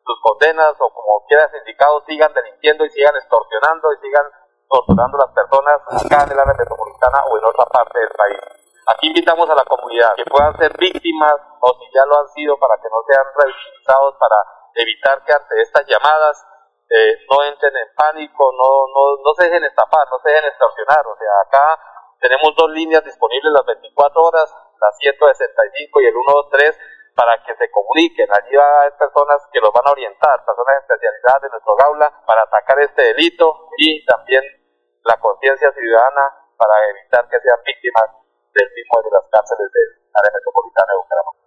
sus 0.04 0.20
condenas 0.22 0.72
o 0.80 0.88
como 0.90 1.26
quiera 1.26 1.50
indicado 1.58 2.02
sigan 2.06 2.32
delinquiendo 2.32 2.84
y 2.84 2.90
sigan 2.90 3.16
extorsionando 3.16 3.92
y 3.92 3.96
sigan 4.00 4.24
torturando 4.68 5.16
a 5.18 5.26
las 5.26 5.34
personas 5.34 5.80
acá 5.88 6.24
en 6.24 6.32
el 6.32 6.38
área 6.38 6.54
metropolitana 6.54 7.18
o 7.28 7.38
en 7.38 7.44
otra 7.44 7.64
parte 7.66 7.98
del 7.98 8.10
país. 8.10 8.57
Aquí 8.88 9.08
invitamos 9.08 9.44
a 9.50 9.54
la 9.54 9.68
comunidad 9.68 10.16
que 10.16 10.24
puedan 10.24 10.56
ser 10.56 10.72
víctimas 10.78 11.36
o 11.60 11.68
si 11.76 11.92
ya 11.92 12.06
lo 12.08 12.24
han 12.24 12.28
sido 12.32 12.56
para 12.56 12.80
que 12.80 12.88
no 12.88 13.04
sean 13.04 13.26
revictimizados 13.36 14.16
para 14.16 14.36
evitar 14.80 15.22
que 15.28 15.32
ante 15.36 15.60
estas 15.60 15.84
llamadas 15.84 16.40
eh, 16.88 17.20
no 17.28 17.44
entren 17.44 17.76
en 17.76 17.88
pánico, 17.92 18.48
no, 18.56 18.88
no, 18.88 19.20
no 19.20 19.30
se 19.36 19.44
dejen 19.44 19.64
estafar, 19.64 20.08
no 20.08 20.16
se 20.24 20.30
dejen 20.30 20.48
extorsionar. 20.48 21.04
O 21.04 21.16
sea, 21.20 21.32
acá 21.44 21.66
tenemos 22.16 22.56
dos 22.56 22.70
líneas 22.70 23.04
disponibles 23.04 23.52
las 23.52 23.66
24 23.66 24.22
horas, 24.24 24.48
la 24.80 24.90
165 24.96 26.00
y 26.00 26.06
el 26.06 26.16
123, 26.48 26.80
para 27.12 27.44
que 27.44 27.52
se 27.60 27.70
comuniquen. 27.70 28.24
Allí 28.32 28.56
va 28.56 28.64
a 28.64 28.80
haber 28.88 28.96
personas 28.96 29.36
que 29.52 29.60
los 29.60 29.68
van 29.68 29.84
a 29.84 29.92
orientar, 29.92 30.40
personas 30.48 30.80
especializadas 30.80 31.42
de 31.42 31.50
nuestro 31.52 31.76
gaula, 31.76 32.08
para 32.24 32.40
atacar 32.40 32.80
este 32.80 33.02
delito 33.12 33.68
y 33.76 34.00
también 34.06 34.40
la 35.04 35.20
conciencia 35.20 35.70
ciudadana 35.76 36.56
para 36.56 36.72
evitar 36.88 37.28
que 37.28 37.36
sean 37.40 37.60
víctimas 37.68 38.27
del 38.58 38.68
mismo 38.74 38.98
de 39.04 39.10
las 39.14 39.24
cárceles 39.30 39.70
de 39.70 39.80
área 40.18 40.30
metropolitana 40.34 40.90
de 40.90 40.98
Bucaramanga. 40.98 41.38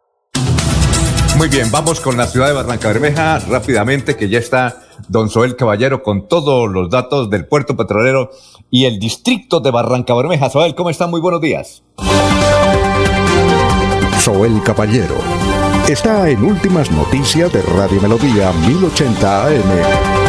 Muy 1.38 1.50
bien, 1.50 1.72
vamos 1.72 2.00
con 2.00 2.18
la 2.18 2.28
ciudad 2.28 2.48
de 2.48 2.54
Barranca 2.54 2.88
Bermeja 2.88 3.40
rápidamente, 3.40 4.16
que 4.16 4.30
ya 4.30 4.40
está 4.40 4.84
don 5.10 5.30
Soel 5.30 5.56
Caballero 5.56 6.04
con 6.04 6.28
todos 6.28 6.70
los 6.70 6.90
datos 6.90 7.30
del 7.30 7.48
puerto 7.48 7.76
petrolero 7.76 8.30
y 8.70 8.86
el 8.86 9.00
distrito 9.00 9.60
de 9.60 9.72
Barranca 9.72 10.14
Bermeja. 10.14 10.50
Soel, 10.50 10.76
¿cómo 10.76 10.90
está? 10.90 11.08
Muy 11.08 11.20
buenos 11.20 11.42
días. 11.42 11.84
Soel 14.20 14.62
Caballero 14.64 15.16
está 15.88 16.30
en 16.30 16.44
Últimas 16.44 16.92
Noticias 16.92 17.52
de 17.52 17.62
Radio 17.64 18.00
Melodía 18.02 18.52
1080 18.54 19.48
AM. 19.48 20.21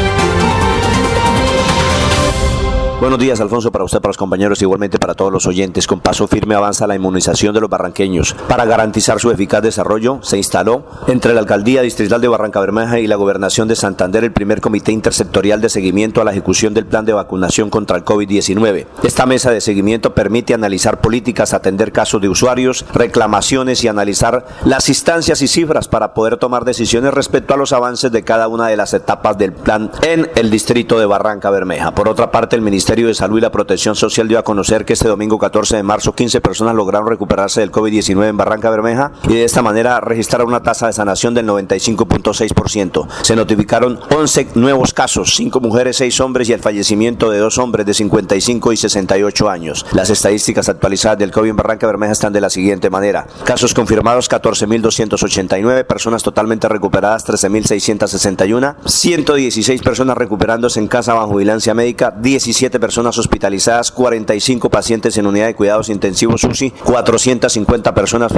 Buenos 3.03 3.19
días, 3.19 3.41
Alfonso, 3.41 3.73
para 3.73 3.83
usted, 3.83 4.01
para 4.01 4.11
los 4.11 4.17
compañeros, 4.17 4.63
igualmente 4.63 4.97
para 4.97 5.15
todos 5.15 5.33
los 5.33 5.49
oyentes. 5.49 5.89
Con 5.89 5.99
paso 5.99 6.29
firme 6.29 6.55
avanza 6.55 6.87
la 6.87 6.95
inmunización 6.95 7.53
de 7.53 7.61
los 7.61 7.69
barranqueños. 7.69 8.37
Para 8.47 8.65
garantizar 8.65 9.19
su 9.19 9.33
eficaz 9.33 9.61
desarrollo, 9.61 10.21
se 10.23 10.37
instaló 10.37 10.85
entre 11.09 11.35
la 11.35 11.41
Alcaldía 11.41 11.83
Distrital 11.83 12.21
de 12.21 12.29
Barranca 12.29 12.61
Bermeja 12.61 13.01
y 13.01 13.09
la 13.09 13.17
Gobernación 13.17 13.67
de 13.67 13.75
Santander 13.75 14.23
el 14.23 14.31
primer 14.31 14.61
comité 14.61 14.93
intersectorial 14.93 15.61
de 15.61 15.69
seguimiento 15.69 16.21
a 16.21 16.25
la 16.25 16.31
ejecución 16.31 16.75
del 16.75 16.87
plan 16.87 17.05
de 17.05 17.13
vacunación 17.13 17.71
contra 17.71 17.97
el 17.97 18.05
COVID-19. 18.05 18.87
Esta 19.03 19.27
mesa 19.27 19.51
de 19.51 19.61
seguimiento 19.61 20.15
permite 20.15 20.55
analizar 20.55 21.01
políticas, 21.01 21.55
atender 21.55 21.91
casos 21.91 22.23
de 22.23 22.29
usuarios, 22.29 22.85
reclamaciones 22.95 23.83
y 23.83 23.89
analizar 23.89 24.47
las 24.65 24.89
instancias 24.89 25.43
y 25.43 25.49
cifras 25.49 25.89
para 25.89 26.15
poder 26.15 26.37
tomar 26.37 26.65
decisiones 26.65 27.13
respecto 27.13 27.53
a 27.53 27.57
los 27.57 27.73
avances 27.73 28.13
de 28.13 28.23
cada 28.23 28.47
una 28.47 28.69
de 28.69 28.77
las 28.77 28.95
etapas 28.95 29.37
del 29.39 29.55
plan 29.55 29.91
en 30.03 30.31
el 30.37 30.51
distrito 30.51 31.01
de 31.01 31.07
Barranca 31.07 31.51
Bermeja. 31.51 31.97
Por 31.97 32.09
otra 32.09 32.31
parte, 32.31 32.55
el 32.55 32.63
Ministerio 32.63 32.92
Ministerio 32.93 33.09
de 33.09 33.15
Salud 33.15 33.39
y 33.39 33.41
la 33.41 33.51
Protección 33.51 33.97
Social 33.97 34.29
dio 34.29 34.39
a 34.39 34.45
conocer 34.45 34.85
que 34.85 34.93
este 34.93 35.09
domingo 35.09 35.39
14 35.39 35.77
de 35.77 35.83
marzo 35.83 36.15
15 36.15 36.43
personas 36.43 36.75
lograron 36.75 37.09
recuperarse 37.09 37.61
del 37.63 37.73
COVID-19 37.73 38.29
en 38.29 38.37
Barranca 38.37 38.69
Bermeja 38.69 39.13
y 39.25 39.33
de 39.33 39.45
esta 39.45 39.63
manera 39.63 39.99
registraron 40.03 40.49
una 40.49 40.63
tasa 40.63 40.89
de 40.89 40.93
sanación 40.93 41.33
del 41.33 41.47
95.6%. 41.47 43.09
Se 43.23 43.35
notificaron 43.35 43.99
11 44.15 44.49
nuevos 44.57 44.93
casos, 44.93 45.35
5 45.37 45.59
mujeres, 45.61 45.97
6 45.97 46.21
hombres 46.21 46.51
y 46.51 46.53
el 46.53 46.61
fallecimiento 46.61 47.31
de 47.31 47.39
2 47.39 47.57
hombres 47.57 47.87
de 47.87 47.95
55 47.95 48.73
y 48.75 48.77
68 48.77 49.49
años. 49.49 49.87
Las 49.93 50.11
estadísticas 50.11 50.69
actualizadas 50.69 51.17
del 51.17 51.31
COVID 51.31 51.49
en 51.49 51.57
Barranca 51.57 51.87
Bermeja 51.87 52.13
están 52.13 52.35
de 52.35 52.43
la 52.43 52.51
siguiente 52.51 52.91
manera. 52.91 53.27
Casos 53.45 53.73
confirmados 53.73 54.29
14.289, 54.29 55.87
personas 55.87 56.23
totalmente 56.23 56.69
recuperadas 56.69 57.27
13.661, 57.27 58.75
116 58.85 59.81
personas 59.81 60.19
recuperándose 60.19 60.79
en 60.79 60.89
casa 60.89 61.15
bajo 61.15 61.37
vigilancia 61.37 61.73
médica, 61.73 62.11
17 62.11 62.82
personas 62.83 63.17
hospitalizadas, 63.17 63.91
45 63.93 64.69
pacientes 64.69 65.17
en 65.17 65.29
unidad 65.29 65.47
de 65.47 65.55
cuidados 65.55 65.89
intensivos 65.89 66.43
UCI, 66.43 66.73
450 66.73 67.95
personas 67.95 68.33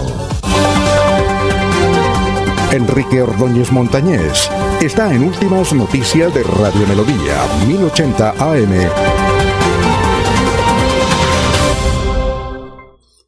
Enrique 2.73 3.23
Ordóñez 3.23 3.71
Montañés 3.71 4.51
está 4.81 5.15
en 5.15 5.23
Últimas 5.23 5.73
Noticias 5.73 6.35
de 6.35 6.43
Radio 6.43 6.85
Melodía, 6.89 7.47
1080 7.69 8.31
AM. 8.31 9.24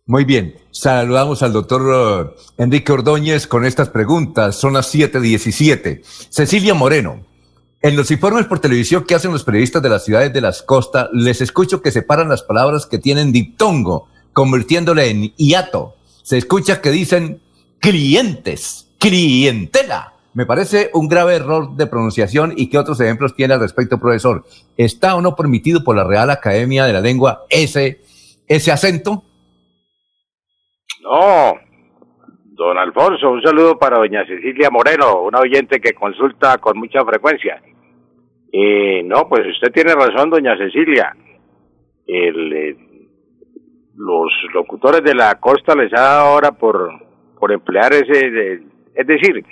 Muy 0.08 0.24
bien, 0.24 0.54
saludamos 0.70 1.42
al 1.42 1.52
doctor 1.52 1.82
uh, 1.82 2.62
Enrique 2.62 2.92
Ordóñez 2.92 3.48
con 3.48 3.64
estas 3.64 3.88
preguntas. 3.88 4.54
Son 4.54 4.74
las 4.74 4.94
7:17. 4.94 6.00
Cecilia 6.30 6.74
Moreno, 6.74 7.26
en 7.82 7.96
los 7.96 8.12
informes 8.12 8.46
por 8.46 8.60
televisión 8.60 9.02
que 9.02 9.16
hacen 9.16 9.32
los 9.32 9.42
periodistas 9.42 9.82
de 9.82 9.88
las 9.88 10.04
ciudades 10.04 10.32
de 10.32 10.40
las 10.40 10.62
costas, 10.62 11.08
les 11.12 11.40
escucho 11.40 11.82
que 11.82 11.90
separan 11.90 12.28
las 12.28 12.44
palabras 12.44 12.86
que 12.86 13.00
tienen 13.00 13.32
diptongo, 13.32 14.06
convirtiéndole 14.32 15.10
en 15.10 15.34
hiato. 15.34 15.96
Se 16.22 16.38
escucha 16.38 16.80
que 16.80 16.92
dicen 16.92 17.40
clientes, 17.80 18.86
clientela. 19.00 20.12
Me 20.34 20.46
parece 20.46 20.90
un 20.94 21.08
grave 21.08 21.34
error 21.34 21.74
de 21.74 21.88
pronunciación 21.88 22.54
y 22.56 22.68
qué 22.68 22.78
otros 22.78 23.00
ejemplos 23.00 23.34
tiene 23.34 23.54
al 23.54 23.60
respecto, 23.60 23.98
profesor. 23.98 24.46
¿Está 24.76 25.16
o 25.16 25.20
no 25.20 25.34
permitido 25.34 25.82
por 25.82 25.96
la 25.96 26.04
Real 26.04 26.30
Academia 26.30 26.84
de 26.84 26.92
la 26.92 27.00
Lengua 27.00 27.44
ese, 27.50 28.02
ese 28.46 28.70
acento? 28.70 29.24
No, 31.06 31.54
don 32.56 32.78
Alfonso, 32.78 33.30
un 33.30 33.40
saludo 33.40 33.78
para 33.78 33.98
doña 33.98 34.26
Cecilia 34.26 34.70
Moreno, 34.72 35.22
una 35.22 35.38
oyente 35.38 35.80
que 35.80 35.92
consulta 35.92 36.58
con 36.58 36.76
mucha 36.76 37.04
frecuencia. 37.04 37.62
Eh, 38.52 39.04
no, 39.04 39.28
pues 39.28 39.46
usted 39.46 39.70
tiene 39.72 39.94
razón, 39.94 40.30
doña 40.30 40.56
Cecilia. 40.58 41.14
El, 42.08 42.52
eh, 42.52 42.76
los 43.94 44.32
locutores 44.52 45.04
de 45.04 45.14
la 45.14 45.36
costa 45.38 45.76
les 45.76 45.92
ha 45.92 46.00
dado 46.00 46.26
ahora 46.26 46.50
por, 46.52 46.90
por 47.38 47.52
emplear 47.52 47.92
ese, 47.92 48.62
es 48.92 49.06
decir, 49.06 49.44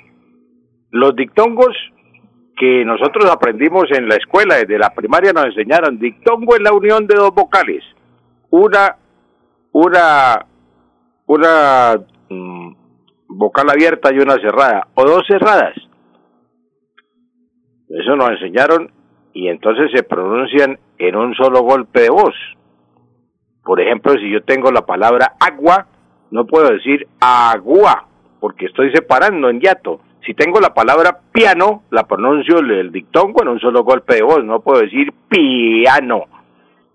los 0.90 1.14
dictongos 1.14 1.76
que 2.56 2.84
nosotros 2.84 3.30
aprendimos 3.30 3.84
en 3.92 4.08
la 4.08 4.16
escuela, 4.16 4.56
desde 4.56 4.76
la 4.76 4.92
primaria 4.92 5.32
nos 5.32 5.46
enseñaron, 5.46 6.00
dictongo 6.00 6.56
es 6.56 6.62
la 6.62 6.72
unión 6.72 7.06
de 7.06 7.14
dos 7.14 7.32
vocales, 7.32 7.84
una, 8.50 8.96
una 9.70 10.46
una 11.26 11.94
mm, 12.28 12.74
vocal 13.28 13.70
abierta 13.70 14.12
y 14.12 14.18
una 14.18 14.34
cerrada, 14.34 14.88
o 14.94 15.04
dos 15.04 15.22
cerradas. 15.26 15.74
Eso 17.88 18.16
nos 18.16 18.30
enseñaron 18.30 18.90
y 19.32 19.48
entonces 19.48 19.90
se 19.94 20.02
pronuncian 20.02 20.78
en 20.98 21.16
un 21.16 21.34
solo 21.34 21.62
golpe 21.62 22.02
de 22.02 22.10
voz. 22.10 22.34
Por 23.62 23.80
ejemplo, 23.80 24.12
si 24.14 24.30
yo 24.30 24.42
tengo 24.42 24.70
la 24.70 24.84
palabra 24.84 25.34
agua, 25.40 25.86
no 26.30 26.46
puedo 26.46 26.70
decir 26.70 27.06
agua, 27.20 28.06
porque 28.40 28.66
estoy 28.66 28.90
separando 28.92 29.48
en 29.48 29.60
hiato. 29.60 30.00
Si 30.26 30.34
tengo 30.34 30.60
la 30.60 30.74
palabra 30.74 31.20
piano, 31.32 31.82
la 31.90 32.04
pronuncio 32.04 32.58
el 32.58 32.90
dictongo 32.90 33.42
en 33.42 33.48
un 33.48 33.60
solo 33.60 33.84
golpe 33.84 34.16
de 34.16 34.22
voz, 34.22 34.44
no 34.44 34.60
puedo 34.60 34.80
decir 34.80 35.12
piano. 35.28 36.24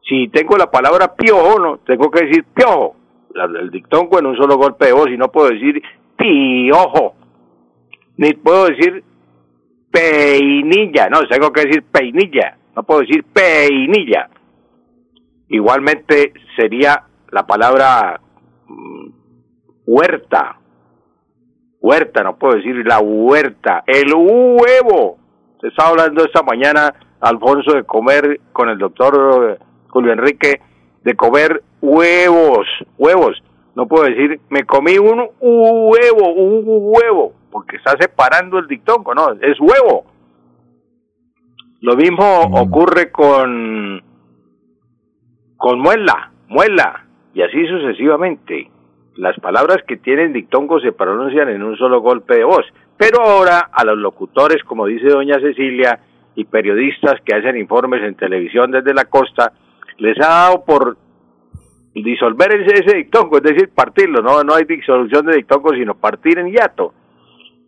Si 0.07 0.27
tengo 0.29 0.57
la 0.57 0.71
palabra 0.71 1.15
piojo, 1.15 1.59
no, 1.59 1.77
tengo 1.79 2.09
que 2.09 2.25
decir 2.25 2.45
piojo 2.53 2.95
el 3.35 3.69
dictongo 3.69 4.19
en 4.19 4.25
un 4.25 4.37
solo 4.37 4.57
golpe 4.57 4.87
de 4.87 4.93
voz 4.93 5.09
y 5.09 5.17
no 5.17 5.29
puedo 5.31 5.49
decir 5.49 5.81
piojo, 6.17 7.15
ni 8.17 8.33
puedo 8.33 8.67
decir 8.67 9.03
peinilla, 9.91 11.09
no, 11.09 11.19
tengo 11.27 11.51
que 11.51 11.65
decir 11.65 11.83
peinilla, 11.83 12.57
no 12.75 12.83
puedo 12.83 13.01
decir 13.01 13.23
peinilla. 13.23 14.29
Igualmente 15.47 16.33
sería 16.55 17.03
la 17.31 17.47
palabra 17.47 18.19
mm, 18.67 19.09
huerta, 19.85 20.59
huerta, 21.79 22.23
no 22.23 22.37
puedo 22.37 22.57
decir 22.57 22.85
la 22.85 22.99
huerta, 22.99 23.83
el 23.87 24.13
huevo. 24.13 25.17
Se 25.61 25.67
estaba 25.67 25.89
hablando 25.89 26.23
esta 26.23 26.43
mañana, 26.43 26.93
Alfonso, 27.19 27.73
de 27.73 27.83
comer 27.83 28.41
con 28.53 28.69
el 28.69 28.77
doctor 28.77 29.57
eh, 29.59 29.63
Julio 29.87 30.13
Enrique, 30.13 30.61
de 31.03 31.15
comer 31.15 31.63
huevos, 31.81 32.67
huevos. 32.97 33.41
No 33.75 33.87
puedo 33.87 34.05
decir, 34.05 34.39
me 34.49 34.63
comí 34.63 34.97
un 34.97 35.29
huevo, 35.39 36.33
un 36.33 36.63
huevo, 36.65 37.33
porque 37.51 37.77
está 37.77 37.91
separando 37.99 38.59
el 38.59 38.67
dictongo, 38.67 39.13
no, 39.13 39.31
es 39.33 39.59
huevo. 39.59 40.05
Lo 41.81 41.95
mismo 41.95 42.49
mm. 42.49 42.55
ocurre 42.55 43.11
con, 43.11 44.03
con 45.55 45.79
muela, 45.79 46.31
muela, 46.47 47.05
y 47.33 47.41
así 47.41 47.65
sucesivamente. 47.67 48.69
Las 49.15 49.37
palabras 49.39 49.77
que 49.87 49.97
tienen 49.97 50.33
dictongo 50.33 50.79
se 50.79 50.91
pronuncian 50.91 51.49
en 51.49 51.63
un 51.63 51.77
solo 51.77 52.01
golpe 52.01 52.37
de 52.37 52.43
voz. 52.43 52.65
Pero 52.97 53.21
ahora 53.21 53.69
a 53.71 53.85
los 53.85 53.97
locutores, 53.97 54.63
como 54.63 54.85
dice 54.85 55.07
doña 55.07 55.39
Cecilia, 55.39 55.99
y 56.35 56.45
periodistas 56.45 57.19
que 57.25 57.35
hacen 57.35 57.57
informes 57.57 58.01
en 58.03 58.15
televisión 58.15 58.71
desde 58.71 58.93
la 58.93 59.05
costa, 59.05 59.51
les 59.97 60.17
ha 60.19 60.29
dado 60.29 60.63
por 60.65 60.97
disolver 62.03 62.53
ese, 62.53 62.83
ese 62.83 62.97
dictongo, 62.97 63.37
es 63.37 63.43
decir, 63.43 63.69
partirlo, 63.73 64.21
no, 64.21 64.43
no 64.43 64.55
hay 64.55 64.65
disolución 64.65 65.25
de 65.25 65.37
dictongo, 65.37 65.73
sino 65.73 65.95
partir 65.95 66.39
en 66.39 66.51
hiato. 66.51 66.93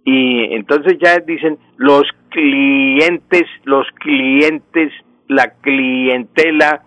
Y 0.03 0.53
entonces 0.53 0.97
ya 0.99 1.19
dicen 1.19 1.59
los 1.77 2.03
clientes, 2.29 3.43
los 3.65 3.85
clientes, 3.99 4.91
la 5.27 5.53
clientela, 5.61 6.83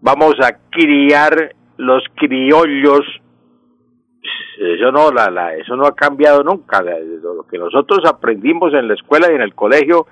vamos 0.00 0.34
a 0.40 0.58
criar 0.70 1.54
los 1.76 2.02
criollos, 2.16 3.02
eso 4.58 4.90
no, 4.90 5.12
la, 5.12 5.30
la, 5.30 5.54
eso 5.54 5.76
no 5.76 5.86
ha 5.86 5.94
cambiado 5.94 6.42
nunca. 6.42 6.82
Lo 6.82 7.46
que 7.46 7.58
nosotros 7.58 8.00
aprendimos 8.06 8.74
en 8.74 8.88
la 8.88 8.94
escuela 8.94 9.30
y 9.30 9.36
en 9.36 9.42
el 9.42 9.54
colegio, 9.54 10.06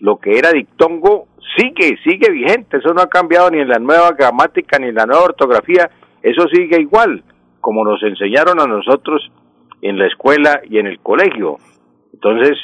lo 0.00 0.18
que 0.18 0.38
era 0.38 0.52
dictongo, 0.52 1.26
sigue, 1.56 1.98
sigue 2.04 2.30
vigente, 2.30 2.78
eso 2.78 2.92
no 2.92 3.02
ha 3.02 3.08
cambiado 3.08 3.50
ni 3.50 3.60
en 3.60 3.68
la 3.68 3.78
nueva 3.78 4.12
gramática 4.12 4.78
ni 4.78 4.88
en 4.88 4.94
la 4.94 5.06
nueva 5.06 5.24
ortografía, 5.24 5.90
eso 6.22 6.46
sigue 6.48 6.80
igual, 6.80 7.22
como 7.60 7.84
nos 7.84 8.02
enseñaron 8.02 8.60
a 8.60 8.66
nosotros 8.66 9.30
en 9.82 9.98
la 9.98 10.06
escuela 10.06 10.60
y 10.68 10.78
en 10.78 10.86
el 10.86 11.00
colegio. 11.00 11.58
Entonces, 12.12 12.56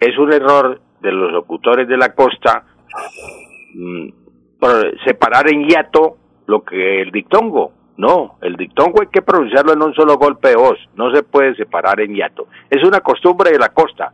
es 0.00 0.18
un 0.18 0.32
error 0.32 0.80
de 1.00 1.12
los 1.12 1.32
locutores 1.32 1.88
de 1.88 1.96
la 1.96 2.14
costa 2.14 2.64
mm, 3.74 4.08
separar 5.04 5.52
en 5.52 5.64
hiato 5.64 6.16
lo 6.46 6.62
que 6.64 7.02
el 7.02 7.10
dictongo. 7.10 7.72
No, 7.96 8.38
el 8.42 8.56
dictongo 8.56 9.02
hay 9.02 9.08
que 9.08 9.22
pronunciarlo 9.22 9.72
en 9.72 9.82
un 9.82 9.94
solo 9.94 10.16
golpe 10.16 10.48
de 10.48 10.56
voz, 10.56 10.78
no 10.96 11.14
se 11.14 11.22
puede 11.22 11.54
separar 11.54 12.00
en 12.00 12.14
hiato. 12.14 12.48
Es 12.68 12.82
una 12.84 13.00
costumbre 13.00 13.52
de 13.52 13.58
la 13.58 13.68
costa. 13.68 14.12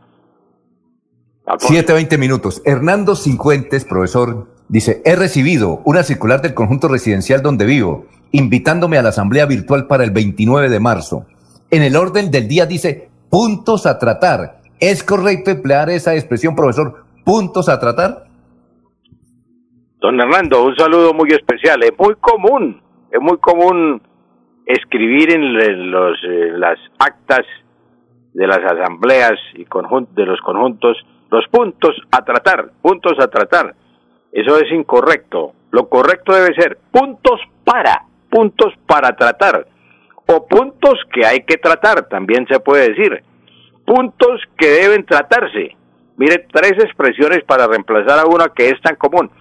Siete, 1.59 1.93
veinte 1.93 2.17
minutos. 2.17 2.61
Hernando 2.65 3.15
Cincuentes, 3.15 3.85
profesor, 3.85 4.47
dice, 4.67 5.01
he 5.05 5.15
recibido 5.15 5.81
una 5.85 6.03
circular 6.03 6.41
del 6.41 6.53
conjunto 6.53 6.87
residencial 6.87 7.41
donde 7.41 7.65
vivo, 7.65 8.05
invitándome 8.31 8.97
a 8.97 9.01
la 9.01 9.09
asamblea 9.09 9.45
virtual 9.45 9.87
para 9.87 10.03
el 10.03 10.11
29 10.11 10.69
de 10.69 10.79
marzo. 10.79 11.25
En 11.69 11.83
el 11.83 11.95
orden 11.95 12.31
del 12.31 12.47
día 12.47 12.65
dice, 12.65 13.09
puntos 13.29 13.85
a 13.85 13.99
tratar. 13.99 14.61
¿Es 14.79 15.03
correcto 15.03 15.51
emplear 15.51 15.89
esa 15.89 16.15
expresión, 16.15 16.55
profesor? 16.55 17.03
¿Puntos 17.23 17.69
a 17.69 17.79
tratar? 17.79 18.25
Don 19.99 20.19
Hernando, 20.19 20.63
un 20.63 20.75
saludo 20.75 21.13
muy 21.13 21.29
especial. 21.29 21.83
Es 21.83 21.91
muy 21.97 22.15
común, 22.15 22.81
es 23.11 23.21
muy 23.21 23.37
común 23.37 24.01
escribir 24.65 25.31
en, 25.31 25.91
los, 25.91 26.17
las 26.57 26.79
actas 26.97 27.45
de 28.33 28.47
las 28.47 28.59
asambleas 28.59 29.33
y 29.53 29.65
de 29.65 30.25
los 30.25 30.39
conjuntos 30.41 30.97
los 31.31 31.47
puntos 31.47 31.95
a 32.11 32.23
tratar, 32.23 32.71
puntos 32.81 33.17
a 33.19 33.27
tratar. 33.27 33.73
Eso 34.33 34.57
es 34.57 34.71
incorrecto. 34.71 35.53
Lo 35.71 35.87
correcto 35.87 36.33
debe 36.33 36.53
ser 36.55 36.77
puntos 36.91 37.39
para, 37.63 38.03
puntos 38.29 38.73
para 38.85 39.15
tratar. 39.15 39.65
O 40.27 40.45
puntos 40.45 40.99
que 41.13 41.25
hay 41.25 41.43
que 41.43 41.57
tratar, 41.57 42.07
también 42.09 42.45
se 42.47 42.59
puede 42.59 42.89
decir. 42.89 43.23
Puntos 43.85 44.41
que 44.57 44.67
deben 44.67 45.05
tratarse. 45.05 45.75
Mire, 46.17 46.45
tres 46.51 46.73
expresiones 46.73 47.43
para 47.45 47.65
reemplazar 47.65 48.19
a 48.19 48.25
una 48.25 48.49
que 48.49 48.69
es 48.69 48.79
tan 48.81 48.95
común. 48.97 49.31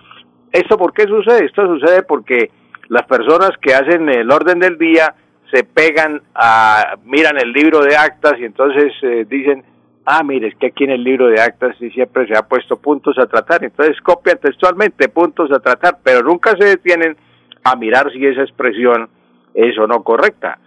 ¿Esto 0.52 0.78
por 0.78 0.92
qué 0.92 1.02
sucede? 1.02 1.44
Esto 1.44 1.66
sucede 1.66 2.02
porque 2.04 2.50
las 2.88 3.02
personas 3.06 3.50
que 3.60 3.74
hacen 3.74 4.08
el 4.08 4.30
orden 4.30 4.60
del 4.60 4.78
día 4.78 5.14
se 5.52 5.64
pegan 5.64 6.22
a, 6.34 6.96
miran 7.04 7.36
el 7.38 7.52
libro 7.52 7.80
de 7.80 7.96
actas 7.96 8.34
y 8.38 8.44
entonces 8.44 8.92
eh, 9.02 9.26
dicen, 9.28 9.64
ah, 10.06 10.22
mire, 10.22 10.48
es 10.48 10.54
que 10.56 10.68
aquí 10.68 10.84
en 10.84 10.90
el 10.90 11.04
libro 11.04 11.28
de 11.28 11.40
actas 11.40 11.76
sí 11.78 11.90
siempre 11.90 12.26
se 12.26 12.36
ha 12.36 12.42
puesto 12.42 12.76
puntos 12.80 13.18
a 13.18 13.26
tratar, 13.26 13.64
entonces 13.64 14.00
copian 14.00 14.38
textualmente 14.38 15.08
puntos 15.08 15.50
a 15.52 15.60
tratar, 15.60 15.98
pero 16.02 16.22
nunca 16.22 16.56
se 16.58 16.64
detienen 16.64 17.16
a 17.64 17.76
mirar 17.76 18.10
si 18.12 18.24
esa 18.24 18.42
expresión 18.42 19.08
es 19.54 19.78
o 19.78 19.86
no 19.86 20.02
correcta. 20.02 20.58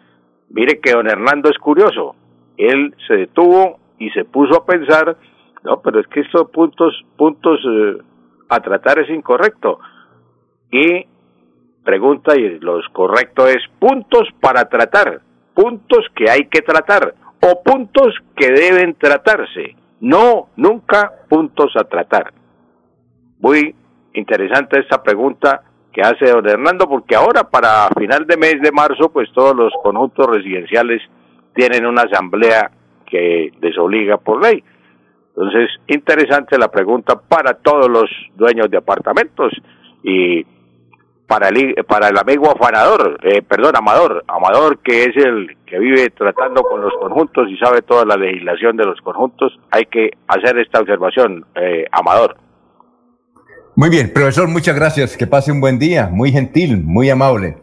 Mire 0.49 0.79
que 0.79 0.91
don 0.91 1.07
Hernando 1.07 1.49
es 1.49 1.57
curioso, 1.57 2.15
él 2.57 2.95
se 3.07 3.15
detuvo 3.15 3.79
y 3.99 4.09
se 4.11 4.25
puso 4.25 4.55
a 4.55 4.65
pensar, 4.65 5.17
no, 5.63 5.81
pero 5.81 5.99
es 5.99 6.07
que 6.07 6.21
estos 6.21 6.49
puntos, 6.51 6.93
puntos 7.17 7.59
eh, 7.65 7.97
a 8.49 8.59
tratar 8.59 8.99
es 8.99 9.09
incorrecto. 9.09 9.79
Y 10.71 11.05
pregunta, 11.83 12.35
y 12.37 12.59
lo 12.59 12.79
correcto 12.91 13.47
es 13.47 13.63
puntos 13.79 14.27
para 14.39 14.65
tratar, 14.69 15.21
puntos 15.53 16.05
que 16.15 16.29
hay 16.29 16.47
que 16.47 16.61
tratar 16.61 17.15
o 17.45 17.61
puntos 17.61 18.15
que 18.37 18.51
deben 18.51 18.95
tratarse, 18.95 19.75
no 19.99 20.47
nunca 20.55 21.11
puntos 21.27 21.73
a 21.75 21.83
tratar. 21.83 22.33
Muy 23.39 23.75
interesante 24.13 24.79
esta 24.79 25.03
pregunta 25.03 25.61
que 25.91 26.01
hace 26.01 26.31
don 26.31 26.47
Hernando, 26.47 26.87
porque 26.87 27.15
ahora 27.15 27.43
para 27.43 27.89
final 27.99 28.25
de 28.25 28.37
mes 28.37 28.61
de 28.61 28.71
marzo, 28.71 29.11
pues 29.11 29.29
todos 29.33 29.55
los 29.55 29.73
conjuntos 29.83 30.25
residenciales 30.27 31.01
tienen 31.53 31.85
una 31.85 32.03
asamblea 32.03 32.71
que 33.05 33.51
les 33.61 33.77
obliga 33.77 34.17
por 34.17 34.41
ley. 34.41 34.63
Entonces, 35.35 35.69
interesante 35.87 36.57
la 36.57 36.69
pregunta 36.69 37.19
para 37.19 37.55
todos 37.55 37.89
los 37.89 38.09
dueños 38.35 38.69
de 38.71 38.77
apartamentos 38.77 39.51
y 40.01 40.45
para 41.27 41.49
el, 41.49 41.75
para 41.87 42.09
el 42.09 42.17
amigo 42.17 42.51
afanador, 42.51 43.17
eh, 43.23 43.41
perdón, 43.41 43.75
Amador, 43.75 44.23
Amador 44.27 44.79
que 44.79 45.03
es 45.03 45.15
el 45.15 45.55
que 45.65 45.79
vive 45.79 46.09
tratando 46.09 46.63
con 46.63 46.81
los 46.81 46.93
conjuntos 46.99 47.49
y 47.49 47.57
sabe 47.57 47.81
toda 47.81 48.05
la 48.05 48.17
legislación 48.17 48.77
de 48.77 48.85
los 48.85 48.99
conjuntos, 49.01 49.57
hay 49.71 49.85
que 49.85 50.11
hacer 50.27 50.57
esta 50.59 50.79
observación, 50.79 51.45
eh, 51.55 51.85
Amador. 51.91 52.37
Muy 53.75 53.89
bien, 53.89 54.11
profesor, 54.13 54.47
muchas 54.47 54.75
gracias, 54.75 55.17
que 55.17 55.25
pase 55.25 55.51
un 55.51 55.59
buen 55.59 55.79
día, 55.79 56.09
muy 56.11 56.31
gentil, 56.31 56.83
muy 56.83 57.09
amable. 57.09 57.57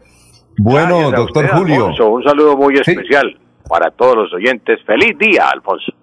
Bueno, 0.57 1.11
doctor 1.11 1.47
Julio. 1.47 1.87
un 1.87 2.23
saludo 2.23 2.57
muy 2.57 2.75
especial 2.75 3.37
para 3.69 3.89
todos 3.91 4.15
los 4.17 4.33
oyentes. 4.33 4.79
Feliz 4.85 5.17
día, 5.17 5.47
Alfonso. 5.49 5.93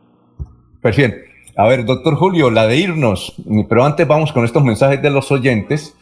Pues 0.81 0.97
bien. 0.97 1.15
A 1.57 1.67
ver, 1.67 1.85
doctor 1.85 2.15
Julio, 2.15 2.51
la 2.51 2.69
de 2.69 2.77
irnos, 2.77 3.35
pero 3.69 3.85
antes 3.85 4.07
vamos 4.07 4.33
con 4.33 4.45
estos 4.45 4.63
mensajes 4.63 5.03
de 5.03 5.11
los 5.11 5.33
oyentes. 5.33 5.99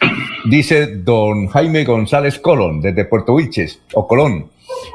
Dice 0.49 0.87
don 0.87 1.49
Jaime 1.49 1.85
González 1.85 2.39
Colón, 2.39 2.81
desde 2.81 3.05
Puerto 3.05 3.35
Wilches, 3.35 3.81
o 3.95 4.07
Colón. 4.07 4.49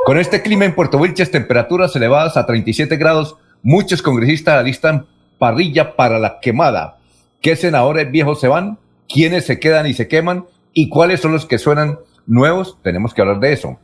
Con 0.06 0.18
este 0.18 0.42
clima 0.42 0.64
en 0.64 0.74
Puerto 0.74 0.98
Wilches, 0.98 1.30
temperaturas 1.30 1.94
elevadas 1.94 2.38
a 2.38 2.46
37 2.46 2.96
grados, 2.96 3.36
muchos 3.62 4.02
congresistas 4.02 4.58
alistan 4.58 5.08
parrilla 5.38 5.98
para 5.98 6.20
la 6.20 6.40
quemada. 6.40 7.00
¿Qué 7.42 7.58
senadores 7.58 8.10
viejos 8.10 8.40
se 8.40 8.48
van? 8.48 8.80
¿Quiénes 9.10 9.46
se 9.46 9.60
quedan 9.60 9.88
y 9.88 9.94
se 9.94 10.08
queman? 10.08 10.46
¿Y 10.72 10.88
cuáles 10.88 11.20
son 11.20 11.34
los 11.34 11.46
que 11.46 11.58
suenan 11.58 12.00
nuevos? 12.26 12.78
Tenemos 12.82 13.14
que 13.14 13.22
hablar 13.22 13.42
de 13.42 13.52
eso. 13.52 13.78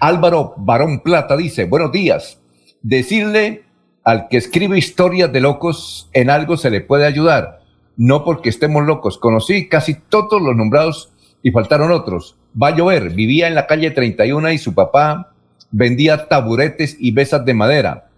Álvaro 0.00 0.54
Barón 0.56 0.98
Plata 0.98 1.36
dice, 1.36 1.66
buenos 1.66 1.92
días. 1.92 2.40
Decirle 2.82 3.62
al 4.02 4.26
que 4.26 4.38
escribe 4.38 4.76
historias 4.76 5.32
de 5.32 5.40
locos 5.40 6.10
en 6.12 6.28
algo 6.28 6.56
se 6.56 6.70
le 6.70 6.80
puede 6.80 7.06
ayudar, 7.06 7.60
no 7.96 8.24
porque 8.24 8.48
estemos 8.48 8.84
locos. 8.84 9.18
Conocí 9.18 9.68
casi 9.68 9.94
todos 9.94 10.40
los 10.40 10.56
nombrados 10.56 11.12
y 11.42 11.50
faltaron 11.50 11.90
otros. 11.92 12.36
Va 12.60 12.68
a 12.68 12.76
llover, 12.76 13.10
vivía 13.10 13.48
en 13.48 13.54
la 13.54 13.66
calle 13.66 13.90
31 13.90 14.52
y 14.52 14.58
su 14.58 14.74
papá 14.74 15.32
vendía 15.70 16.28
taburetes 16.28 16.96
y 16.98 17.10
besas 17.10 17.44
de 17.44 17.54
madera. 17.54 18.08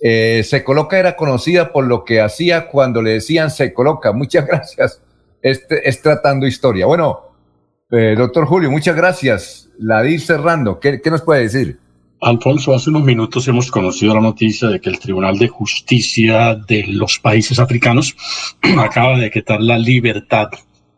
Eh, 0.00 0.42
se 0.44 0.62
coloca 0.62 0.98
era 0.98 1.16
conocida 1.16 1.72
por 1.72 1.84
lo 1.84 2.04
que 2.04 2.20
hacía 2.20 2.68
cuando 2.68 3.02
le 3.02 3.12
decían 3.12 3.50
se 3.50 3.72
coloca. 3.72 4.12
Muchas 4.12 4.46
gracias. 4.48 5.00
Este 5.42 5.88
es 5.88 6.02
tratando 6.02 6.46
historia. 6.46 6.86
Bueno, 6.86 7.20
eh, 7.90 8.14
doctor 8.16 8.46
Julio, 8.46 8.70
muchas 8.70 8.96
gracias. 8.96 9.68
La 9.78 10.02
di 10.02 10.18
cerrando. 10.18 10.80
¿Qué, 10.80 11.00
¿Qué 11.00 11.10
nos 11.10 11.22
puede 11.22 11.42
decir? 11.42 11.78
Alfonso, 12.20 12.74
hace 12.74 12.90
unos 12.90 13.04
minutos 13.04 13.46
hemos 13.46 13.70
conocido 13.70 14.14
la 14.14 14.20
noticia 14.20 14.68
de 14.68 14.80
que 14.80 14.90
el 14.90 14.98
Tribunal 14.98 15.38
de 15.38 15.48
Justicia 15.48 16.56
de 16.56 16.84
los 16.88 17.18
países 17.20 17.60
africanos 17.60 18.16
acaba 18.78 19.18
de 19.18 19.30
quitar 19.30 19.60
la 19.60 19.78
libertad 19.78 20.48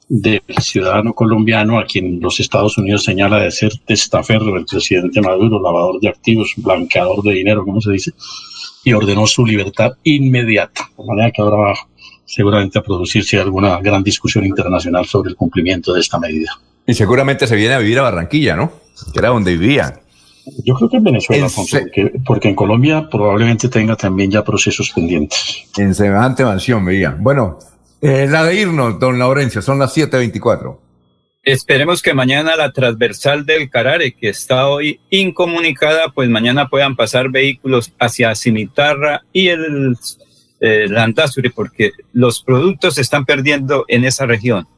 del 0.08 0.42
ciudadano 0.60 1.12
colombiano 1.12 1.78
a 1.78 1.84
quien 1.84 2.20
los 2.20 2.40
Estados 2.40 2.76
Unidos 2.78 3.04
señala 3.04 3.38
de 3.38 3.50
ser 3.50 3.72
testaferro 3.86 4.54
del 4.54 4.64
presidente 4.64 5.20
Maduro, 5.20 5.62
lavador 5.62 6.00
de 6.00 6.08
activos, 6.08 6.54
blanqueador 6.56 7.22
de 7.22 7.34
dinero, 7.34 7.64
como 7.64 7.80
se 7.80 7.92
dice, 7.92 8.12
y 8.82 8.92
ordenó 8.92 9.26
su 9.26 9.46
libertad 9.46 9.92
inmediata. 10.02 10.88
De 10.96 11.04
manera 11.04 11.30
que 11.30 11.42
ahora 11.42 11.56
va 11.56 11.74
seguramente 12.24 12.78
a 12.78 12.82
producirse 12.82 13.38
alguna 13.38 13.78
gran 13.80 14.02
discusión 14.02 14.44
internacional 14.46 15.04
sobre 15.06 15.30
el 15.30 15.36
cumplimiento 15.36 15.92
de 15.92 16.00
esta 16.00 16.18
medida. 16.18 16.58
Y 16.86 16.94
seguramente 16.94 17.46
se 17.46 17.56
viene 17.56 17.74
a 17.74 17.78
vivir 17.78 17.98
a 17.98 18.02
Barranquilla, 18.02 18.56
¿no? 18.56 18.72
Que 19.12 19.18
era 19.18 19.28
donde 19.28 19.56
vivía. 19.56 20.00
Yo 20.64 20.74
creo 20.74 20.88
que 20.88 20.96
en 20.96 21.04
Venezuela, 21.04 21.46
porque, 22.24 22.48
en 22.48 22.54
Colombia 22.54 23.08
probablemente 23.10 23.68
tenga 23.68 23.96
también 23.96 24.30
ya 24.30 24.44
procesos 24.44 24.90
pendientes. 24.90 25.64
En 25.76 25.94
semejante 25.94 26.44
mansión, 26.44 26.84
veía. 26.84 27.16
Bueno, 27.18 27.58
eh, 28.00 28.26
la 28.28 28.44
de 28.44 28.60
irnos, 28.60 28.98
don 28.98 29.18
Laurencio, 29.18 29.62
son 29.62 29.78
las 29.78 29.96
7.24. 29.96 30.78
Esperemos 31.42 32.02
que 32.02 32.12
mañana 32.12 32.54
la 32.54 32.70
transversal 32.70 33.46
del 33.46 33.70
Carare, 33.70 34.12
que 34.12 34.28
está 34.28 34.68
hoy 34.68 35.00
incomunicada, 35.08 36.10
pues 36.10 36.28
mañana 36.28 36.68
puedan 36.68 36.96
pasar 36.96 37.30
vehículos 37.30 37.92
hacia 37.98 38.34
Cimitarra 38.34 39.22
y 39.32 39.48
el 39.48 39.96
eh, 40.60 40.86
porque 41.54 41.92
los 42.12 42.42
productos 42.42 42.96
se 42.96 43.00
están 43.00 43.24
perdiendo 43.24 43.84
en 43.88 44.04
esa 44.04 44.26
región. 44.26 44.68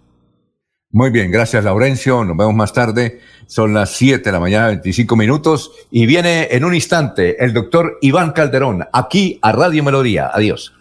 Muy 0.95 1.09
bien, 1.09 1.31
gracias 1.31 1.65
Laurencio, 1.65 2.23
nos 2.23 2.37
vemos 2.37 2.55
más 2.55 2.75
tarde. 2.75 3.21
Son 3.47 3.73
las 3.73 3.97
7 3.97 4.23
de 4.23 4.33
la 4.33 4.41
mañana, 4.41 4.67
25 4.69 5.17
minutos, 5.17 5.73
y 5.91 6.05
viene 6.05 6.49
en 6.51 6.67
un 6.67 6.75
instante 6.75 7.43
el 7.43 7.55
doctor 7.55 7.97
Iván 8.03 8.33
Calderón, 8.33 8.87
aquí 8.93 9.39
a 9.41 9.53
Radio 9.53 9.83
Melodía. 9.83 10.31
Adiós. 10.35 10.75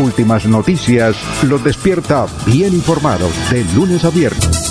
Últimas 0.00 0.46
noticias 0.46 1.16
los 1.42 1.64
despierta 1.64 2.26
bien 2.46 2.72
informados 2.74 3.32
de 3.50 3.64
lunes 3.74 4.04
a 4.04 4.10
viernes. 4.10 4.70